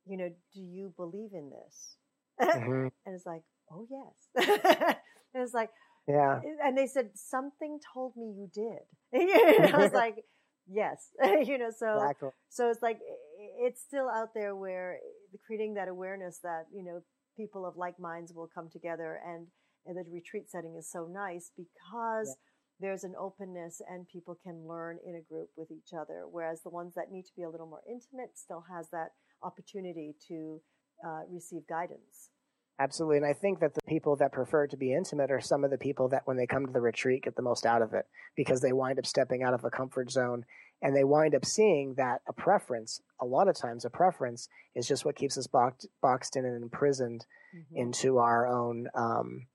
you 0.05 0.17
know, 0.17 0.29
do 0.55 0.61
you 0.61 0.93
believe 0.97 1.31
in 1.33 1.51
this? 1.51 1.97
Mm-hmm. 2.39 2.89
and 3.07 3.15
it's 3.15 3.25
like, 3.25 3.43
oh, 3.73 3.87
yes. 3.91 4.47
and 5.35 5.43
it's 5.43 5.55
like, 5.55 5.71
yeah. 6.09 6.41
And 6.65 6.77
they 6.77 6.87
said, 6.87 7.11
something 7.15 7.81
told 7.93 8.17
me 8.17 8.33
you 8.37 8.49
did. 8.53 8.85
I 9.75 9.77
was 9.77 9.93
like, 9.93 10.25
yes. 10.71 11.09
you 11.45 11.59
know, 11.59 11.71
so, 11.77 11.95
exactly. 11.97 12.31
so 12.49 12.71
it's 12.71 12.83
like, 12.83 13.01
it's 13.59 13.81
still 13.81 14.09
out 14.09 14.35
there 14.35 14.55
where 14.55 14.99
creating 15.47 15.75
that 15.75 15.89
awareness 15.89 16.39
that 16.43 16.67
you 16.73 16.83
know 16.83 17.01
people 17.37 17.67
of 17.67 17.77
like 17.77 17.99
minds 17.99 18.33
will 18.33 18.49
come 18.53 18.69
together 18.71 19.21
and 19.27 19.47
and 19.87 19.97
the 19.97 20.05
retreat 20.11 20.51
setting 20.51 20.75
is 20.77 20.91
so 20.91 21.07
nice 21.07 21.53
because 21.57 22.29
yeah. 22.29 22.89
there's 22.89 23.05
an 23.05 23.15
openness 23.19 23.81
and 23.89 24.09
people 24.09 24.37
can 24.43 24.67
learn 24.67 24.99
in 25.07 25.15
a 25.17 25.21
group 25.21 25.49
with 25.57 25.71
each 25.71 25.93
other 25.93 26.25
whereas 26.31 26.63
the 26.63 26.71
ones 26.71 26.95
that 26.95 27.13
need 27.13 27.25
to 27.25 27.33
be 27.37 27.43
a 27.43 27.51
little 27.51 27.67
more 27.67 27.83
intimate 27.89 28.31
still 28.35 28.65
has 28.71 28.89
that 28.91 29.11
opportunity 29.43 30.15
to 30.27 30.61
uh, 31.07 31.21
receive 31.31 31.63
guidance 31.69 32.31
Absolutely. 32.79 33.17
And 33.17 33.27
I 33.27 33.33
think 33.33 33.61
that 33.61 33.75
the 33.75 33.81
people 33.89 34.17
that 34.17 34.33
prefer 34.33 34.67
to 34.67 34.77
be 34.77 34.93
intimate 34.93 35.31
are 35.31 35.41
some 35.41 35.65
of 35.65 35.71
the 35.71 35.79
people 35.79 36.09
that, 36.11 36.27
when 36.27 36.37
they 36.37 36.47
come 36.47 36.67
to 36.67 36.73
the 36.73 36.81
retreat, 36.81 37.23
get 37.23 37.35
the 37.35 37.43
most 37.43 37.65
out 37.65 37.81
of 37.81 37.95
it 37.95 38.07
because 38.37 38.61
they 38.61 38.73
wind 38.73 38.99
up 38.99 39.07
stepping 39.07 39.43
out 39.43 39.55
of 39.55 39.65
a 39.65 39.71
comfort 39.71 40.11
zone 40.11 40.45
and 40.83 40.95
they 40.95 41.05
wind 41.05 41.35
up 41.35 41.47
seeing 41.47 41.95
that 41.95 42.21
a 42.29 42.35
preference, 42.35 43.01
a 43.19 43.25
lot 43.25 43.49
of 43.49 43.57
times, 43.57 43.87
a 43.87 43.91
preference 43.91 44.49
is 44.75 44.87
just 44.87 45.07
what 45.07 45.17
keeps 45.17 45.39
us 45.39 45.47
boxed, 45.47 45.89
boxed 46.03 46.37
in 46.37 46.45
and 46.45 46.63
imprisoned 46.63 47.25
mm-hmm. 47.57 47.77
into 47.77 48.19
our 48.19 48.47
own, 48.47 48.89
um, 48.95 49.47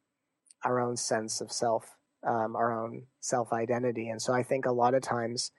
our 0.66 0.80
own 0.80 0.98
sense 0.98 1.42
of 1.42 1.52
self, 1.52 1.96
um, 2.28 2.56
our 2.56 2.74
own 2.84 3.04
self 3.20 3.54
identity. 3.54 4.10
And 4.10 4.20
so 4.20 4.34
I 4.34 4.42
think 4.42 4.66
a 4.66 4.72
lot 4.72 4.96
of 4.96 5.04
times 5.04 5.52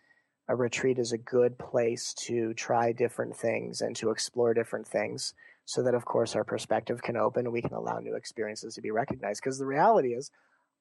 a 0.49 0.57
retreat 0.57 0.99
is 0.99 1.13
a 1.13 1.19
good 1.19 1.59
place 1.59 2.13
to 2.27 2.55
try 2.55 2.91
different 2.91 3.37
things 3.37 3.81
and 3.81 3.95
to 3.97 4.11
explore 4.11 4.53
different 4.53 4.89
things 4.89 5.33
so 5.65 5.83
that 5.83 5.95
of 5.95 6.05
course 6.05 6.35
our 6.35 6.45
perspective 6.45 7.03
can 7.03 7.17
open 7.17 7.47
and 7.47 7.53
we 7.53 7.63
can 7.63 7.73
allow 7.73 7.99
new 7.99 8.15
experiences 8.17 8.75
to 8.75 8.81
be 8.81 8.91
recognized 8.91 9.41
because 9.43 9.59
the 9.59 9.67
reality 9.67 10.09
is 10.09 10.31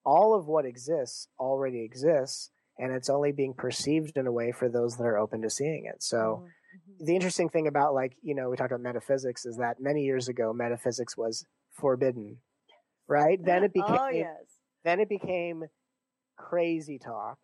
all 0.06 0.34
of 0.34 0.48
what 0.48 0.66
exists 0.66 1.28
already 1.40 1.84
exists 1.84 2.50
and 2.78 2.92
it's 2.92 3.10
only 3.10 3.32
being 3.32 3.54
perceived 3.54 4.18
in 4.18 4.28
a 4.28 4.32
way 4.32 4.52
for 4.52 4.70
those 4.70 4.98
that 4.98 5.04
are 5.04 5.18
open 5.18 5.42
to 5.42 5.50
seeing 5.50 5.86
it 5.86 6.02
so 6.02 6.18
mm-hmm. 6.18 6.44
mm-hmm. 6.46 7.06
the 7.06 7.16
interesting 7.16 7.50
thing 7.50 7.68
about 7.68 7.94
like 7.94 8.16
you 8.22 8.36
know 8.36 8.50
we 8.50 8.58
talked 8.58 8.72
about 8.72 8.82
metaphysics 8.82 9.46
is 9.46 9.58
that 9.58 9.78
many 9.80 10.02
years 10.02 10.28
ago 10.28 10.54
metaphysics 10.54 11.16
was 11.16 11.46
forbidden 11.72 12.38
right 13.08 13.40
then 13.44 13.64
it 13.64 13.74
became 13.74 13.98
oh, 14.00 14.10
yes. 14.10 14.28
then 14.84 15.00
it 15.00 15.10
became 15.10 15.64
crazy 16.38 16.98
talk 16.98 17.38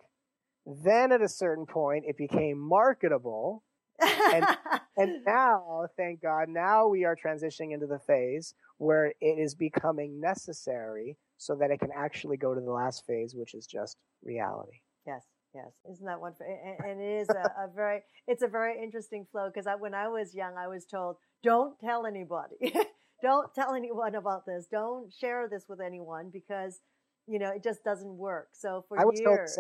then 0.66 1.12
at 1.12 1.22
a 1.22 1.30
certain 1.30 1.66
point 1.66 2.04
it 2.08 2.18
became 2.18 2.60
marketable 2.60 3.64
and, 4.00 4.46
and 4.98 5.26
now, 5.26 5.88
thank 5.96 6.22
God, 6.22 6.50
now 6.50 6.88
we 6.88 7.06
are 7.06 7.16
transitioning 7.16 7.74
into 7.74 7.88
the 7.88 8.00
phase 8.00 8.54
where 8.78 9.14
it 9.22 9.40
is 9.40 9.56
becoming 9.56 10.20
necessary 10.20 11.18
so 11.38 11.56
that 11.56 11.72
it 11.72 11.80
can 11.80 11.92
actually 11.96 12.38
go 12.38 12.54
to 12.54 12.62
the 12.62 12.72
last 12.72 13.06
phase, 13.06 13.34
which 13.36 13.54
is 13.54 13.68
just 13.68 13.98
reality. 14.24 14.80
Yes, 15.06 15.24
yes. 15.54 15.72
Isn't 15.92 16.06
that 16.06 16.20
one? 16.20 16.34
And, 16.40 16.92
and 16.92 17.02
it 17.02 17.22
is 17.22 17.30
a, 17.30 17.64
a, 17.64 17.68
very, 17.74 18.02
it's 18.28 18.44
a 18.44 18.48
very 18.48 18.82
interesting 18.82 19.26
flow 19.32 19.50
because 19.54 19.68
when 19.80 19.94
I 19.94 20.08
was 20.08 20.34
young, 20.34 20.56
I 20.58 20.68
was 20.68 20.86
told, 20.86 21.18
don't 21.44 21.80
tell 21.80 22.06
anybody. 22.06 22.74
don't 23.22 23.54
tell 23.54 23.74
anyone 23.74 24.16
about 24.16 24.46
this. 24.46 24.68
Don't 24.72 25.12
share 25.14 25.48
this 25.50 25.66
with 25.70 25.80
anyone 25.80 26.30
because, 26.32 26.80
you 27.28 27.40
know, 27.40 27.50
it 27.50 27.64
just 27.64 27.84
doesn't 27.84 28.18
work. 28.18 28.50
So 28.54 28.86
for 28.88 28.98
years, 29.16 29.58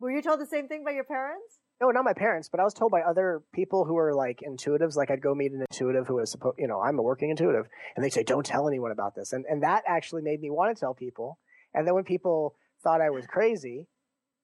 were 0.00 0.10
you 0.10 0.22
told 0.22 0.40
the 0.40 0.46
same 0.46 0.68
thing 0.68 0.84
by 0.84 0.92
your 0.92 1.04
parents? 1.04 1.58
No, 1.82 1.90
not 1.90 2.04
my 2.04 2.12
parents, 2.12 2.48
but 2.48 2.60
I 2.60 2.62
was 2.62 2.74
told 2.74 2.92
by 2.92 3.00
other 3.00 3.42
people 3.52 3.84
who 3.84 3.98
are 3.98 4.14
like 4.14 4.38
intuitives. 4.46 4.94
Like 4.94 5.10
I'd 5.10 5.20
go 5.20 5.34
meet 5.34 5.50
an 5.50 5.64
intuitive 5.68 6.06
who 6.06 6.20
is 6.20 6.30
supposed, 6.30 6.56
you 6.56 6.68
know, 6.68 6.80
I'm 6.80 6.96
a 6.96 7.02
working 7.02 7.30
intuitive, 7.30 7.66
and 7.96 8.04
they 8.04 8.08
say, 8.08 8.22
"Don't 8.22 8.46
tell 8.46 8.68
anyone 8.68 8.92
about 8.92 9.16
this," 9.16 9.32
and 9.32 9.44
and 9.46 9.64
that 9.64 9.82
actually 9.84 10.22
made 10.22 10.40
me 10.40 10.48
want 10.48 10.76
to 10.76 10.78
tell 10.78 10.94
people. 10.94 11.40
And 11.74 11.84
then 11.84 11.94
when 11.94 12.04
people 12.04 12.54
thought 12.84 13.00
I 13.00 13.10
was 13.10 13.26
crazy, 13.26 13.88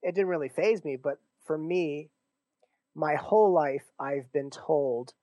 it 0.03 0.17
didn't 0.17 0.27
really 0.27 0.49
phase 0.49 0.85
me. 0.85 0.97
But 0.97 1.21
for 1.47 1.57
me, 1.57 2.11
my 2.97 3.15
whole 3.15 3.53
life, 3.53 3.85
I've 4.01 4.33
been 4.33 4.51
told, 4.51 5.15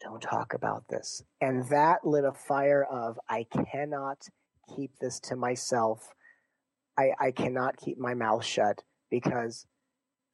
"Don't 0.00 0.20
talk 0.20 0.54
about 0.54 0.88
this," 0.88 1.22
and 1.40 1.68
that 1.68 2.04
lit 2.04 2.24
a 2.24 2.32
fire 2.32 2.82
of 2.82 3.16
I 3.28 3.44
cannot 3.44 4.28
keep 4.74 4.98
this 5.00 5.20
to 5.20 5.36
myself. 5.36 6.16
I, 6.96 7.12
I 7.20 7.30
cannot 7.30 7.76
keep 7.76 7.96
my 7.96 8.14
mouth 8.14 8.44
shut 8.44 8.82
because 9.08 9.67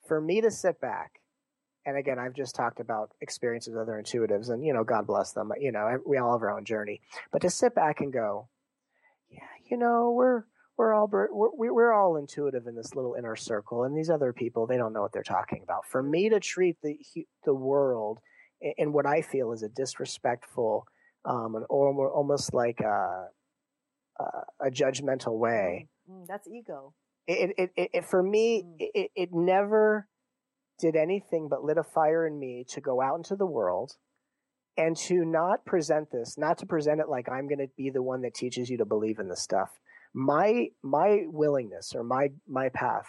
for 0.06 0.20
me 0.20 0.40
to 0.40 0.50
sit 0.50 0.80
back, 0.80 1.20
and 1.86 1.96
again, 1.96 2.18
I've 2.18 2.34
just 2.34 2.54
talked 2.54 2.80
about 2.80 3.10
experiences 3.20 3.74
with 3.74 3.82
other 3.82 4.00
intuitives, 4.02 4.50
and 4.50 4.64
you 4.64 4.72
know, 4.72 4.84
God 4.84 5.06
bless 5.06 5.32
them. 5.32 5.52
You 5.58 5.72
know, 5.72 5.98
we 6.06 6.18
all 6.18 6.32
have 6.32 6.42
our 6.42 6.56
own 6.56 6.64
journey, 6.64 7.00
but 7.32 7.42
to 7.42 7.50
sit 7.50 7.74
back 7.74 8.00
and 8.00 8.12
go, 8.12 8.48
yeah, 9.30 9.40
you 9.70 9.76
know, 9.76 10.12
we're 10.12 10.44
we're 10.76 10.94
all 10.94 11.08
we're, 11.08 11.28
we're 11.72 11.92
all 11.92 12.16
intuitive 12.16 12.66
in 12.66 12.74
this 12.74 12.94
little 12.94 13.14
inner 13.14 13.36
circle, 13.36 13.84
and 13.84 13.96
these 13.96 14.10
other 14.10 14.32
people 14.32 14.66
they 14.66 14.76
don't 14.76 14.92
know 14.92 15.02
what 15.02 15.12
they're 15.12 15.22
talking 15.22 15.60
about. 15.62 15.86
For 15.86 16.02
me 16.02 16.28
to 16.30 16.40
treat 16.40 16.76
the 16.82 16.98
the 17.44 17.54
world 17.54 18.18
in 18.60 18.92
what 18.92 19.06
I 19.06 19.20
feel 19.20 19.52
is 19.52 19.62
a 19.62 19.68
disrespectful, 19.68 20.86
um, 21.24 21.54
and 21.54 21.64
almost 21.66 22.54
like 22.54 22.80
a, 22.80 23.28
a, 24.60 24.70
judgmental 24.70 25.38
way. 25.38 25.88
Mm, 26.10 26.22
mm, 26.22 26.26
that's 26.26 26.48
ego 26.48 26.94
it, 27.26 27.54
it, 27.56 27.70
it, 27.76 27.90
it 27.94 28.04
for 28.04 28.22
me, 28.22 28.64
mm. 28.64 28.76
it, 28.78 29.10
it 29.14 29.28
never 29.32 30.08
did 30.78 30.96
anything 30.96 31.48
but 31.48 31.64
lit 31.64 31.78
a 31.78 31.84
fire 31.84 32.26
in 32.26 32.38
me 32.38 32.64
to 32.68 32.80
go 32.80 33.00
out 33.00 33.16
into 33.16 33.36
the 33.36 33.46
world 33.46 33.92
and 34.76 34.96
to 34.96 35.24
not 35.24 35.64
present 35.64 36.10
this, 36.10 36.36
not 36.36 36.58
to 36.58 36.66
present 36.66 37.00
it 37.00 37.08
like 37.08 37.28
I'm 37.28 37.46
going 37.46 37.58
to 37.58 37.68
be 37.76 37.90
the 37.90 38.02
one 38.02 38.22
that 38.22 38.34
teaches 38.34 38.68
you 38.68 38.78
to 38.78 38.84
believe 38.84 39.18
in 39.18 39.28
this 39.28 39.42
stuff. 39.42 39.70
My 40.12 40.68
my 40.82 41.22
willingness 41.26 41.92
or 41.94 42.04
my 42.04 42.28
my 42.48 42.68
path 42.68 43.06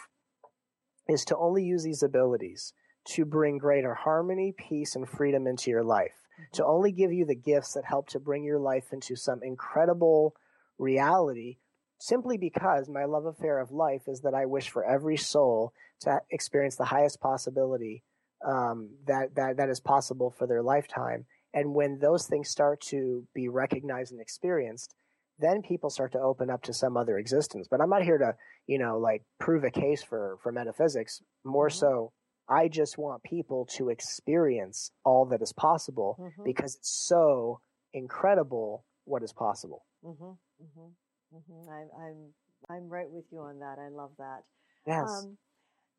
is 1.07 1.23
to 1.25 1.37
only 1.37 1.63
use 1.63 1.83
these 1.83 2.03
abilities 2.03 2.73
to 3.09 3.25
bring 3.25 3.59
greater 3.59 3.93
harmony, 3.93 4.53
peace, 4.57 4.95
and 4.95 5.07
freedom 5.07 5.45
into 5.45 5.69
your 5.69 5.83
life. 5.83 6.15
Mm-hmm. 6.39 6.55
To 6.55 6.65
only 6.65 6.91
give 6.91 7.13
you 7.13 7.25
the 7.25 7.35
gifts 7.35 7.73
that 7.73 7.85
help 7.85 8.09
to 8.09 8.19
bring 8.19 8.43
your 8.43 8.59
life 8.59 8.85
into 8.91 9.15
some 9.15 9.41
incredible 9.43 10.35
reality 10.79 11.57
simply 11.99 12.37
because 12.37 12.89
my 12.89 13.05
love 13.05 13.25
affair 13.25 13.59
of 13.59 13.71
life 13.71 14.03
is 14.07 14.21
that 14.21 14.33
I 14.33 14.45
wish 14.45 14.69
for 14.69 14.83
every 14.83 15.17
soul 15.17 15.73
to 16.01 16.19
experience 16.29 16.75
the 16.75 16.85
highest 16.85 17.19
possibility 17.21 18.03
um, 18.45 18.89
that, 19.07 19.35
that, 19.35 19.57
that 19.57 19.69
is 19.69 19.79
possible 19.79 20.33
for 20.37 20.47
their 20.47 20.61
lifetime. 20.61 21.25
And 21.53 21.73
when 21.73 21.99
those 21.99 22.27
things 22.27 22.49
start 22.49 22.81
to 22.89 23.25
be 23.33 23.47
recognized 23.47 24.11
and 24.11 24.21
experienced, 24.21 24.93
then 25.39 25.61
people 25.61 25.89
start 25.89 26.11
to 26.13 26.19
open 26.19 26.49
up 26.49 26.61
to 26.63 26.73
some 26.73 26.97
other 26.97 27.17
existence. 27.17 27.67
But 27.69 27.81
I'm 27.81 27.89
not 27.89 28.03
here 28.03 28.17
to, 28.17 28.35
you 28.67 28.77
know, 28.77 28.97
like 28.97 29.23
prove 29.39 29.63
a 29.63 29.71
case 29.71 30.03
for, 30.03 30.37
for 30.43 30.51
metaphysics. 30.51 31.21
More 31.43 31.69
mm-hmm. 31.69 31.79
so, 31.79 32.11
I 32.47 32.67
just 32.67 32.97
want 32.97 33.23
people 33.23 33.65
to 33.77 33.89
experience 33.89 34.91
all 35.03 35.25
that 35.27 35.41
is 35.41 35.51
possible 35.51 36.17
mm-hmm. 36.19 36.43
because 36.43 36.75
it's 36.75 37.05
so 37.07 37.59
incredible 37.93 38.85
what 39.05 39.23
is 39.23 39.33
possible. 39.33 39.85
Mm-hmm. 40.05 40.33
Mm-hmm. 41.33 41.69
I'm, 41.69 41.89
I'm, 41.99 42.33
I'm 42.69 42.89
right 42.89 43.09
with 43.09 43.25
you 43.31 43.39
on 43.39 43.59
that. 43.59 43.77
I 43.79 43.89
love 43.89 44.11
that. 44.17 44.43
Yes. 44.87 45.09
Um, 45.09 45.37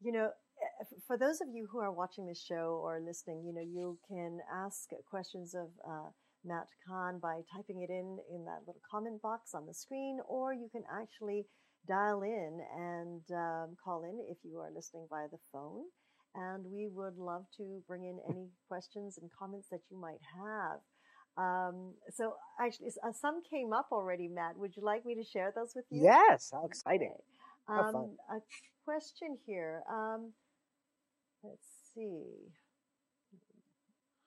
you 0.00 0.12
know, 0.12 0.26
eh, 0.26 0.84
for 1.06 1.16
those 1.16 1.40
of 1.40 1.48
you 1.52 1.66
who 1.70 1.78
are 1.78 1.92
watching 1.92 2.26
this 2.26 2.42
show 2.42 2.80
or 2.82 3.00
listening, 3.00 3.44
you 3.44 3.52
know, 3.52 3.60
you 3.60 3.98
can 4.08 4.38
ask 4.54 4.88
questions 5.08 5.54
of 5.54 5.68
uh, 5.88 6.10
Matt 6.44 6.68
Kahn 6.86 7.18
by 7.18 7.40
typing 7.52 7.82
it 7.82 7.90
in 7.90 8.18
in 8.32 8.44
that 8.44 8.62
little 8.66 8.82
comment 8.88 9.20
box 9.20 9.54
on 9.54 9.66
the 9.66 9.74
screen, 9.74 10.20
or 10.28 10.54
you 10.54 10.68
can 10.70 10.84
actually 10.92 11.46
dial 11.88 12.22
in 12.22 12.60
and 12.76 13.22
um, 13.32 13.76
call 13.82 14.04
in 14.04 14.18
if 14.28 14.38
you 14.44 14.58
are 14.58 14.70
listening 14.74 15.06
via 15.10 15.28
the 15.30 15.38
phone. 15.52 15.84
And 16.34 16.64
we 16.66 16.88
would 16.92 17.16
love 17.16 17.46
to 17.56 17.82
bring 17.88 18.04
in 18.04 18.18
any 18.28 18.50
questions 18.68 19.18
and 19.18 19.30
comments 19.38 19.68
that 19.70 19.80
you 19.90 19.98
might 19.98 20.20
have. 20.36 20.80
Um, 21.36 21.92
so 22.14 22.34
actually, 22.60 22.88
uh, 23.06 23.12
some 23.12 23.42
came 23.42 23.72
up 23.72 23.88
already, 23.92 24.28
Matt. 24.28 24.56
Would 24.56 24.76
you 24.76 24.82
like 24.82 25.04
me 25.04 25.14
to 25.14 25.24
share 25.24 25.52
those 25.54 25.74
with 25.74 25.84
you? 25.90 26.02
Yes, 26.02 26.50
how 26.52 26.64
exciting. 26.64 27.12
Okay. 27.12 27.82
How 27.82 27.88
um, 27.88 28.16
a 28.30 28.40
question 28.84 29.36
here. 29.46 29.82
Um, 29.90 30.32
let's 31.42 31.66
see. 31.94 32.52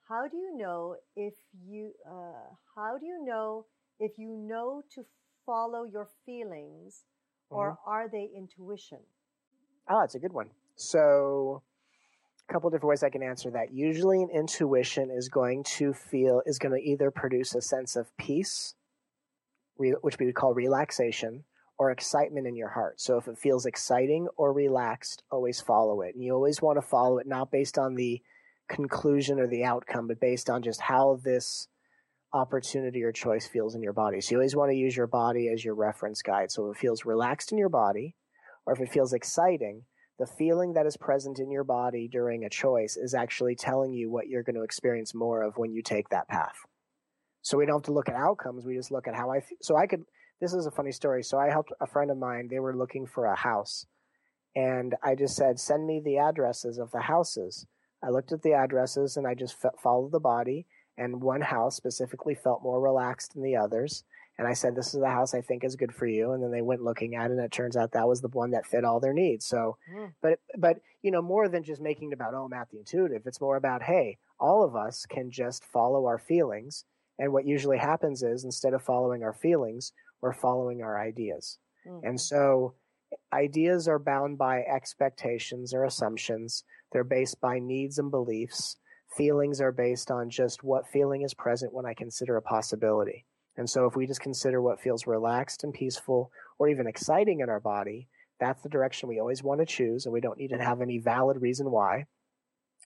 How 0.08 0.28
do 0.28 0.38
you 0.38 0.58
know 0.58 0.96
if 1.16 1.36
you, 1.68 1.92
uh, 2.08 2.50
how 2.76 2.98
do 2.98 3.06
you 3.06 3.24
know 3.24 3.66
if 4.00 4.18
you 4.18 4.36
know 4.36 4.84
to 4.96 5.06
follow 5.46 5.84
your 5.84 6.08
feelings 6.26 7.04
or 7.50 7.72
mm-hmm. 7.72 7.90
are 7.90 8.10
they 8.10 8.30
intuition? 8.36 9.00
Oh, 9.88 10.00
that's 10.02 10.16
a 10.16 10.20
good 10.20 10.34
one. 10.34 10.50
So 10.76 11.62
couple 12.52 12.70
different 12.70 12.90
ways 12.90 13.04
I 13.04 13.10
can 13.10 13.24
answer 13.24 13.52
that. 13.52 13.74
Usually, 13.74 14.22
an 14.22 14.30
intuition 14.34 15.10
is 15.12 15.30
going 15.30 15.64
to 15.78 15.94
feel 15.94 16.42
is 16.46 16.60
going 16.60 16.74
to 16.74 16.90
either 16.90 17.12
produce 17.12 17.56
a 17.56 17.62
sense 17.62 17.96
of 17.96 18.16
peace, 18.18 18.76
which 19.76 20.20
we 20.20 20.26
would 20.26 20.36
call 20.36 20.54
relaxation, 20.54 21.44
or 21.78 21.92
excitement 21.92 22.46
in 22.46 22.56
your 22.56 22.70
heart. 22.70 23.00
So 23.00 23.18
if 23.18 23.28
it 23.28 23.38
feels 23.38 23.66
exciting 23.66 24.28
or 24.36 24.52
relaxed, 24.52 25.24
always 25.32 25.62
follow 25.62 26.02
it. 26.02 26.14
And 26.14 26.24
you 26.24 26.34
always 26.34 26.62
want 26.62 26.78
to 26.78 26.88
follow 26.88 27.20
it 27.20 27.28
not 27.28 27.52
based 27.52 27.78
on 27.78 27.96
the 27.96 28.22
conclusion 28.68 29.40
or 29.40 29.48
the 29.48 29.64
outcome, 29.64 30.08
but 30.08 30.20
based 30.20 30.50
on 30.50 30.62
just 30.62 30.82
how 30.82 31.20
this 31.24 31.68
opportunity 32.34 33.02
or 33.04 33.12
choice 33.12 33.48
feels 33.48 33.76
in 33.76 33.82
your 33.82 33.94
body. 33.94 34.22
So 34.22 34.32
you 34.32 34.38
always 34.38 34.56
want 34.56 34.72
to 34.72 34.78
use 34.78 34.96
your 34.96 35.08
body 35.08 35.50
as 35.52 35.64
your 35.64 35.74
reference 35.74 36.22
guide. 36.22 36.52
So 36.52 36.70
if 36.70 36.78
it 36.78 36.80
feels 36.80 37.06
relaxed 37.06 37.52
in 37.52 37.58
your 37.58 37.70
body, 37.70 38.16
or 38.66 38.74
if 38.74 38.82
it 38.82 38.92
feels 38.92 39.14
exciting, 39.14 39.84
the 40.20 40.28
feeling 40.28 40.74
that 40.74 40.86
is 40.86 40.98
present 40.98 41.40
in 41.40 41.50
your 41.50 41.64
body 41.64 42.08
during 42.08 42.44
a 42.44 42.50
choice 42.50 42.98
is 42.98 43.14
actually 43.14 43.56
telling 43.56 43.94
you 43.94 44.12
what 44.12 44.28
you're 44.28 44.44
going 44.44 44.56
to 44.56 44.64
experience 44.64 45.16
more 45.16 45.42
of 45.42 45.58
when 45.58 45.72
you 45.72 45.82
take 45.82 46.10
that 46.10 46.28
path. 46.28 46.58
So 47.42 47.58
we 47.58 47.66
don't 47.66 47.78
have 47.78 47.84
to 47.84 47.94
look 47.94 48.10
at 48.10 48.16
outcomes. 48.16 48.66
We 48.66 48.76
just 48.76 48.92
look 48.92 49.08
at 49.08 49.16
how 49.16 49.32
I. 49.32 49.38
F- 49.38 49.54
so 49.62 49.78
I 49.78 49.88
could. 49.88 50.04
This 50.42 50.54
is 50.54 50.66
a 50.66 50.72
funny 50.72 50.92
story. 50.92 51.24
So 51.24 51.40
I 51.40 51.50
helped 51.50 51.72
a 51.80 51.88
friend 51.88 52.12
of 52.12 52.18
mine. 52.18 52.50
They 52.50 52.60
were 52.60 52.76
looking 52.76 53.06
for 53.08 53.26
a 53.26 53.36
house, 53.36 53.86
and 54.56 54.94
I 55.02 55.16
just 55.16 55.38
said, 55.38 55.58
"Send 55.60 55.88
me 55.88 56.02
the 56.04 56.18
addresses 56.18 56.78
of 56.78 56.92
the 56.92 57.02
houses." 57.02 57.66
I 58.04 58.10
looked 58.10 58.32
at 58.32 58.42
the 58.42 58.54
addresses 58.54 59.18
and 59.18 59.28
I 59.28 59.34
just 59.34 59.56
f- 59.64 59.74
followed 59.82 60.12
the 60.12 60.20
body. 60.20 60.68
And 60.98 61.22
one 61.22 61.42
house 61.42 61.78
specifically 61.78 62.36
felt 62.36 62.62
more 62.62 62.82
relaxed 62.82 63.34
than 63.34 63.44
the 63.44 63.56
others. 63.56 64.04
And 64.40 64.48
I 64.48 64.54
said, 64.54 64.74
This 64.74 64.94
is 64.94 65.02
the 65.02 65.10
house 65.10 65.34
I 65.34 65.42
think 65.42 65.66
is 65.66 65.76
good 65.76 65.94
for 65.94 66.08
you. 66.08 66.32
And 66.32 66.42
then 66.42 66.50
they 66.50 66.62
went 66.62 66.82
looking 66.82 67.16
at 67.16 67.30
it, 67.30 67.34
and 67.34 67.42
it 67.42 67.52
turns 67.52 67.76
out 67.76 67.92
that 67.92 68.08
was 68.08 68.22
the 68.22 68.30
one 68.30 68.52
that 68.52 68.66
fit 68.66 68.86
all 68.86 69.02
their 69.02 69.14
needs. 69.14 69.46
So, 69.46 69.76
mm. 69.94 70.14
but, 70.22 70.40
but, 70.58 70.78
you 71.02 71.12
know, 71.12 71.22
more 71.22 71.50
than 71.50 71.62
just 71.62 71.82
making 71.82 72.12
it 72.12 72.14
about, 72.14 72.34
oh, 72.34 72.48
Matt 72.48 72.70
the 72.72 72.80
intuitive, 72.80 73.24
it's 73.26 73.42
more 73.42 73.58
about, 73.58 73.84
hey, 73.84 74.18
all 74.40 74.64
of 74.64 74.78
us 74.78 75.06
can 75.06 75.30
just 75.30 75.66
follow 75.66 76.06
our 76.06 76.18
feelings. 76.18 76.86
And 77.20 77.34
what 77.34 77.46
usually 77.46 77.78
happens 77.78 78.24
is 78.24 78.46
instead 78.46 78.74
of 78.74 78.82
following 78.82 79.24
our 79.24 79.34
feelings, 79.34 79.92
we're 80.22 80.32
following 80.32 80.82
our 80.84 80.98
ideas. 80.98 81.58
Mm. 81.86 82.08
And 82.08 82.22
so 82.22 82.76
ideas 83.34 83.90
are 83.90 84.00
bound 84.00 84.38
by 84.38 84.62
expectations 84.62 85.74
or 85.74 85.84
assumptions. 85.84 86.64
They're 86.94 87.04
based 87.04 87.42
by 87.42 87.60
needs 87.60 88.00
and 88.00 88.10
beliefs. 88.10 88.78
Feelings 89.18 89.60
are 89.60 89.74
based 89.74 90.12
on 90.12 90.30
just 90.30 90.64
what 90.64 90.88
feeling 90.88 91.24
is 91.24 91.34
present 91.34 91.74
when 91.74 91.86
I 91.86 91.94
consider 91.94 92.38
a 92.38 92.42
possibility. 92.42 93.26
And 93.60 93.70
so 93.70 93.86
if 93.86 93.98
we 93.98 94.08
just 94.08 94.22
consider 94.22 94.62
what 94.62 94.80
feels 94.80 95.06
relaxed 95.06 95.66
and 95.66 95.74
peaceful 95.74 96.32
or 96.60 96.70
even 96.70 96.88
exciting 96.88 97.42
in 97.42 97.50
our 97.50 97.60
body, 97.60 98.08
that's 98.40 98.64
the 98.64 98.70
direction 98.70 99.10
we 99.10 99.20
always 99.20 99.44
want 99.44 99.60
to 99.60 99.66
choose. 99.66 100.06
And 100.06 100.14
we 100.14 100.22
don't 100.22 100.38
need 100.38 100.52
to 100.52 100.64
have 100.64 100.80
any 100.80 100.98
valid 100.98 101.42
reason 101.42 101.70
why. 101.70 102.06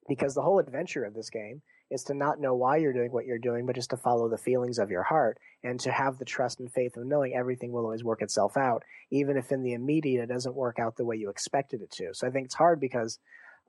Because 0.09 0.33
the 0.33 0.41
whole 0.41 0.57
adventure 0.57 1.03
of 1.05 1.13
this 1.13 1.29
game 1.29 1.61
is 1.91 2.03
to 2.05 2.15
not 2.15 2.39
know 2.39 2.55
why 2.55 2.77
you're 2.77 2.91
doing 2.91 3.11
what 3.11 3.27
you're 3.27 3.37
doing, 3.37 3.67
but 3.67 3.75
just 3.75 3.91
to 3.91 3.97
follow 3.97 4.27
the 4.27 4.37
feelings 4.37 4.79
of 4.79 4.89
your 4.89 5.03
heart 5.03 5.37
and 5.63 5.79
to 5.81 5.91
have 5.91 6.17
the 6.17 6.25
trust 6.25 6.59
and 6.59 6.71
faith 6.73 6.97
of 6.97 7.05
knowing 7.05 7.35
everything 7.35 7.71
will 7.71 7.83
always 7.83 8.03
work 8.03 8.23
itself 8.23 8.57
out, 8.57 8.81
even 9.11 9.37
if 9.37 9.51
in 9.51 9.61
the 9.61 9.73
immediate 9.73 10.23
it 10.23 10.33
doesn't 10.33 10.55
work 10.55 10.79
out 10.79 10.97
the 10.97 11.05
way 11.05 11.15
you 11.15 11.29
expected 11.29 11.83
it 11.83 11.91
to. 11.91 12.15
So 12.15 12.25
I 12.25 12.31
think 12.31 12.45
it's 12.45 12.55
hard 12.55 12.79
because 12.79 13.19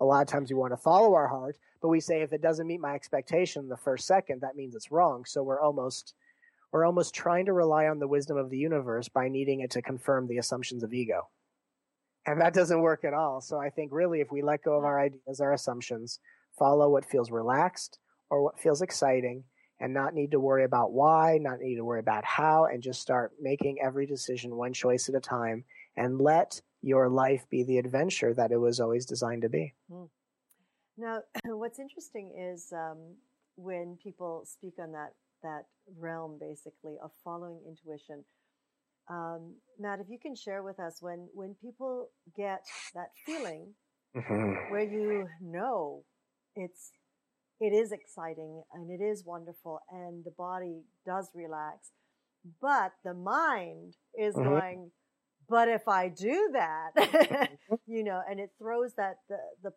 a 0.01 0.07
lot 0.07 0.23
of 0.23 0.29
times 0.29 0.51
we 0.51 0.59
want 0.59 0.73
to 0.73 0.79
follow 0.79 1.13
our 1.13 1.29
heart, 1.29 1.59
but 1.83 1.89
we 1.89 2.01
say 2.01 2.23
if 2.23 2.33
it 2.33 2.41
doesn't 2.41 2.67
meet 2.67 2.81
my 2.81 2.95
expectation 2.95 3.69
the 3.69 3.77
first 3.77 4.07
second, 4.07 4.41
that 4.41 4.57
means 4.57 4.75
it's 4.75 4.91
wrong. 4.91 5.27
So 5.27 5.43
we're 5.43 5.61
almost 5.61 6.15
we're 6.75 6.85
almost 6.85 7.15
trying 7.15 7.47
to 7.47 7.53
rely 7.53 7.87
on 7.87 8.01
the 8.01 8.09
wisdom 8.09 8.37
of 8.37 8.51
the 8.51 8.59
universe 8.59 9.09
by 9.09 9.29
needing 9.29 9.61
it 9.61 9.71
to 9.71 9.81
confirm 9.81 10.27
the 10.27 10.39
assumptions 10.39 10.83
of 10.83 10.93
ego. 10.93 11.29
And 12.27 12.41
that 12.41 12.53
doesn't 12.53 12.81
work 12.81 13.05
at 13.05 13.15
all. 13.15 13.41
So 13.41 13.61
I 13.61 13.71
think 13.71 13.93
really 13.93 14.21
if 14.21 14.33
we 14.33 14.43
let 14.43 14.65
go 14.65 14.77
of 14.77 14.83
our 14.83 15.01
ideas, 15.01 15.41
our 15.41 15.53
assumptions, 15.53 16.19
follow 16.59 16.91
what 16.91 17.05
feels 17.05 17.31
relaxed 17.31 18.01
or 18.29 18.43
what 18.43 18.59
feels 18.59 18.83
exciting, 18.83 19.45
and 19.79 19.95
not 19.95 20.15
need 20.15 20.33
to 20.33 20.41
worry 20.41 20.65
about 20.65 20.91
why, 20.91 21.39
not 21.41 21.61
need 21.61 21.77
to 21.77 21.85
worry 21.85 22.01
about 22.01 22.25
how, 22.25 22.65
and 22.65 22.83
just 22.83 23.01
start 23.01 23.31
making 23.41 23.79
every 23.81 24.07
decision 24.07 24.57
one 24.57 24.73
choice 24.73 25.09
at 25.09 25.15
a 25.15 25.21
time 25.21 25.63
and 25.97 26.21
let 26.21 26.61
your 26.83 27.09
life 27.09 27.47
be 27.51 27.63
the 27.63 27.79
adventure 27.79 28.35
that 28.35 28.51
it 28.51 28.59
was 28.59 28.81
always 28.81 29.07
designed 29.07 29.43
to 29.43 29.49
be. 29.49 29.75
Hmm. 29.89 30.07
Now, 30.97 31.21
what's 31.45 31.79
interesting 31.79 32.33
is 32.37 32.73
um, 32.73 33.15
when 33.55 33.97
people 34.03 34.43
speak 34.45 34.75
on 34.81 34.91
that 34.91 35.13
that 35.45 35.67
realm 35.99 36.39
basically 36.41 36.97
of 37.03 37.11
following 37.23 37.61
intuition. 37.69 38.25
Um, 39.09 39.55
Matt, 39.79 40.01
if 40.01 40.09
you 40.09 40.19
can 40.19 40.35
share 40.35 40.63
with 40.63 40.81
us 40.81 40.99
when 41.01 41.29
when 41.35 41.55
people 41.63 42.09
get 42.37 42.65
that 42.95 43.11
feeling 43.25 43.75
mm-hmm. 44.17 44.73
where 44.73 44.83
you 44.83 45.29
know 45.41 46.03
it's 46.57 46.91
it 47.61 47.73
is 47.73 47.93
exciting 47.93 48.63
and 48.73 48.91
it 48.91 49.03
is 49.05 49.25
wonderful 49.25 49.81
and 49.93 50.25
the 50.25 50.33
body 50.33 50.81
does 51.07 51.29
relax, 51.35 51.91
but 52.61 52.93
the 53.05 53.15
mind 53.15 53.95
is 54.19 54.35
mm-hmm. 54.35 54.49
going, 54.49 54.91
but 55.49 55.69
if 55.69 55.87
I 55.87 56.09
do 56.09 56.51
that, 56.55 56.91
mm-hmm. 56.97 57.75
you 57.87 58.05
know, 58.05 58.23
and 58.29 58.41
it 58.41 58.51
throws 58.59 58.95
that 58.97 59.17
the 59.29 59.37
the 59.63 59.71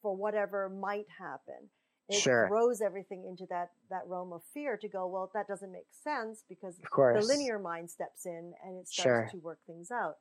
for 0.00 0.16
whatever 0.16 0.70
might 0.70 1.06
happen 1.18 1.68
it 2.10 2.20
sure. 2.20 2.48
throws 2.48 2.80
everything 2.80 3.24
into 3.26 3.46
that 3.50 3.70
that 3.88 4.02
realm 4.06 4.32
of 4.32 4.42
fear 4.52 4.76
to 4.76 4.88
go 4.88 5.06
well 5.06 5.30
that 5.32 5.46
doesn't 5.46 5.72
make 5.72 5.86
sense 5.90 6.44
because 6.48 6.76
the 6.76 7.26
linear 7.26 7.58
mind 7.58 7.88
steps 7.88 8.26
in 8.26 8.52
and 8.64 8.78
it 8.78 8.88
starts 8.88 9.30
sure. 9.30 9.40
to 9.40 9.44
work 9.44 9.58
things 9.66 9.90
out 9.90 10.14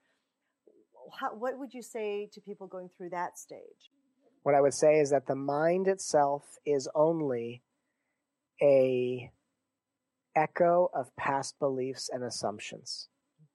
How, 1.20 1.34
what 1.34 1.58
would 1.58 1.74
you 1.74 1.82
say 1.82 2.30
to 2.34 2.42
people 2.42 2.68
going 2.68 2.90
through 2.98 3.10
that 3.10 3.38
stage 3.38 3.92
what 4.44 4.56
i 4.56 4.62
would 4.62 4.74
say 4.74 5.00
is 5.00 5.10
that 5.10 5.28
the 5.28 5.36
mind 5.36 5.88
itself 5.88 6.44
is 6.66 6.88
only 6.96 7.64
a 8.62 9.32
echo 10.36 10.90
of 10.94 11.16
past 11.16 11.58
beliefs 11.60 12.10
and 12.14 12.24
assumptions 12.24 13.08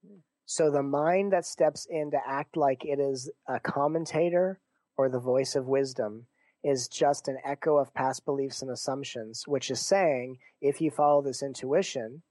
mm-hmm. 0.05 0.18
so 0.45 0.70
the 0.70 0.82
mind 0.82 1.32
that 1.32 1.47
steps 1.47 1.87
in 1.89 2.11
to 2.11 2.18
act 2.26 2.57
like 2.57 2.85
it 2.85 2.99
is 2.99 3.30
a 3.49 3.61
commentator 3.61 4.59
or 4.97 5.09
the 5.09 5.20
voice 5.20 5.55
of 5.55 5.66
wisdom 5.66 6.26
is 6.64 6.88
just 6.88 7.28
an 7.28 7.38
echo 7.44 7.76
of 7.76 7.92
past 7.92 8.24
beliefs 8.24 8.62
and 8.62 8.70
assumptions, 8.70 9.44
which 9.46 9.70
is 9.70 9.86
saying 9.86 10.38
if 10.62 10.80
you 10.80 10.90
follow 10.90 11.20
this 11.20 11.42
intuition, 11.42 12.22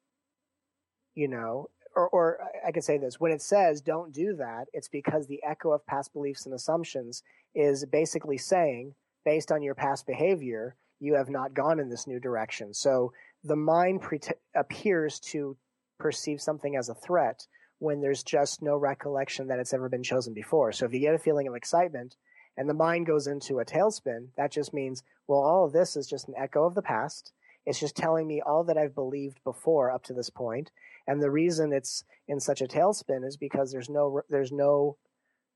you 1.14 1.28
know, 1.28 1.70
or, 1.96 2.10
or 2.10 2.40
I 2.66 2.72
could 2.72 2.84
say 2.84 2.98
this 2.98 3.20
when 3.20 3.32
it 3.32 3.44
says 3.44 3.80
don't 3.80 4.12
do 4.12 4.36
that, 4.38 4.66
it's 4.74 4.88
because 4.88 5.28
the 5.28 5.42
echo 5.48 5.72
of 5.72 5.86
past 5.86 6.12
beliefs 6.14 6.48
and 6.48 6.56
assumptions 6.56 7.22
is 7.54 7.86
basically 7.86 8.40
saying, 8.40 8.96
based 9.24 9.52
on 9.52 9.62
your 9.62 9.76
past 9.76 10.08
behavior, 10.08 10.76
you 11.00 11.14
have 11.14 11.30
not 11.30 11.54
gone 11.54 11.80
in 11.80 11.90
this 11.90 12.08
new 12.08 12.20
direction. 12.20 12.74
So 12.74 13.14
the 13.44 13.56
mind 13.56 14.02
pre- 14.02 14.20
appears 14.56 15.20
to 15.20 15.56
perceive 16.00 16.42
something 16.42 16.76
as 16.76 16.90
a 16.90 16.96
threat 16.96 17.46
when 17.78 18.02
there's 18.02 18.24
just 18.24 18.62
no 18.62 18.78
recollection 18.78 19.48
that 19.48 19.60
it's 19.60 19.74
ever 19.74 19.90
been 19.90 20.04
chosen 20.04 20.34
before. 20.34 20.72
So 20.72 20.86
if 20.86 20.94
you 20.94 21.00
get 21.00 21.14
a 21.14 21.20
feeling 21.20 21.48
of 21.48 21.56
excitement, 21.56 22.16
and 22.58 22.70
the 22.70 22.74
mind 22.74 23.06
goes 23.06 23.28
into 23.28 23.60
a 23.60 23.66
tailspin, 23.66 24.28
that 24.38 24.52
just 24.52 24.74
means, 24.74 25.04
well, 25.28 25.40
all 25.40 25.66
of 25.66 25.74
this 25.74 25.96
is 25.96 26.08
just 26.08 26.28
an 26.28 26.36
echo 26.38 26.66
of 26.66 26.76
the 26.76 26.82
past. 26.82 27.32
It's 27.66 27.80
just 27.80 27.96
telling 27.96 28.28
me 28.28 28.42
all 28.46 28.64
that 28.66 28.78
I've 28.78 28.94
believed 28.94 29.44
before 29.44 29.90
up 29.90 30.04
to 30.06 30.14
this 30.14 30.30
point. 30.30 30.72
And 31.08 31.22
the 31.22 31.32
reason 31.32 31.74
it's 31.74 32.04
in 32.28 32.40
such 32.40 32.62
a 32.62 32.68
tailspin 32.68 33.26
is 33.26 33.38
because 33.38 33.72
there's 33.72 33.90
no, 33.90 34.22
there's 34.30 34.52
no 34.52 34.98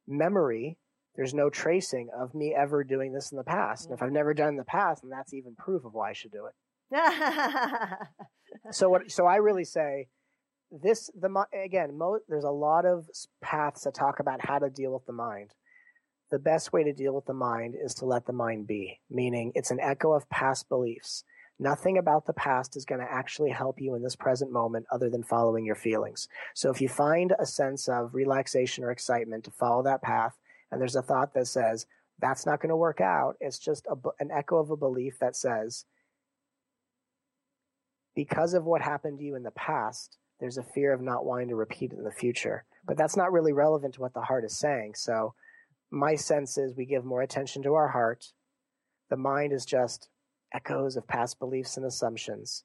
memory, 0.08 0.78
there's 1.16 1.34
no 1.34 1.50
tracing 1.50 2.10
of 2.18 2.34
me 2.34 2.56
ever 2.58 2.84
doing 2.84 3.14
this 3.14 3.32
in 3.32 3.38
the 3.38 3.43
past. 3.43 3.86
And 3.86 3.93
if 3.93 4.02
I've 4.02 4.12
never 4.12 4.34
done 4.34 4.50
in 4.50 4.58
the 4.58 4.64
past, 4.64 5.02
then 5.02 5.12
that's 5.12 5.34
even 5.34 5.56
proof 5.56 5.86
of 5.86 5.93
why 5.93 6.12
I 6.12 6.14
should 6.14 6.32
do 6.32 6.45
it. 6.45 6.54
so 8.72 8.89
what, 8.89 9.12
so 9.12 9.26
I 9.26 9.36
really 9.36 9.66
say 9.66 10.08
this, 10.72 11.10
the, 11.20 11.45
again, 11.54 11.98
mo, 11.98 12.20
there's 12.28 12.43
a 12.43 12.50
lot 12.50 12.86
of 12.86 13.08
paths 13.41 13.84
that 13.84 13.93
talk 13.93 14.20
about 14.20 14.45
how 14.45 14.60
to 14.60 14.70
deal 14.70 14.93
with 14.93 15.06
the 15.06 15.14
mind 15.14 15.52
the 16.30 16.39
best 16.39 16.73
way 16.73 16.84
to 16.84 16.93
deal 16.93 17.13
with 17.13 17.25
the 17.25 17.34
mind 17.34 17.75
is 17.82 17.93
to 17.95 18.05
let 18.05 18.25
the 18.25 18.34
mind 18.34 18.67
be, 18.67 18.99
meaning 19.09 19.51
it's 19.55 19.71
an 19.71 19.80
echo 19.80 20.11
of 20.11 20.30
past 20.30 20.67
beliefs. 20.67 21.23
Nothing 21.59 21.97
about 21.97 22.25
the 22.25 22.34
past 22.34 22.78
is 22.78 22.86
going 22.86 23.01
to 23.01 23.11
actually 23.11 23.49
help 23.49 23.82
you 23.82 23.95
in 23.95 24.03
this 24.03 24.15
present 24.15 24.51
moment 24.51 24.86
other 24.91 25.09
than 25.09 25.23
following 25.23 25.65
your 25.65 25.75
feelings. 25.75 26.28
So 26.53 26.69
if 26.69 26.82
you 26.82 26.89
find 26.89 27.34
a 27.39 27.45
sense 27.45 27.88
of 27.88 28.13
relaxation 28.13 28.84
or 28.84 28.91
excitement 28.91 29.45
to 29.45 29.51
follow 29.51 29.84
that 29.84 30.03
path, 30.03 30.38
and 30.71 30.80
there's 30.80 30.95
a 30.95 31.01
thought 31.01 31.34
that 31.34 31.47
says, 31.47 31.88
that's 32.19 32.45
not 32.45 32.61
going 32.61 32.69
to 32.69 32.75
work 32.75 33.01
out, 33.01 33.38
it's 33.39 33.57
just 33.57 33.88
a, 33.88 33.95
an 34.19 34.30
echo 34.32 34.57
of 34.57 34.69
a 34.69 34.78
belief 34.78 35.17
that 35.19 35.36
says, 35.36 35.86
because 38.15 38.53
of 38.53 38.65
what 38.65 38.82
happened 38.82 39.19
to 39.19 39.25
you 39.25 39.36
in 39.36 39.43
the 39.43 39.51
past, 39.51 40.17
there's 40.39 40.57
a 40.57 40.63
fear 40.63 40.93
of 40.93 41.01
not 41.01 41.25
wanting 41.25 41.49
to 41.49 41.55
repeat 41.55 41.93
it 41.93 41.97
in 41.97 42.03
the 42.03 42.11
future. 42.11 42.65
But 42.86 42.97
that's 42.97 43.17
not 43.17 43.32
really 43.32 43.53
relevant 43.53 43.95
to 43.95 44.01
what 44.01 44.13
the 44.13 44.21
heart 44.21 44.43
is 44.45 44.57
saying. 44.57 44.93
So 44.95 45.34
my 45.91 46.15
sense 46.15 46.57
is 46.57 46.75
we 46.75 46.85
give 46.85 47.05
more 47.05 47.21
attention 47.21 47.63
to 47.63 47.75
our 47.75 47.88
heart. 47.89 48.25
The 49.09 49.17
mind 49.17 49.53
is 49.53 49.65
just 49.65 50.09
echoes 50.53 50.97
of 50.97 51.07
past 51.07 51.39
beliefs 51.39 51.77
and 51.77 51.85
assumptions. 51.85 52.63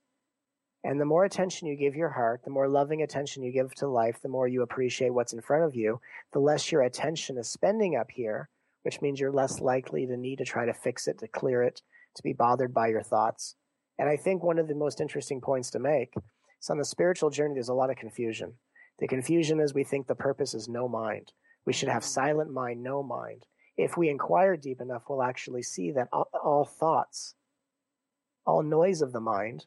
And 0.84 1.00
the 1.00 1.04
more 1.04 1.24
attention 1.24 1.68
you 1.68 1.76
give 1.76 1.94
your 1.94 2.10
heart, 2.10 2.42
the 2.44 2.50
more 2.50 2.68
loving 2.68 3.02
attention 3.02 3.44
you 3.44 3.52
give 3.52 3.72
to 3.76 3.86
life, 3.86 4.20
the 4.20 4.28
more 4.28 4.48
you 4.48 4.62
appreciate 4.62 5.14
what's 5.14 5.32
in 5.32 5.40
front 5.40 5.64
of 5.64 5.76
you, 5.76 6.00
the 6.32 6.40
less 6.40 6.72
your 6.72 6.82
attention 6.82 7.38
is 7.38 7.48
spending 7.48 7.96
up 7.96 8.10
here, 8.10 8.48
which 8.82 9.00
means 9.00 9.20
you're 9.20 9.30
less 9.30 9.60
likely 9.60 10.06
to 10.06 10.16
need 10.16 10.38
to 10.38 10.44
try 10.44 10.66
to 10.66 10.74
fix 10.74 11.06
it, 11.06 11.18
to 11.20 11.28
clear 11.28 11.62
it, 11.62 11.82
to 12.16 12.22
be 12.24 12.32
bothered 12.32 12.74
by 12.74 12.88
your 12.88 13.02
thoughts. 13.02 13.54
And 13.98 14.08
I 14.08 14.16
think 14.16 14.42
one 14.42 14.58
of 14.58 14.66
the 14.66 14.74
most 14.74 15.00
interesting 15.00 15.40
points 15.40 15.70
to 15.70 15.78
make 15.78 16.14
is 16.60 16.70
on 16.70 16.78
the 16.78 16.84
spiritual 16.84 17.30
journey, 17.30 17.54
there's 17.54 17.68
a 17.68 17.74
lot 17.74 17.90
of 17.90 17.96
confusion. 17.96 18.54
The 18.98 19.06
confusion 19.06 19.60
is 19.60 19.72
we 19.72 19.84
think 19.84 20.08
the 20.08 20.16
purpose 20.16 20.54
is 20.54 20.68
no 20.68 20.88
mind. 20.88 21.32
We 21.64 21.72
should 21.72 21.88
have 21.88 22.04
silent 22.04 22.50
mind, 22.50 22.82
no 22.82 23.02
mind. 23.02 23.46
If 23.76 23.96
we 23.96 24.08
inquire 24.08 24.56
deep 24.56 24.80
enough, 24.80 25.04
we'll 25.08 25.22
actually 25.22 25.62
see 25.62 25.90
that 25.92 26.08
all, 26.12 26.28
all 26.42 26.64
thoughts, 26.64 27.34
all 28.44 28.62
noise 28.62 29.00
of 29.00 29.12
the 29.12 29.20
mind, 29.20 29.66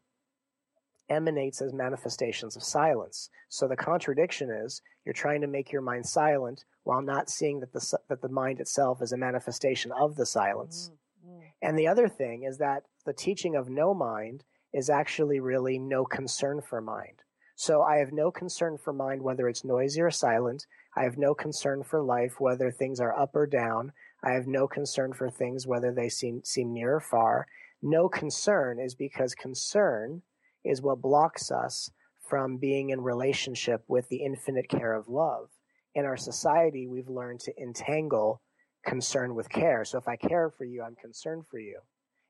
emanates 1.10 1.62
as 1.62 1.74
manifestations 1.74 2.56
of 2.56 2.64
silence. 2.64 3.30
So 3.50 3.68
the 3.68 3.76
contradiction 3.76 4.50
is 4.50 4.82
you're 5.06 5.14
trying 5.14 5.42
to 5.42 5.48
make 5.48 5.72
your 5.72 5.82
mind 5.82 6.06
silent 6.06 6.66
while 6.84 7.02
not 7.02 7.30
seeing 7.30 7.60
that 7.60 7.74
the 7.74 7.98
that 8.10 8.22
the 8.22 8.30
mind 8.30 8.60
itself 8.60 9.02
is 9.02 9.12
a 9.12 9.18
manifestation 9.18 9.92
of 9.92 10.16
the 10.16 10.26
silence. 10.26 10.92
Mm-hmm. 11.26 11.40
And 11.62 11.80
the 11.80 11.88
other 11.88 12.08
thing 12.08 12.44
is 12.44 12.58
that 12.58 12.84
the 13.06 13.14
teaching 13.14 13.56
of 13.56 13.70
no 13.70 13.94
mind 13.94 14.44
is 14.74 14.90
actually 14.90 15.40
really 15.40 15.80
no 15.80 16.06
concern 16.06 16.62
for 16.62 16.82
mind. 16.82 17.24
So 17.56 17.82
I 17.82 17.98
have 17.98 18.12
no 18.12 18.32
concern 18.32 18.78
for 18.78 18.92
mind 18.92 19.22
whether 19.22 19.48
it's 19.48 19.64
noisy 19.64 20.02
or 20.02 20.12
silent. 20.12 20.66
I 20.96 21.04
have 21.04 21.18
no 21.18 21.34
concern 21.34 21.84
for 21.84 22.02
life, 22.02 22.40
whether 22.40 22.72
things 22.72 23.00
are 23.00 23.18
up 23.18 23.36
or 23.36 23.46
down. 23.46 23.92
I 24.24 24.32
have 24.32 24.48
no 24.48 24.68
concern 24.68 25.14
for 25.14 25.30
things, 25.30 25.68
whether 25.68 25.92
they 25.92 26.10
seem, 26.10 26.44
seem 26.44 26.74
near 26.74 26.96
or 26.96 27.02
far. 27.02 27.48
No 27.82 28.08
concern 28.08 28.80
is 28.80 28.96
because 28.96 29.36
concern 29.36 30.22
is 30.64 30.82
what 30.82 31.02
blocks 31.02 31.52
us 31.52 31.92
from 32.28 32.58
being 32.58 32.90
in 32.90 33.02
relationship 33.02 33.84
with 33.88 34.08
the 34.10 34.24
infinite 34.24 34.70
care 34.70 34.94
of 34.94 35.10
love. 35.10 35.50
In 35.94 36.06
our 36.06 36.18
society, 36.18 36.88
we've 36.88 37.10
learned 37.10 37.42
to 37.42 37.62
entangle 37.62 38.42
concern 38.86 39.36
with 39.36 39.50
care. 39.50 39.84
So 39.86 39.98
if 39.98 40.08
I 40.08 40.16
care 40.16 40.50
for 40.50 40.64
you, 40.64 40.82
I'm 40.82 40.96
concerned 40.96 41.46
for 41.50 41.60
you. 41.60 41.80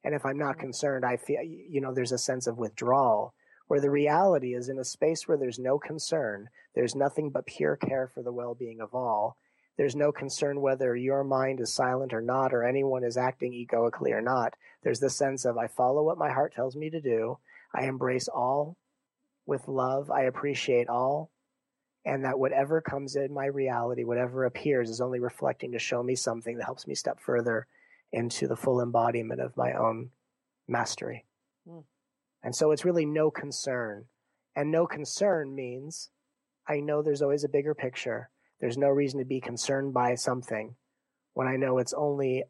And 0.03 0.13
if 0.13 0.25
I'm 0.25 0.37
not 0.37 0.53
mm-hmm. 0.53 0.61
concerned, 0.61 1.05
I 1.05 1.17
feel, 1.17 1.41
you 1.41 1.81
know, 1.81 1.93
there's 1.93 2.11
a 2.11 2.17
sense 2.17 2.47
of 2.47 2.57
withdrawal 2.57 3.33
where 3.67 3.81
the 3.81 3.89
reality 3.89 4.53
is 4.53 4.69
in 4.69 4.79
a 4.79 4.83
space 4.83 5.27
where 5.27 5.37
there's 5.37 5.59
no 5.59 5.79
concern, 5.79 6.49
there's 6.75 6.95
nothing 6.95 7.29
but 7.29 7.45
pure 7.45 7.75
care 7.75 8.07
for 8.07 8.21
the 8.21 8.31
well 8.31 8.53
being 8.53 8.79
of 8.81 8.93
all. 8.93 9.37
There's 9.77 9.95
no 9.95 10.11
concern 10.11 10.61
whether 10.61 10.95
your 10.95 11.23
mind 11.23 11.59
is 11.59 11.73
silent 11.73 12.13
or 12.13 12.21
not, 12.21 12.53
or 12.53 12.63
anyone 12.63 13.03
is 13.03 13.17
acting 13.17 13.53
egoically 13.53 14.13
or 14.13 14.21
not. 14.21 14.53
There's 14.83 14.99
the 14.99 15.09
sense 15.09 15.43
of 15.45 15.57
I 15.57 15.67
follow 15.67 16.03
what 16.03 16.17
my 16.17 16.31
heart 16.31 16.53
tells 16.53 16.75
me 16.75 16.89
to 16.91 17.01
do. 17.01 17.39
I 17.73 17.85
embrace 17.85 18.29
all 18.29 18.77
with 19.45 19.67
love. 19.67 20.09
I 20.09 20.23
appreciate 20.23 20.87
all. 20.87 21.29
And 22.05 22.23
that 22.23 22.39
whatever 22.39 22.81
comes 22.81 23.15
in 23.15 23.33
my 23.33 23.47
reality, 23.47 24.03
whatever 24.03 24.45
appears, 24.45 24.89
is 24.89 25.01
only 25.01 25.19
reflecting 25.19 25.71
to 25.71 25.79
show 25.79 26.03
me 26.03 26.15
something 26.15 26.57
that 26.57 26.65
helps 26.65 26.87
me 26.87 26.95
step 26.95 27.19
further 27.19 27.67
into 28.13 28.47
the 28.47 28.55
full 28.55 28.79
embodiment 28.79 29.41
of 29.41 29.57
my 29.57 29.73
own 29.73 30.11
mastery. 30.67 31.25
Mm. 31.67 31.83
And 32.45 32.55
so 32.55 32.71
it's 32.71 32.85
really 32.85 33.07
no 33.07 33.31
concern. 33.31 34.05
And 34.55 34.71
no 34.71 34.85
concern 34.85 35.55
means 35.55 36.11
I 36.67 36.79
know 36.79 37.01
there's 37.01 37.23
always 37.23 37.43
a 37.43 37.49
bigger 37.49 37.73
picture. 37.73 38.29
There's 38.61 38.77
no 38.77 38.87
reason 38.87 39.19
to 39.19 39.25
be 39.25 39.41
concerned 39.41 39.95
by 39.95 40.13
something 40.13 40.75
when 41.33 41.47
I 41.47 41.57
know 41.57 41.79
it's 41.79 41.93
only 41.93 42.43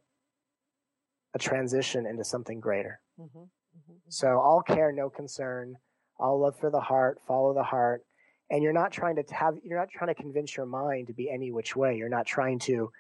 a 1.33 1.39
transition 1.39 2.05
into 2.05 2.25
something 2.25 2.59
greater. 2.59 2.99
Mm-hmm. 3.19 3.39
Mm-hmm. 3.39 3.93
So 4.09 4.37
all 4.37 4.61
care, 4.61 4.91
no 4.91 5.09
concern, 5.09 5.77
all 6.19 6.41
love 6.41 6.59
for 6.59 6.69
the 6.69 6.81
heart, 6.81 7.19
follow 7.25 7.53
the 7.53 7.63
heart. 7.63 8.03
And 8.51 8.61
you're 8.61 8.73
not 8.73 8.91
trying 8.91 9.15
to 9.15 9.23
have, 9.33 9.55
you're 9.63 9.79
not 9.79 9.89
trying 9.89 10.13
to 10.13 10.21
convince 10.21 10.57
your 10.57 10.65
mind 10.65 11.07
to 11.07 11.13
be 11.13 11.31
any 11.31 11.51
which 11.51 11.73
way. 11.73 11.95
You're 11.95 12.09
not 12.09 12.27
trying 12.27 12.59
to 12.59 12.91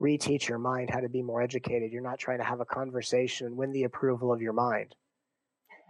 reteach 0.00 0.46
your 0.46 0.58
mind 0.58 0.90
how 0.90 1.00
to 1.00 1.08
be 1.08 1.22
more 1.22 1.40
educated. 1.40 1.90
You're 1.90 2.02
not 2.02 2.18
trying 2.18 2.38
to 2.38 2.44
have 2.44 2.60
a 2.60 2.66
conversation 2.66 3.46
and 3.46 3.56
win 3.56 3.72
the 3.72 3.84
approval 3.84 4.30
of 4.30 4.42
your 4.42 4.52
mind. 4.52 4.94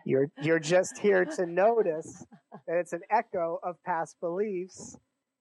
You're, 0.08 0.30
you're 0.42 0.58
just 0.58 0.98
here 0.98 1.24
to 1.24 1.46
notice 1.46 2.26
that 2.66 2.78
it's 2.78 2.92
an 2.92 3.02
echo 3.10 3.60
of 3.62 3.82
past 3.84 4.18
beliefs 4.20 4.96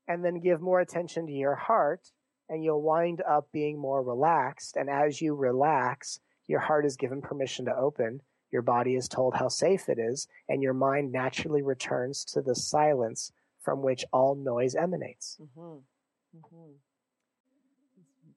and 0.07 0.23
then 0.23 0.39
give 0.39 0.61
more 0.61 0.81
attention 0.81 1.25
to 1.27 1.33
your 1.33 1.55
heart 1.55 2.11
and 2.49 2.63
you'll 2.63 2.81
wind 2.81 3.21
up 3.27 3.47
being 3.51 3.79
more 3.79 4.03
relaxed. 4.03 4.75
And 4.75 4.89
as 4.89 5.21
you 5.21 5.35
relax, 5.35 6.19
your 6.47 6.59
heart 6.59 6.85
is 6.85 6.97
given 6.97 7.21
permission 7.21 7.65
to 7.65 7.75
open 7.75 8.21
your 8.51 8.61
body 8.61 8.95
is 8.95 9.07
told 9.07 9.35
how 9.35 9.49
safe 9.49 9.89
it 9.89 9.99
is, 9.99 10.27
and 10.47 10.63
your 10.63 10.73
mind 10.73 11.11
naturally 11.11 11.61
returns 11.61 12.23
to 12.25 12.41
the 12.41 12.55
silence 12.55 13.31
from 13.61 13.81
which 13.81 14.05
all 14.13 14.35
noise 14.35 14.75
emanates. 14.75 15.37
Mm-hmm. 15.41 15.79
Mm-hmm. 16.37 16.71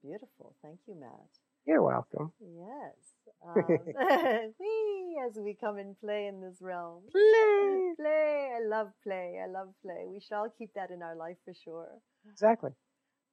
Beautiful. 0.01 0.55
Thank 0.61 0.79
you, 0.87 0.95
Matt. 0.99 1.29
You're 1.65 1.83
welcome. 1.83 2.33
Yes. 2.41 2.95
Um, 3.55 4.53
wee, 4.59 5.19
as 5.27 5.37
we 5.37 5.55
come 5.59 5.77
and 5.77 5.99
play 5.99 6.27
in 6.27 6.41
this 6.41 6.57
realm. 6.61 7.03
Play. 7.11 7.93
Play. 7.97 8.51
I 8.55 8.67
love 8.67 8.89
play. 9.03 9.39
I 9.43 9.47
love 9.47 9.69
play. 9.81 10.05
We 10.07 10.19
shall 10.19 10.53
keep 10.57 10.73
that 10.75 10.91
in 10.91 11.01
our 11.01 11.15
life 11.15 11.37
for 11.43 11.53
sure. 11.53 11.89
Exactly. 12.29 12.71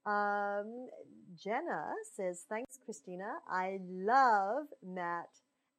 Um, 0.06 0.86
Jenna 1.36 1.92
says, 2.16 2.44
Thanks, 2.48 2.78
Christina. 2.84 3.30
I 3.48 3.78
love 3.88 4.66
Matt 4.82 5.28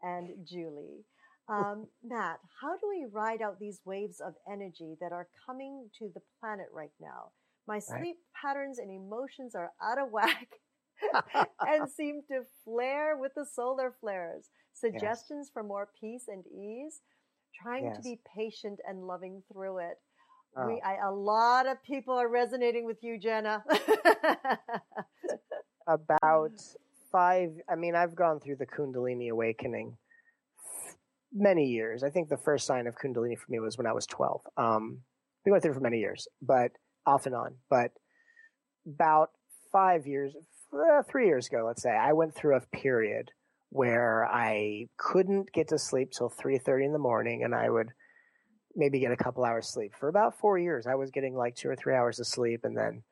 and 0.02 0.30
Julie. 0.48 1.06
Um, 1.50 1.88
Matt, 2.04 2.40
how 2.62 2.78
do 2.78 2.88
we 2.88 3.08
ride 3.12 3.42
out 3.42 3.60
these 3.60 3.82
waves 3.86 4.20
of 4.20 4.36
energy 4.52 4.96
that 5.02 5.12
are 5.12 5.28
coming 5.46 5.90
to 5.98 6.10
the 6.14 6.22
planet 6.40 6.68
right 6.74 6.94
now? 7.02 7.32
My 7.68 7.80
sleep 7.80 8.18
right. 8.18 8.42
patterns 8.42 8.80
and 8.80 8.90
emotions 8.90 9.56
are 9.56 9.72
out 9.82 10.00
of 10.00 10.12
whack 10.12 10.48
and 11.62 11.90
seem 11.90 12.22
to 12.30 12.42
flare 12.64 13.18
with 13.18 13.34
the 13.36 13.46
solar 13.46 13.94
flares. 14.00 14.50
Suggestions 14.74 15.48
yes. 15.48 15.52
for 15.54 15.64
more 15.64 15.90
peace 16.00 16.26
and 16.28 16.44
ease? 16.48 17.02
Trying 17.62 17.86
yes. 17.86 17.98
to 17.98 18.04
be 18.04 18.20
patient 18.36 18.80
and 18.88 19.06
loving 19.06 19.44
through 19.52 19.80
it. 19.80 19.98
Oh. 20.58 20.68
We, 20.68 20.82
I, 20.82 21.08
a 21.08 21.12
lot 21.12 21.68
of 21.68 21.84
people 21.84 22.16
are 22.16 22.30
resonating 22.30 22.86
with 22.86 22.98
you, 23.02 23.20
Jenna. 23.20 23.64
About 25.88 26.52
five, 27.12 27.50
I 27.70 27.76
mean, 27.76 27.96
I've 27.96 28.16
gone 28.16 28.40
through 28.40 28.58
the 28.58 28.66
Kundalini 28.66 29.30
awakening 29.30 29.98
many 31.34 31.66
years. 31.66 32.04
I 32.04 32.10
think 32.10 32.30
the 32.30 32.38
first 32.38 32.66
sign 32.66 32.88
of 32.88 32.96
Kundalini 32.96 33.38
for 33.38 33.46
me 33.50 33.60
was 33.60 33.78
when 33.78 33.88
I 33.88 33.94
was 33.94 34.06
12. 34.08 34.42
Um, 34.58 35.00
we 35.46 35.52
went 35.52 35.64
through 35.64 35.74
for 35.74 35.80
many 35.80 36.00
years, 36.00 36.28
but 36.42 36.72
off 37.06 37.26
and 37.26 37.36
on. 37.36 37.56
But 37.70 37.92
about 38.86 39.30
five 39.72 40.08
years, 40.08 40.34
uh, 40.74 41.04
three 41.04 41.28
years 41.28 41.48
ago, 41.48 41.64
let's 41.66 41.82
say, 41.82 41.92
I 41.92 42.14
went 42.14 42.36
through 42.36 42.56
a 42.56 42.78
period 42.78 43.32
where 43.70 44.26
I 44.26 44.88
couldn't 44.98 45.52
get 45.52 45.70
to 45.70 45.78
sleep 45.78 46.12
till 46.12 46.30
3.30 46.30 46.86
in 46.86 46.94
the 46.94 47.00
morning 47.00 47.44
and 47.44 47.54
I 47.54 47.70
would 47.70 47.90
maybe 48.76 49.00
get 49.00 49.12
a 49.12 49.18
couple 49.18 49.44
hours 49.46 49.68
sleep. 49.68 49.94
For 50.00 50.10
about 50.10 50.40
four 50.40 50.58
years, 50.58 50.88
I 50.88 50.96
was 50.96 51.12
getting 51.12 51.36
like 51.36 51.56
two 51.56 51.70
or 51.70 51.76
three 51.76 51.96
hours 51.96 52.20
of 52.20 52.28
sleep 52.28 52.62
and 52.64 52.76
then 52.76 53.04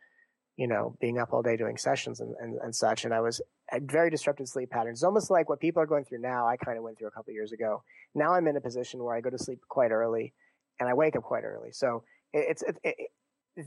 you 0.58 0.68
know, 0.68 0.98
being 1.00 1.20
up 1.20 1.30
all 1.32 1.44
day 1.44 1.56
doing 1.56 1.78
sessions 1.78 2.20
and, 2.20 2.36
and, 2.40 2.58
and 2.64 2.76
such. 2.76 3.06
And 3.06 3.14
I 3.14 3.22
was 3.22 3.40
very 3.80 4.10
disrupted 4.10 4.50
sleep 4.50 4.72
patterns. 4.72 5.04
Almost 5.04 5.30
like 5.30 5.48
what 5.48 5.60
people 5.60 5.84
are 5.84 5.86
going 5.86 6.04
through 6.04 6.22
now, 6.22 6.48
I 6.48 6.58
kind 6.58 6.80
of 6.80 6.84
went 6.84 6.98
through 6.98 7.10
a 7.10 7.12
couple 7.12 7.32
years 7.32 7.52
ago. 7.52 7.84
Now 8.16 8.34
I'm 8.34 8.48
in 8.48 8.58
a 8.58 8.62
position 8.62 9.04
where 9.04 9.16
I 9.16 9.22
go 9.22 9.30
to 9.30 9.38
sleep 9.38 9.60
quite 9.70 9.92
early 9.92 10.34
and 10.80 10.90
I 10.90 10.96
wake 10.96 11.16
up 11.16 11.22
quite 11.22 11.44
early. 11.44 11.72
So 11.72 12.04
it, 12.34 12.46
it's, 12.50 12.64
it, 12.64 12.78
it, 12.84 12.96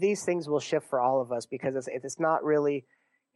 these 0.01 0.25
things 0.25 0.49
will 0.49 0.59
shift 0.59 0.89
for 0.91 1.01
all 1.01 1.21
of 1.23 1.31
us 1.31 1.47
because 1.47 1.77
it's, 1.77 1.89
it's 1.89 2.19
not 2.19 2.43
really, 2.43 2.85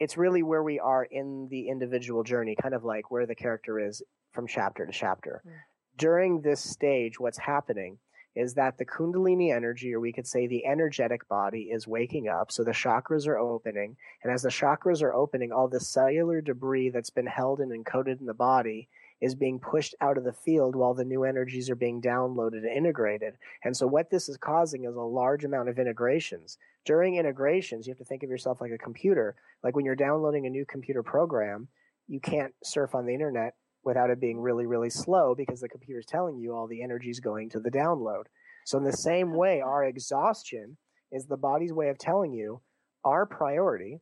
it's 0.00 0.16
really 0.16 0.42
where 0.42 0.62
we 0.62 0.78
are 0.78 1.04
in 1.04 1.48
the 1.50 1.68
individual 1.68 2.22
journey, 2.22 2.56
kind 2.60 2.74
of 2.74 2.84
like 2.84 3.10
where 3.10 3.26
the 3.26 3.34
character 3.34 3.78
is 3.78 4.02
from 4.32 4.46
chapter 4.46 4.86
to 4.86 4.92
chapter. 4.92 5.42
Mm. 5.46 5.50
During 5.96 6.40
this 6.40 6.60
stage, 6.60 7.20
what's 7.20 7.38
happening 7.38 7.98
is 8.34 8.54
that 8.54 8.78
the 8.78 8.84
Kundalini 8.84 9.54
energy, 9.54 9.94
or 9.94 10.00
we 10.00 10.12
could 10.12 10.26
say 10.26 10.46
the 10.46 10.66
energetic 10.66 11.28
body, 11.28 11.68
is 11.70 11.86
waking 11.86 12.28
up. 12.28 12.50
So 12.50 12.64
the 12.64 12.72
chakras 12.72 13.28
are 13.28 13.38
opening. 13.38 13.96
And 14.22 14.32
as 14.32 14.42
the 14.42 14.48
chakras 14.48 15.02
are 15.02 15.14
opening, 15.14 15.52
all 15.52 15.68
the 15.68 15.78
cellular 15.78 16.40
debris 16.40 16.90
that's 16.90 17.10
been 17.10 17.26
held 17.26 17.60
and 17.60 17.70
encoded 17.70 18.18
in 18.20 18.26
the 18.26 18.34
body 18.34 18.88
is 19.20 19.36
being 19.36 19.60
pushed 19.60 19.94
out 20.00 20.18
of 20.18 20.24
the 20.24 20.32
field 20.32 20.74
while 20.74 20.94
the 20.94 21.04
new 21.04 21.22
energies 21.22 21.70
are 21.70 21.76
being 21.76 22.02
downloaded 22.02 22.58
and 22.58 22.76
integrated. 22.76 23.34
And 23.62 23.76
so 23.76 23.86
what 23.86 24.10
this 24.10 24.28
is 24.28 24.36
causing 24.36 24.84
is 24.84 24.96
a 24.96 25.00
large 25.00 25.44
amount 25.44 25.68
of 25.68 25.78
integrations. 25.78 26.58
During 26.84 27.16
integrations, 27.16 27.86
you 27.86 27.92
have 27.92 27.98
to 27.98 28.04
think 28.04 28.22
of 28.22 28.30
yourself 28.30 28.60
like 28.60 28.72
a 28.72 28.78
computer. 28.78 29.36
Like 29.62 29.74
when 29.74 29.84
you're 29.84 29.94
downloading 29.94 30.46
a 30.46 30.50
new 30.50 30.66
computer 30.66 31.02
program, 31.02 31.68
you 32.06 32.20
can't 32.20 32.52
surf 32.62 32.94
on 32.94 33.06
the 33.06 33.14
internet 33.14 33.54
without 33.84 34.10
it 34.10 34.20
being 34.20 34.38
really, 34.38 34.66
really 34.66 34.90
slow 34.90 35.34
because 35.34 35.60
the 35.60 35.68
computer 35.68 36.00
is 36.00 36.06
telling 36.06 36.38
you 36.38 36.54
all 36.54 36.66
the 36.66 36.82
energy 36.82 37.10
is 37.10 37.20
going 37.20 37.50
to 37.50 37.60
the 37.60 37.70
download. 37.70 38.24
So, 38.66 38.78
in 38.78 38.84
the 38.84 38.92
same 38.92 39.34
way, 39.34 39.60
our 39.60 39.84
exhaustion 39.84 40.76
is 41.12 41.26
the 41.26 41.36
body's 41.36 41.72
way 41.72 41.88
of 41.88 41.98
telling 41.98 42.32
you 42.32 42.60
our 43.04 43.26
priority 43.26 44.00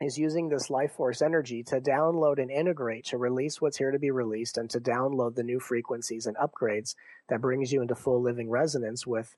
is 0.00 0.18
using 0.18 0.48
this 0.48 0.70
life 0.70 0.92
force 0.92 1.22
energy 1.22 1.62
to 1.62 1.80
download 1.80 2.40
and 2.40 2.50
integrate 2.50 3.04
to 3.06 3.18
release 3.18 3.60
what's 3.60 3.76
here 3.76 3.90
to 3.90 3.98
be 3.98 4.10
released 4.10 4.58
and 4.58 4.68
to 4.70 4.80
download 4.80 5.34
the 5.34 5.42
new 5.42 5.60
frequencies 5.60 6.26
and 6.26 6.36
upgrades 6.36 6.94
that 7.28 7.40
brings 7.40 7.72
you 7.72 7.80
into 7.80 7.94
full 7.94 8.20
living 8.20 8.50
resonance 8.50 9.06
with 9.06 9.36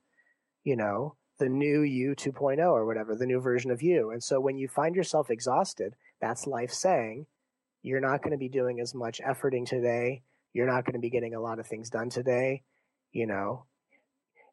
you 0.63 0.75
know 0.75 1.15
the 1.39 1.49
new 1.49 1.81
you 1.81 2.15
2.0 2.15 2.59
or 2.59 2.85
whatever 2.85 3.15
the 3.15 3.25
new 3.25 3.39
version 3.39 3.71
of 3.71 3.81
you 3.81 4.11
and 4.11 4.23
so 4.23 4.39
when 4.39 4.57
you 4.57 4.67
find 4.67 4.95
yourself 4.95 5.29
exhausted 5.29 5.95
that's 6.19 6.47
life 6.47 6.71
saying 6.71 7.25
you're 7.87 8.01
not 8.01 8.21
going 8.21 8.31
to 8.31 8.37
be 8.37 8.49
doing 8.49 8.79
as 8.79 8.93
much 8.93 9.21
efforting 9.21 9.65
today. 9.65 10.21
You're 10.53 10.67
not 10.67 10.85
going 10.85 10.93
to 10.93 10.99
be 10.99 11.09
getting 11.09 11.35
a 11.35 11.39
lot 11.39 11.59
of 11.59 11.67
things 11.67 11.89
done 11.89 12.09
today. 12.09 12.63
You 13.11 13.27
know, 13.27 13.65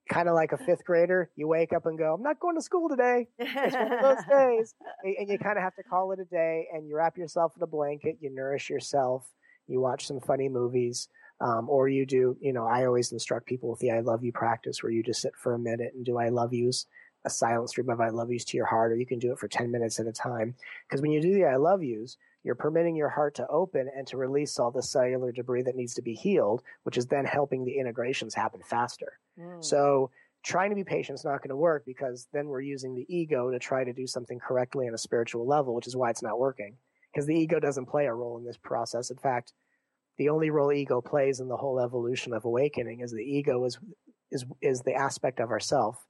kind 0.08 0.28
of 0.28 0.34
like 0.34 0.52
a 0.52 0.56
fifth 0.56 0.84
grader, 0.84 1.30
you 1.34 1.48
wake 1.48 1.72
up 1.72 1.86
and 1.86 1.98
go, 1.98 2.14
I'm 2.14 2.22
not 2.22 2.38
going 2.38 2.56
to 2.56 2.62
school 2.62 2.88
today. 2.88 3.26
It's 3.38 3.74
one 3.74 3.92
of 3.92 4.02
those 4.02 4.24
days. 4.30 4.74
And 5.02 5.28
you 5.28 5.38
kind 5.38 5.58
of 5.58 5.64
have 5.64 5.74
to 5.74 5.82
call 5.82 6.12
it 6.12 6.20
a 6.20 6.24
day 6.24 6.68
and 6.72 6.86
you 6.86 6.96
wrap 6.96 7.16
yourself 7.16 7.52
in 7.56 7.62
a 7.62 7.66
blanket, 7.66 8.18
you 8.20 8.30
nourish 8.30 8.70
yourself, 8.70 9.28
you 9.66 9.80
watch 9.80 10.06
some 10.06 10.20
funny 10.20 10.48
movies. 10.48 11.08
Um, 11.40 11.68
or 11.68 11.88
you 11.88 12.06
do, 12.06 12.36
you 12.40 12.52
know, 12.52 12.64
I 12.64 12.86
always 12.86 13.12
instruct 13.12 13.46
people 13.46 13.70
with 13.70 13.80
the 13.80 13.90
I 13.90 14.00
love 14.00 14.24
you 14.24 14.32
practice 14.32 14.82
where 14.82 14.92
you 14.92 15.02
just 15.02 15.20
sit 15.20 15.34
for 15.36 15.54
a 15.54 15.58
minute 15.58 15.92
and 15.94 16.04
do 16.04 16.16
I 16.16 16.28
love 16.28 16.54
yous, 16.54 16.86
a 17.24 17.30
silent 17.30 17.70
stream 17.70 17.90
of 17.90 18.00
I 18.00 18.10
love 18.10 18.30
yous 18.30 18.44
to 18.46 18.56
your 18.56 18.66
heart, 18.66 18.92
or 18.92 18.96
you 18.96 19.06
can 19.06 19.18
do 19.18 19.32
it 19.32 19.38
for 19.38 19.48
10 19.48 19.70
minutes 19.70 19.98
at 19.98 20.06
a 20.06 20.12
time. 20.12 20.54
Because 20.88 21.02
when 21.02 21.10
you 21.10 21.20
do 21.20 21.34
the 21.34 21.44
I 21.44 21.56
love 21.56 21.82
yous, 21.82 22.16
you're 22.44 22.54
permitting 22.54 22.94
your 22.94 23.08
heart 23.08 23.34
to 23.36 23.48
open 23.48 23.90
and 23.96 24.06
to 24.06 24.16
release 24.16 24.58
all 24.58 24.70
the 24.70 24.82
cellular 24.82 25.32
debris 25.32 25.62
that 25.62 25.76
needs 25.76 25.94
to 25.94 26.02
be 26.02 26.14
healed, 26.14 26.62
which 26.84 26.98
is 26.98 27.06
then 27.06 27.24
helping 27.24 27.64
the 27.64 27.78
integrations 27.78 28.34
happen 28.34 28.60
faster. 28.62 29.18
Mm. 29.40 29.64
So 29.64 30.10
trying 30.44 30.68
to 30.68 30.76
be 30.76 30.84
patient 30.84 31.18
is 31.18 31.24
not 31.24 31.38
going 31.38 31.48
to 31.48 31.56
work 31.56 31.84
because 31.86 32.28
then 32.32 32.48
we're 32.48 32.60
using 32.60 32.94
the 32.94 33.06
ego 33.08 33.50
to 33.50 33.58
try 33.58 33.82
to 33.82 33.94
do 33.94 34.06
something 34.06 34.38
correctly 34.38 34.86
on 34.86 34.94
a 34.94 34.98
spiritual 34.98 35.46
level, 35.46 35.74
which 35.74 35.86
is 35.86 35.96
why 35.96 36.10
it's 36.10 36.22
not 36.22 36.38
working. 36.38 36.76
Because 37.12 37.26
the 37.26 37.34
ego 37.34 37.58
doesn't 37.58 37.86
play 37.86 38.06
a 38.06 38.12
role 38.12 38.36
in 38.36 38.44
this 38.44 38.58
process. 38.58 39.10
In 39.10 39.16
fact, 39.16 39.54
the 40.18 40.28
only 40.28 40.50
role 40.50 40.72
ego 40.72 41.00
plays 41.00 41.40
in 41.40 41.48
the 41.48 41.56
whole 41.56 41.80
evolution 41.80 42.32
of 42.32 42.44
awakening 42.44 43.00
is 43.00 43.12
the 43.12 43.22
ego 43.22 43.64
is 43.64 43.78
is 44.30 44.44
is 44.62 44.80
the 44.82 44.94
aspect 44.94 45.40
of 45.40 45.50
ourself 45.50 46.06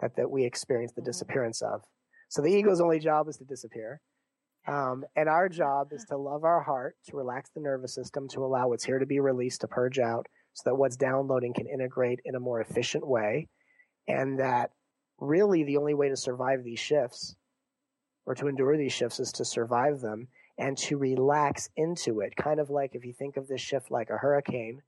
that 0.00 0.16
that 0.16 0.30
we 0.30 0.44
experience 0.44 0.92
the 0.92 1.02
Mhm. 1.02 1.04
disappearance 1.04 1.62
of. 1.62 1.84
So 2.28 2.42
the 2.42 2.52
ego's 2.52 2.80
only 2.80 2.98
job 3.00 3.28
is 3.28 3.36
to 3.38 3.44
disappear. 3.44 4.00
Um, 4.66 5.04
and 5.16 5.28
our 5.28 5.48
job 5.48 5.92
is 5.92 6.04
to 6.06 6.16
love 6.16 6.44
our 6.44 6.62
heart, 6.62 6.96
to 7.06 7.16
relax 7.16 7.50
the 7.50 7.60
nervous 7.60 7.94
system, 7.94 8.28
to 8.28 8.44
allow 8.44 8.68
what's 8.68 8.84
here 8.84 8.98
to 8.98 9.06
be 9.06 9.20
released, 9.20 9.62
to 9.62 9.68
purge 9.68 9.98
out, 9.98 10.26
so 10.52 10.70
that 10.70 10.76
what's 10.76 10.96
downloading 10.96 11.54
can 11.54 11.66
integrate 11.66 12.20
in 12.24 12.34
a 12.34 12.40
more 12.40 12.60
efficient 12.60 13.06
way. 13.06 13.48
And 14.06 14.38
that 14.38 14.72
really 15.18 15.64
the 15.64 15.78
only 15.78 15.94
way 15.94 16.08
to 16.08 16.16
survive 16.16 16.62
these 16.64 16.78
shifts 16.78 17.36
or 18.26 18.34
to 18.34 18.48
endure 18.48 18.76
these 18.76 18.92
shifts 18.92 19.20
is 19.20 19.32
to 19.32 19.44
survive 19.44 20.00
them 20.00 20.28
and 20.60 20.76
to 20.76 20.98
relax 20.98 21.70
into 21.74 22.20
it. 22.20 22.36
Kind 22.36 22.60
of 22.60 22.68
like 22.68 22.94
if 22.94 23.04
you 23.04 23.14
think 23.14 23.36
of 23.36 23.48
this 23.48 23.62
shift 23.62 23.90
like 23.90 24.10
a 24.10 24.18
hurricane, 24.18 24.82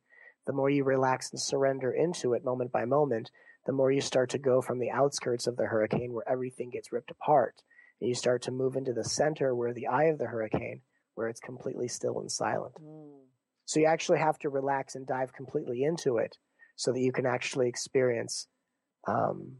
the 0.47 0.53
more 0.53 0.69
you 0.69 0.85
relax 0.85 1.31
and 1.33 1.41
surrender 1.41 1.91
into 1.91 2.35
it 2.35 2.45
moment 2.45 2.71
by 2.71 2.85
moment, 2.85 3.31
the 3.65 3.73
more 3.73 3.91
you 3.91 4.03
start 4.03 4.29
to 4.31 4.39
go 4.39 4.61
from 4.61 4.79
the 4.79 4.91
outskirts 4.91 5.47
of 5.47 5.57
the 5.57 5.65
hurricane 5.65 6.13
where 6.13 6.29
everything 6.29 6.69
gets 6.69 6.93
ripped 6.93 7.11
apart. 7.11 7.63
And 8.01 8.09
you 8.09 8.15
start 8.15 8.43
to 8.43 8.51
move 8.51 8.77
into 8.77 8.93
the 8.93 9.05
center 9.05 9.55
where 9.55 9.73
the 9.73 9.87
eye 9.87 10.05
of 10.05 10.19
the 10.19 10.27
hurricane, 10.27 10.83
where 11.15 11.29
it's 11.29 11.41
completely 11.41 11.89
still 11.89 12.21
and 12.21 12.31
silent. 12.31 12.75
Mm. 12.75 13.21
So 13.65 13.81
you 13.81 13.87
actually 13.87 14.19
have 14.19 14.39
to 14.41 14.51
relax 14.51 14.95
and 14.95 15.07
dive 15.07 15.33
completely 15.33 15.85
into 15.85 16.19
it 16.19 16.37
so 16.77 16.93
that 16.93 17.01
you 17.01 17.13
can 17.13 17.25
actually 17.25 17.69
experience 17.69 18.47
um, 19.09 19.57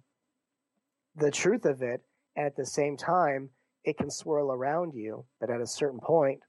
the 1.17 1.31
truth 1.31 1.65
of 1.65 1.81
it. 1.81 2.03
And 2.37 2.47
at 2.47 2.57
the 2.57 2.67
same 2.67 2.97
time, 2.97 3.51
it 3.85 3.99
can 3.99 4.11
swirl 4.11 4.53
around 4.53 4.95
you, 4.95 5.25
but 5.41 5.51
at 5.51 5.61
a 5.61 5.67
certain 5.67 6.01
point, 6.01 6.41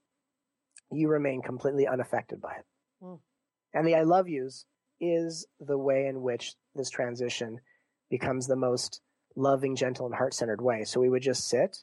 you 0.92 1.10
remain 1.10 1.42
completely 1.42 1.88
unaffected 1.88 2.42
by 2.42 2.54
it. 2.54 2.66
Mm. 3.04 3.20
And 3.74 3.88
the 3.88 3.96
I 3.96 4.04
love 4.04 4.28
yous 4.28 4.66
is 5.00 5.48
the 5.60 5.78
way 5.78 6.08
in 6.08 6.22
which 6.22 6.54
this 6.76 6.90
transition 6.90 7.60
becomes 8.10 8.48
the 8.48 8.56
most 8.56 9.02
loving, 9.36 9.76
gentle, 9.76 10.06
and 10.06 10.16
heart 10.16 10.34
centered 10.34 10.62
way. 10.62 10.84
So 10.84 11.00
we 11.00 11.10
would 11.10 11.24
just 11.24 11.50
sit 11.50 11.78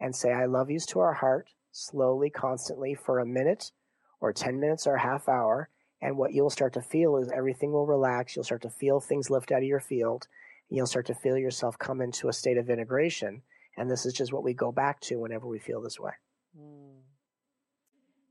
and 0.00 0.14
say, 0.14 0.32
I 0.32 0.46
love 0.46 0.70
yous 0.70 0.86
to 0.86 1.00
our 1.00 1.12
heart 1.12 1.48
slowly, 1.72 2.30
constantly 2.30 2.94
for 2.94 3.18
a 3.18 3.26
minute 3.26 3.72
or 4.20 4.32
10 4.32 4.60
minutes 4.60 4.86
or 4.86 4.94
a 4.94 5.02
half 5.02 5.28
hour. 5.28 5.68
And 6.00 6.16
what 6.16 6.32
you'll 6.32 6.50
start 6.50 6.74
to 6.74 6.82
feel 6.82 7.16
is 7.16 7.30
everything 7.30 7.72
will 7.72 7.86
relax. 7.86 8.34
You'll 8.34 8.44
start 8.44 8.62
to 8.62 8.70
feel 8.70 9.00
things 9.00 9.30
lift 9.30 9.52
out 9.52 9.58
of 9.58 9.68
your 9.68 9.80
field. 9.80 10.26
And 10.68 10.76
you'll 10.76 10.86
start 10.86 11.06
to 11.06 11.14
feel 11.14 11.36
yourself 11.36 11.78
come 11.78 12.00
into 12.00 12.28
a 12.28 12.32
state 12.32 12.58
of 12.58 12.70
integration. 12.70 13.42
And 13.76 13.90
this 13.90 14.04
is 14.06 14.12
just 14.12 14.32
what 14.32 14.44
we 14.44 14.52
go 14.54 14.70
back 14.72 15.00
to 15.02 15.16
whenever 15.16 15.46
we 15.46 15.58
feel 15.58 15.80
this 15.80 15.98
way. 15.98 16.12
Mm. 16.58 17.00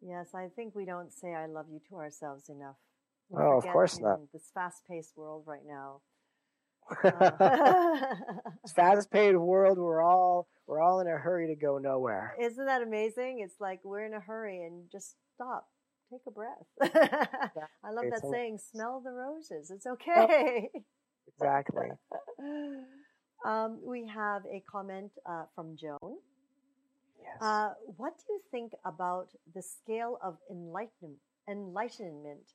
Yes, 0.01 0.33
I 0.35 0.47
think 0.55 0.75
we 0.75 0.85
don't 0.85 1.11
say 1.13 1.33
I 1.33 1.45
love 1.47 1.65
you 1.71 1.79
to 1.89 1.95
ourselves 1.95 2.49
enough. 2.49 2.75
We 3.29 3.41
Oh, 3.41 3.57
of 3.57 3.63
course 3.65 3.99
not. 3.99 4.19
This 4.33 4.49
fast 4.53 4.81
paced 4.89 5.15
world 5.17 5.43
right 5.47 5.65
now. 5.65 6.01
Uh, 7.03 8.15
Fast 8.75 9.11
paced 9.11 9.37
world, 9.37 9.77
we're 9.77 10.01
all 10.01 10.47
we're 10.67 10.81
all 10.81 10.99
in 10.99 11.07
a 11.07 11.11
hurry 11.17 11.47
to 11.47 11.55
go 11.55 11.77
nowhere. 11.77 12.35
Isn't 12.41 12.65
that 12.65 12.81
amazing? 12.81 13.39
It's 13.43 13.55
like 13.61 13.79
we're 13.83 14.05
in 14.05 14.13
a 14.13 14.19
hurry 14.19 14.63
and 14.63 14.89
just 14.91 15.15
stop, 15.35 15.67
take 16.11 16.21
a 16.27 16.31
breath. 16.31 16.65
I 16.81 17.91
love 17.91 18.05
that 18.11 18.21
So- 18.21 18.31
saying, 18.31 18.57
smell 18.73 19.01
the 19.03 19.11
roses. 19.11 19.69
It's 19.71 19.85
okay. 19.85 20.69
Exactly. 21.27 21.87
Um, 23.45 23.79
we 23.83 24.07
have 24.07 24.43
a 24.45 24.63
comment 24.71 25.11
uh, 25.25 25.45
from 25.55 25.75
Joan. 25.77 26.17
Yes. 27.21 27.41
Uh, 27.41 27.73
what 27.97 28.13
do 28.17 28.33
you 28.33 28.41
think 28.51 28.73
about 28.85 29.29
the 29.53 29.61
scale 29.61 30.17
of 30.23 30.37
enlighten- 30.49 31.19
enlightenment? 31.47 32.51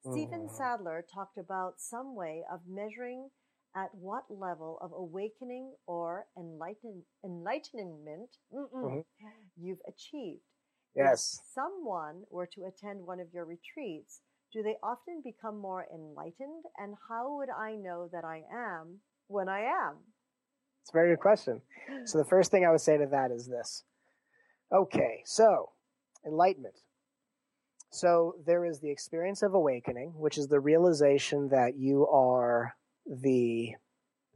Stephen 0.00 0.46
Mm. 0.48 0.50
Sadler 0.50 1.02
talked 1.02 1.38
about 1.38 1.80
some 1.80 2.14
way 2.14 2.44
of 2.50 2.60
measuring 2.66 3.30
at 3.74 3.94
what 3.94 4.24
level 4.30 4.78
of 4.80 4.92
awakening 4.92 5.74
or 5.86 6.26
enlighten- 6.36 7.04
enlightenment 7.24 8.36
mm-mm, 8.52 8.72
Mhm. 8.72 9.04
you've 9.56 9.82
achieved. 9.86 10.42
yes. 10.94 11.34
If 11.40 11.46
someone 11.52 12.24
were 12.30 12.46
to 12.46 12.64
attend 12.64 13.06
one 13.06 13.20
of 13.20 13.32
your 13.32 13.44
retreats, 13.44 14.20
do 14.52 14.62
they 14.62 14.78
often 14.82 15.20
become 15.20 15.58
more 15.58 15.86
enlightened? 15.92 16.64
And 16.78 16.96
how 17.08 17.36
would 17.36 17.50
I 17.50 17.76
know 17.76 18.08
that 18.08 18.24
I 18.24 18.44
am 18.50 19.00
when 19.28 19.48
I 19.48 19.60
am? 19.60 20.14
It's 20.88 20.94
a 20.94 20.96
very 20.96 21.10
good 21.10 21.20
question. 21.20 21.60
So 22.06 22.16
the 22.16 22.24
first 22.24 22.50
thing 22.50 22.64
I 22.64 22.70
would 22.70 22.80
say 22.80 22.96
to 22.96 23.04
that 23.10 23.30
is 23.30 23.46
this. 23.46 23.84
Okay, 24.72 25.20
so 25.26 25.72
enlightenment. 26.26 26.76
So 27.90 28.36
there 28.46 28.64
is 28.64 28.80
the 28.80 28.90
experience 28.90 29.42
of 29.42 29.52
awakening, 29.52 30.14
which 30.16 30.38
is 30.38 30.48
the 30.48 30.60
realization 30.60 31.50
that 31.50 31.76
you 31.76 32.06
are 32.06 32.74
the 33.06 33.72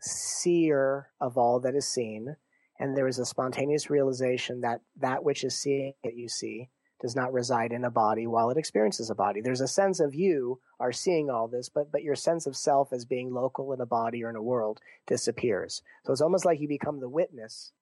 seer 0.03 1.09
of 1.23 1.39
all 1.39 1.59
that 1.61 1.75
is 1.75 1.89
seen, 1.89 2.37
and 2.79 2.95
there 2.95 3.09
is 3.09 3.19
a 3.19 3.25
spontaneous 3.25 3.89
realization 3.89 4.61
that 4.61 4.83
that 5.01 5.25
which 5.25 5.45
is 5.45 5.59
seeing 5.59 5.95
that 6.05 6.17
you 6.17 6.29
see 6.29 6.69
does 7.03 7.17
not 7.17 7.33
reside 7.33 7.73
in 7.73 7.85
a 7.85 7.91
body 7.91 8.27
while 8.27 8.49
it 8.49 8.57
experiences 8.57 9.11
a 9.11 9.15
body. 9.15 9.41
There's 9.41 9.61
a 9.61 9.69
sense 9.69 10.01
of 10.01 10.15
you 10.15 10.61
are 10.81 10.93
seeing 10.93 11.29
all 11.29 11.49
this, 11.49 11.69
but 11.69 11.91
but 11.91 12.03
your 12.03 12.15
sense 12.15 12.47
of 12.47 12.57
self 12.57 12.93
as 12.93 13.05
being 13.05 13.35
local 13.35 13.73
in 13.73 13.81
a 13.81 13.87
body 13.87 14.25
or 14.25 14.31
in 14.31 14.37
a 14.37 14.43
world 14.43 14.81
disappears. 15.07 15.83
So 16.05 16.13
it's 16.13 16.23
almost 16.23 16.45
like 16.45 16.61
you 16.61 16.69
become 16.69 17.01
the 17.01 17.09
witness, 17.09 17.73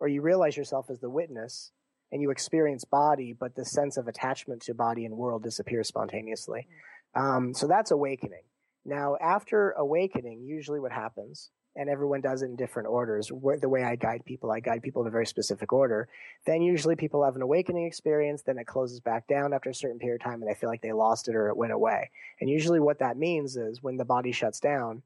or 0.00 0.08
you 0.08 0.20
realize 0.20 0.56
yourself 0.56 0.90
as 0.90 0.98
the 0.98 1.08
witness, 1.08 1.70
and 2.10 2.20
you 2.20 2.30
experience 2.30 2.84
body, 2.84 3.32
but 3.32 3.54
the 3.54 3.64
sense 3.64 3.96
of 3.96 4.08
attachment 4.08 4.62
to 4.62 4.74
body 4.74 5.04
and 5.04 5.16
world 5.16 5.42
disappears 5.42 5.88
spontaneously. 5.88 6.66
Um, 7.14 7.54
so 7.54 7.66
that's 7.66 7.90
awakening. 7.90 8.42
Now, 8.84 9.16
after 9.20 9.72
awakening, 9.72 10.44
usually 10.44 10.80
what 10.80 10.92
happens, 10.92 11.50
and 11.78 11.88
everyone 11.88 12.20
does 12.20 12.42
it 12.42 12.46
in 12.46 12.56
different 12.56 12.88
orders. 12.88 13.28
The 13.28 13.68
way 13.68 13.84
I 13.84 13.94
guide 13.94 14.24
people, 14.26 14.50
I 14.50 14.58
guide 14.58 14.82
people 14.82 15.00
in 15.02 15.08
a 15.08 15.12
very 15.12 15.26
specific 15.26 15.72
order. 15.72 16.08
Then 16.44 16.60
usually 16.60 16.96
people 16.96 17.24
have 17.24 17.36
an 17.36 17.42
awakening 17.42 17.86
experience, 17.86 18.42
then 18.42 18.58
it 18.58 18.66
closes 18.66 18.98
back 18.98 19.28
down 19.28 19.52
after 19.52 19.70
a 19.70 19.74
certain 19.74 20.00
period 20.00 20.20
of 20.20 20.24
time, 20.24 20.42
and 20.42 20.50
they 20.50 20.58
feel 20.58 20.68
like 20.68 20.82
they 20.82 20.92
lost 20.92 21.28
it 21.28 21.36
or 21.36 21.48
it 21.48 21.56
went 21.56 21.72
away. 21.72 22.10
And 22.40 22.50
usually 22.50 22.80
what 22.80 22.98
that 22.98 23.16
means 23.16 23.56
is 23.56 23.80
when 23.80 23.96
the 23.96 24.04
body 24.04 24.32
shuts 24.32 24.58
down 24.58 25.02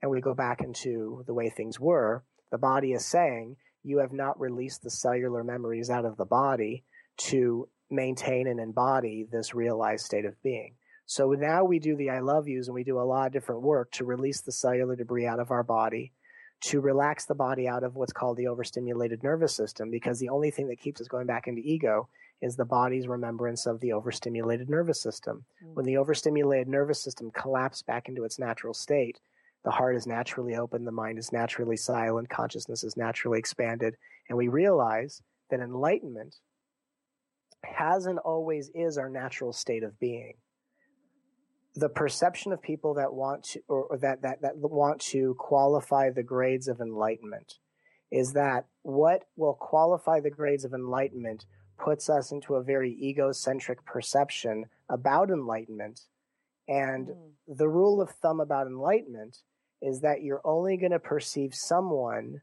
and 0.00 0.12
we 0.12 0.20
go 0.20 0.32
back 0.32 0.60
into 0.60 1.24
the 1.26 1.34
way 1.34 1.50
things 1.50 1.80
were, 1.80 2.22
the 2.52 2.58
body 2.58 2.92
is 2.92 3.04
saying, 3.04 3.56
you 3.82 3.98
have 3.98 4.12
not 4.12 4.38
released 4.38 4.84
the 4.84 4.90
cellular 4.90 5.42
memories 5.42 5.90
out 5.90 6.04
of 6.04 6.16
the 6.16 6.24
body 6.24 6.84
to 7.16 7.68
maintain 7.90 8.46
and 8.46 8.60
embody 8.60 9.26
this 9.30 9.56
realized 9.56 10.06
state 10.06 10.24
of 10.24 10.40
being. 10.40 10.76
So 11.06 11.32
now 11.32 11.64
we 11.64 11.78
do 11.78 11.96
the 11.96 12.10
I 12.10 12.20
love 12.20 12.48
yous 12.48 12.68
and 12.68 12.74
we 12.74 12.84
do 12.84 13.00
a 13.00 13.02
lot 13.02 13.26
of 13.26 13.32
different 13.32 13.62
work 13.62 13.90
to 13.92 14.04
release 14.04 14.40
the 14.40 14.52
cellular 14.52 14.96
debris 14.96 15.26
out 15.26 15.40
of 15.40 15.50
our 15.50 15.62
body, 15.62 16.12
to 16.62 16.80
relax 16.80 17.24
the 17.26 17.34
body 17.34 17.68
out 17.68 17.82
of 17.82 17.96
what's 17.96 18.12
called 18.12 18.36
the 18.36 18.46
overstimulated 18.46 19.22
nervous 19.22 19.54
system, 19.54 19.90
because 19.90 20.18
the 20.18 20.28
only 20.28 20.50
thing 20.50 20.68
that 20.68 20.80
keeps 20.80 21.00
us 21.00 21.08
going 21.08 21.26
back 21.26 21.48
into 21.48 21.60
ego 21.62 22.08
is 22.40 22.56
the 22.56 22.64
body's 22.64 23.06
remembrance 23.06 23.66
of 23.66 23.80
the 23.80 23.92
overstimulated 23.92 24.68
nervous 24.68 25.00
system. 25.00 25.44
Mm. 25.64 25.74
When 25.74 25.86
the 25.86 25.96
overstimulated 25.96 26.68
nervous 26.68 27.02
system 27.02 27.30
collapses 27.30 27.82
back 27.82 28.08
into 28.08 28.24
its 28.24 28.38
natural 28.38 28.74
state, 28.74 29.20
the 29.64 29.70
heart 29.70 29.94
is 29.94 30.08
naturally 30.08 30.56
open, 30.56 30.84
the 30.84 30.90
mind 30.90 31.18
is 31.18 31.32
naturally 31.32 31.76
silent, 31.76 32.28
consciousness 32.28 32.82
is 32.82 32.96
naturally 32.96 33.38
expanded, 33.38 33.96
and 34.28 34.36
we 34.36 34.48
realize 34.48 35.22
that 35.50 35.60
enlightenment 35.60 36.36
has 37.64 38.06
and 38.06 38.18
always 38.18 38.70
is 38.74 38.98
our 38.98 39.08
natural 39.08 39.52
state 39.52 39.84
of 39.84 39.98
being. 40.00 40.34
The 41.74 41.88
perception 41.88 42.52
of 42.52 42.60
people 42.60 42.94
that 42.94 43.14
want 43.14 43.44
to, 43.44 43.60
or, 43.68 43.84
or 43.84 43.98
that, 43.98 44.22
that, 44.22 44.42
that 44.42 44.56
want 44.56 45.00
to 45.12 45.34
qualify 45.38 46.10
the 46.10 46.22
grades 46.22 46.68
of 46.68 46.80
enlightenment 46.80 47.54
is 48.10 48.34
that 48.34 48.66
what 48.82 49.24
will 49.36 49.54
qualify 49.54 50.20
the 50.20 50.30
grades 50.30 50.64
of 50.66 50.74
enlightenment 50.74 51.46
puts 51.82 52.10
us 52.10 52.30
into 52.30 52.54
a 52.56 52.62
very 52.62 52.92
egocentric 52.92 53.84
perception 53.86 54.66
about 54.90 55.30
enlightenment. 55.30 56.00
And 56.68 57.08
Mm. 57.08 57.32
the 57.48 57.68
rule 57.68 58.00
of 58.00 58.10
thumb 58.10 58.38
about 58.40 58.66
enlightenment 58.66 59.38
is 59.80 60.00
that 60.00 60.22
you're 60.22 60.42
only 60.44 60.76
going 60.76 60.92
to 60.92 60.98
perceive 61.00 61.54
someone 61.54 62.42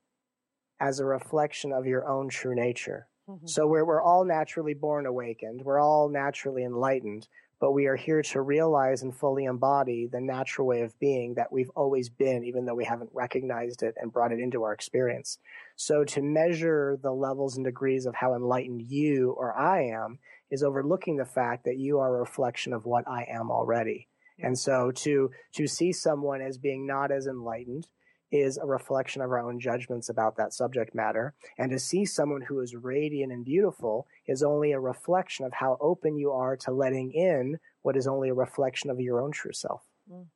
as 0.80 1.00
a 1.00 1.06
reflection 1.06 1.72
of 1.72 1.86
your 1.86 2.08
own 2.08 2.30
true 2.30 2.56
nature. 2.56 3.08
Mhm. 3.30 3.48
So 3.48 3.68
we're, 3.68 3.86
we're 3.86 4.02
all 4.02 4.26
naturally 4.26 4.74
born 4.74 5.06
awakened. 5.06 5.62
We're 5.64 5.80
all 5.80 6.10
naturally 6.10 6.64
enlightened, 6.64 7.28
but 7.60 7.72
we 7.74 7.88
are 7.88 7.96
here 7.96 8.22
to 8.22 8.42
realize 8.42 9.02
and 9.02 9.16
fully 9.16 9.46
embody 9.46 10.08
the 10.08 10.22
natural 10.22 10.68
way 10.68 10.82
of 10.82 10.98
being 11.00 11.34
that 11.34 11.52
we've 11.52 11.70
always 11.76 12.10
been, 12.10 12.44
even 12.46 12.66
though 12.66 12.76
we 12.76 12.86
haven't 12.86 13.10
recognized 13.14 13.84
it 13.84 13.96
and 13.98 14.14
brought 14.14 14.32
it 14.32 14.40
into 14.40 14.64
our 14.64 14.74
experience. 14.74 15.40
So 15.76 16.04
to 16.06 16.22
measure 16.22 16.98
the 17.02 17.12
levels 17.12 17.58
and 17.58 17.66
degrees 17.66 18.06
of 18.06 18.16
how 18.16 18.34
enlightened 18.34 18.84
you 18.84 19.32
or 19.32 19.58
I 19.58 19.88
am 19.88 20.20
is 20.50 20.64
overlooking 20.64 21.18
the 21.18 21.26
fact 21.26 21.66
that 21.66 21.78
you 21.78 22.00
are 22.00 22.16
a 22.16 22.20
reflection 22.20 22.74
of 22.74 22.86
what 22.86 23.08
I 23.08 23.28
am 23.30 23.52
already. 23.52 24.08
And 24.42 24.58
so 24.58 24.92
to, 24.92 25.32
to 25.56 25.68
see 25.68 25.92
someone 25.92 26.42
as 26.42 26.58
being 26.58 26.88
not 26.88 27.12
as 27.12 27.28
enlightened 27.28 27.88
is 28.32 28.58
a 28.58 28.66
reflection 28.66 29.22
of 29.22 29.32
our 29.32 29.40
own 29.40 29.60
judgments 29.60 30.10
about 30.10 30.38
that 30.38 30.54
subject 30.54 30.94
matter. 30.94 31.34
And 31.58 31.72
to 31.72 31.80
see 31.80 32.06
someone 32.06 32.42
who 32.42 32.60
is 32.60 32.76
radiant 32.76 33.32
and 33.32 33.44
beautiful 33.44 34.08
is 34.28 34.44
only 34.44 34.72
a 34.72 34.80
reflection 34.80 35.46
of 35.46 35.54
how 35.54 35.78
open 35.82 36.18
you 36.18 36.32
are 36.32 36.56
to 36.58 36.72
letting 36.72 37.12
in 37.14 37.58
what 37.82 37.98
is 37.98 38.08
only 38.08 38.30
a 38.30 38.34
reflection 38.34 38.90
of 38.90 39.00
your 39.00 39.22
own 39.22 39.32
true 39.32 39.54
self. 39.54 39.84
Mm. 40.12 40.28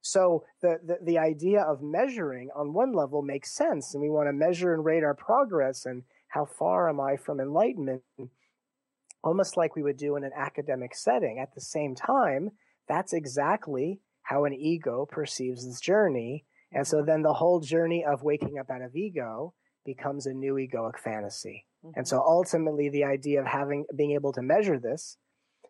So 0.00 0.44
the, 0.62 0.78
the, 0.84 0.98
the 1.02 1.18
idea 1.18 1.62
of 1.62 1.82
measuring 1.82 2.50
on 2.54 2.72
one 2.72 2.92
level 2.92 3.22
makes 3.22 3.52
sense, 3.52 3.92
and 3.92 4.00
we 4.00 4.08
want 4.08 4.28
to 4.28 4.32
measure 4.32 4.72
and 4.72 4.84
rate 4.84 5.02
our 5.02 5.14
progress 5.14 5.84
and 5.84 6.04
how 6.28 6.44
far 6.44 6.88
am 6.88 7.00
I 7.00 7.16
from 7.16 7.40
enlightenment, 7.40 8.02
almost 9.24 9.56
like 9.56 9.74
we 9.74 9.82
would 9.82 9.96
do 9.96 10.14
in 10.14 10.22
an 10.22 10.30
academic 10.36 10.94
setting. 10.94 11.40
At 11.40 11.54
the 11.54 11.60
same 11.60 11.96
time, 11.96 12.50
that's 12.88 13.12
exactly 13.12 14.00
how 14.22 14.44
an 14.44 14.54
ego 14.54 15.06
perceives 15.10 15.66
this 15.66 15.80
journey. 15.80 16.44
And 16.72 16.86
so 16.86 17.02
then 17.02 17.22
the 17.22 17.34
whole 17.34 17.60
journey 17.60 18.04
of 18.04 18.22
waking 18.22 18.58
up 18.58 18.70
out 18.70 18.82
of 18.82 18.94
ego 18.96 19.54
becomes 19.84 20.26
a 20.26 20.34
new 20.34 20.54
egoic 20.54 20.98
fantasy. 20.98 21.66
Mm-hmm. 21.84 21.98
And 21.98 22.08
so 22.08 22.18
ultimately 22.18 22.88
the 22.88 23.04
idea 23.04 23.40
of 23.40 23.46
having 23.46 23.84
being 23.96 24.12
able 24.12 24.32
to 24.32 24.42
measure 24.42 24.78
this 24.78 25.16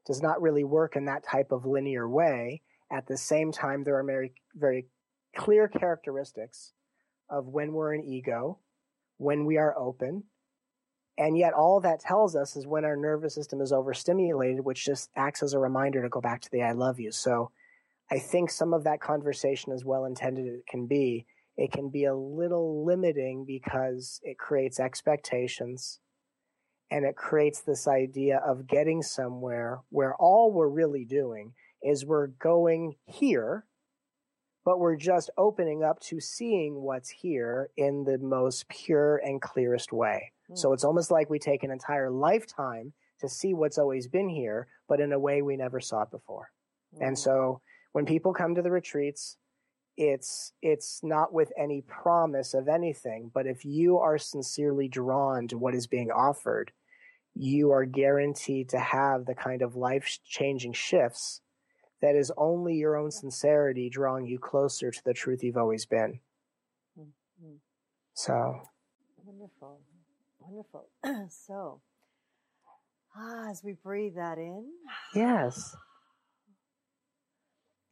does 0.06 0.22
not 0.22 0.40
really 0.40 0.64
work 0.64 0.96
in 0.96 1.04
that 1.06 1.24
type 1.24 1.52
of 1.52 1.66
linear 1.66 2.08
way 2.08 2.62
at 2.90 3.06
the 3.06 3.16
same 3.16 3.52
time, 3.52 3.84
there 3.84 3.98
are 3.98 4.04
very, 4.04 4.32
very 4.54 4.86
clear 5.36 5.68
characteristics 5.68 6.72
of 7.28 7.46
when 7.46 7.72
we're 7.72 7.94
in 7.94 8.04
ego, 8.04 8.58
when 9.18 9.44
we 9.44 9.56
are 9.56 9.76
open, 9.76 10.24
and 11.18 11.36
yet 11.36 11.54
all 11.54 11.80
that 11.80 12.00
tells 12.00 12.36
us 12.36 12.56
is 12.56 12.66
when 12.66 12.84
our 12.84 12.96
nervous 12.96 13.34
system 13.34 13.60
is 13.60 13.72
overstimulated, 13.72 14.64
which 14.64 14.84
just 14.84 15.10
acts 15.16 15.42
as 15.42 15.54
a 15.54 15.58
reminder 15.58 16.02
to 16.02 16.08
go 16.08 16.20
back 16.20 16.42
to 16.42 16.50
the 16.50 16.62
I 16.62 16.72
love 16.72 17.00
you. 17.00 17.10
So 17.10 17.50
I 18.10 18.18
think 18.18 18.50
some 18.50 18.72
of 18.72 18.84
that 18.84 19.00
conversation, 19.00 19.72
as 19.72 19.84
well 19.84 20.04
intended 20.04 20.46
it 20.46 20.66
can 20.68 20.86
be, 20.86 21.26
it 21.56 21.72
can 21.72 21.90
be 21.90 22.04
a 22.04 22.14
little 22.14 22.84
limiting 22.84 23.44
because 23.46 24.20
it 24.22 24.38
creates 24.38 24.78
expectations 24.78 26.00
and 26.90 27.04
it 27.04 27.16
creates 27.16 27.62
this 27.62 27.88
idea 27.88 28.40
of 28.46 28.68
getting 28.68 29.02
somewhere 29.02 29.80
where 29.88 30.14
all 30.16 30.52
we're 30.52 30.68
really 30.68 31.04
doing 31.04 31.52
is 31.82 32.04
we're 32.04 32.28
going 32.28 32.94
here, 33.06 33.64
but 34.64 34.78
we're 34.78 34.96
just 34.96 35.30
opening 35.36 35.82
up 35.82 35.98
to 36.00 36.20
seeing 36.20 36.74
what's 36.74 37.10
here 37.10 37.70
in 37.76 38.04
the 38.04 38.18
most 38.18 38.68
pure 38.68 39.16
and 39.16 39.40
clearest 39.40 39.92
way. 39.92 40.32
Mm. 40.50 40.58
So 40.58 40.72
it's 40.72 40.84
almost 40.84 41.10
like 41.10 41.28
we 41.28 41.38
take 41.38 41.64
an 41.64 41.70
entire 41.70 42.10
lifetime 42.10 42.92
to 43.20 43.28
see 43.28 43.54
what's 43.54 43.78
always 43.78 44.08
been 44.08 44.28
here, 44.28 44.68
but 44.88 45.00
in 45.00 45.12
a 45.12 45.18
way 45.18 45.42
we 45.42 45.56
never 45.56 45.80
saw 45.80 46.02
it 46.02 46.10
before. 46.10 46.50
Mm. 46.94 47.08
And 47.08 47.18
so 47.18 47.62
when 47.96 48.04
people 48.04 48.34
come 48.34 48.54
to 48.54 48.60
the 48.60 48.70
retreats, 48.70 49.38
it's 49.96 50.52
it's 50.60 51.00
not 51.02 51.32
with 51.32 51.50
any 51.58 51.80
promise 51.80 52.52
of 52.52 52.68
anything, 52.68 53.30
but 53.32 53.46
if 53.46 53.64
you 53.64 53.96
are 53.96 54.18
sincerely 54.18 54.86
drawn 54.86 55.48
to 55.48 55.56
what 55.56 55.74
is 55.74 55.86
being 55.86 56.10
offered, 56.10 56.72
you 57.34 57.72
are 57.72 57.86
guaranteed 57.86 58.68
to 58.68 58.78
have 58.78 59.24
the 59.24 59.34
kind 59.34 59.62
of 59.62 59.76
life 59.76 60.18
changing 60.26 60.74
shifts 60.74 61.40
that 62.02 62.14
is 62.14 62.30
only 62.36 62.74
your 62.74 62.98
own 62.98 63.10
sincerity 63.10 63.88
drawing 63.88 64.26
you 64.26 64.38
closer 64.38 64.90
to 64.90 65.02
the 65.06 65.14
truth 65.14 65.42
you've 65.42 65.56
always 65.56 65.86
been. 65.86 66.20
Mm-hmm. 67.00 67.54
So 68.12 68.60
wonderful, 69.24 69.80
wonderful. 70.38 70.90
so, 71.30 71.80
ah, 73.16 73.48
as 73.50 73.62
we 73.64 73.72
breathe 73.72 74.16
that 74.16 74.36
in, 74.36 74.66
yes, 75.14 75.74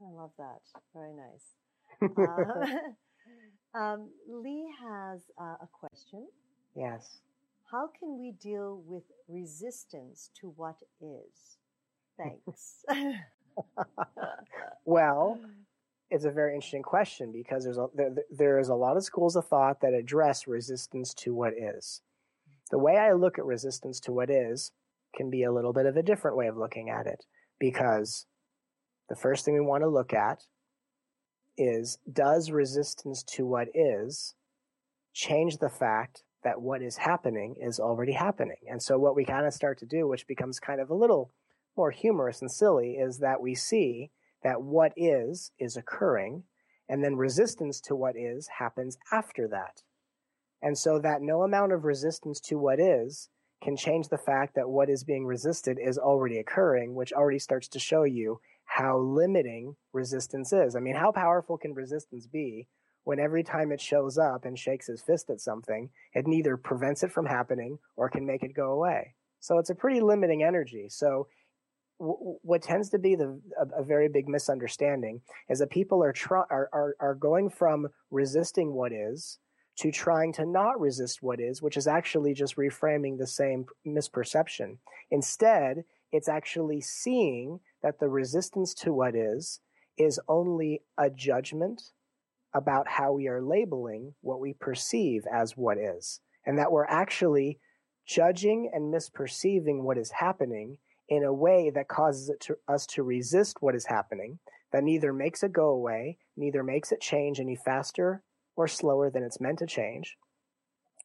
I 0.05 0.11
love 0.13 0.31
that. 0.39 0.61
Very 0.95 1.13
nice. 1.15 1.55
uh, 3.75 3.79
um, 3.79 4.11
Lee 4.29 4.67
has 4.81 5.23
uh, 5.41 5.57
a 5.63 5.69
question. 5.73 6.27
Yes. 6.77 7.21
How 7.71 7.89
can 7.99 8.19
we 8.19 8.33
deal 8.33 8.83
with 8.87 9.05
resistance 9.29 10.31
to 10.41 10.53
what 10.57 10.77
is? 11.01 11.59
Thanks. 12.17 12.85
well, 14.85 15.41
it's 16.11 16.25
a 16.25 16.31
very 16.31 16.55
interesting 16.55 16.83
question 16.83 17.33
because 17.33 17.65
there's 17.65 17.79
a, 17.79 17.87
there, 17.95 18.15
there 18.31 18.59
is 18.59 18.69
a 18.69 18.75
lot 18.75 18.97
of 18.97 19.05
schools 19.05 19.35
of 19.35 19.47
thought 19.47 19.81
that 19.81 19.95
address 19.95 20.47
resistance 20.47 21.15
to 21.15 21.35
what 21.35 21.55
is. 21.55 22.03
The 22.71 22.79
way 22.79 22.97
I 22.97 23.13
look 23.13 23.39
at 23.39 23.45
resistance 23.45 23.99
to 24.01 24.13
what 24.13 24.31
is 24.31 24.73
can 25.17 25.31
be 25.31 25.43
a 25.43 25.53
little 25.53 25.73
bit 25.73 25.87
of 25.87 25.97
a 25.97 26.03
different 26.03 26.37
way 26.37 26.47
of 26.47 26.57
looking 26.57 26.91
at 26.91 27.07
it 27.07 27.25
because 27.59 28.27
the 29.09 29.17
first 29.17 29.45
thing 29.45 29.55
we 29.55 29.61
want 29.61 29.83
to 29.83 29.89
look 29.89 30.13
at 30.13 30.45
is 31.57 31.99
does 32.11 32.51
resistance 32.51 33.23
to 33.23 33.47
what 33.47 33.69
is 33.75 34.35
change 35.13 35.59
the 35.59 35.69
fact 35.69 36.25
that 36.43 36.61
what 36.61 36.83
is 36.83 36.97
happening 36.97 37.55
is 37.61 37.79
already 37.79 38.13
happening? 38.13 38.57
And 38.69 38.83
so 38.83 38.99
what 38.99 39.17
we 39.17 39.25
kind 39.25 39.47
of 39.47 39.55
start 39.55 39.79
to 39.79 39.87
do, 39.87 40.07
which 40.09 40.27
becomes 40.27 40.59
kind 40.59 40.81
of 40.81 40.91
a 40.91 40.95
little 40.95 41.31
more 41.77 41.91
humorous 41.91 42.41
and 42.41 42.51
silly 42.51 42.93
is 42.93 43.19
that 43.19 43.41
we 43.41 43.55
see 43.55 44.11
that 44.43 44.63
what 44.63 44.93
is 44.97 45.53
is 45.59 45.77
occurring 45.77 46.45
and 46.89 47.03
then 47.03 47.17
resistance 47.17 47.81
to 47.81 47.97
what 47.97 48.17
is 48.17 48.49
happens 48.59 48.99
after 49.11 49.49
that. 49.49 49.83
And 50.61 50.77
so 50.79 50.99
that 50.99 51.23
no 51.23 51.43
amount 51.43 51.73
of 51.73 51.85
resistance 51.85 52.41
to 52.41 52.59
what 52.59 52.79
is 52.79 53.29
can 53.63 53.77
change 53.77 54.09
the 54.09 54.19
fact 54.19 54.55
that 54.55 54.69
what 54.69 54.91
is 54.91 55.05
being 55.05 55.25
resisted 55.25 55.79
is 55.83 55.97
already 55.97 56.39
occurring, 56.39 56.95
which 56.95 57.13
already 57.13 57.39
starts 57.39 57.69
to 57.69 57.79
show 57.79 58.05
you 58.05 58.41
how 58.75 58.99
limiting 58.99 59.77
resistance 59.93 60.53
is. 60.53 60.75
I 60.75 60.81
mean, 60.81 60.97
how 60.97 61.13
powerful 61.13 61.57
can 61.57 61.75
resistance 61.75 62.27
be 62.27 62.67
when 63.05 63.21
every 63.21 63.45
time 63.45 63.71
it 63.71 63.81
shows 63.81 64.19
up 64.19 64.45
and 64.45 64.59
shakes 64.59 64.89
his 64.89 65.01
fist 65.01 65.31
at 65.31 65.41
something, 65.41 65.91
it 66.13 66.27
neither 66.27 66.57
prevents 66.57 67.05
it 67.05 67.13
from 67.13 67.25
happening 67.25 67.79
or 67.97 68.09
can 68.09 68.27
make 68.27 68.43
it 68.43 68.53
go 68.53 68.73
away? 68.73 69.15
So 69.39 69.59
it's 69.59 69.71
a 69.71 69.77
pretty 69.77 70.01
limiting 70.01 70.43
energy. 70.43 70.89
So 70.89 71.29
what 71.99 72.63
tends 72.63 72.91
to 72.91 72.99
be 72.99 73.15
the 73.15 73.41
a, 73.61 73.81
a, 73.81 73.85
very 73.85 74.09
big 74.09 74.29
misunderstanding 74.29 75.21
is 75.49 75.61
that 75.61 75.71
people 75.71 76.03
are, 76.03 76.13
try, 76.13 76.43
are, 76.51 76.69
are 76.73 76.97
are 76.99 77.15
going 77.15 77.51
from 77.51 77.87
resisting 78.11 78.73
what 78.75 78.93
is 78.93 79.39
to 79.79 79.93
trying 79.93 80.33
to 80.33 80.45
not 80.45 80.81
resist 80.81 81.23
what 81.23 81.39
is, 81.39 81.63
which 81.63 81.77
is 81.77 81.87
actually 81.87 82.35
just 82.35 82.57
reframing 82.57 83.17
the 83.17 83.27
same 83.29 83.67
misperception. 83.87 84.79
Instead, 85.13 85.85
it's 86.15 86.29
actually 86.29 86.81
seeing 86.81 87.59
that 87.83 87.99
the 87.99 88.09
resistance 88.09 88.73
to 88.73 88.93
what 88.93 89.17
is 89.17 89.59
is 89.99 90.21
only 90.29 90.81
a 90.97 91.11
judgment 91.11 91.83
about 92.55 92.87
how 92.87 93.13
we 93.13 93.27
are 93.27 93.43
labeling 93.43 94.15
what 94.21 94.39
we 94.39 94.53
perceive 94.53 95.25
as 95.33 95.57
what 95.57 95.77
is, 95.77 96.21
and 96.47 96.57
that 96.57 96.71
we're 96.71 96.85
actually 96.85 97.59
judging 98.07 98.71
and 98.73 98.95
misperceiving 98.95 99.83
what 99.83 99.99
is 99.99 100.13
happening 100.13 100.79
in 101.09 101.25
a 101.25 101.33
way 101.35 101.69
that 101.75 101.89
causes 101.89 102.31
to, 102.39 102.55
us 102.69 102.87
to 102.87 103.03
resist 103.03 103.57
what 103.59 103.75
is 103.75 103.87
happening, 103.87 104.39
that 104.71 104.85
neither 104.85 105.13
makes 105.13 105.43
it 105.43 105.53
go 105.53 105.71
away, 105.71 106.17
neither 106.37 106.63
makes 106.63 106.93
it 106.93 107.01
change 107.01 107.41
any 107.41 107.57
faster 107.57 108.23
or 108.55 108.69
slower 108.69 109.11
than 109.11 109.25
it's 109.25 109.41
meant 109.41 109.59
to 109.59 109.67
change. 109.67 110.17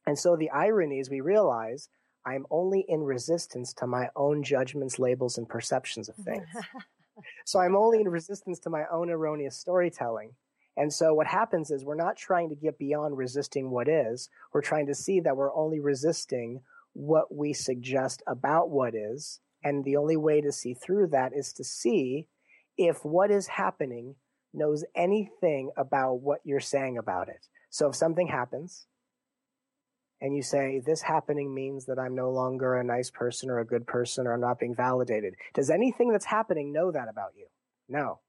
And 0.05 0.19
so 0.19 0.35
the 0.35 0.51
irony 0.51 0.99
is 0.99 1.09
we 1.09 1.19
realize 1.19 1.89
I'm 2.25 2.45
only 2.51 2.85
in 2.87 3.01
resistance 3.01 3.73
to 3.75 3.87
my 3.87 4.09
own 4.15 4.43
judgments, 4.43 4.99
labels, 4.99 5.37
and 5.37 5.47
perceptions 5.47 6.09
of 6.09 6.15
things. 6.25 6.47
so 7.45 7.59
I'm 7.59 7.75
only 7.75 8.01
in 8.01 8.07
resistance 8.07 8.59
to 8.59 8.69
my 8.69 8.83
own 8.91 9.09
erroneous 9.09 9.57
storytelling. 9.57 10.31
And 10.77 10.93
so 10.93 11.13
what 11.13 11.27
happens 11.27 11.71
is 11.71 11.83
we're 11.83 11.95
not 11.95 12.15
trying 12.15 12.49
to 12.49 12.55
get 12.55 12.77
beyond 12.77 13.17
resisting 13.17 13.69
what 13.69 13.89
is. 13.89 14.29
We're 14.53 14.61
trying 14.61 14.87
to 14.87 14.95
see 14.95 15.19
that 15.19 15.35
we're 15.35 15.53
only 15.53 15.79
resisting 15.79 16.61
what 16.93 17.33
we 17.35 17.53
suggest 17.53 18.23
about 18.27 18.69
what 18.69 18.95
is 18.95 19.39
and 19.63 19.83
the 19.83 19.97
only 19.97 20.17
way 20.17 20.41
to 20.41 20.51
see 20.51 20.73
through 20.73 21.07
that 21.07 21.33
is 21.35 21.53
to 21.53 21.63
see 21.63 22.27
if 22.77 23.03
what 23.03 23.29
is 23.29 23.47
happening 23.47 24.15
knows 24.53 24.83
anything 24.95 25.71
about 25.77 26.21
what 26.21 26.39
you're 26.43 26.59
saying 26.59 26.97
about 26.97 27.29
it. 27.29 27.45
So 27.69 27.89
if 27.89 27.95
something 27.95 28.27
happens 28.27 28.87
and 30.21 30.35
you 30.35 30.41
say, 30.41 30.81
this 30.85 31.01
happening 31.01 31.53
means 31.53 31.85
that 31.85 31.99
I'm 31.99 32.15
no 32.15 32.31
longer 32.31 32.75
a 32.75 32.83
nice 32.83 33.09
person 33.09 33.49
or 33.49 33.59
a 33.59 33.65
good 33.65 33.87
person 33.87 34.27
or 34.27 34.33
I'm 34.33 34.41
not 34.41 34.59
being 34.59 34.75
validated, 34.75 35.35
does 35.53 35.69
anything 35.69 36.11
that's 36.11 36.25
happening 36.25 36.73
know 36.73 36.91
that 36.91 37.07
about 37.09 37.31
you? 37.37 37.45
No. 37.87 38.19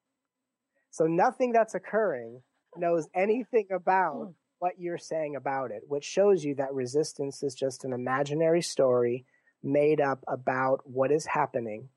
So 0.90 1.06
nothing 1.06 1.52
that's 1.52 1.74
occurring 1.74 2.42
knows 2.76 3.08
anything 3.14 3.66
about 3.72 4.14
hmm. 4.14 4.30
what 4.58 4.78
you're 4.78 4.98
saying 4.98 5.36
about 5.36 5.70
it, 5.70 5.82
which 5.88 6.04
shows 6.04 6.44
you 6.44 6.54
that 6.56 6.72
resistance 6.72 7.42
is 7.42 7.54
just 7.54 7.84
an 7.84 7.92
imaginary 7.92 8.62
story 8.62 9.24
made 9.62 10.00
up 10.00 10.24
about 10.28 10.80
what 10.84 11.12
is 11.12 11.26
happening 11.26 11.88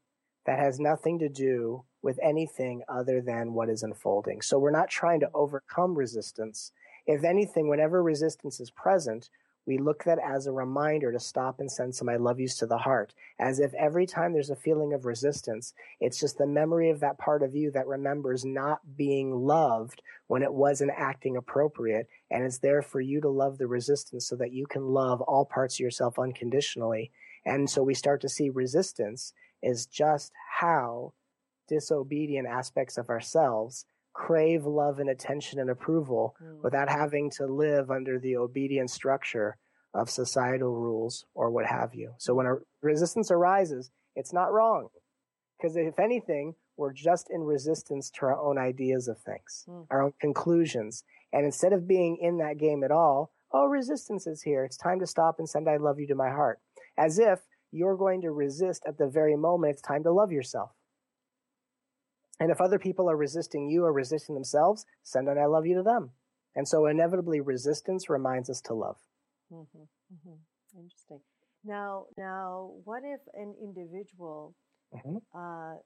that 0.45 0.59
has 0.59 0.79
nothing 0.79 1.19
to 1.19 1.29
do 1.29 1.83
with 2.01 2.19
anything 2.21 2.81
other 2.89 3.21
than 3.21 3.53
what 3.53 3.69
is 3.69 3.83
unfolding. 3.83 4.41
So 4.41 4.59
we're 4.59 4.71
not 4.71 4.89
trying 4.89 5.21
to 5.21 5.29
overcome 5.33 5.95
resistance. 5.95 6.71
If 7.05 7.23
anything, 7.23 7.69
whenever 7.69 8.03
resistance 8.03 8.59
is 8.59 8.69
present, 8.69 9.29
we 9.65 9.77
look 9.77 10.07
at 10.07 10.19
as 10.19 10.45
a 10.45 10.51
reminder 10.51 11.11
to 11.11 11.19
stop 11.19 11.59
and 11.59 11.71
send 11.71 11.95
some 11.95 12.09
I 12.09 12.17
love 12.17 12.39
yous 12.39 12.57
to 12.57 12.65
the 12.65 12.77
heart. 12.77 13.13
As 13.39 13.59
if 13.59 13.73
every 13.73 14.05
time 14.05 14.33
there's 14.33 14.49
a 14.49 14.55
feeling 14.55 14.93
of 14.93 15.05
resistance, 15.05 15.73
it's 15.99 16.19
just 16.19 16.37
the 16.37 16.47
memory 16.47 16.89
of 16.89 16.99
that 16.99 17.17
part 17.17 17.43
of 17.43 17.55
you 17.55 17.71
that 17.71 17.87
remembers 17.87 18.43
not 18.43 18.79
being 18.95 19.31
loved 19.31 20.01
when 20.27 20.43
it 20.43 20.53
wasn't 20.53 20.91
acting 20.95 21.37
appropriate. 21.37 22.07
And 22.29 22.43
it's 22.43 22.59
there 22.59 22.81
for 22.81 23.01
you 23.01 23.21
to 23.21 23.29
love 23.29 23.57
the 23.57 23.67
resistance 23.67 24.27
so 24.27 24.35
that 24.35 24.53
you 24.53 24.65
can 24.65 24.85
love 24.85 25.21
all 25.21 25.45
parts 25.45 25.75
of 25.75 25.79
yourself 25.79 26.19
unconditionally 26.19 27.11
and 27.45 27.69
so 27.69 27.83
we 27.83 27.93
start 27.93 28.21
to 28.21 28.29
see 28.29 28.49
resistance 28.49 29.33
is 29.61 29.85
just 29.85 30.31
how 30.59 31.13
disobedient 31.67 32.47
aspects 32.47 32.97
of 32.97 33.09
ourselves 33.09 33.85
crave 34.13 34.65
love 34.65 34.99
and 34.99 35.09
attention 35.09 35.59
and 35.59 35.69
approval 35.69 36.35
mm. 36.41 36.61
without 36.63 36.89
having 36.89 37.29
to 37.31 37.45
live 37.45 37.91
under 37.91 38.19
the 38.19 38.37
obedient 38.37 38.89
structure 38.89 39.57
of 39.93 40.09
societal 40.09 40.75
rules 40.75 41.25
or 41.35 41.51
what 41.51 41.65
have 41.65 41.93
you. 41.93 42.13
So 42.17 42.33
when 42.33 42.45
a 42.45 42.55
resistance 42.81 43.29
arises, 43.31 43.91
it's 44.15 44.33
not 44.33 44.51
wrong. 44.51 44.87
Because 45.57 45.75
if 45.75 45.99
anything, 45.99 46.55
we're 46.77 46.93
just 46.93 47.29
in 47.29 47.41
resistance 47.41 48.09
to 48.11 48.25
our 48.25 48.39
own 48.39 48.57
ideas 48.57 49.07
of 49.07 49.19
things, 49.19 49.65
mm. 49.67 49.85
our 49.89 50.01
own 50.01 50.13
conclusions. 50.19 51.03
And 51.31 51.45
instead 51.45 51.73
of 51.73 51.87
being 51.87 52.17
in 52.21 52.37
that 52.37 52.57
game 52.57 52.83
at 52.83 52.91
all, 52.91 53.31
oh, 53.51 53.67
resistance 53.67 54.25
is 54.25 54.41
here. 54.41 54.65
It's 54.65 54.77
time 54.77 54.99
to 54.99 55.07
stop 55.07 55.35
and 55.37 55.47
send 55.47 55.69
I 55.69 55.77
love 55.77 55.99
you 55.99 56.07
to 56.07 56.15
my 56.15 56.29
heart. 56.29 56.59
As 56.97 57.19
if 57.19 57.39
you're 57.71 57.97
going 57.97 58.21
to 58.21 58.31
resist 58.31 58.83
at 58.87 58.97
the 58.97 59.07
very 59.07 59.35
moment 59.35 59.73
it's 59.73 59.81
time 59.81 60.03
to 60.03 60.11
love 60.11 60.31
yourself. 60.31 60.71
And 62.39 62.51
if 62.51 62.59
other 62.59 62.79
people 62.79 63.09
are 63.09 63.17
resisting 63.17 63.69
you 63.69 63.83
or 63.85 63.93
resisting 63.93 64.35
themselves, 64.35 64.85
send 65.03 65.27
an 65.27 65.37
I 65.37 65.45
love 65.45 65.65
you 65.65 65.75
to 65.77 65.83
them. 65.83 66.11
And 66.55 66.67
so 66.67 66.85
inevitably 66.87 67.41
resistance 67.41 68.09
reminds 68.09 68.49
us 68.49 68.61
to 68.61 68.73
love. 68.73 68.97
Mm-hmm, 69.51 69.83
mm-hmm. 69.83 70.79
Interesting. 70.79 71.19
Now, 71.63 72.05
now, 72.17 72.71
what 72.83 73.03
if 73.05 73.21
an 73.33 73.55
individual, 73.61 74.55
mm-hmm. 74.93 75.17
uh, 75.33 75.77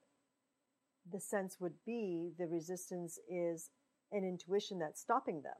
the 1.10 1.20
sense 1.20 1.56
would 1.60 1.74
be 1.86 2.32
the 2.38 2.46
resistance 2.46 3.18
is 3.30 3.70
an 4.12 4.24
intuition 4.24 4.78
that's 4.78 5.00
stopping 5.00 5.42
them. 5.42 5.52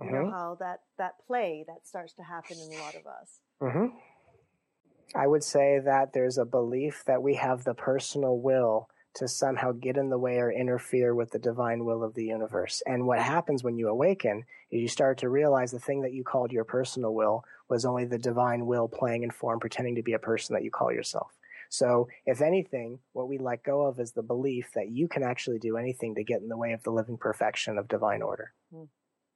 You 0.00 0.12
know 0.12 0.18
mm-hmm. 0.18 0.30
how 0.30 0.56
that 0.60 0.82
that 0.98 1.14
play 1.26 1.64
that 1.66 1.84
starts 1.84 2.12
to 2.14 2.22
happen 2.22 2.56
in 2.56 2.78
a 2.78 2.80
lot 2.80 2.94
of 2.94 3.06
us. 3.06 3.40
Mm-hmm. 3.60 3.96
I 5.16 5.26
would 5.26 5.42
say 5.42 5.80
that 5.84 6.12
there's 6.12 6.38
a 6.38 6.44
belief 6.44 7.02
that 7.06 7.20
we 7.20 7.34
have 7.34 7.64
the 7.64 7.74
personal 7.74 8.38
will 8.38 8.88
to 9.18 9.28
somehow 9.28 9.72
get 9.72 9.96
in 9.96 10.10
the 10.10 10.18
way 10.18 10.36
or 10.36 10.50
interfere 10.50 11.14
with 11.14 11.30
the 11.30 11.38
divine 11.38 11.84
will 11.84 12.02
of 12.02 12.14
the 12.14 12.24
universe. 12.24 12.82
And 12.86 13.06
what 13.06 13.18
happens 13.18 13.64
when 13.64 13.76
you 13.76 13.88
awaken 13.88 14.44
is 14.70 14.80
you 14.80 14.88
start 14.88 15.18
to 15.18 15.28
realize 15.28 15.70
the 15.70 15.80
thing 15.80 16.02
that 16.02 16.12
you 16.12 16.24
called 16.24 16.52
your 16.52 16.64
personal 16.64 17.14
will 17.14 17.44
was 17.68 17.84
only 17.84 18.04
the 18.04 18.18
divine 18.18 18.66
will 18.66 18.88
playing 18.88 19.24
in 19.24 19.30
form, 19.30 19.60
pretending 19.60 19.96
to 19.96 20.02
be 20.02 20.12
a 20.12 20.18
person 20.18 20.54
that 20.54 20.62
you 20.62 20.70
call 20.70 20.92
yourself. 20.92 21.32
So, 21.70 22.08
if 22.24 22.40
anything, 22.40 23.00
what 23.12 23.28
we 23.28 23.36
let 23.36 23.62
go 23.62 23.82
of 23.82 24.00
is 24.00 24.12
the 24.12 24.22
belief 24.22 24.70
that 24.74 24.88
you 24.88 25.06
can 25.06 25.22
actually 25.22 25.58
do 25.58 25.76
anything 25.76 26.14
to 26.14 26.24
get 26.24 26.40
in 26.40 26.48
the 26.48 26.56
way 26.56 26.72
of 26.72 26.82
the 26.82 26.90
living 26.90 27.18
perfection 27.18 27.76
of 27.76 27.88
divine 27.88 28.22
order. 28.22 28.52
Mm. 28.74 28.88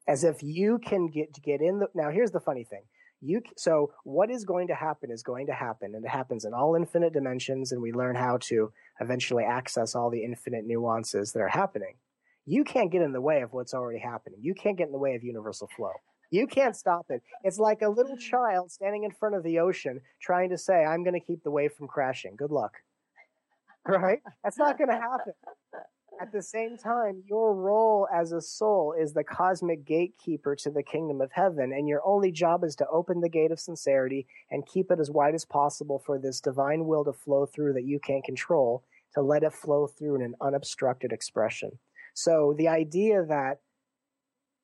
As 0.09 0.25
if 0.25 0.43
you 0.43 0.79
can 0.79 1.09
get 1.09 1.43
get 1.43 1.61
in 1.61 1.81
the. 1.81 1.89
Now, 1.95 2.11
here's 2.11 2.31
the 2.31 2.41
funny 2.41 2.65
thing 2.65 2.85
you 3.23 3.41
so 3.57 3.93
what 4.05 4.31
is 4.31 4.45
going 4.45 4.67
to 4.67 4.75
happen 4.75 5.11
is 5.11 5.23
going 5.23 5.47
to 5.47 5.53
happen 5.53 5.95
and 5.95 6.05
it 6.05 6.09
happens 6.09 6.45
in 6.45 6.53
all 6.53 6.75
infinite 6.75 7.13
dimensions 7.13 7.71
and 7.73 7.81
we 7.81 7.93
learn 7.93 8.17
how 8.17 8.37
to 8.39 8.73
eventually 9.01 9.45
access 9.45 9.95
all 9.95 10.11
the 10.11 10.25
infinite 10.25 10.67
nuances 10.67 11.33
that 11.33 11.41
are 11.41 11.49
happening. 11.49 11.95
You 12.45 12.65
can't 12.65 12.91
get 12.91 13.03
in 13.03 13.13
the 13.13 13.21
way 13.21 13.43
of 13.43 13.53
what's 13.53 13.75
already 13.75 14.01
happening. 14.01 14.41
You 14.43 14.55
can't 14.55 14.77
get 14.77 14.89
in 14.89 14.93
the 14.93 14.99
way 14.99 15.15
of 15.15 15.23
universal 15.23 15.69
flow. 15.77 15.93
You 16.31 16.49
can't 16.49 16.75
stop 16.75 17.07
it. 17.11 17.23
It's 17.45 17.59
like 17.59 17.83
a 17.83 17.89
little 17.89 18.17
mm. 18.17 18.21
child 18.21 18.73
standing 18.73 19.05
in 19.05 19.13
front 19.13 19.37
of 19.37 19.45
the 19.45 19.61
ocean 19.61 20.01
trying 20.21 20.51
to 20.51 20.59
say 20.59 20.85
i'm 20.85 21.05
going 21.05 21.19
to 21.19 21.25
keep 21.25 21.45
the 21.45 21.51
wave 21.51 21.73
from 21.73 21.87
crashing. 21.87 22.35
Good 22.37 22.51
luck. 22.51 22.75
Right? 23.87 24.21
That's 24.45 24.59
not 24.59 24.79
going 24.79 24.91
to 24.91 24.97
happen 24.97 25.33
at 26.21 26.33
the 26.33 26.43
same 26.43 26.77
time, 26.77 27.23
your 27.27 27.55
role 27.55 28.07
as 28.15 28.33
a 28.33 28.41
soul 28.41 28.95
is 28.99 29.13
the 29.13 29.25
cosmic 29.25 29.85
gatekeeper 29.85 30.55
to 30.57 30.71
the 30.71 30.83
kingdom 30.83 31.21
of 31.21 31.33
heaven, 31.33 31.73
and 31.73 31.89
your 31.89 32.01
only 32.05 32.31
job 32.31 32.65
is 32.65 32.77
to 32.77 32.87
open 32.89 33.21
the 33.21 33.29
gate 33.29 33.51
of 33.51 33.59
sincerity 33.59 34.27
and 34.51 34.67
keep 34.67 34.91
it 34.91 35.01
as 35.01 35.11
wide 35.11 35.35
as 35.35 35.45
possible 35.45 35.99
for 35.99 36.19
this 36.19 36.41
divine 36.41 36.87
will 36.87 37.05
to 37.05 37.13
flow 37.13 37.47
through 37.47 37.73
that 37.73 37.85
you 37.85 37.99
can't 37.99 38.25
control, 38.25 38.85
to 39.15 39.23
let 39.23 39.43
it 39.43 39.53
flow 39.53 39.87
through 39.87 40.15
in 40.17 40.23
an 40.23 40.35
unobstructed 40.41 41.13
expression. 41.13 41.79
So 42.15 42.55
the 42.57 42.69
idea 42.69 43.25
that 43.25 43.61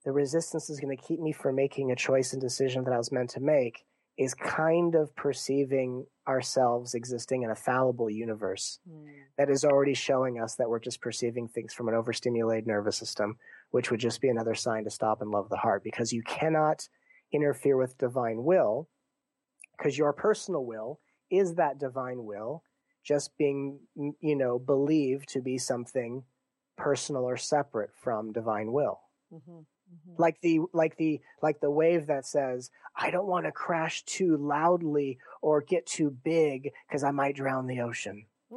the 0.05 0.13
resistance 0.13 0.71
is 0.71 0.81
going 0.81 0.97
to 0.97 1.03
keep 1.03 1.21
me 1.21 1.33
from 1.33 1.57
making 1.57 1.91
a 1.91 1.97
choice 1.97 2.33
and 2.33 2.41
decision 2.41 2.85
that 2.85 2.93
I 2.93 2.99
was 2.99 3.13
meant 3.13 3.31
to 3.31 3.41
make 3.41 3.85
is 4.19 4.35
kind 4.35 4.97
of 4.97 5.15
perceiving 5.15 6.05
ourselves 6.27 6.95
existing 6.95 7.43
in 7.45 7.51
a 7.51 7.55
fallible 7.55 8.11
universe 8.11 8.81
mm. 8.91 9.07
that 9.39 9.49
is 9.49 9.65
already 9.65 9.95
showing 9.95 10.41
us 10.41 10.57
that 10.57 10.69
we're 10.69 10.81
just 10.81 11.01
perceiving 11.01 11.47
things 11.47 11.73
from 11.73 11.89
an 11.89 11.95
overstimulated 11.95 12.67
nervous 12.67 12.97
system, 12.97 13.39
which 13.71 13.91
would 13.91 14.01
just 14.01 14.21
be 14.21 14.29
another 14.29 14.57
sign 14.57 14.83
to 14.85 14.91
stop 14.91 15.23
and 15.23 15.31
love 15.31 15.49
the 15.49 15.57
heart 15.57 15.85
because 15.85 16.13
you 16.13 16.23
cannot 16.23 16.89
interfere 17.33 17.77
with 17.77 17.97
divine 17.97 18.43
will 18.43 18.89
because 19.77 19.97
your 19.97 20.13
personal 20.13 20.65
will 20.65 20.99
is 21.31 21.55
that 21.55 21.79
divine 21.79 22.25
will 22.25 22.65
just 23.05 23.31
being, 23.39 23.79
you 23.95 24.37
know, 24.37 24.59
believed 24.59 25.29
to 25.29 25.41
be 25.41 25.57
something 25.57 26.25
personal 26.77 27.25
or 27.25 27.37
separate 27.37 27.91
from 27.95 28.33
divine 28.33 28.73
will. 28.73 29.01
Mm-hmm. 29.33 29.61
Mm-hmm. 29.93 30.21
Like 30.23 30.41
the 30.43 30.61
like 30.73 30.97
the 30.97 31.21
like 31.43 31.61
the 31.61 31.71
wave 31.71 32.07
that 32.07 32.27
says, 32.27 32.71
I 32.97 33.11
don't 33.11 33.27
want 33.27 33.47
to 33.47 33.53
crash 33.53 34.03
too 34.05 34.37
loudly 34.37 35.19
or 35.43 35.61
get 35.61 35.87
too 35.87 36.11
big 36.11 36.73
because 36.89 37.05
I 37.05 37.11
might 37.11 37.37
drown 37.37 37.67
the 37.67 37.81
ocean. 37.81 38.27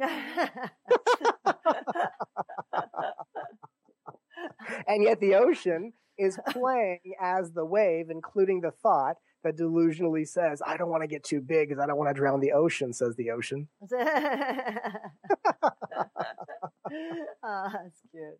and 4.86 5.02
yet 5.02 5.20
the 5.20 5.34
ocean 5.34 5.92
is 6.18 6.38
playing 6.50 7.14
as 7.20 7.52
the 7.52 7.64
wave, 7.64 8.10
including 8.10 8.60
the 8.60 8.70
thought 8.70 9.16
that 9.44 9.56
delusionally 9.56 10.26
says, 10.26 10.62
I 10.64 10.76
don't 10.76 10.90
want 10.90 11.02
to 11.02 11.08
get 11.08 11.24
too 11.24 11.40
big 11.40 11.68
because 11.68 11.82
I 11.82 11.86
don't 11.86 11.96
want 11.96 12.10
to 12.10 12.14
drown 12.14 12.40
the 12.40 12.52
ocean, 12.52 12.92
says 12.92 13.16
the 13.16 13.30
ocean. 13.30 13.68
oh, 13.82 13.98
that's 17.72 18.02
cute. 18.10 18.38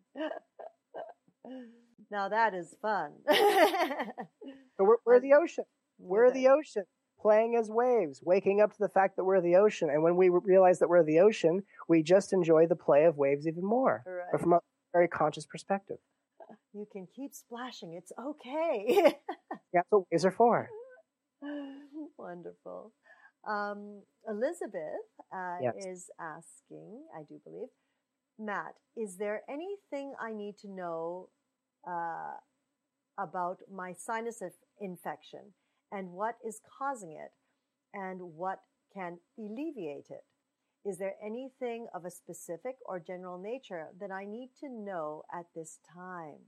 Now 2.13 2.29
that 2.29 2.53
is 2.53 2.75
fun. 2.79 3.13
so 3.27 4.81
we're, 4.81 4.97
we're 5.03 5.19
the 5.19 5.33
ocean. 5.33 5.63
We're 5.97 6.31
the 6.31 6.49
ocean, 6.49 6.83
playing 7.19 7.57
as 7.59 7.71
waves, 7.71 8.21
waking 8.23 8.61
up 8.61 8.71
to 8.71 8.77
the 8.79 8.87
fact 8.87 9.15
that 9.15 9.23
we're 9.23 9.41
the 9.41 9.55
ocean. 9.55 9.89
And 9.89 10.03
when 10.03 10.15
we 10.15 10.29
realize 10.29 10.77
that 10.77 10.89
we're 10.89 11.03
the 11.03 11.21
ocean, 11.21 11.63
we 11.89 12.03
just 12.03 12.31
enjoy 12.31 12.67
the 12.67 12.75
play 12.75 13.05
of 13.05 13.17
waves 13.17 13.47
even 13.47 13.65
more, 13.65 14.03
right. 14.05 14.27
but 14.31 14.41
from 14.41 14.53
a 14.53 14.59
very 14.93 15.07
conscious 15.07 15.47
perspective. 15.47 15.97
You 16.71 16.85
can 16.91 17.07
keep 17.15 17.33
splashing. 17.33 17.95
It's 17.97 18.11
okay. 18.23 19.15
That's 19.73 19.87
what 19.89 20.03
waves 20.11 20.23
are 20.23 20.31
for. 20.31 20.69
Wonderful. 22.19 22.93
Um, 23.49 24.03
Elizabeth 24.29 25.07
uh, 25.35 25.57
yes. 25.63 25.73
is 25.83 26.09
asking, 26.19 27.01
I 27.17 27.23
do 27.27 27.41
believe, 27.43 27.69
Matt, 28.37 28.75
is 28.95 29.17
there 29.17 29.41
anything 29.49 30.13
I 30.21 30.31
need 30.31 30.57
to 30.59 30.69
know 30.69 31.29
uh, 31.87 32.35
about 33.17 33.59
my 33.71 33.93
sinus 33.93 34.41
infection 34.79 35.53
and 35.91 36.11
what 36.11 36.35
is 36.45 36.59
causing 36.77 37.11
it 37.11 37.31
and 37.93 38.19
what 38.19 38.59
can 38.93 39.19
alleviate 39.37 40.07
it. 40.09 40.23
Is 40.85 40.97
there 40.97 41.15
anything 41.23 41.87
of 41.93 42.05
a 42.05 42.11
specific 42.11 42.75
or 42.85 42.99
general 42.99 43.37
nature 43.37 43.87
that 43.99 44.11
I 44.11 44.25
need 44.25 44.49
to 44.59 44.69
know 44.69 45.23
at 45.33 45.45
this 45.55 45.79
time? 45.93 46.39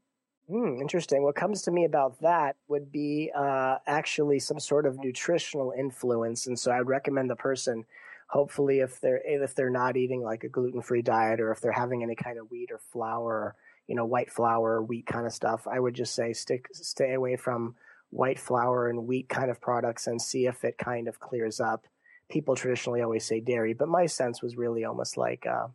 Hmm, 0.49 0.82
interesting. 0.82 1.24
What 1.24 1.36
comes 1.36 1.64
to 1.64 1.72
me 1.72 1.86
about 1.86 2.20
that 2.22 2.56
would 2.68 2.91
be 2.91 3.32
uh, 3.36 3.78
actually 3.88 4.40
some 4.40 4.60
sort 4.60 4.86
of 4.86 4.98
nutritional 4.99 5.74
influence, 5.78 6.45
and 6.45 6.60
so 6.60 6.72
I 6.72 6.80
would 6.80 6.88
recommend 6.88 7.30
the 7.30 7.36
person, 7.36 7.86
hopefully, 8.28 8.80
if 8.80 8.99
they're 8.99 9.22
if 9.26 9.56
they're 9.56 9.72
not 9.72 9.98
eating 9.98 10.22
like 10.22 10.44
a 10.44 10.49
gluten 10.49 10.82
free 10.84 11.02
diet 11.02 11.40
or 11.40 11.52
if 11.52 11.62
they're 11.62 11.72
having 11.72 12.03
any 12.03 12.16
kind 12.16 12.38
of 12.38 12.52
wheat 12.52 12.70
or 12.72 12.78
flour 12.78 13.56
you 13.88 13.95
know, 13.95 14.06
white 14.06 14.32
flour, 14.32 14.82
wheat 14.82 15.06
kind 15.06 15.26
of 15.26 15.34
stuff, 15.34 15.68
I 15.68 15.80
would 15.80 15.94
just 15.94 16.16
say 16.16 16.34
stick, 16.34 16.68
stay 16.74 17.14
away 17.14 17.36
from 17.36 17.76
white 18.10 18.40
flour 18.40 18.90
and 18.90 19.07
wheat 19.07 19.30
kind 19.30 19.52
of 19.52 19.62
products 19.62 20.07
and 20.07 20.22
see 20.22 20.48
if 20.48 20.64
it 20.64 20.78
kind 20.78 21.07
of 21.07 21.20
clears 21.20 21.60
up. 21.60 21.86
People 22.30 22.56
traditionally 22.56 23.02
always 23.02 23.26
say 23.26 23.40
dairy, 23.40 23.74
but 23.74 23.88
my 23.88 24.06
sense 24.06 24.41
was 24.41 24.57
really 24.57 24.86
almost 24.86 25.18
like 25.18 25.45
uh, 25.45 25.68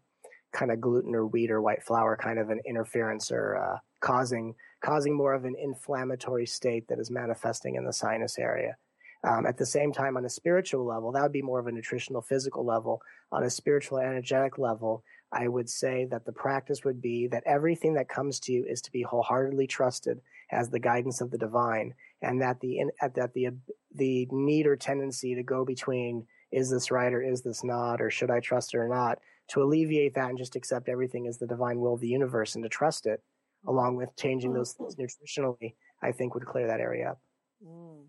kind 0.53 0.73
of 0.73 0.81
gluten 0.81 1.15
or 1.15 1.27
wheat 1.27 1.51
or 1.51 1.63
white 1.63 1.83
flour 1.83 2.17
kind 2.17 2.39
of 2.39 2.51
an 2.51 2.61
interference 2.67 3.31
or 3.31 3.57
uh, 3.57 3.79
causing 4.01 4.55
causing 4.83 5.15
more 5.15 5.35
of 5.35 5.45
an 5.45 5.55
inflammatory 5.63 6.47
state 6.47 6.89
that 6.89 6.99
is 6.99 7.11
manifesting 7.11 7.75
in 7.75 7.85
the 7.85 7.93
sinus 7.93 8.39
area. 8.39 8.77
Um, 9.23 9.45
at 9.45 9.59
the 9.59 9.67
same 9.67 9.93
time, 9.93 10.17
on 10.17 10.25
a 10.25 10.31
spiritual 10.31 10.87
level, 10.87 11.13
that 11.13 11.23
would 11.23 11.33
be 11.33 11.43
more 11.43 11.61
of 11.61 11.67
a 11.67 11.73
nutritional, 11.73 12.23
physical 12.23 12.65
level. 12.65 13.03
On 13.31 13.43
a 13.43 13.51
spiritual, 13.51 13.99
energetic 13.99 14.57
level, 14.57 15.05
I 15.33 15.47
would 15.47 15.69
say 15.69 16.07
that 16.11 16.25
the 16.25 16.33
practice 16.33 16.85
would 16.85 17.01
be 17.01 17.29
that 17.29 17.45
everything 17.47 17.95
that 17.95 18.09
comes 18.09 18.41
to 18.41 18.53
you 18.53 18.65
is 18.69 18.81
to 18.83 18.93
be 18.93 19.03
wholeheartedly 19.03 19.69
trusted 19.69 20.21
as 20.51 20.71
the 20.71 20.81
guidance 20.81 21.21
of 21.21 21.31
the 21.31 21.39
divine, 21.39 21.95
and 22.23 22.43
that 22.43 22.61
the 22.61 22.83
uh, 23.01 23.09
that 23.15 23.33
the 23.35 23.47
uh, 23.49 23.51
the 23.95 24.27
need 24.31 24.67
or 24.67 24.77
tendency 24.77 25.35
to 25.35 25.43
go 25.43 25.65
between 25.65 26.27
is 26.51 26.69
this 26.69 26.91
right 26.91 27.13
or 27.13 27.23
is 27.23 27.43
this 27.43 27.63
not 27.63 28.01
or 28.01 28.11
should 28.11 28.31
I 28.31 28.41
trust 28.41 28.75
it 28.75 28.79
or 28.79 28.89
not 28.89 29.19
to 29.51 29.63
alleviate 29.63 30.15
that 30.15 30.31
and 30.31 30.39
just 30.39 30.57
accept 30.57 30.89
everything 30.89 31.27
as 31.27 31.39
the 31.39 31.47
divine 31.47 31.81
will 31.81 31.95
of 31.95 32.01
the 32.01 32.09
universe 32.09 32.55
and 32.55 32.63
to 32.63 32.69
trust 32.69 33.07
it, 33.07 33.23
along 33.67 33.97
with 33.97 34.15
changing 34.17 34.53
those 34.53 34.73
things 34.73 34.97
mm. 34.97 35.05
nutritionally, 35.05 35.75
I 36.03 36.13
think 36.13 36.35
would 36.35 36.47
clear 36.47 36.69
that 36.69 36.81
area 36.81 37.11
up. 37.11 37.21
Mm. 37.65 38.05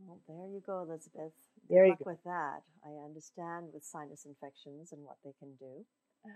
Well, 0.00 0.18
there 0.26 0.48
you 0.48 0.62
go, 0.64 0.82
Elizabeth. 0.82 1.32
There 1.68 1.84
Good 1.84 1.90
you 2.00 2.04
go. 2.04 2.10
with 2.10 2.22
that. 2.24 2.62
I 2.84 2.90
understand 3.04 3.66
with 3.72 3.84
sinus 3.84 4.24
infections 4.26 4.92
and 4.92 5.02
what 5.04 5.16
they 5.24 5.32
can 5.38 5.54
do. 5.58 5.84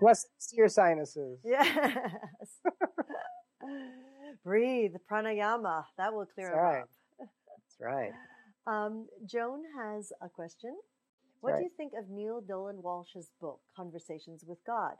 Bless 0.01 0.27
your 0.53 0.69
sinuses. 0.69 1.39
Yes. 1.45 2.49
Breathe, 4.45 4.95
pranayama. 5.11 5.85
That 5.97 6.13
will 6.13 6.27
clear 6.27 6.49
That's 6.51 6.59
right. 6.59 6.83
up. 6.83 6.89
That's 7.19 7.81
right. 7.81 8.13
Um, 8.65 9.09
Joan 9.27 9.63
has 9.77 10.13
a 10.23 10.29
question. 10.29 10.77
What 11.41 11.57
do 11.57 11.65
you 11.65 11.71
think 11.77 11.95
of 11.99 12.09
Neale 12.09 12.41
Donald 12.41 12.81
Walsch's 12.81 13.29
book, 13.41 13.59
Conversations 13.77 14.45
with 14.47 14.59
God? 14.65 14.93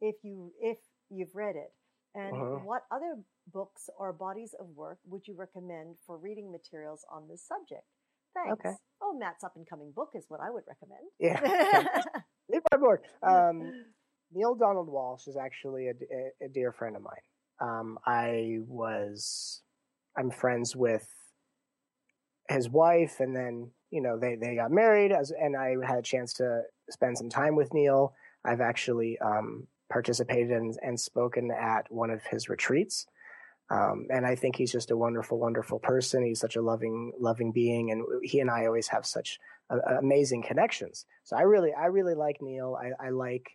If 0.00 0.14
you 0.22 0.52
if 0.60 0.78
you've 1.10 1.34
read 1.34 1.56
it, 1.56 1.72
and 2.14 2.32
Mhm. 2.32 2.62
what 2.62 2.84
other 2.92 3.18
books 3.52 3.90
or 3.98 4.12
bodies 4.12 4.54
of 4.54 4.68
work 4.76 5.00
would 5.04 5.26
you 5.26 5.34
recommend 5.34 5.96
for 6.06 6.16
reading 6.16 6.52
materials 6.52 7.04
on 7.10 7.26
this 7.26 7.42
subject? 7.42 7.88
Thanks. 8.34 8.52
Okay. 8.52 8.74
Oh, 9.02 9.16
Matt's 9.18 9.44
up 9.44 9.52
and 9.56 9.68
coming 9.68 9.92
book 9.94 10.10
is 10.14 10.24
what 10.28 10.40
I 10.40 10.50
would 10.50 10.64
recommend. 10.66 11.08
Yeah. 11.18 11.40
Leave 12.50 12.62
my 12.72 12.78
board. 12.78 13.00
Um, 13.22 13.72
Neale 14.32 14.54
Donald 14.54 14.88
Walsch 14.88 15.28
is 15.28 15.36
actually 15.36 15.88
a, 15.88 15.92
a, 15.92 16.46
a 16.46 16.48
dear 16.48 16.72
friend 16.72 16.96
of 16.96 17.02
mine. 17.02 17.14
Um, 17.60 17.98
I 18.06 18.58
was, 18.66 19.62
I'm 20.16 20.30
friends 20.30 20.76
with 20.76 21.08
his 22.48 22.68
wife, 22.68 23.20
and 23.20 23.34
then 23.34 23.70
you 23.90 24.00
know 24.00 24.18
they 24.18 24.36
they 24.36 24.54
got 24.54 24.70
married, 24.70 25.12
as 25.12 25.32
and 25.32 25.56
I 25.56 25.74
had 25.84 25.98
a 25.98 26.02
chance 26.02 26.32
to 26.34 26.62
spend 26.90 27.18
some 27.18 27.28
time 27.28 27.56
with 27.56 27.72
Neale. 27.74 28.14
I've 28.44 28.60
actually 28.60 29.18
um, 29.18 29.66
participated 29.90 30.50
in, 30.50 30.74
and 30.82 30.98
spoken 30.98 31.50
at 31.50 31.90
one 31.90 32.10
of 32.10 32.22
his 32.24 32.48
retreats. 32.48 33.06
Um, 33.70 34.06
and 34.10 34.26
I 34.26 34.34
think 34.34 34.56
he's 34.56 34.72
just 34.72 34.90
a 34.90 34.96
wonderful, 34.96 35.38
wonderful 35.38 35.78
person. 35.78 36.24
He's 36.24 36.40
such 36.40 36.56
a 36.56 36.62
loving, 36.62 37.12
loving 37.18 37.52
being, 37.52 37.90
and 37.90 38.02
he 38.22 38.40
and 38.40 38.50
I 38.50 38.66
always 38.66 38.88
have 38.88 39.04
such 39.04 39.38
uh, 39.68 39.78
amazing 39.98 40.42
connections. 40.42 41.04
So 41.24 41.36
I 41.36 41.42
really, 41.42 41.72
I 41.74 41.86
really 41.86 42.14
like 42.14 42.40
Neale. 42.40 42.78
I, 42.80 43.08
I 43.08 43.10
like 43.10 43.50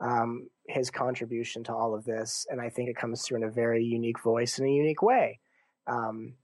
um, 0.00 0.48
his 0.68 0.90
contribution 0.90 1.64
to 1.64 1.74
all 1.74 1.94
of 1.94 2.04
this, 2.04 2.46
and 2.50 2.60
I 2.60 2.68
think 2.68 2.90
it 2.90 2.96
comes 2.96 3.22
through 3.22 3.38
in 3.38 3.44
a 3.44 3.50
very 3.50 3.82
unique 3.82 4.20
voice 4.20 4.58
in 4.58 4.66
a 4.66 4.70
unique 4.70 5.02
way. 5.02 5.40
Um, 5.86 6.34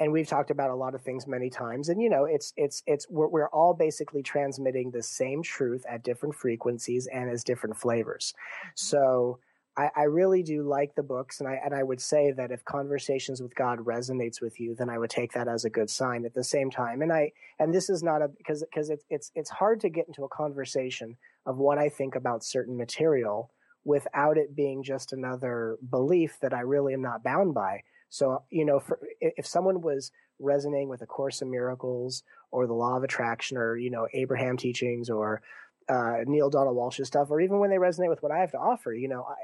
and 0.00 0.10
we've 0.10 0.26
talked 0.26 0.50
about 0.50 0.70
a 0.70 0.74
lot 0.74 0.94
of 0.94 1.02
things 1.02 1.26
many 1.26 1.50
times, 1.50 1.90
and 1.90 2.00
you 2.00 2.08
know, 2.08 2.24
it's 2.24 2.52
it's 2.56 2.82
it's 2.86 3.06
we're, 3.10 3.28
we're 3.28 3.48
all 3.48 3.74
basically 3.74 4.22
transmitting 4.22 4.90
the 4.90 5.02
same 5.02 5.42
truth 5.42 5.84
at 5.88 6.02
different 6.02 6.34
frequencies 6.34 7.06
and 7.12 7.30
as 7.30 7.44
different 7.44 7.76
flavors. 7.76 8.32
So. 8.74 9.38
I, 9.76 9.90
I 9.96 10.02
really 10.04 10.42
do 10.42 10.62
like 10.62 10.94
the 10.94 11.02
books, 11.02 11.40
and 11.40 11.48
I 11.48 11.60
and 11.64 11.74
I 11.74 11.82
would 11.82 12.00
say 12.00 12.32
that 12.32 12.52
if 12.52 12.64
Conversations 12.64 13.42
with 13.42 13.54
God 13.54 13.80
resonates 13.80 14.40
with 14.40 14.60
you, 14.60 14.74
then 14.74 14.88
I 14.88 14.98
would 14.98 15.10
take 15.10 15.32
that 15.32 15.48
as 15.48 15.64
a 15.64 15.70
good 15.70 15.90
sign. 15.90 16.24
At 16.24 16.34
the 16.34 16.44
same 16.44 16.70
time, 16.70 17.02
and 17.02 17.12
I 17.12 17.32
and 17.58 17.74
this 17.74 17.90
is 17.90 18.02
not 18.02 18.22
a 18.22 18.28
because 18.28 18.62
because 18.62 18.90
it's 18.90 19.04
it's 19.10 19.30
it's 19.34 19.50
hard 19.50 19.80
to 19.80 19.88
get 19.88 20.06
into 20.06 20.24
a 20.24 20.28
conversation 20.28 21.16
of 21.44 21.58
what 21.58 21.78
I 21.78 21.88
think 21.88 22.14
about 22.14 22.44
certain 22.44 22.76
material 22.76 23.50
without 23.84 24.38
it 24.38 24.54
being 24.54 24.82
just 24.82 25.12
another 25.12 25.76
belief 25.90 26.38
that 26.40 26.54
I 26.54 26.60
really 26.60 26.94
am 26.94 27.02
not 27.02 27.24
bound 27.24 27.54
by. 27.54 27.82
So 28.10 28.42
you 28.50 28.64
know, 28.64 28.78
for, 28.78 29.00
if 29.20 29.46
someone 29.46 29.80
was 29.80 30.12
resonating 30.38 30.88
with 30.88 31.02
a 31.02 31.06
Course 31.06 31.42
in 31.42 31.50
Miracles 31.50 32.22
or 32.52 32.66
the 32.66 32.74
Law 32.74 32.96
of 32.96 33.02
Attraction 33.02 33.56
or 33.56 33.76
you 33.76 33.90
know 33.90 34.06
Abraham 34.14 34.56
teachings 34.56 35.10
or 35.10 35.42
uh, 35.88 36.18
Neale 36.26 36.50
Donald 36.50 36.76
Walsch's 36.76 37.08
stuff, 37.08 37.30
or 37.30 37.40
even 37.40 37.58
when 37.58 37.70
they 37.70 37.76
resonate 37.76 38.08
with 38.08 38.22
what 38.22 38.32
I 38.32 38.38
have 38.38 38.52
to 38.52 38.58
offer, 38.58 38.92
you 38.92 39.08
know, 39.08 39.26
I, 39.28 39.34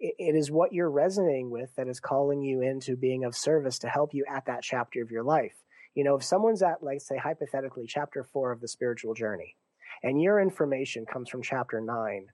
it, 0.00 0.14
it 0.18 0.34
is 0.34 0.50
what 0.50 0.72
you're 0.72 0.90
resonating 0.90 1.50
with 1.50 1.74
that 1.76 1.88
is 1.88 2.00
calling 2.00 2.42
you 2.42 2.62
into 2.62 2.96
being 2.96 3.24
of 3.24 3.36
service 3.36 3.78
to 3.80 3.88
help 3.88 4.14
you 4.14 4.24
at 4.28 4.46
that 4.46 4.62
chapter 4.62 5.02
of 5.02 5.10
your 5.10 5.22
life. 5.22 5.54
You 5.94 6.04
know, 6.04 6.16
if 6.16 6.24
someone's 6.24 6.62
at, 6.62 6.82
like, 6.82 7.00
say, 7.00 7.16
hypothetically, 7.16 7.84
chapter 7.86 8.24
four 8.24 8.52
of 8.52 8.60
the 8.60 8.68
spiritual 8.68 9.14
journey, 9.14 9.56
and 10.02 10.20
your 10.20 10.40
information 10.40 11.04
comes 11.04 11.28
from 11.28 11.42
chapter 11.42 11.80
nine, 11.80 12.26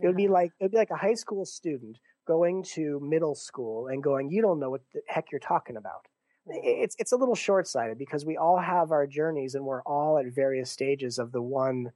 it 0.00 0.06
would 0.06 0.16
be 0.16 0.28
like 0.28 0.52
it 0.58 0.64
would 0.64 0.72
be 0.72 0.78
like 0.78 0.90
a 0.90 0.96
high 0.96 1.14
school 1.14 1.44
student 1.44 1.98
going 2.26 2.62
to 2.62 3.00
middle 3.02 3.34
school 3.34 3.88
and 3.88 4.02
going, 4.02 4.30
"You 4.30 4.42
don't 4.42 4.58
know 4.58 4.70
what 4.70 4.82
the 4.92 5.00
heck 5.06 5.30
you're 5.30 5.38
talking 5.38 5.76
about." 5.76 6.06
It's 6.46 6.96
it's 6.98 7.12
a 7.12 7.16
little 7.16 7.34
short 7.34 7.68
sighted 7.68 7.98
because 7.98 8.24
we 8.24 8.36
all 8.36 8.58
have 8.58 8.90
our 8.90 9.06
journeys 9.06 9.54
and 9.54 9.64
we're 9.64 9.82
all 9.82 10.18
at 10.18 10.26
various 10.26 10.70
stages 10.70 11.18
of 11.18 11.30
the 11.30 11.42
one 11.42 11.92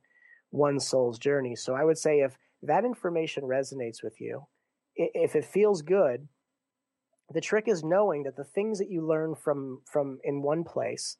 one 0.50 0.78
soul's 0.78 1.18
journey. 1.18 1.56
So 1.56 1.74
I 1.74 1.84
would 1.84 1.98
say 1.98 2.20
if 2.20 2.36
that 2.62 2.84
information 2.84 3.44
resonates 3.44 4.02
with 4.02 4.20
you, 4.20 4.46
if 4.96 5.36
it 5.36 5.44
feels 5.44 5.82
good, 5.82 6.28
the 7.32 7.40
trick 7.40 7.66
is 7.66 7.82
knowing 7.82 8.22
that 8.22 8.36
the 8.36 8.44
things 8.44 8.78
that 8.78 8.90
you 8.90 9.06
learn 9.06 9.34
from 9.34 9.80
from 9.84 10.18
in 10.24 10.42
one 10.42 10.64
place 10.64 11.16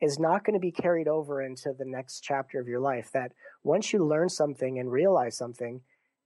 is 0.00 0.18
not 0.18 0.44
going 0.44 0.54
to 0.54 0.60
be 0.60 0.72
carried 0.72 1.08
over 1.08 1.42
into 1.42 1.74
the 1.78 1.84
next 1.84 2.20
chapter 2.20 2.58
of 2.58 2.66
your 2.66 2.80
life. 2.80 3.10
That 3.12 3.32
once 3.62 3.92
you 3.92 4.04
learn 4.04 4.28
something 4.30 4.78
and 4.78 4.90
realize 4.90 5.36
something, 5.36 5.82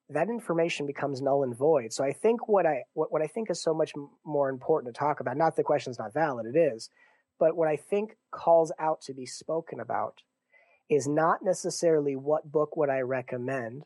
that 0.08 0.28
information 0.28 0.86
becomes 0.86 1.20
null 1.20 1.42
and 1.42 1.56
void. 1.56 1.92
So 1.92 2.04
I 2.04 2.12
think 2.12 2.48
what 2.48 2.66
I 2.66 2.82
what, 2.94 3.10
what 3.12 3.22
I 3.22 3.26
think 3.26 3.50
is 3.50 3.62
so 3.62 3.74
much 3.74 3.92
more 4.24 4.48
important 4.48 4.94
to 4.94 4.98
talk 4.98 5.20
about, 5.20 5.36
not 5.36 5.56
the 5.56 5.64
question 5.64 5.90
is 5.90 5.98
not 5.98 6.14
valid, 6.14 6.46
it 6.46 6.58
is, 6.58 6.90
but 7.38 7.56
what 7.56 7.68
I 7.68 7.76
think 7.76 8.16
calls 8.30 8.72
out 8.78 9.00
to 9.02 9.14
be 9.14 9.26
spoken 9.26 9.80
about 9.80 10.22
is 10.88 11.08
not 11.08 11.42
necessarily 11.42 12.14
what 12.14 12.52
book 12.52 12.76
would 12.76 12.90
I 12.90 13.00
recommend 13.00 13.84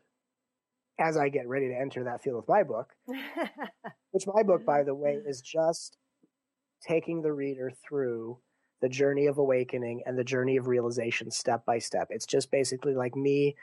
as 0.99 1.17
I 1.17 1.29
get 1.29 1.49
ready 1.49 1.69
to 1.69 1.75
enter 1.75 2.05
that 2.05 2.23
field 2.23 2.37
with 2.37 2.49
my 2.49 2.63
book, 2.63 2.93
which 4.11 4.27
my 4.27 4.43
book, 4.43 4.65
by 4.65 4.83
the 4.83 4.95
way, 4.95 5.19
is 5.27 5.41
just 5.41 5.97
taking 6.87 7.23
the 7.23 7.33
reader 7.33 7.73
through 7.87 8.39
the 8.81 8.89
journey 8.89 9.27
of 9.27 9.39
awakening 9.39 10.03
and 10.07 10.17
the 10.17 10.25
journey 10.25 10.57
of 10.57 10.69
realization 10.69 11.31
step 11.31 11.65
by 11.65 11.79
step. 11.79 12.09
It's 12.11 12.27
just 12.27 12.51
basically 12.51 12.95
like 12.95 13.17
me 13.17 13.57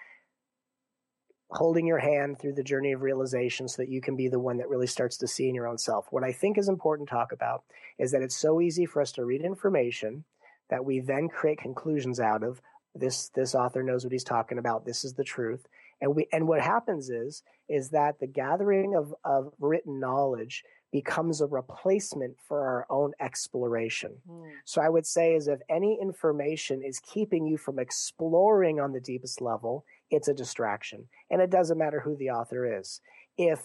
holding 1.52 1.88
your 1.88 2.00
hand 2.00 2.40
through 2.40 2.54
the 2.54 2.64
journey 2.64 2.92
of 2.92 3.02
realization 3.02 3.68
so 3.68 3.82
that 3.82 3.90
you 3.90 4.02
can 4.02 4.16
be 4.16 4.28
the 4.28 4.40
one 4.40 4.58
that 4.58 4.68
really 4.68 4.88
starts 4.88 5.18
to 5.18 5.28
see 5.28 5.48
in 5.48 5.56
your 5.56 5.68
own 5.68 5.78
self. 5.78 6.08
What 6.10 6.24
I 6.24 6.32
think 6.32 6.58
is 6.58 6.68
important 6.68 7.08
to 7.08 7.16
talk 7.16 7.32
about 7.32 7.64
is 7.98 8.12
that 8.12 8.22
it's 8.22 8.36
so 8.36 8.60
easy 8.60 8.86
for 8.86 9.02
us 9.02 9.12
to 9.14 9.26
read 9.26 9.42
information 9.42 10.26
that 10.70 10.84
we 10.84 11.00
then 11.00 11.30
create 11.30 11.60
conclusions 11.60 12.20
out 12.20 12.44
of 12.44 12.62
this 12.96 13.30
this 13.36 13.54
author 13.54 13.84
knows 13.84 14.06
what 14.06 14.14
he's 14.14 14.24
talking 14.24 14.58
about 14.58 14.86
this 14.86 15.04
is 15.04 15.14
the 15.14 15.24
truth 15.24 15.68
and 16.02 16.16
we 16.16 16.28
and 16.32 16.48
what 16.48 16.62
happens 16.62 17.10
is 17.10 17.44
is 17.70 17.90
that 17.90 18.20
the 18.20 18.28
gathering 18.28 18.96
of 18.96 19.14
of 19.24 19.54
written 19.60 20.00
knowledge 20.00 20.64
becomes 20.92 21.42
a 21.42 21.48
replacement 21.48 22.36
for 22.48 22.62
our 22.62 22.86
own 22.90 23.12
exploration. 23.20 24.14
Hmm. 24.28 24.44
so 24.66 24.82
i 24.82 24.90
would 24.90 25.06
say 25.06 25.36
is 25.36 25.48
if 25.48 25.60
any 25.70 25.98
information 26.02 26.82
is 26.84 27.00
keeping 27.00 27.46
you 27.46 27.58
from 27.58 27.80
exploring 27.80 28.80
on 28.80 28.94
the 28.94 29.02
deepest 29.02 29.42
level 29.42 29.86
it's 30.12 30.28
a 30.28 30.34
distraction. 30.34 31.08
And 31.30 31.42
it 31.42 31.50
doesn't 31.50 31.78
matter 31.78 32.00
who 32.00 32.16
the 32.16 32.30
author 32.30 32.80
is. 32.80 33.02
If 33.38 33.62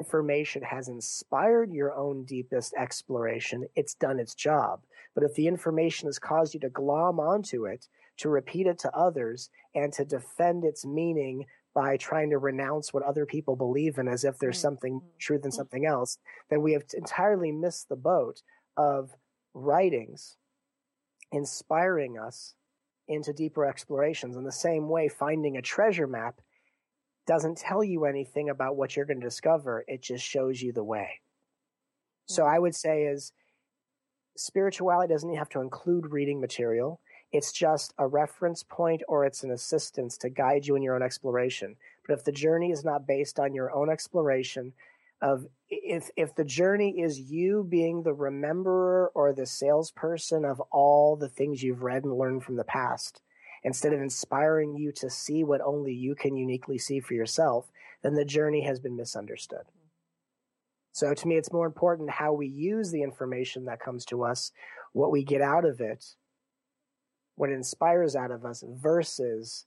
information 0.00 0.62
has 0.62 0.88
inspired 0.88 1.72
your 1.72 1.94
own 1.94 2.24
deepest 2.24 2.74
exploration 2.74 3.66
it's 3.74 3.94
done 3.94 4.18
its 4.18 4.34
job 4.34 4.80
but 5.14 5.24
if 5.24 5.34
the 5.34 5.48
information 5.48 6.06
has 6.06 6.18
caused 6.18 6.54
you 6.54 6.60
to 6.60 6.68
glom 6.68 7.18
onto 7.18 7.66
it 7.66 7.88
to 8.16 8.28
repeat 8.28 8.66
it 8.66 8.78
to 8.78 8.94
others 8.94 9.50
and 9.74 9.92
to 9.92 10.04
defend 10.04 10.64
its 10.64 10.84
meaning 10.84 11.44
by 11.74 11.96
trying 11.96 12.30
to 12.30 12.38
renounce 12.38 12.92
what 12.92 13.04
other 13.04 13.24
people 13.24 13.54
believe 13.54 13.98
in 13.98 14.08
as 14.08 14.24
if 14.24 14.38
there's 14.38 14.58
Mm, 14.58 14.62
something 14.62 15.00
true 15.18 15.38
than 15.38 15.52
mm. 15.52 15.54
something 15.54 15.86
else, 15.86 16.18
then 16.50 16.60
we 16.60 16.72
have 16.72 16.82
entirely 16.94 17.52
missed 17.52 17.88
the 17.88 17.96
boat 17.96 18.42
of 18.76 19.14
writings 19.54 20.36
inspiring 21.30 22.18
us 22.18 22.54
into 23.06 23.32
deeper 23.32 23.64
explorations. 23.64 24.36
In 24.36 24.44
the 24.44 24.52
same 24.52 24.88
way, 24.88 25.08
finding 25.08 25.56
a 25.56 25.62
treasure 25.62 26.06
map 26.06 26.40
doesn't 27.28 27.58
tell 27.58 27.84
you 27.84 28.06
anything 28.06 28.48
about 28.48 28.74
what 28.76 28.96
you're 28.96 29.04
going 29.04 29.20
to 29.20 29.26
discover, 29.26 29.84
it 29.86 30.02
just 30.02 30.24
shows 30.24 30.60
you 30.60 30.72
the 30.72 30.82
way. 30.82 31.20
So 32.26 32.42
mm. 32.42 32.52
I 32.52 32.58
would 32.58 32.74
say 32.74 33.02
is 33.02 33.32
spirituality 34.36 35.12
doesn't 35.12 35.36
have 35.36 35.50
to 35.50 35.60
include 35.60 36.10
reading 36.10 36.40
material. 36.40 37.00
It's 37.30 37.52
just 37.52 37.92
a 37.98 38.06
reference 38.06 38.62
point 38.62 39.02
or 39.06 39.26
it's 39.26 39.44
an 39.44 39.50
assistance 39.50 40.16
to 40.18 40.30
guide 40.30 40.66
you 40.66 40.74
in 40.74 40.82
your 40.82 40.94
own 40.94 41.02
exploration. 41.02 41.76
But 42.06 42.14
if 42.14 42.24
the 42.24 42.32
journey 42.32 42.72
is 42.72 42.84
not 42.84 43.06
based 43.06 43.38
on 43.38 43.54
your 43.54 43.74
own 43.74 43.90
exploration 43.90 44.72
of 45.20 45.46
if 45.68 46.10
if 46.16 46.34
the 46.34 46.44
journey 46.44 47.00
is 47.00 47.18
you 47.20 47.66
being 47.68 48.02
the 48.02 48.14
rememberer 48.14 49.10
or 49.14 49.34
the 49.34 49.46
salesperson 49.46 50.44
of 50.44 50.60
all 50.70 51.16
the 51.16 51.28
things 51.28 51.62
you've 51.62 51.82
read 51.82 52.04
and 52.04 52.16
learned 52.16 52.44
from 52.44 52.56
the 52.56 52.64
past, 52.64 53.20
instead 53.64 53.92
of 53.92 54.00
inspiring 54.00 54.76
you 54.76 54.92
to 54.92 55.10
see 55.10 55.44
what 55.44 55.60
only 55.60 55.92
you 55.92 56.14
can 56.14 56.36
uniquely 56.36 56.78
see 56.78 57.00
for 57.00 57.14
yourself, 57.14 57.70
then 58.02 58.14
the 58.14 58.24
journey 58.24 58.62
has 58.62 58.80
been 58.80 58.96
misunderstood. 58.96 59.64
So 60.92 61.14
to 61.14 61.28
me, 61.28 61.36
it's 61.36 61.52
more 61.52 61.66
important 61.66 62.10
how 62.10 62.32
we 62.32 62.48
use 62.48 62.90
the 62.90 63.02
information 63.02 63.66
that 63.66 63.80
comes 63.80 64.04
to 64.06 64.24
us, 64.24 64.50
what 64.92 65.12
we 65.12 65.22
get 65.22 65.40
out 65.40 65.64
of 65.64 65.80
it, 65.80 66.04
what 67.36 67.50
inspires 67.50 68.16
out 68.16 68.30
of 68.30 68.44
us, 68.44 68.64
versus 68.66 69.66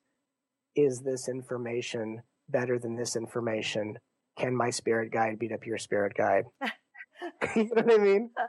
is 0.76 1.02
this 1.02 1.30
information 1.30 2.22
better 2.50 2.78
than 2.78 2.96
this 2.96 3.16
information? 3.16 3.98
Can 4.38 4.56
my 4.56 4.70
spirit 4.70 5.12
guide 5.12 5.40
beat 5.40 5.52
up 5.54 5.66
your 5.66 5.78
spirit 5.78 6.14
guide? 6.16 6.46
you 7.56 7.64
know 7.64 7.84
what 7.84 7.94
I 7.94 7.98
mean? 7.98 8.32
Uh, 8.40 8.48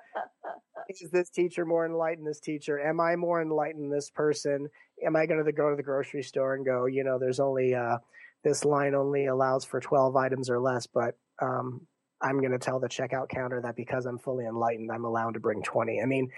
Is 0.89 1.11
this 1.11 1.31
teacher 1.31 1.65
more 1.65 1.87
enlightened? 1.87 2.27
This 2.27 2.41
teacher? 2.41 2.81
Am 2.81 3.01
I 3.01 3.17
more 3.17 3.41
enlightened? 3.43 3.93
This 3.93 4.11
person? 4.11 4.69
Am 5.05 5.17
I 5.17 5.27
going 5.27 5.45
to 5.45 5.53
go 5.53 5.71
to 5.71 5.77
the 5.77 5.83
grocery 5.83 6.23
store 6.23 6.55
and 6.55 6.65
go? 6.65 6.87
You 6.87 7.05
know, 7.05 7.19
there's 7.19 7.41
only 7.41 7.75
uh, 7.75 7.99
this 8.45 8.65
line 8.65 8.95
only 8.95 9.27
allows 9.27 9.65
for 9.65 9.81
twelve 9.81 10.17
items 10.17 10.51
or 10.51 10.61
less, 10.61 10.87
but 10.87 11.17
um, 11.41 11.87
I'm 12.23 12.39
going 12.39 12.53
to 12.53 12.59
tell 12.59 12.79
the 12.79 12.89
checkout 12.89 13.29
counter 13.29 13.61
that 13.63 13.77
because 13.77 14.07
I'm 14.07 14.19
fully 14.19 14.47
enlightened, 14.47 14.91
I'm 14.93 15.05
allowed 15.05 15.35
to 15.35 15.41
bring 15.41 15.63
20. 15.63 16.01
I 16.01 16.07
mean, 16.07 16.31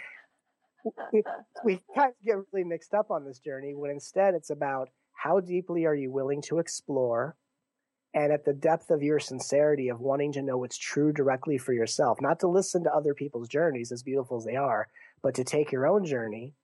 we, 1.13 1.23
we 1.65 1.83
kind 1.95 2.11
of 2.11 2.25
get 2.25 2.37
really 2.53 2.65
mixed 2.65 2.95
up 2.95 3.11
on 3.11 3.25
this 3.25 3.39
journey 3.39 3.75
when 3.75 3.91
instead 3.91 4.35
it's 4.35 4.51
about 4.51 4.89
how 5.13 5.41
deeply 5.41 5.85
are 5.85 5.95
you 5.95 6.11
willing 6.11 6.43
to 6.43 6.59
explore 6.59 7.37
and 8.15 8.33
at 8.33 8.45
the 8.45 8.53
depth 8.53 8.91
of 8.91 9.03
your 9.03 9.19
sincerity 9.19 9.89
of 9.89 10.01
wanting 10.01 10.33
to 10.33 10.43
know 10.43 10.57
what's 10.57 10.79
true 10.79 11.13
directly 11.13 11.59
for 11.59 11.73
yourself, 11.73 12.19
not 12.21 12.39
to 12.41 12.49
listen 12.49 12.85
to 12.85 12.95
other 12.95 13.13
people's 13.13 13.49
journeys, 13.49 13.91
as 13.91 14.03
beautiful 14.03 14.37
as 14.37 14.45
they 14.45 14.57
are, 14.57 14.89
but 15.23 15.35
to 15.35 15.45
take 15.45 15.73
your 15.73 15.87
own 15.87 16.05
journey, 16.05 16.55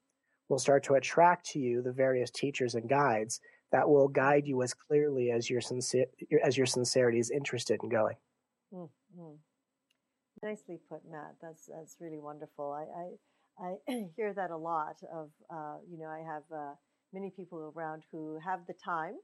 will 0.49 0.59
start 0.59 0.83
to 0.85 0.95
attract 0.95 1.47
to 1.47 1.59
you 1.59 1.81
the 1.81 1.93
various 1.93 2.31
teachers 2.31 2.75
and 2.75 2.89
guides 2.89 3.41
that 3.73 3.89
will 3.89 4.09
guide 4.09 4.47
you 4.47 4.63
as 4.63 4.75
clearly 4.75 5.31
as 5.31 5.49
your 5.49 5.61
sincere 5.61 6.07
as 6.45 6.57
your 6.57 6.67
sincerity 6.67 7.19
is 7.19 7.31
interested 7.31 7.81
in 7.83 7.89
going. 7.89 8.17
Mm-hmm. 8.75 9.35
Nicely 10.43 10.81
put, 10.89 11.01
Matt. 11.09 11.37
That's 11.41 11.67
that's 11.67 11.97
really 12.01 12.19
wonderful. 12.19 12.73
I 12.73 13.65
I, 13.65 13.77
I 13.89 14.09
hear 14.17 14.33
that 14.35 14.51
a 14.51 14.57
lot. 14.57 14.97
Of 15.15 15.31
uh, 15.53 15.77
you 15.89 15.99
know, 15.99 16.09
I 16.09 16.25
have 16.27 16.43
uh, 16.53 16.75
many 17.13 17.31
people 17.31 17.73
around 17.77 18.03
who 18.11 18.39
have 18.45 18.61
the 18.67 18.75
time 18.85 19.15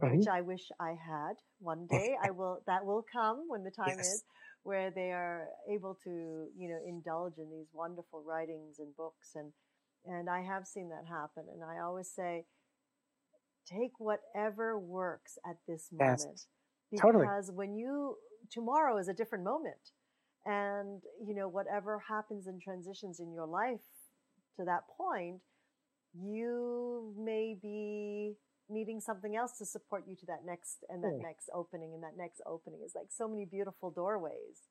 mm-hmm. 0.00 0.18
which 0.18 0.28
I 0.28 0.40
wish 0.40 0.70
I 0.80 0.90
had 0.90 1.34
one 1.58 1.86
day. 1.90 2.16
I 2.22 2.30
will, 2.30 2.60
that 2.66 2.84
will 2.84 3.04
come 3.10 3.44
when 3.48 3.64
the 3.64 3.70
time 3.70 3.96
yes. 3.96 4.06
is 4.06 4.24
where 4.62 4.90
they 4.90 5.10
are 5.12 5.48
able 5.70 5.96
to, 6.04 6.10
you 6.56 6.68
know, 6.68 6.78
indulge 6.86 7.38
in 7.38 7.50
these 7.50 7.68
wonderful 7.72 8.22
writings 8.26 8.78
and 8.78 8.94
books. 8.96 9.30
And, 9.34 9.52
and 10.04 10.28
I 10.28 10.42
have 10.42 10.66
seen 10.66 10.90
that 10.90 11.08
happen. 11.08 11.44
And 11.52 11.62
I 11.64 11.82
always 11.82 12.10
say, 12.10 12.44
take 13.66 13.92
whatever 13.98 14.78
works 14.78 15.38
at 15.48 15.56
this 15.66 15.88
moment. 15.92 16.20
Yes. 16.28 16.46
Because 16.90 17.02
totally. 17.02 17.26
when 17.54 17.74
you, 17.74 18.16
tomorrow 18.50 18.98
is 18.98 19.08
a 19.08 19.14
different 19.14 19.44
moment. 19.44 19.92
And, 20.46 21.02
you 21.24 21.34
know, 21.34 21.48
whatever 21.48 22.02
happens 22.08 22.46
and 22.46 22.60
transitions 22.60 23.20
in 23.20 23.32
your 23.32 23.46
life 23.46 23.80
to 24.56 24.64
that 24.64 24.82
point, 24.96 25.40
you 26.14 27.14
may 27.18 27.56
be 27.60 28.34
needing 28.70 29.00
something 29.00 29.36
else 29.36 29.58
to 29.58 29.66
support 29.66 30.04
you 30.06 30.16
to 30.16 30.26
that 30.26 30.44
next 30.46 30.84
and 30.88 31.02
that 31.02 31.18
mm. 31.18 31.22
next 31.22 31.50
opening 31.54 31.92
and 31.94 32.02
that 32.02 32.16
next 32.16 32.40
opening 32.46 32.80
is 32.84 32.92
like 32.94 33.08
so 33.10 33.28
many 33.28 33.44
beautiful 33.44 33.90
doorways. 33.90 34.68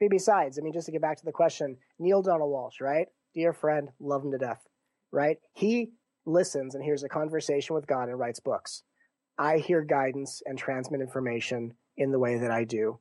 Besides, 0.00 0.58
I 0.58 0.62
mean, 0.62 0.72
just 0.72 0.86
to 0.86 0.92
get 0.92 1.00
back 1.00 1.16
to 1.18 1.24
the 1.24 1.32
question, 1.32 1.76
Neale 1.98 2.22
Donald 2.22 2.52
Walsch, 2.52 2.80
right? 2.80 3.06
Dear 3.34 3.52
friend, 3.52 3.90
love 4.00 4.24
him 4.24 4.32
to 4.32 4.38
death, 4.38 4.62
right? 5.12 5.38
He 5.54 5.92
listens 6.26 6.74
and 6.74 6.82
hears 6.82 7.04
a 7.04 7.08
conversation 7.08 7.74
with 7.74 7.86
God 7.86 8.08
and 8.08 8.18
writes 8.18 8.40
books. 8.40 8.82
I 9.38 9.58
hear 9.58 9.82
guidance 9.82 10.42
and 10.46 10.58
transmit 10.58 11.00
information 11.00 11.74
in 11.96 12.10
the 12.10 12.18
way 12.18 12.38
that 12.38 12.50
I 12.50 12.64
do. 12.64 12.98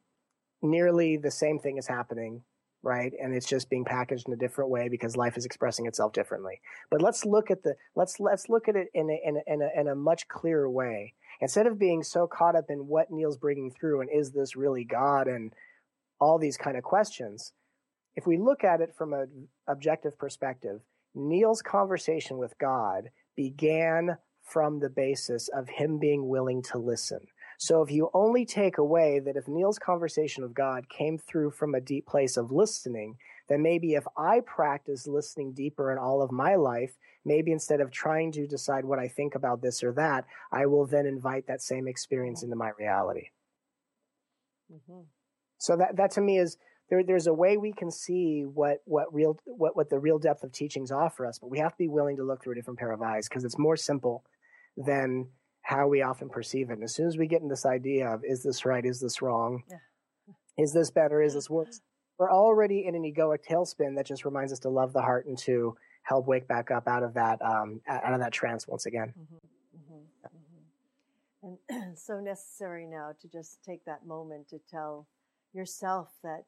Nearly 0.61 1.18
the 1.18 1.31
same 1.31 1.60
thing 1.60 1.77
is 1.77 1.88
happening 1.88 2.44
right? 2.84 3.14
And 3.22 3.34
it's 3.34 3.47
just 3.47 3.69
being 3.69 3.85
packaged 3.85 4.27
in 4.27 4.34
a 4.34 4.38
different 4.38 4.69
way 4.69 4.89
because 4.89 5.18
life 5.18 5.38
is 5.38 5.45
expressing 5.45 5.88
itself 5.88 6.14
differently. 6.14 6.61
But 6.91 7.01
let's 7.01 7.26
look 7.26 7.49
at 7.49 7.64
the 7.64 7.76
let's 7.95 8.19
let's 8.19 8.49
look 8.49 8.68
at 8.68 8.76
it 8.76 8.89
in 8.93 9.10
a, 9.10 9.19
in 9.23 9.38
a, 9.38 9.53
in 9.53 9.61
a, 9.61 9.81
in 9.81 9.88
a 9.88 9.95
much 9.95 10.27
clearer 10.27 10.69
way. 10.69 11.14
Instead 11.41 11.65
of 11.65 11.80
being 11.80 12.03
so 12.03 12.27
caught 12.27 12.55
up 12.55 12.65
in 12.69 12.88
what 12.88 13.10
Neale's 13.10 13.38
bringing 13.38 13.72
through 13.72 14.01
and 14.01 14.10
is 14.14 14.31
this 14.31 14.55
really 14.55 14.84
God 14.84 15.27
and 15.27 15.53
all 16.19 16.38
these 16.38 16.57
kind 16.57 16.77
of 16.77 16.84
questions, 16.84 17.53
if 18.15 18.27
we 18.27 18.38
look 18.38 18.64
at 18.64 18.81
it 18.81 18.93
from 18.95 19.14
an 19.14 19.47
objective 19.68 20.18
perspective, 20.18 20.81
Neale's 21.15 21.61
conversation 21.61 22.38
with 22.38 22.57
God 22.60 23.10
began 23.35 24.18
from 24.43 24.80
the 24.80 24.89
basis 24.89 25.47
of 25.47 25.69
him 25.69 25.99
being 25.99 26.27
willing 26.27 26.61
to 26.64 26.77
listen. 26.77 27.27
So 27.57 27.81
if 27.81 27.91
you 27.91 28.09
only 28.13 28.45
take 28.45 28.77
away 28.77 29.19
that 29.19 29.35
if 29.35 29.47
Neale's 29.47 29.80
conversation 29.80 30.43
of 30.43 30.53
God 30.53 30.89
came 30.89 31.17
through 31.17 31.51
from 31.51 31.75
a 31.75 31.81
deep 31.81 32.05
place 32.05 32.38
of 32.38 32.51
listening, 32.51 33.17
then 33.49 33.61
maybe 33.61 33.93
if 33.93 34.05
I 34.17 34.41
practice 34.41 35.07
listening 35.07 35.53
deeper 35.53 35.91
in 35.91 35.97
all 35.97 36.21
of 36.21 36.31
my 36.31 36.55
life, 36.55 36.95
maybe 37.25 37.51
instead 37.51 37.81
of 37.81 37.91
trying 37.91 38.31
to 38.34 38.47
decide 38.47 38.85
what 38.85 38.99
I 38.99 39.07
think 39.07 39.35
about 39.35 39.61
this 39.61 39.84
or 39.84 39.93
that, 39.93 40.25
I 40.51 40.65
will 40.65 40.85
then 40.85 41.05
invite 41.05 41.47
that 41.47 41.61
same 41.61 41.88
experience 41.88 42.43
into 42.43 42.55
my 42.55 42.71
reality. 42.77 43.30
Mm-hmm. 44.71 45.01
So 45.57 45.77
that 45.77 45.95
that 45.97 46.11
to 46.11 46.21
me 46.21 46.39
is 46.39 46.57
there, 46.89 47.03
there's 47.03 47.27
a 47.27 47.34
way 47.34 47.57
we 47.57 47.73
can 47.73 47.91
see 47.91 48.41
what 48.41 48.80
what 48.85 49.13
real 49.13 49.39
what 49.45 49.75
what 49.75 49.89
the 49.89 49.99
real 49.99 50.19
depth 50.19 50.43
of 50.43 50.51
teachings 50.51 50.91
offer 50.91 51.25
us, 51.25 51.39
but 51.39 51.49
we 51.49 51.59
have 51.59 51.71
to 51.71 51.77
be 51.77 51.88
willing 51.88 52.17
to 52.17 52.23
look 52.23 52.43
through 52.43 52.53
a 52.53 52.55
different 52.55 52.80
pair 52.80 52.91
of 52.91 53.01
eyes 53.01 53.27
because 53.27 53.43
it's 53.43 53.57
more 53.57 53.77
simple 53.77 54.23
than 54.77 55.27
how 55.64 55.88
we 55.88 56.02
often 56.02 56.30
perceive 56.30 56.69
it. 56.69 56.73
And 56.73 56.84
as 56.84 56.94
soon 56.94 57.07
as 57.07 57.18
we 57.18 57.26
get 57.26 57.41
in 57.41 57.48
this 57.48 57.65
idea 57.65 58.07
of 58.10 58.23
is 58.23 58.44
this 58.44 58.65
right, 58.65 58.85
is 58.85 58.99
this 58.99 59.22
wrong, 59.22 59.64
yeah. 59.69 59.77
is 60.64 60.73
this 60.73 60.91
better, 60.91 61.22
is 61.22 61.34
this 61.34 61.49
worse, 61.49 61.81
we're 62.19 62.31
already 62.31 62.85
in 62.85 62.95
an 62.95 63.03
egoic 63.03 63.40
tailspin 63.49 63.95
that 63.95 64.06
just 64.06 64.26
reminds 64.26 64.53
us 64.53 64.60
to 64.60 64.69
love 64.69 64.94
the 64.94 65.02
heart 65.02 65.26
and 65.26 65.38
to 65.40 65.76
help 66.03 66.27
wake 66.27 66.48
back 66.48 66.69
up 66.69 66.88
out 66.88 67.02
of 67.02 67.14
that 67.14 67.41
um, 67.41 67.81
out 67.88 68.14
of 68.14 68.19
that 68.19 68.31
trance 68.31 68.68
once 68.68 68.85
again. 68.85 69.14
Mm-hmm, 69.18 69.95
mm-hmm, 69.95 71.48
mm-hmm. 71.48 71.76
And 71.76 71.98
so 71.98 72.19
necessary 72.19 72.85
now 72.85 73.11
to 73.22 73.27
just 73.27 73.64
take 73.64 73.85
that 73.85 74.06
moment 74.06 74.49
to 74.49 74.60
tell 74.69 75.07
yourself 75.53 76.10
that 76.23 76.44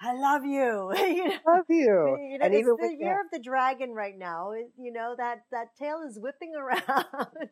I 0.00 0.14
love 0.14 0.44
you. 0.44 0.92
you 0.96 1.28
know? 1.28 1.38
Love 1.46 1.64
you. 1.68 2.18
you 2.30 2.38
know, 2.38 2.44
and 2.44 2.54
it's 2.54 2.66
the 2.66 2.96
year 2.98 3.20
of 3.20 3.26
the 3.32 3.40
dragon 3.40 3.90
right 3.90 4.16
now. 4.16 4.52
You 4.52 4.92
know 4.92 5.14
that 5.16 5.44
that 5.50 5.76
tail 5.76 6.02
is 6.08 6.18
whipping 6.18 6.52
around. 6.54 7.48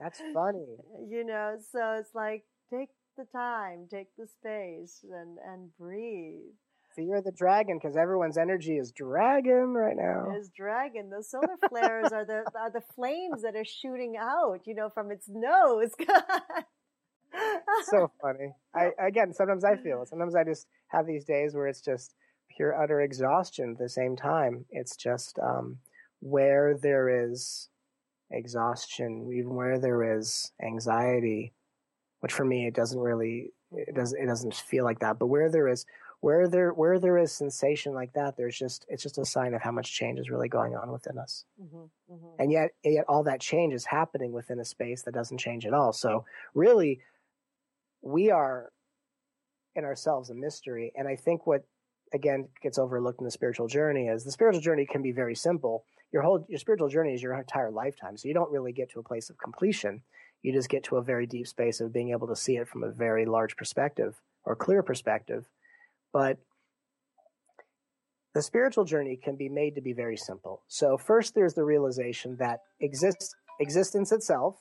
That's 0.00 0.20
funny. 0.32 0.76
You 1.08 1.24
know, 1.24 1.56
so 1.72 1.96
it's 1.98 2.14
like 2.14 2.44
take 2.70 2.88
the 3.16 3.24
time, 3.32 3.86
take 3.90 4.08
the 4.16 4.26
space, 4.26 5.04
and 5.10 5.38
and 5.46 5.70
breathe. 5.78 6.54
Fear 6.94 7.22
the 7.22 7.32
dragon 7.32 7.78
because 7.78 7.96
everyone's 7.96 8.36
energy 8.36 8.76
is 8.76 8.92
dragon 8.92 9.74
right 9.74 9.96
now. 9.96 10.36
Is 10.38 10.50
dragon. 10.54 11.10
Those 11.10 11.30
solar 11.30 11.56
flares 11.68 12.12
are 12.12 12.24
the 12.24 12.44
are 12.58 12.70
the 12.70 12.82
flames 12.94 13.42
that 13.42 13.56
are 13.56 13.64
shooting 13.64 14.16
out. 14.18 14.60
You 14.66 14.74
know, 14.74 14.90
from 14.90 15.10
its 15.10 15.26
nose. 15.28 15.90
so 17.84 18.10
funny. 18.20 18.54
I 18.74 18.90
again, 18.98 19.32
sometimes 19.32 19.64
I 19.64 19.76
feel. 19.76 20.04
Sometimes 20.08 20.34
I 20.34 20.44
just 20.44 20.66
have 20.88 21.06
these 21.06 21.24
days 21.24 21.54
where 21.54 21.66
it's 21.66 21.80
just 21.80 22.14
pure 22.56 22.80
utter 22.80 23.00
exhaustion. 23.00 23.72
At 23.72 23.78
the 23.78 23.88
same 23.88 24.16
time, 24.16 24.64
it's 24.70 24.96
just 24.96 25.38
um, 25.38 25.78
where 26.20 26.76
there 26.80 27.24
is 27.26 27.68
exhaustion, 28.32 29.30
even 29.32 29.54
where 29.54 29.78
there 29.78 30.16
is 30.18 30.52
anxiety, 30.62 31.52
which 32.20 32.32
for 32.32 32.44
me 32.44 32.66
it 32.66 32.74
doesn't 32.74 33.00
really 33.00 33.52
it 33.72 33.94
doesn't 33.94 34.20
it 34.20 34.26
doesn't 34.26 34.54
feel 34.54 34.84
like 34.84 35.00
that. 35.00 35.18
But 35.18 35.26
where 35.26 35.50
there 35.50 35.68
is 35.68 35.86
where 36.20 36.46
there 36.46 36.70
where 36.72 36.98
there 36.98 37.18
is 37.18 37.32
sensation 37.32 37.94
like 37.94 38.12
that, 38.12 38.36
there's 38.36 38.58
just 38.58 38.86
it's 38.88 39.02
just 39.02 39.18
a 39.18 39.24
sign 39.24 39.54
of 39.54 39.62
how 39.62 39.72
much 39.72 39.92
change 39.92 40.18
is 40.18 40.30
really 40.30 40.48
going 40.48 40.74
on 40.74 40.90
within 40.90 41.18
us. 41.18 41.44
Mm-hmm, 41.60 42.14
mm-hmm. 42.14 42.42
And 42.42 42.52
yet 42.52 42.70
yet 42.84 43.04
all 43.08 43.24
that 43.24 43.40
change 43.40 43.74
is 43.74 43.84
happening 43.84 44.32
within 44.32 44.60
a 44.60 44.64
space 44.64 45.02
that 45.02 45.14
doesn't 45.14 45.38
change 45.38 45.66
at 45.66 45.74
all. 45.74 45.92
So 45.92 46.24
really 46.54 47.00
we 48.02 48.30
are 48.30 48.72
in 49.74 49.84
ourselves 49.84 50.30
a 50.30 50.34
mystery. 50.34 50.92
And 50.96 51.08
I 51.08 51.16
think 51.16 51.46
what 51.46 51.64
again 52.12 52.48
gets 52.62 52.78
overlooked 52.78 53.20
in 53.20 53.24
the 53.24 53.30
spiritual 53.30 53.68
journey 53.68 54.08
is 54.08 54.24
the 54.24 54.32
spiritual 54.32 54.60
journey 54.60 54.86
can 54.86 55.02
be 55.02 55.12
very 55.12 55.34
simple 55.34 55.84
your 56.12 56.22
whole 56.22 56.44
your 56.48 56.58
spiritual 56.58 56.88
journey 56.88 57.14
is 57.14 57.22
your 57.22 57.34
entire 57.34 57.70
lifetime. 57.70 58.16
So 58.16 58.28
you 58.28 58.34
don't 58.34 58.52
really 58.52 58.72
get 58.72 58.90
to 58.90 59.00
a 59.00 59.02
place 59.02 59.30
of 59.30 59.38
completion. 59.38 60.02
You 60.42 60.52
just 60.52 60.68
get 60.68 60.84
to 60.84 60.96
a 60.96 61.02
very 61.02 61.26
deep 61.26 61.46
space 61.46 61.80
of 61.80 61.92
being 61.92 62.10
able 62.10 62.28
to 62.28 62.36
see 62.36 62.56
it 62.56 62.68
from 62.68 62.84
a 62.84 62.90
very 62.90 63.24
large 63.24 63.56
perspective 63.56 64.20
or 64.44 64.54
clear 64.54 64.82
perspective. 64.82 65.46
But 66.12 66.38
the 68.34 68.42
spiritual 68.42 68.84
journey 68.84 69.16
can 69.16 69.36
be 69.36 69.48
made 69.48 69.74
to 69.76 69.80
be 69.80 69.92
very 69.92 70.16
simple. 70.16 70.62
So 70.68 70.98
first 70.98 71.34
there's 71.34 71.54
the 71.54 71.64
realization 71.64 72.36
that 72.36 72.60
exist, 72.80 73.34
existence 73.60 74.12
itself 74.12 74.60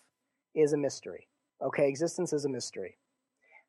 is 0.55 0.73
a 0.73 0.77
mystery. 0.77 1.27
Okay, 1.61 1.87
existence 1.87 2.33
is 2.33 2.45
a 2.45 2.49
mystery. 2.49 2.97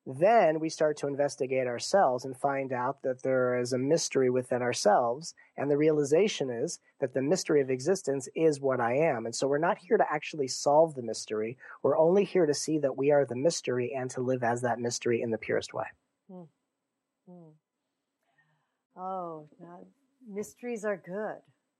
Then 0.05 0.59
we 0.59 0.69
start 0.69 0.97
to 0.99 1.07
investigate 1.07 1.69
ourselves 1.69 2.25
and 2.25 2.37
find 2.37 2.73
out 2.73 3.03
that 3.03 3.23
there 3.23 3.57
is 3.57 3.73
a 3.73 3.79
mystery 3.79 4.31
within 4.31 4.61
ourselves. 4.61 5.35
And 5.57 5.71
the 5.71 5.77
realization 5.77 6.51
is 6.51 6.81
that 7.01 7.15
the 7.15 7.23
mystery 7.23 7.61
of 7.61 7.71
existence 7.71 8.29
is 8.35 8.61
what 8.61 8.81
I 8.81 8.97
am. 8.97 9.27
And 9.27 9.35
so 9.35 9.47
we're 9.47 9.59
not 9.59 9.79
here 9.79 9.97
to 9.97 10.13
actually 10.13 10.49
solve 10.49 10.97
the 10.97 11.03
mystery. 11.03 11.57
We're 11.85 11.97
only 11.97 12.25
here 12.25 12.47
to 12.47 12.55
see 12.55 12.79
that 12.79 12.97
we 12.97 13.13
are 13.13 13.25
the 13.25 13.37
mystery 13.37 13.95
and 13.97 14.11
to 14.11 14.21
live 14.21 14.43
as 14.43 14.61
that 14.63 14.81
mystery 14.81 15.23
in 15.23 15.31
the 15.31 15.39
purest 15.39 15.73
way. 15.73 15.87
Hmm. 16.29 16.43
Hmm. 17.29 17.51
Oh, 18.97 19.49
God. 19.61 19.87
mysteries 20.29 20.85
are 20.85 20.97
good. 20.97 21.39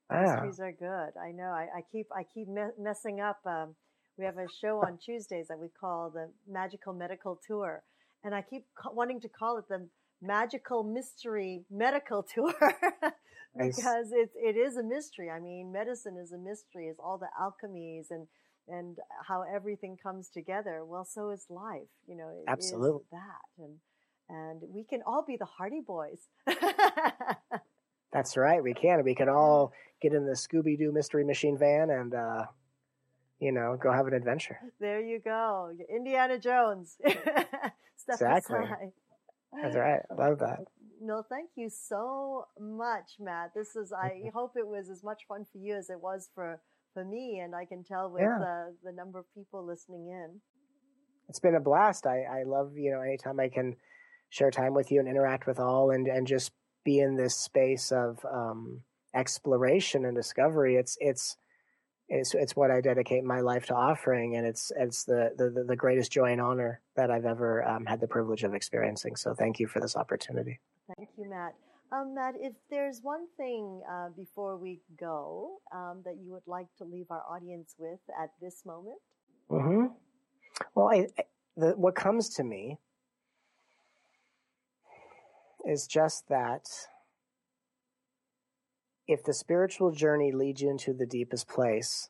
Ah. 0.09 0.21
Mysteries 0.21 0.59
are 0.61 0.71
good. 0.71 1.19
I 1.19 1.31
know. 1.31 1.49
I, 1.51 1.67
I 1.77 1.81
keep 1.91 2.07
I 2.15 2.23
keep 2.23 2.47
me- 2.47 2.71
messing 2.79 3.19
up. 3.19 3.39
Um, 3.45 3.75
we 4.17 4.25
have 4.25 4.37
a 4.37 4.47
show 4.61 4.79
on 4.85 4.97
Tuesdays 4.97 5.47
that 5.49 5.59
we 5.59 5.67
call 5.67 6.09
the 6.09 6.29
Magical 6.49 6.93
Medical 6.93 7.39
Tour 7.45 7.83
and 8.23 8.33
I 8.33 8.41
keep 8.41 8.65
wanting 8.91 9.21
to 9.21 9.29
call 9.29 9.57
it 9.57 9.65
the 9.69 9.87
magical 10.21 10.83
mystery 10.83 11.65
medical 11.69 12.23
tour 12.33 12.53
nice. 13.55 13.75
because 13.75 14.11
it's 14.11 14.35
it 14.35 14.55
is 14.57 14.77
a 14.77 14.83
mystery. 14.83 15.29
I 15.29 15.39
mean, 15.39 15.71
medicine 15.71 16.17
is 16.21 16.31
a 16.31 16.37
mystery. 16.37 16.87
It's 16.87 16.99
all 16.99 17.17
the 17.17 17.29
alchemies 17.39 18.05
and 18.09 18.27
and 18.67 18.97
how 19.27 19.43
everything 19.43 19.97
comes 20.01 20.29
together. 20.29 20.85
Well, 20.85 21.05
so 21.05 21.31
is 21.31 21.45
life. 21.49 21.89
You 22.07 22.15
know, 22.17 22.43
absolutely 22.47 23.03
that 23.11 23.63
and 23.63 23.79
and 24.29 24.61
we 24.73 24.83
can 24.83 25.01
all 25.05 25.23
be 25.25 25.37
the 25.37 25.45
Hardy 25.45 25.81
Boys. 25.81 26.27
That's 28.13 28.37
right, 28.37 28.63
we 28.63 28.73
can. 28.73 29.03
We 29.03 29.15
can 29.15 29.27
all 29.27 29.73
get 30.01 30.13
in 30.13 30.25
the 30.25 30.33
Scooby 30.33 30.77
Doo 30.77 30.91
Mystery 30.91 31.23
Machine 31.23 31.57
van 31.57 31.89
and, 31.89 32.13
uh, 32.13 32.45
you 33.39 33.51
know, 33.51 33.75
go 33.81 33.91
have 33.91 34.05
an 34.05 34.13
adventure. 34.13 34.59
There 34.79 35.01
you 35.01 35.19
go, 35.19 35.71
Indiana 35.89 36.37
Jones. 36.37 36.97
Exactly. 38.09 38.59
Aside. 38.59 38.91
That's 39.61 39.75
right. 39.75 39.99
I 40.09 40.13
love 40.13 40.39
that. 40.39 40.59
No, 41.01 41.23
thank 41.29 41.49
you 41.55 41.69
so 41.69 42.45
much, 42.59 43.17
Matt. 43.19 43.51
This 43.55 43.75
is. 43.75 43.91
I 43.91 44.09
mm-hmm. 44.09 44.29
hope 44.33 44.53
it 44.55 44.67
was 44.67 44.89
as 44.89 45.03
much 45.03 45.23
fun 45.27 45.45
for 45.51 45.57
you 45.57 45.75
as 45.75 45.89
it 45.89 45.99
was 46.01 46.29
for 46.33 46.61
for 46.93 47.03
me, 47.03 47.39
and 47.43 47.55
I 47.55 47.65
can 47.65 47.83
tell 47.83 48.09
with 48.09 48.21
yeah. 48.21 48.37
uh, 48.37 48.71
the 48.83 48.91
number 48.91 49.19
of 49.19 49.25
people 49.35 49.65
listening 49.65 50.07
in. 50.07 50.39
It's 51.29 51.39
been 51.39 51.55
a 51.55 51.59
blast. 51.59 52.07
I 52.07 52.23
I 52.23 52.43
love 52.43 52.77
you 52.77 52.91
know 52.91 53.01
anytime 53.01 53.39
I 53.39 53.49
can 53.49 53.75
share 54.29 54.49
time 54.49 54.73
with 54.73 54.91
you 54.91 54.99
and 54.99 55.07
interact 55.07 55.45
with 55.45 55.59
all, 55.59 55.91
and 55.91 56.07
and 56.07 56.25
just 56.25 56.51
be 56.83 56.99
in 56.99 57.15
this 57.15 57.35
space 57.35 57.91
of 57.91 58.25
um, 58.31 58.81
exploration 59.13 60.05
and 60.05 60.15
discovery. 60.15 60.75
It's 60.75 60.97
it's 60.99 61.37
it's 62.13 62.35
it's 62.35 62.55
what 62.55 62.69
I 62.69 62.79
dedicate 62.79 63.23
my 63.23 63.41
life 63.41 63.65
to 63.67 63.75
offering, 63.75 64.35
and 64.35 64.45
it's 64.45 64.71
it's 64.77 65.03
the 65.03 65.31
the, 65.35 65.63
the 65.67 65.75
greatest 65.75 66.11
joy 66.11 66.31
and 66.31 66.39
honor 66.39 66.79
that 66.95 67.09
I've 67.09 67.25
ever 67.25 67.67
um, 67.67 67.85
had 67.85 67.99
the 67.99 68.07
privilege 68.07 68.43
of 68.43 68.53
experiencing. 68.53 69.15
So 69.15 69.33
thank 69.33 69.59
you 69.59 69.67
for 69.67 69.79
this 69.79 69.95
opportunity. 69.95 70.59
Thank 70.95 71.09
you, 71.17 71.29
Matt. 71.29 71.55
Um, 71.91 72.13
Matt, 72.15 72.35
if 72.39 72.53
there's 72.69 73.01
one 73.01 73.25
thing 73.37 73.81
uh, 73.91 74.09
before 74.15 74.57
we 74.57 74.79
go 74.99 75.59
um, 75.73 76.01
that 76.05 76.17
you 76.23 76.31
would 76.31 76.47
like 76.47 76.67
to 76.77 76.83
leave 76.83 77.07
our 77.09 77.23
audience 77.29 77.75
with 77.77 77.99
at 78.21 78.29
this 78.41 78.63
moment. 78.65 78.97
Hmm. 79.49 79.85
Well, 80.75 80.89
I, 80.89 81.07
I, 81.17 81.23
the, 81.57 81.71
what 81.71 81.95
comes 81.95 82.29
to 82.35 82.43
me 82.43 82.77
is 85.65 85.87
just 85.87 86.27
that 86.29 86.67
if 89.07 89.23
the 89.23 89.33
spiritual 89.33 89.91
journey 89.91 90.31
leads 90.31 90.61
you 90.61 90.69
into 90.69 90.93
the 90.93 91.05
deepest 91.05 91.47
place, 91.47 92.09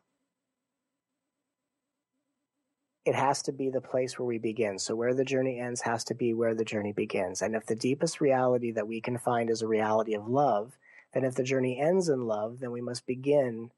it 3.05 3.15
has 3.15 3.41
to 3.43 3.51
be 3.51 3.69
the 3.69 3.81
place 3.81 4.17
where 4.17 4.25
we 4.25 4.37
begin. 4.37 4.79
So 4.79 4.95
where 4.95 5.13
the 5.13 5.25
journey 5.25 5.59
ends 5.59 5.81
has 5.81 6.03
to 6.05 6.15
be 6.15 6.33
where 6.33 6.55
the 6.55 6.63
journey 6.63 6.93
begins. 6.93 7.41
And 7.41 7.55
if 7.55 7.65
the 7.65 7.75
deepest 7.75 8.21
reality 8.21 8.71
that 8.71 8.87
we 8.87 9.01
can 9.01 9.17
find 9.17 9.49
is 9.49 9.61
a 9.61 9.67
reality 9.67 10.13
of 10.13 10.27
love, 10.27 10.77
then 11.13 11.25
if 11.25 11.35
the 11.35 11.43
journey 11.43 11.79
ends 11.79 12.07
in 12.07 12.25
love, 12.25 12.59
then 12.59 12.71
we 12.71 12.81
must 12.81 13.05
begin 13.05 13.71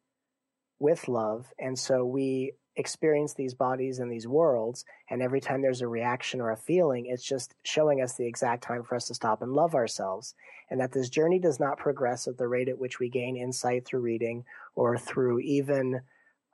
with 0.80 1.08
love. 1.08 1.48
And 1.58 1.80
so 1.80 2.06
we 2.06 2.54
experience 2.78 3.34
these 3.34 3.54
bodies 3.54 4.00
and 4.00 4.12
these 4.12 4.28
worlds. 4.28 4.86
And 5.10 5.22
every 5.22 5.40
time 5.40 5.62
there's 5.62 5.82
a 5.82 5.88
reaction 5.88 6.42
or 6.42 6.52
a 6.52 6.58
feeling, 6.58 7.06
it's 7.08 7.24
just 7.24 7.56
showing 7.64 8.02
us 8.02 8.16
the 8.16 8.28
exact 8.28 8.64
time 8.64 8.84
for 8.84 8.96
us 8.96 9.08
to 9.08 9.14
stop 9.14 9.42
and 9.42 9.54
love 9.54 9.76
ourselves. 9.76 10.36
And 10.70 10.80
that 10.80 10.92
this 10.92 11.10
journey 11.10 11.40
does 11.40 11.60
not 11.60 11.78
progress 11.78 12.28
at 12.28 12.38
the 12.38 12.48
rate 12.48 12.70
at 12.70 12.78
which 12.78 13.00
we 13.00 13.10
gain 13.10 13.38
insight 13.38 13.86
through 13.86 14.02
reading 14.02 14.44
or 14.76 14.98
through 14.98 15.40
even 15.40 16.02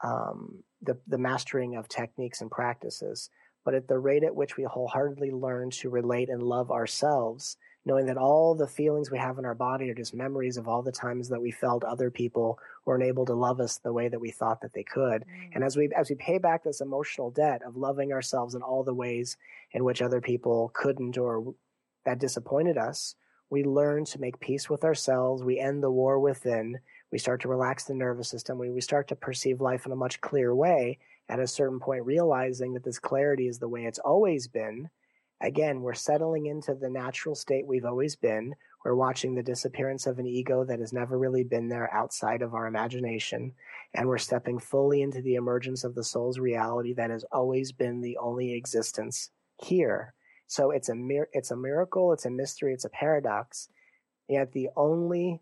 um, 0.04 0.64
the, 0.82 0.98
the 1.08 1.18
mastering 1.18 1.76
of 1.76 1.88
techniques 1.88 2.42
and 2.42 2.52
practices, 2.52 3.30
but 3.64 3.74
at 3.74 3.88
the 3.88 4.00
rate 4.00 4.24
at 4.24 4.36
which 4.36 4.58
we 4.58 4.64
wholeheartedly 4.64 5.32
learn 5.32 5.70
to 5.70 5.90
relate 5.90 6.30
and 6.30 6.42
love 6.42 6.72
ourselves 6.72 7.58
knowing 7.86 8.06
that 8.06 8.18
all 8.18 8.54
the 8.54 8.68
feelings 8.68 9.10
we 9.10 9.18
have 9.18 9.40
in 9.40 9.46
our 9.46 9.56
body 9.56 9.90
are 9.90 9.96
just 9.96 10.14
memories 10.14 10.58
of 10.58 10.68
all 10.68 10.84
the 10.84 10.92
times 10.92 11.30
that 11.30 11.42
we 11.42 11.52
felt 11.52 11.84
other 11.84 12.12
people 12.12 12.60
weren't 12.86 13.04
able 13.04 13.26
to 13.26 13.34
love 13.34 13.60
us 13.60 13.78
the 13.78 13.94
way 13.94 14.08
that 14.08 14.22
we 14.22 14.30
thought 14.30 14.62
that 14.62 14.74
they 14.74 14.84
could. 14.84 15.24
Mm. 15.24 15.50
And 15.56 15.64
as 15.64 15.76
we 15.76 15.90
as 15.96 16.10
we 16.10 16.16
pay 16.16 16.38
back 16.38 16.64
this 16.64 16.82
emotional 16.82 17.32
debt 17.32 17.62
of 17.66 17.76
loving 17.76 18.14
ourselves 18.14 18.54
in 18.54 18.62
all 18.62 18.84
the 18.84 18.94
ways 18.94 19.38
in 19.72 19.84
which 19.84 20.02
other 20.02 20.22
people 20.22 20.72
couldn't 20.74 21.18
or 21.18 21.56
that 22.06 22.20
disappointed 22.20 22.78
us, 22.78 23.16
we 23.50 23.64
learn 23.64 24.06
to 24.06 24.20
make 24.20 24.40
peace 24.40 24.70
with 24.70 24.84
ourselves. 24.84 25.44
We 25.44 25.60
end 25.60 25.84
the 25.84 25.92
war 25.92 26.20
within. 26.20 26.80
We 27.12 27.18
start 27.18 27.42
to 27.42 27.50
relax 27.50 27.84
the 27.84 27.94
nervous 27.94 28.30
system. 28.30 28.58
We, 28.58 28.70
we 28.70 28.82
start 28.82 29.08
to 29.10 29.16
perceive 29.16 29.60
life 29.60 29.86
in 29.86 29.92
a 29.92 29.98
much 29.98 30.22
clearer 30.22 30.56
way. 30.56 31.00
At 31.30 31.40
a 31.40 31.48
certain 31.48 31.80
point, 31.80 32.06
realizing 32.06 32.74
that 32.74 32.84
this 32.84 33.00
clarity 33.00 33.48
is 33.48 33.58
the 33.58 33.70
way 33.70 33.86
it's 33.86 34.00
always 34.00 34.48
been 34.48 34.90
Again, 35.42 35.82
we're 35.82 35.94
settling 35.94 36.46
into 36.46 36.76
the 36.76 36.90
natural 36.90 37.34
state 37.36 37.66
we've 37.66 37.86
always 37.86 38.16
been. 38.16 38.54
We're 38.86 38.96
watching 38.96 39.34
the 39.34 39.44
disappearance 39.44 40.06
of 40.06 40.20
an 40.20 40.28
ego 40.28 40.64
that 40.66 40.80
has 40.80 40.94
never 40.94 41.18
really 41.18 41.44
been 41.44 41.68
there 41.68 41.92
outside 41.94 42.42
of 42.42 42.54
our 42.54 42.68
imagination. 42.68 43.54
And 43.94 44.08
we're 44.08 44.18
stepping 44.20 44.60
fully 44.60 45.02
into 45.02 45.22
the 45.22 45.36
emergence 45.36 45.84
of 45.84 45.96
the 45.96 46.04
soul's 46.04 46.40
reality 46.40 46.94
that 46.94 47.10
has 47.10 47.26
always 47.32 47.72
been 47.72 48.02
the 48.02 48.18
only 48.18 48.54
existence 48.54 49.32
here. 49.64 50.14
So 50.48 50.72
it's 50.72 50.90
a 50.90 50.96
mir- 50.96 51.30
it's 51.34 51.52
a 51.52 51.56
miracle, 51.56 52.14
it's 52.14 52.26
a 52.26 52.30
mystery, 52.30 52.74
it's 52.74 52.86
a 52.86 52.90
paradox. 52.90 53.70
Yet 54.28 54.52
the 54.52 54.70
only 54.76 55.42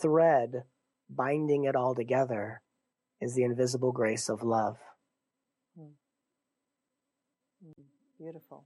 thread 0.00 0.64
binding 1.08 1.64
it 1.64 1.76
all 1.76 1.94
together 1.94 2.62
is 3.20 3.34
the 3.34 3.44
invisible 3.44 3.92
grace 3.92 4.28
of 4.28 4.42
love. 4.42 4.78
Mm. 5.78 5.92
Mm. 7.64 7.84
Beautiful. 8.18 8.64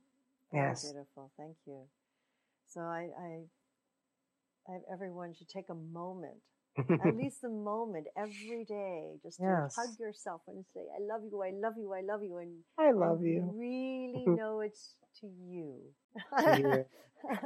Yes. 0.53 0.85
Beautiful. 0.85 1.31
Thank 1.37 1.57
you. 1.67 1.81
So 2.67 2.81
I, 2.81 3.09
I, 3.19 4.73
I 4.73 4.79
everyone 4.93 5.35
should 5.35 5.49
take 5.49 5.69
a 5.71 5.75
moment, 5.75 6.39
at 6.79 7.15
least 7.17 7.45
a 7.45 7.49
moment 7.49 8.07
every 8.17 8.65
day, 8.65 9.15
just 9.23 9.39
to 9.39 9.45
yes. 9.45 9.77
hug 9.77 9.99
yourself 9.99 10.43
and 10.49 10.65
say, 10.75 10.81
"I 10.81 11.03
love 11.03 11.23
you. 11.31 11.43
I 11.43 11.51
love 11.51 11.75
you. 11.77 11.93
I 11.93 12.01
love 12.01 12.23
you." 12.23 12.39
And 12.39 12.59
I 12.79 12.93
love 12.93 13.21
and 13.21 13.27
you. 13.27 13.55
Really 13.57 14.25
know 14.37 14.61
it's 14.61 14.95
to 15.21 15.27
you. 15.27 15.81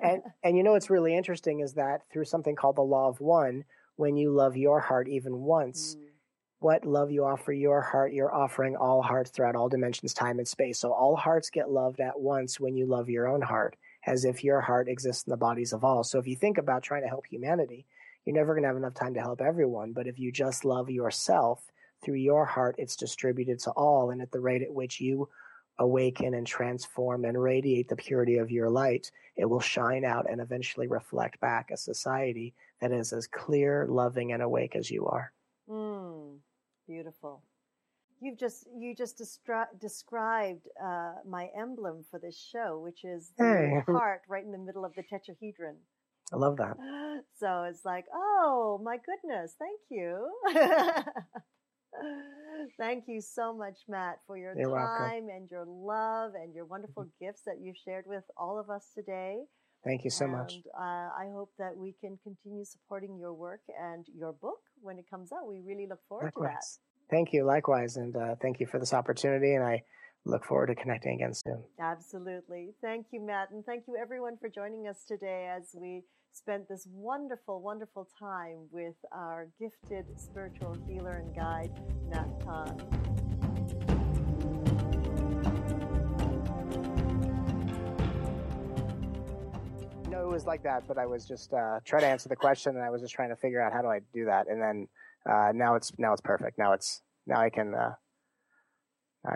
and 0.03 0.23
and 0.43 0.57
you 0.57 0.63
know 0.63 0.73
what's 0.73 0.91
really 0.91 1.17
interesting 1.17 1.61
is 1.61 1.75
that 1.75 2.03
through 2.13 2.25
something 2.27 2.55
called 2.55 2.77
the 2.77 2.83
law 2.83 3.09
of 3.09 3.21
one, 3.21 3.65
when 3.97 4.17
you 4.17 4.31
love 4.31 4.57
your 4.57 4.81
heart 4.81 5.09
even 5.09 5.41
once. 5.41 5.97
Mm 5.97 6.04
what 6.65 6.87
love 6.87 7.11
you 7.11 7.27
offer 7.27 7.53
your 7.53 7.83
heart, 7.83 8.15
you're 8.15 8.35
offering 8.35 8.75
all 8.75 9.03
hearts 9.03 9.31
throughout 9.31 9.55
all 9.55 9.69
dimensions, 9.69 10.15
time, 10.15 10.39
and 10.39 10.49
space. 10.49 10.79
So 10.79 10.95
all 10.95 11.15
hearts 11.15 11.51
get 11.51 11.71
loved 11.71 12.01
at 12.01 12.19
once 12.19 12.59
when 12.59 12.75
you 12.75 12.87
love 12.87 13.11
your 13.11 13.29
own 13.29 13.43
heart, 13.43 13.77
as 14.07 14.25
if 14.25 14.43
your 14.43 14.63
heart 14.63 14.89
exists 14.89 15.25
in 15.27 15.31
the 15.31 15.37
bodies 15.37 15.75
of 15.75 15.85
all. 15.85 16.03
So 16.05 16.19
if 16.19 16.27
you 16.27 16.37
think 16.37 16.57
about 16.57 16.83
trying 16.83 17.03
to 17.03 17.09
help 17.09 17.27
humanity, 17.27 17.85
you're 18.25 18.35
never 18.35 18.55
going 18.55 18.63
to 18.63 18.69
have 18.69 18.79
enough 18.79 18.95
time 18.95 19.13
to 19.13 19.21
help 19.21 19.43
everyone. 19.43 19.93
But 19.93 20.07
if 20.07 20.19
you 20.19 20.33
just 20.33 20.65
love 20.65 20.89
yourself 20.89 21.63
through 22.03 22.15
your 22.15 22.47
heart, 22.47 22.77
it's 22.79 22.97
distributed 22.97 23.59
to 23.65 23.71
all. 23.73 24.11
And 24.11 24.23
at 24.23 24.33
the 24.33 24.41
rate 24.41 24.63
at 24.63 24.73
which 24.73 25.03
you 25.03 25.29
awaken 25.79 26.33
and 26.33 26.47
transform 26.47 27.27
and 27.27 27.39
radiate 27.39 27.91
the 27.91 27.97
purity 27.97 28.39
of 28.39 28.51
your 28.51 28.71
light, 28.71 29.11
it 29.37 29.45
will 29.45 29.61
shine 29.61 30.07
out 30.07 30.31
and 30.31 30.41
eventually 30.41 30.87
reflect 30.87 31.39
back 31.41 31.71
a 31.71 31.77
society 31.77 32.55
that 32.81 32.91
is 32.91 33.13
as 33.13 33.27
clear, 33.27 33.87
loving, 33.87 34.33
and 34.33 34.43
awake 34.43 34.75
as 34.77 34.91
you 34.91 35.05
are. 35.05 35.31
Mm. 35.69 36.39
Beautiful. 36.87 37.43
You've 38.21 38.39
just 38.39 38.67
you 38.77 38.95
just 38.95 39.19
destri- 39.19 39.81
described 39.81 40.67
uh, 40.83 41.15
my 41.29 41.49
emblem 41.59 42.05
for 42.11 42.19
this 42.19 42.39
show, 42.53 42.81
which 42.83 43.05
is 43.05 43.33
the 43.37 43.45
hey. 43.45 43.83
heart 43.93 44.23
right 44.29 44.45
in 44.45 44.53
the 44.53 44.59
middle 44.59 44.85
of 44.85 44.95
the 44.95 45.03
tetrahedron. 45.03 45.77
I 46.33 46.37
love 46.37 46.57
that. 46.59 46.77
So 47.37 47.65
it's 47.65 47.85
like, 47.85 48.07
oh 48.13 48.81
my 48.83 48.97
goodness, 48.97 49.55
thank 49.59 49.81
you. 49.91 50.31
thank 52.79 53.05
you 53.07 53.21
so 53.21 53.53
much, 53.53 53.79
Matt, 53.89 54.19
for 54.27 54.37
your 54.37 54.55
You're 54.57 54.71
time 54.71 55.27
welcome. 55.27 55.29
and 55.31 55.51
your 55.51 55.65
love 55.67 56.33
and 56.35 56.55
your 56.55 56.65
wonderful 56.65 57.05
mm-hmm. 57.05 57.25
gifts 57.25 57.43
that 57.47 57.57
you've 57.61 57.77
shared 57.77 58.05
with 58.07 58.25
all 58.37 58.59
of 58.59 58.71
us 58.71 58.91
today. 58.95 59.43
Thank 59.85 60.05
you 60.05 60.11
so 60.11 60.25
and, 60.25 60.33
much. 60.35 60.55
Uh, 60.79 61.11
I 61.19 61.31
hope 61.33 61.51
that 61.59 61.77
we 61.77 61.95
can 62.01 62.19
continue 62.23 62.65
supporting 62.65 63.19
your 63.19 63.35
work 63.35 63.61
and 63.81 64.07
your 64.17 64.33
book 64.33 64.61
when 64.85 64.99
it 64.99 65.09
comes 65.11 65.33
out. 65.33 65.47
We 65.49 65.61
really 65.61 65.87
look 65.87 66.01
forward 66.09 66.27
Likewise. 66.27 66.51
to 66.51 66.79
that. 67.09 67.15
Thank 67.15 67.33
you. 67.33 67.45
Likewise. 67.45 67.97
And 67.97 68.17
uh, 68.17 68.35
thank 68.41 68.61
you 68.61 68.67
for 68.67 68.79
this 68.79 68.95
opportunity. 68.95 69.55
And 69.55 69.65
I 69.65 69.83
look 70.25 70.45
forward 70.45 70.69
to 70.69 70.75
connecting 70.75 71.15
again 71.15 71.35
soon. 71.35 71.63
Absolutely. 71.81 72.75
Thank 72.81 73.07
you, 73.13 73.21
Matt. 73.21 73.51
And 73.51 73.65
thank 73.65 73.85
you, 73.89 73.97
everyone, 74.01 74.37
for 74.41 74.49
joining 74.49 74.87
us 74.87 75.05
today 75.07 75.51
as 75.55 75.75
we 75.79 76.03
spent 76.33 76.69
this 76.69 76.87
wonderful, 76.93 77.63
wonderful 77.63 78.09
time 78.19 78.67
with 78.71 78.97
our 79.13 79.49
gifted 79.59 80.05
spiritual 80.19 80.77
healer 80.89 81.23
and 81.25 81.35
guide, 81.35 81.71
Matt 82.11 82.29
Kahn. 82.45 83.34
It 90.25 90.33
was 90.33 90.47
like 90.47 90.63
that, 90.63 90.89
but 90.89 90.99
I 90.99 91.07
was 91.07 91.27
just 91.27 91.53
uh, 91.53 91.81
trying 91.85 92.03
to 92.03 92.09
answer 92.09 92.29
the 92.29 92.37
question, 92.37 92.75
and 92.77 92.85
I 92.85 92.91
was 92.91 93.03
just 93.03 93.15
trying 93.15 93.29
to 93.29 93.37
figure 93.37 93.61
out 93.61 93.73
how 93.73 93.83
do 93.83 93.89
I 93.89 94.01
do 94.13 94.25
that, 94.25 94.49
and 94.49 94.61
then 94.61 94.89
uh, 95.31 95.53
now 95.55 95.75
it's 95.75 95.93
now 95.99 96.13
it's 96.13 96.23
perfect. 96.23 96.59
Now 96.59 96.73
it's 96.73 97.03
now 97.27 97.41
I 97.41 97.51
can. 97.51 97.75
Uh, 97.75 97.93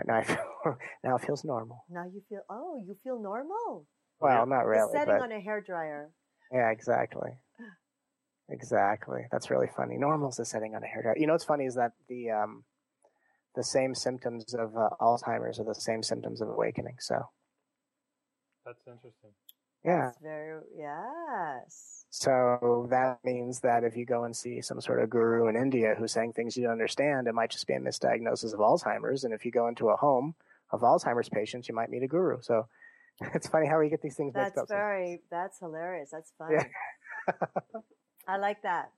now 0.05 0.15
I 0.15 0.23
feel, 0.25 0.77
now 1.03 1.15
it 1.15 1.21
feels 1.21 1.45
normal. 1.45 1.85
Now 1.89 2.05
you 2.05 2.21
feel 2.27 2.41
oh 2.49 2.81
you 2.85 2.95
feel 3.03 3.21
normal. 3.21 3.85
Well, 4.19 4.45
not 4.45 4.65
really. 4.65 4.91
The 4.91 4.99
setting 4.99 5.15
but, 5.19 5.23
on 5.23 5.31
a 5.31 5.39
hair 5.39 5.61
dryer. 5.61 6.11
Yeah, 6.51 6.71
exactly. 6.71 7.31
Exactly. 8.51 9.21
That's 9.31 9.51
really 9.51 9.69
funny. 9.77 9.97
Normal's 9.97 10.37
the 10.37 10.45
setting 10.45 10.73
on 10.75 10.83
a 10.83 10.87
hair 10.87 11.03
dryer. 11.03 11.15
You 11.17 11.27
know 11.27 11.33
what's 11.33 11.45
funny 11.45 11.65
is 11.65 11.75
that 11.75 11.91
the 12.07 12.31
um, 12.31 12.63
the 13.55 13.63
same 13.63 13.93
symptoms 13.93 14.53
of 14.53 14.75
uh, 14.75 14.89
Alzheimer's 14.99 15.59
are 15.59 15.65
the 15.65 15.75
same 15.75 16.01
symptoms 16.01 16.41
of 16.41 16.49
awakening. 16.49 16.95
So 16.99 17.21
that's 18.65 18.81
interesting. 18.87 19.31
Yeah. 19.83 20.05
That's 20.07 20.17
very 20.21 20.61
yes. 20.75 22.05
So 22.09 22.87
that 22.89 23.19
means 23.23 23.59
that 23.61 23.83
if 23.83 23.95
you 23.95 24.05
go 24.05 24.23
and 24.23 24.35
see 24.35 24.61
some 24.61 24.81
sort 24.81 25.01
of 25.01 25.09
guru 25.09 25.47
in 25.47 25.55
India 25.55 25.95
who's 25.97 26.11
saying 26.11 26.33
things 26.33 26.57
you 26.57 26.63
don't 26.63 26.73
understand, 26.73 27.27
it 27.27 27.35
might 27.35 27.51
just 27.51 27.67
be 27.67 27.73
a 27.73 27.79
misdiagnosis 27.79 28.53
of 28.53 28.59
Alzheimer's. 28.59 29.23
And 29.23 29.33
if 29.33 29.45
you 29.45 29.51
go 29.51 29.67
into 29.67 29.89
a 29.89 29.95
home 29.95 30.35
of 30.71 30.81
Alzheimer's 30.81 31.29
patients, 31.29 31.69
you 31.69 31.75
might 31.75 31.89
meet 31.89 32.03
a 32.03 32.07
guru. 32.07 32.41
So 32.41 32.67
it's 33.33 33.47
funny 33.47 33.67
how 33.67 33.79
we 33.79 33.89
get 33.89 34.01
these 34.01 34.15
things 34.15 34.33
mixed 34.33 34.57
up. 34.57 34.67
That's 34.67 34.71
very 34.71 35.21
that's 35.31 35.59
hilarious. 35.59 36.09
That's 36.11 36.33
funny. 36.37 36.55
Yeah. 37.27 37.33
I 38.27 38.37
like 38.37 38.61
that. 38.63 38.91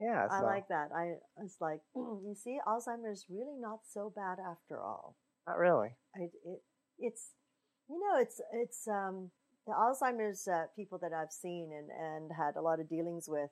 yeah. 0.00 0.26
I 0.30 0.40
like 0.42 0.68
that. 0.68 0.90
I 0.94 1.14
it's 1.42 1.60
like 1.60 1.80
you 1.94 2.34
see, 2.36 2.58
Alzheimer's 2.66 3.26
really 3.28 3.58
not 3.58 3.80
so 3.90 4.12
bad 4.14 4.38
after 4.38 4.80
all. 4.80 5.16
Not 5.46 5.58
really. 5.58 5.96
I, 6.14 6.24
it, 6.44 6.62
it's 6.98 7.30
you 7.88 7.98
know 7.98 8.20
it's 8.20 8.40
it's 8.52 8.86
um 8.86 9.30
the 9.66 9.72
Alzheimer's 9.72 10.48
uh, 10.48 10.64
people 10.76 10.98
that 11.02 11.12
I've 11.12 11.32
seen 11.32 11.70
and 11.76 11.90
and 11.90 12.30
had 12.36 12.56
a 12.56 12.62
lot 12.62 12.80
of 12.80 12.88
dealings 12.88 13.28
with. 13.28 13.50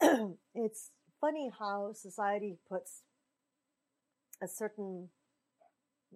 it's 0.54 0.90
funny 1.20 1.50
how 1.58 1.92
society 1.94 2.58
puts 2.68 3.02
a 4.42 4.46
certain 4.48 5.08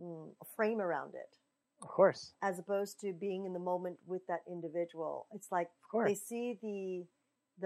mm, 0.01 0.31
frame 0.57 0.81
around 0.81 1.15
it 1.15 1.37
Of 1.83 1.89
course. 1.89 2.35
as 2.43 2.59
opposed 2.59 3.01
to 3.01 3.13
being 3.13 3.47
in 3.47 3.53
the 3.53 3.59
moment 3.59 3.99
with 4.07 4.23
that 4.29 4.41
individual. 4.49 5.27
It's 5.33 5.51
like 5.51 5.71
they 6.07 6.15
see 6.15 6.59
the 6.63 7.07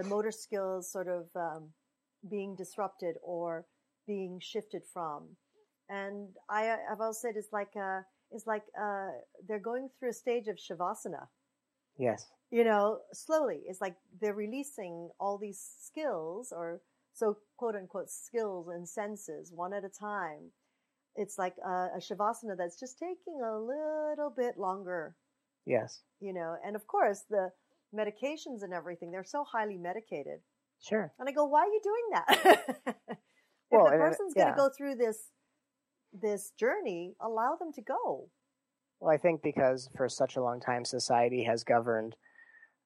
the 0.01 0.07
motor 0.07 0.31
skills 0.31 0.91
sort 0.91 1.07
of 1.07 1.27
um, 1.35 1.69
being 2.29 2.55
disrupted 2.55 3.15
or 3.23 3.65
being 4.07 4.39
shifted 4.41 4.83
from. 4.93 5.35
And 5.89 6.29
I, 6.49 6.77
I've 6.91 6.99
always 7.01 7.19
said 7.21 7.33
it's 7.35 7.53
like 7.53 7.71
uh 7.75 8.01
it's 8.31 8.45
like 8.47 8.63
uh, 8.79 9.09
they're 9.47 9.59
going 9.59 9.89
through 9.99 10.09
a 10.09 10.13
stage 10.13 10.47
of 10.47 10.57
shavasana. 10.57 11.27
Yes. 11.97 12.27
You 12.51 12.63
know, 12.63 12.99
slowly. 13.13 13.61
It's 13.67 13.81
like 13.81 13.95
they're 14.21 14.33
releasing 14.33 15.09
all 15.19 15.37
these 15.37 15.61
skills 15.81 16.53
or 16.55 16.81
so 17.13 17.37
quote 17.57 17.75
unquote 17.75 18.09
skills 18.09 18.67
and 18.69 18.87
senses 18.87 19.51
one 19.53 19.73
at 19.73 19.83
a 19.83 19.89
time. 19.89 20.51
It's 21.15 21.37
like 21.37 21.55
a, 21.65 21.89
a 21.95 21.99
shavasana 21.99 22.55
that's 22.57 22.79
just 22.79 22.99
taking 22.99 23.41
a 23.41 23.57
little 23.57 24.33
bit 24.35 24.57
longer 24.57 25.15
Yes. 25.65 26.01
you 26.21 26.31
know, 26.33 26.55
and 26.65 26.75
of 26.77 26.87
course 26.87 27.23
the 27.29 27.51
medications 27.93 28.63
and 28.63 28.73
everything, 28.73 29.11
they're 29.11 29.23
so 29.23 29.43
highly 29.43 29.77
medicated. 29.77 30.39
Sure. 30.79 31.11
And 31.19 31.27
I 31.27 31.31
go, 31.31 31.45
why 31.45 31.61
are 31.61 31.65
you 31.67 31.81
doing 31.83 32.05
that? 32.13 32.77
if 32.87 33.17
Well, 33.71 33.85
the 33.85 33.97
person's 33.97 34.33
going 34.33 34.47
to 34.47 34.55
go 34.55 34.69
through 34.69 34.95
this 34.95 35.31
this 36.13 36.51
journey, 36.57 37.15
allow 37.21 37.57
them 37.59 37.71
to 37.73 37.81
go. 37.81 38.29
Well, 38.99 39.13
I 39.13 39.17
think 39.17 39.41
because 39.43 39.89
for 39.95 40.09
such 40.09 40.35
a 40.35 40.41
long 40.41 40.59
time 40.59 40.85
society 40.85 41.43
has 41.43 41.63
governed 41.63 42.15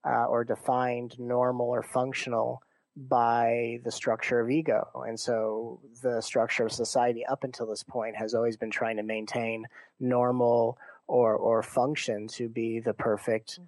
uh, 0.05 0.25
or 0.25 0.43
defined 0.43 1.17
normal 1.19 1.67
or 1.67 1.83
functional 1.83 2.61
by 2.95 3.79
the 3.85 3.91
structure 3.91 4.39
of 4.39 4.49
ego. 4.49 4.85
And 5.07 5.17
so 5.19 5.79
the 6.01 6.21
structure 6.21 6.65
of 6.65 6.71
society 6.71 7.25
up 7.25 7.43
until 7.43 7.65
this 7.65 7.83
point 7.83 8.15
has 8.17 8.33
always 8.33 8.57
been 8.57 8.71
trying 8.71 8.97
to 8.97 9.03
maintain 9.03 9.65
normal 9.99 10.77
or, 11.07 11.35
or 11.35 11.63
function 11.63 12.27
to 12.27 12.49
be 12.49 12.79
the 12.79 12.93
perfect 12.93 13.59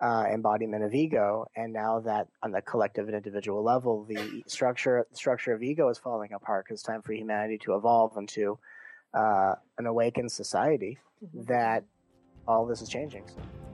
uh, 0.00 0.24
embodiment 0.32 0.84
of 0.84 0.94
ego. 0.94 1.46
And 1.56 1.72
now 1.72 2.00
that 2.00 2.28
on 2.42 2.52
the 2.52 2.62
collective 2.62 3.06
and 3.06 3.16
individual 3.16 3.64
level, 3.64 4.04
the 4.04 4.44
structure 4.46 5.06
structure 5.12 5.52
of 5.52 5.62
ego 5.62 5.88
is 5.88 5.98
falling 5.98 6.32
apart 6.32 6.64
because 6.64 6.80
it's 6.80 6.86
time 6.86 7.02
for 7.02 7.12
humanity 7.12 7.58
to 7.64 7.74
evolve 7.74 8.16
into 8.16 8.58
uh, 9.14 9.54
an 9.78 9.86
awakened 9.86 10.30
society 10.32 10.98
Mhm. 11.24 11.46
that 11.46 11.84
all 12.46 12.66
this 12.66 12.80
is 12.82 12.88
changing. 12.88 13.26
So. 13.28 13.67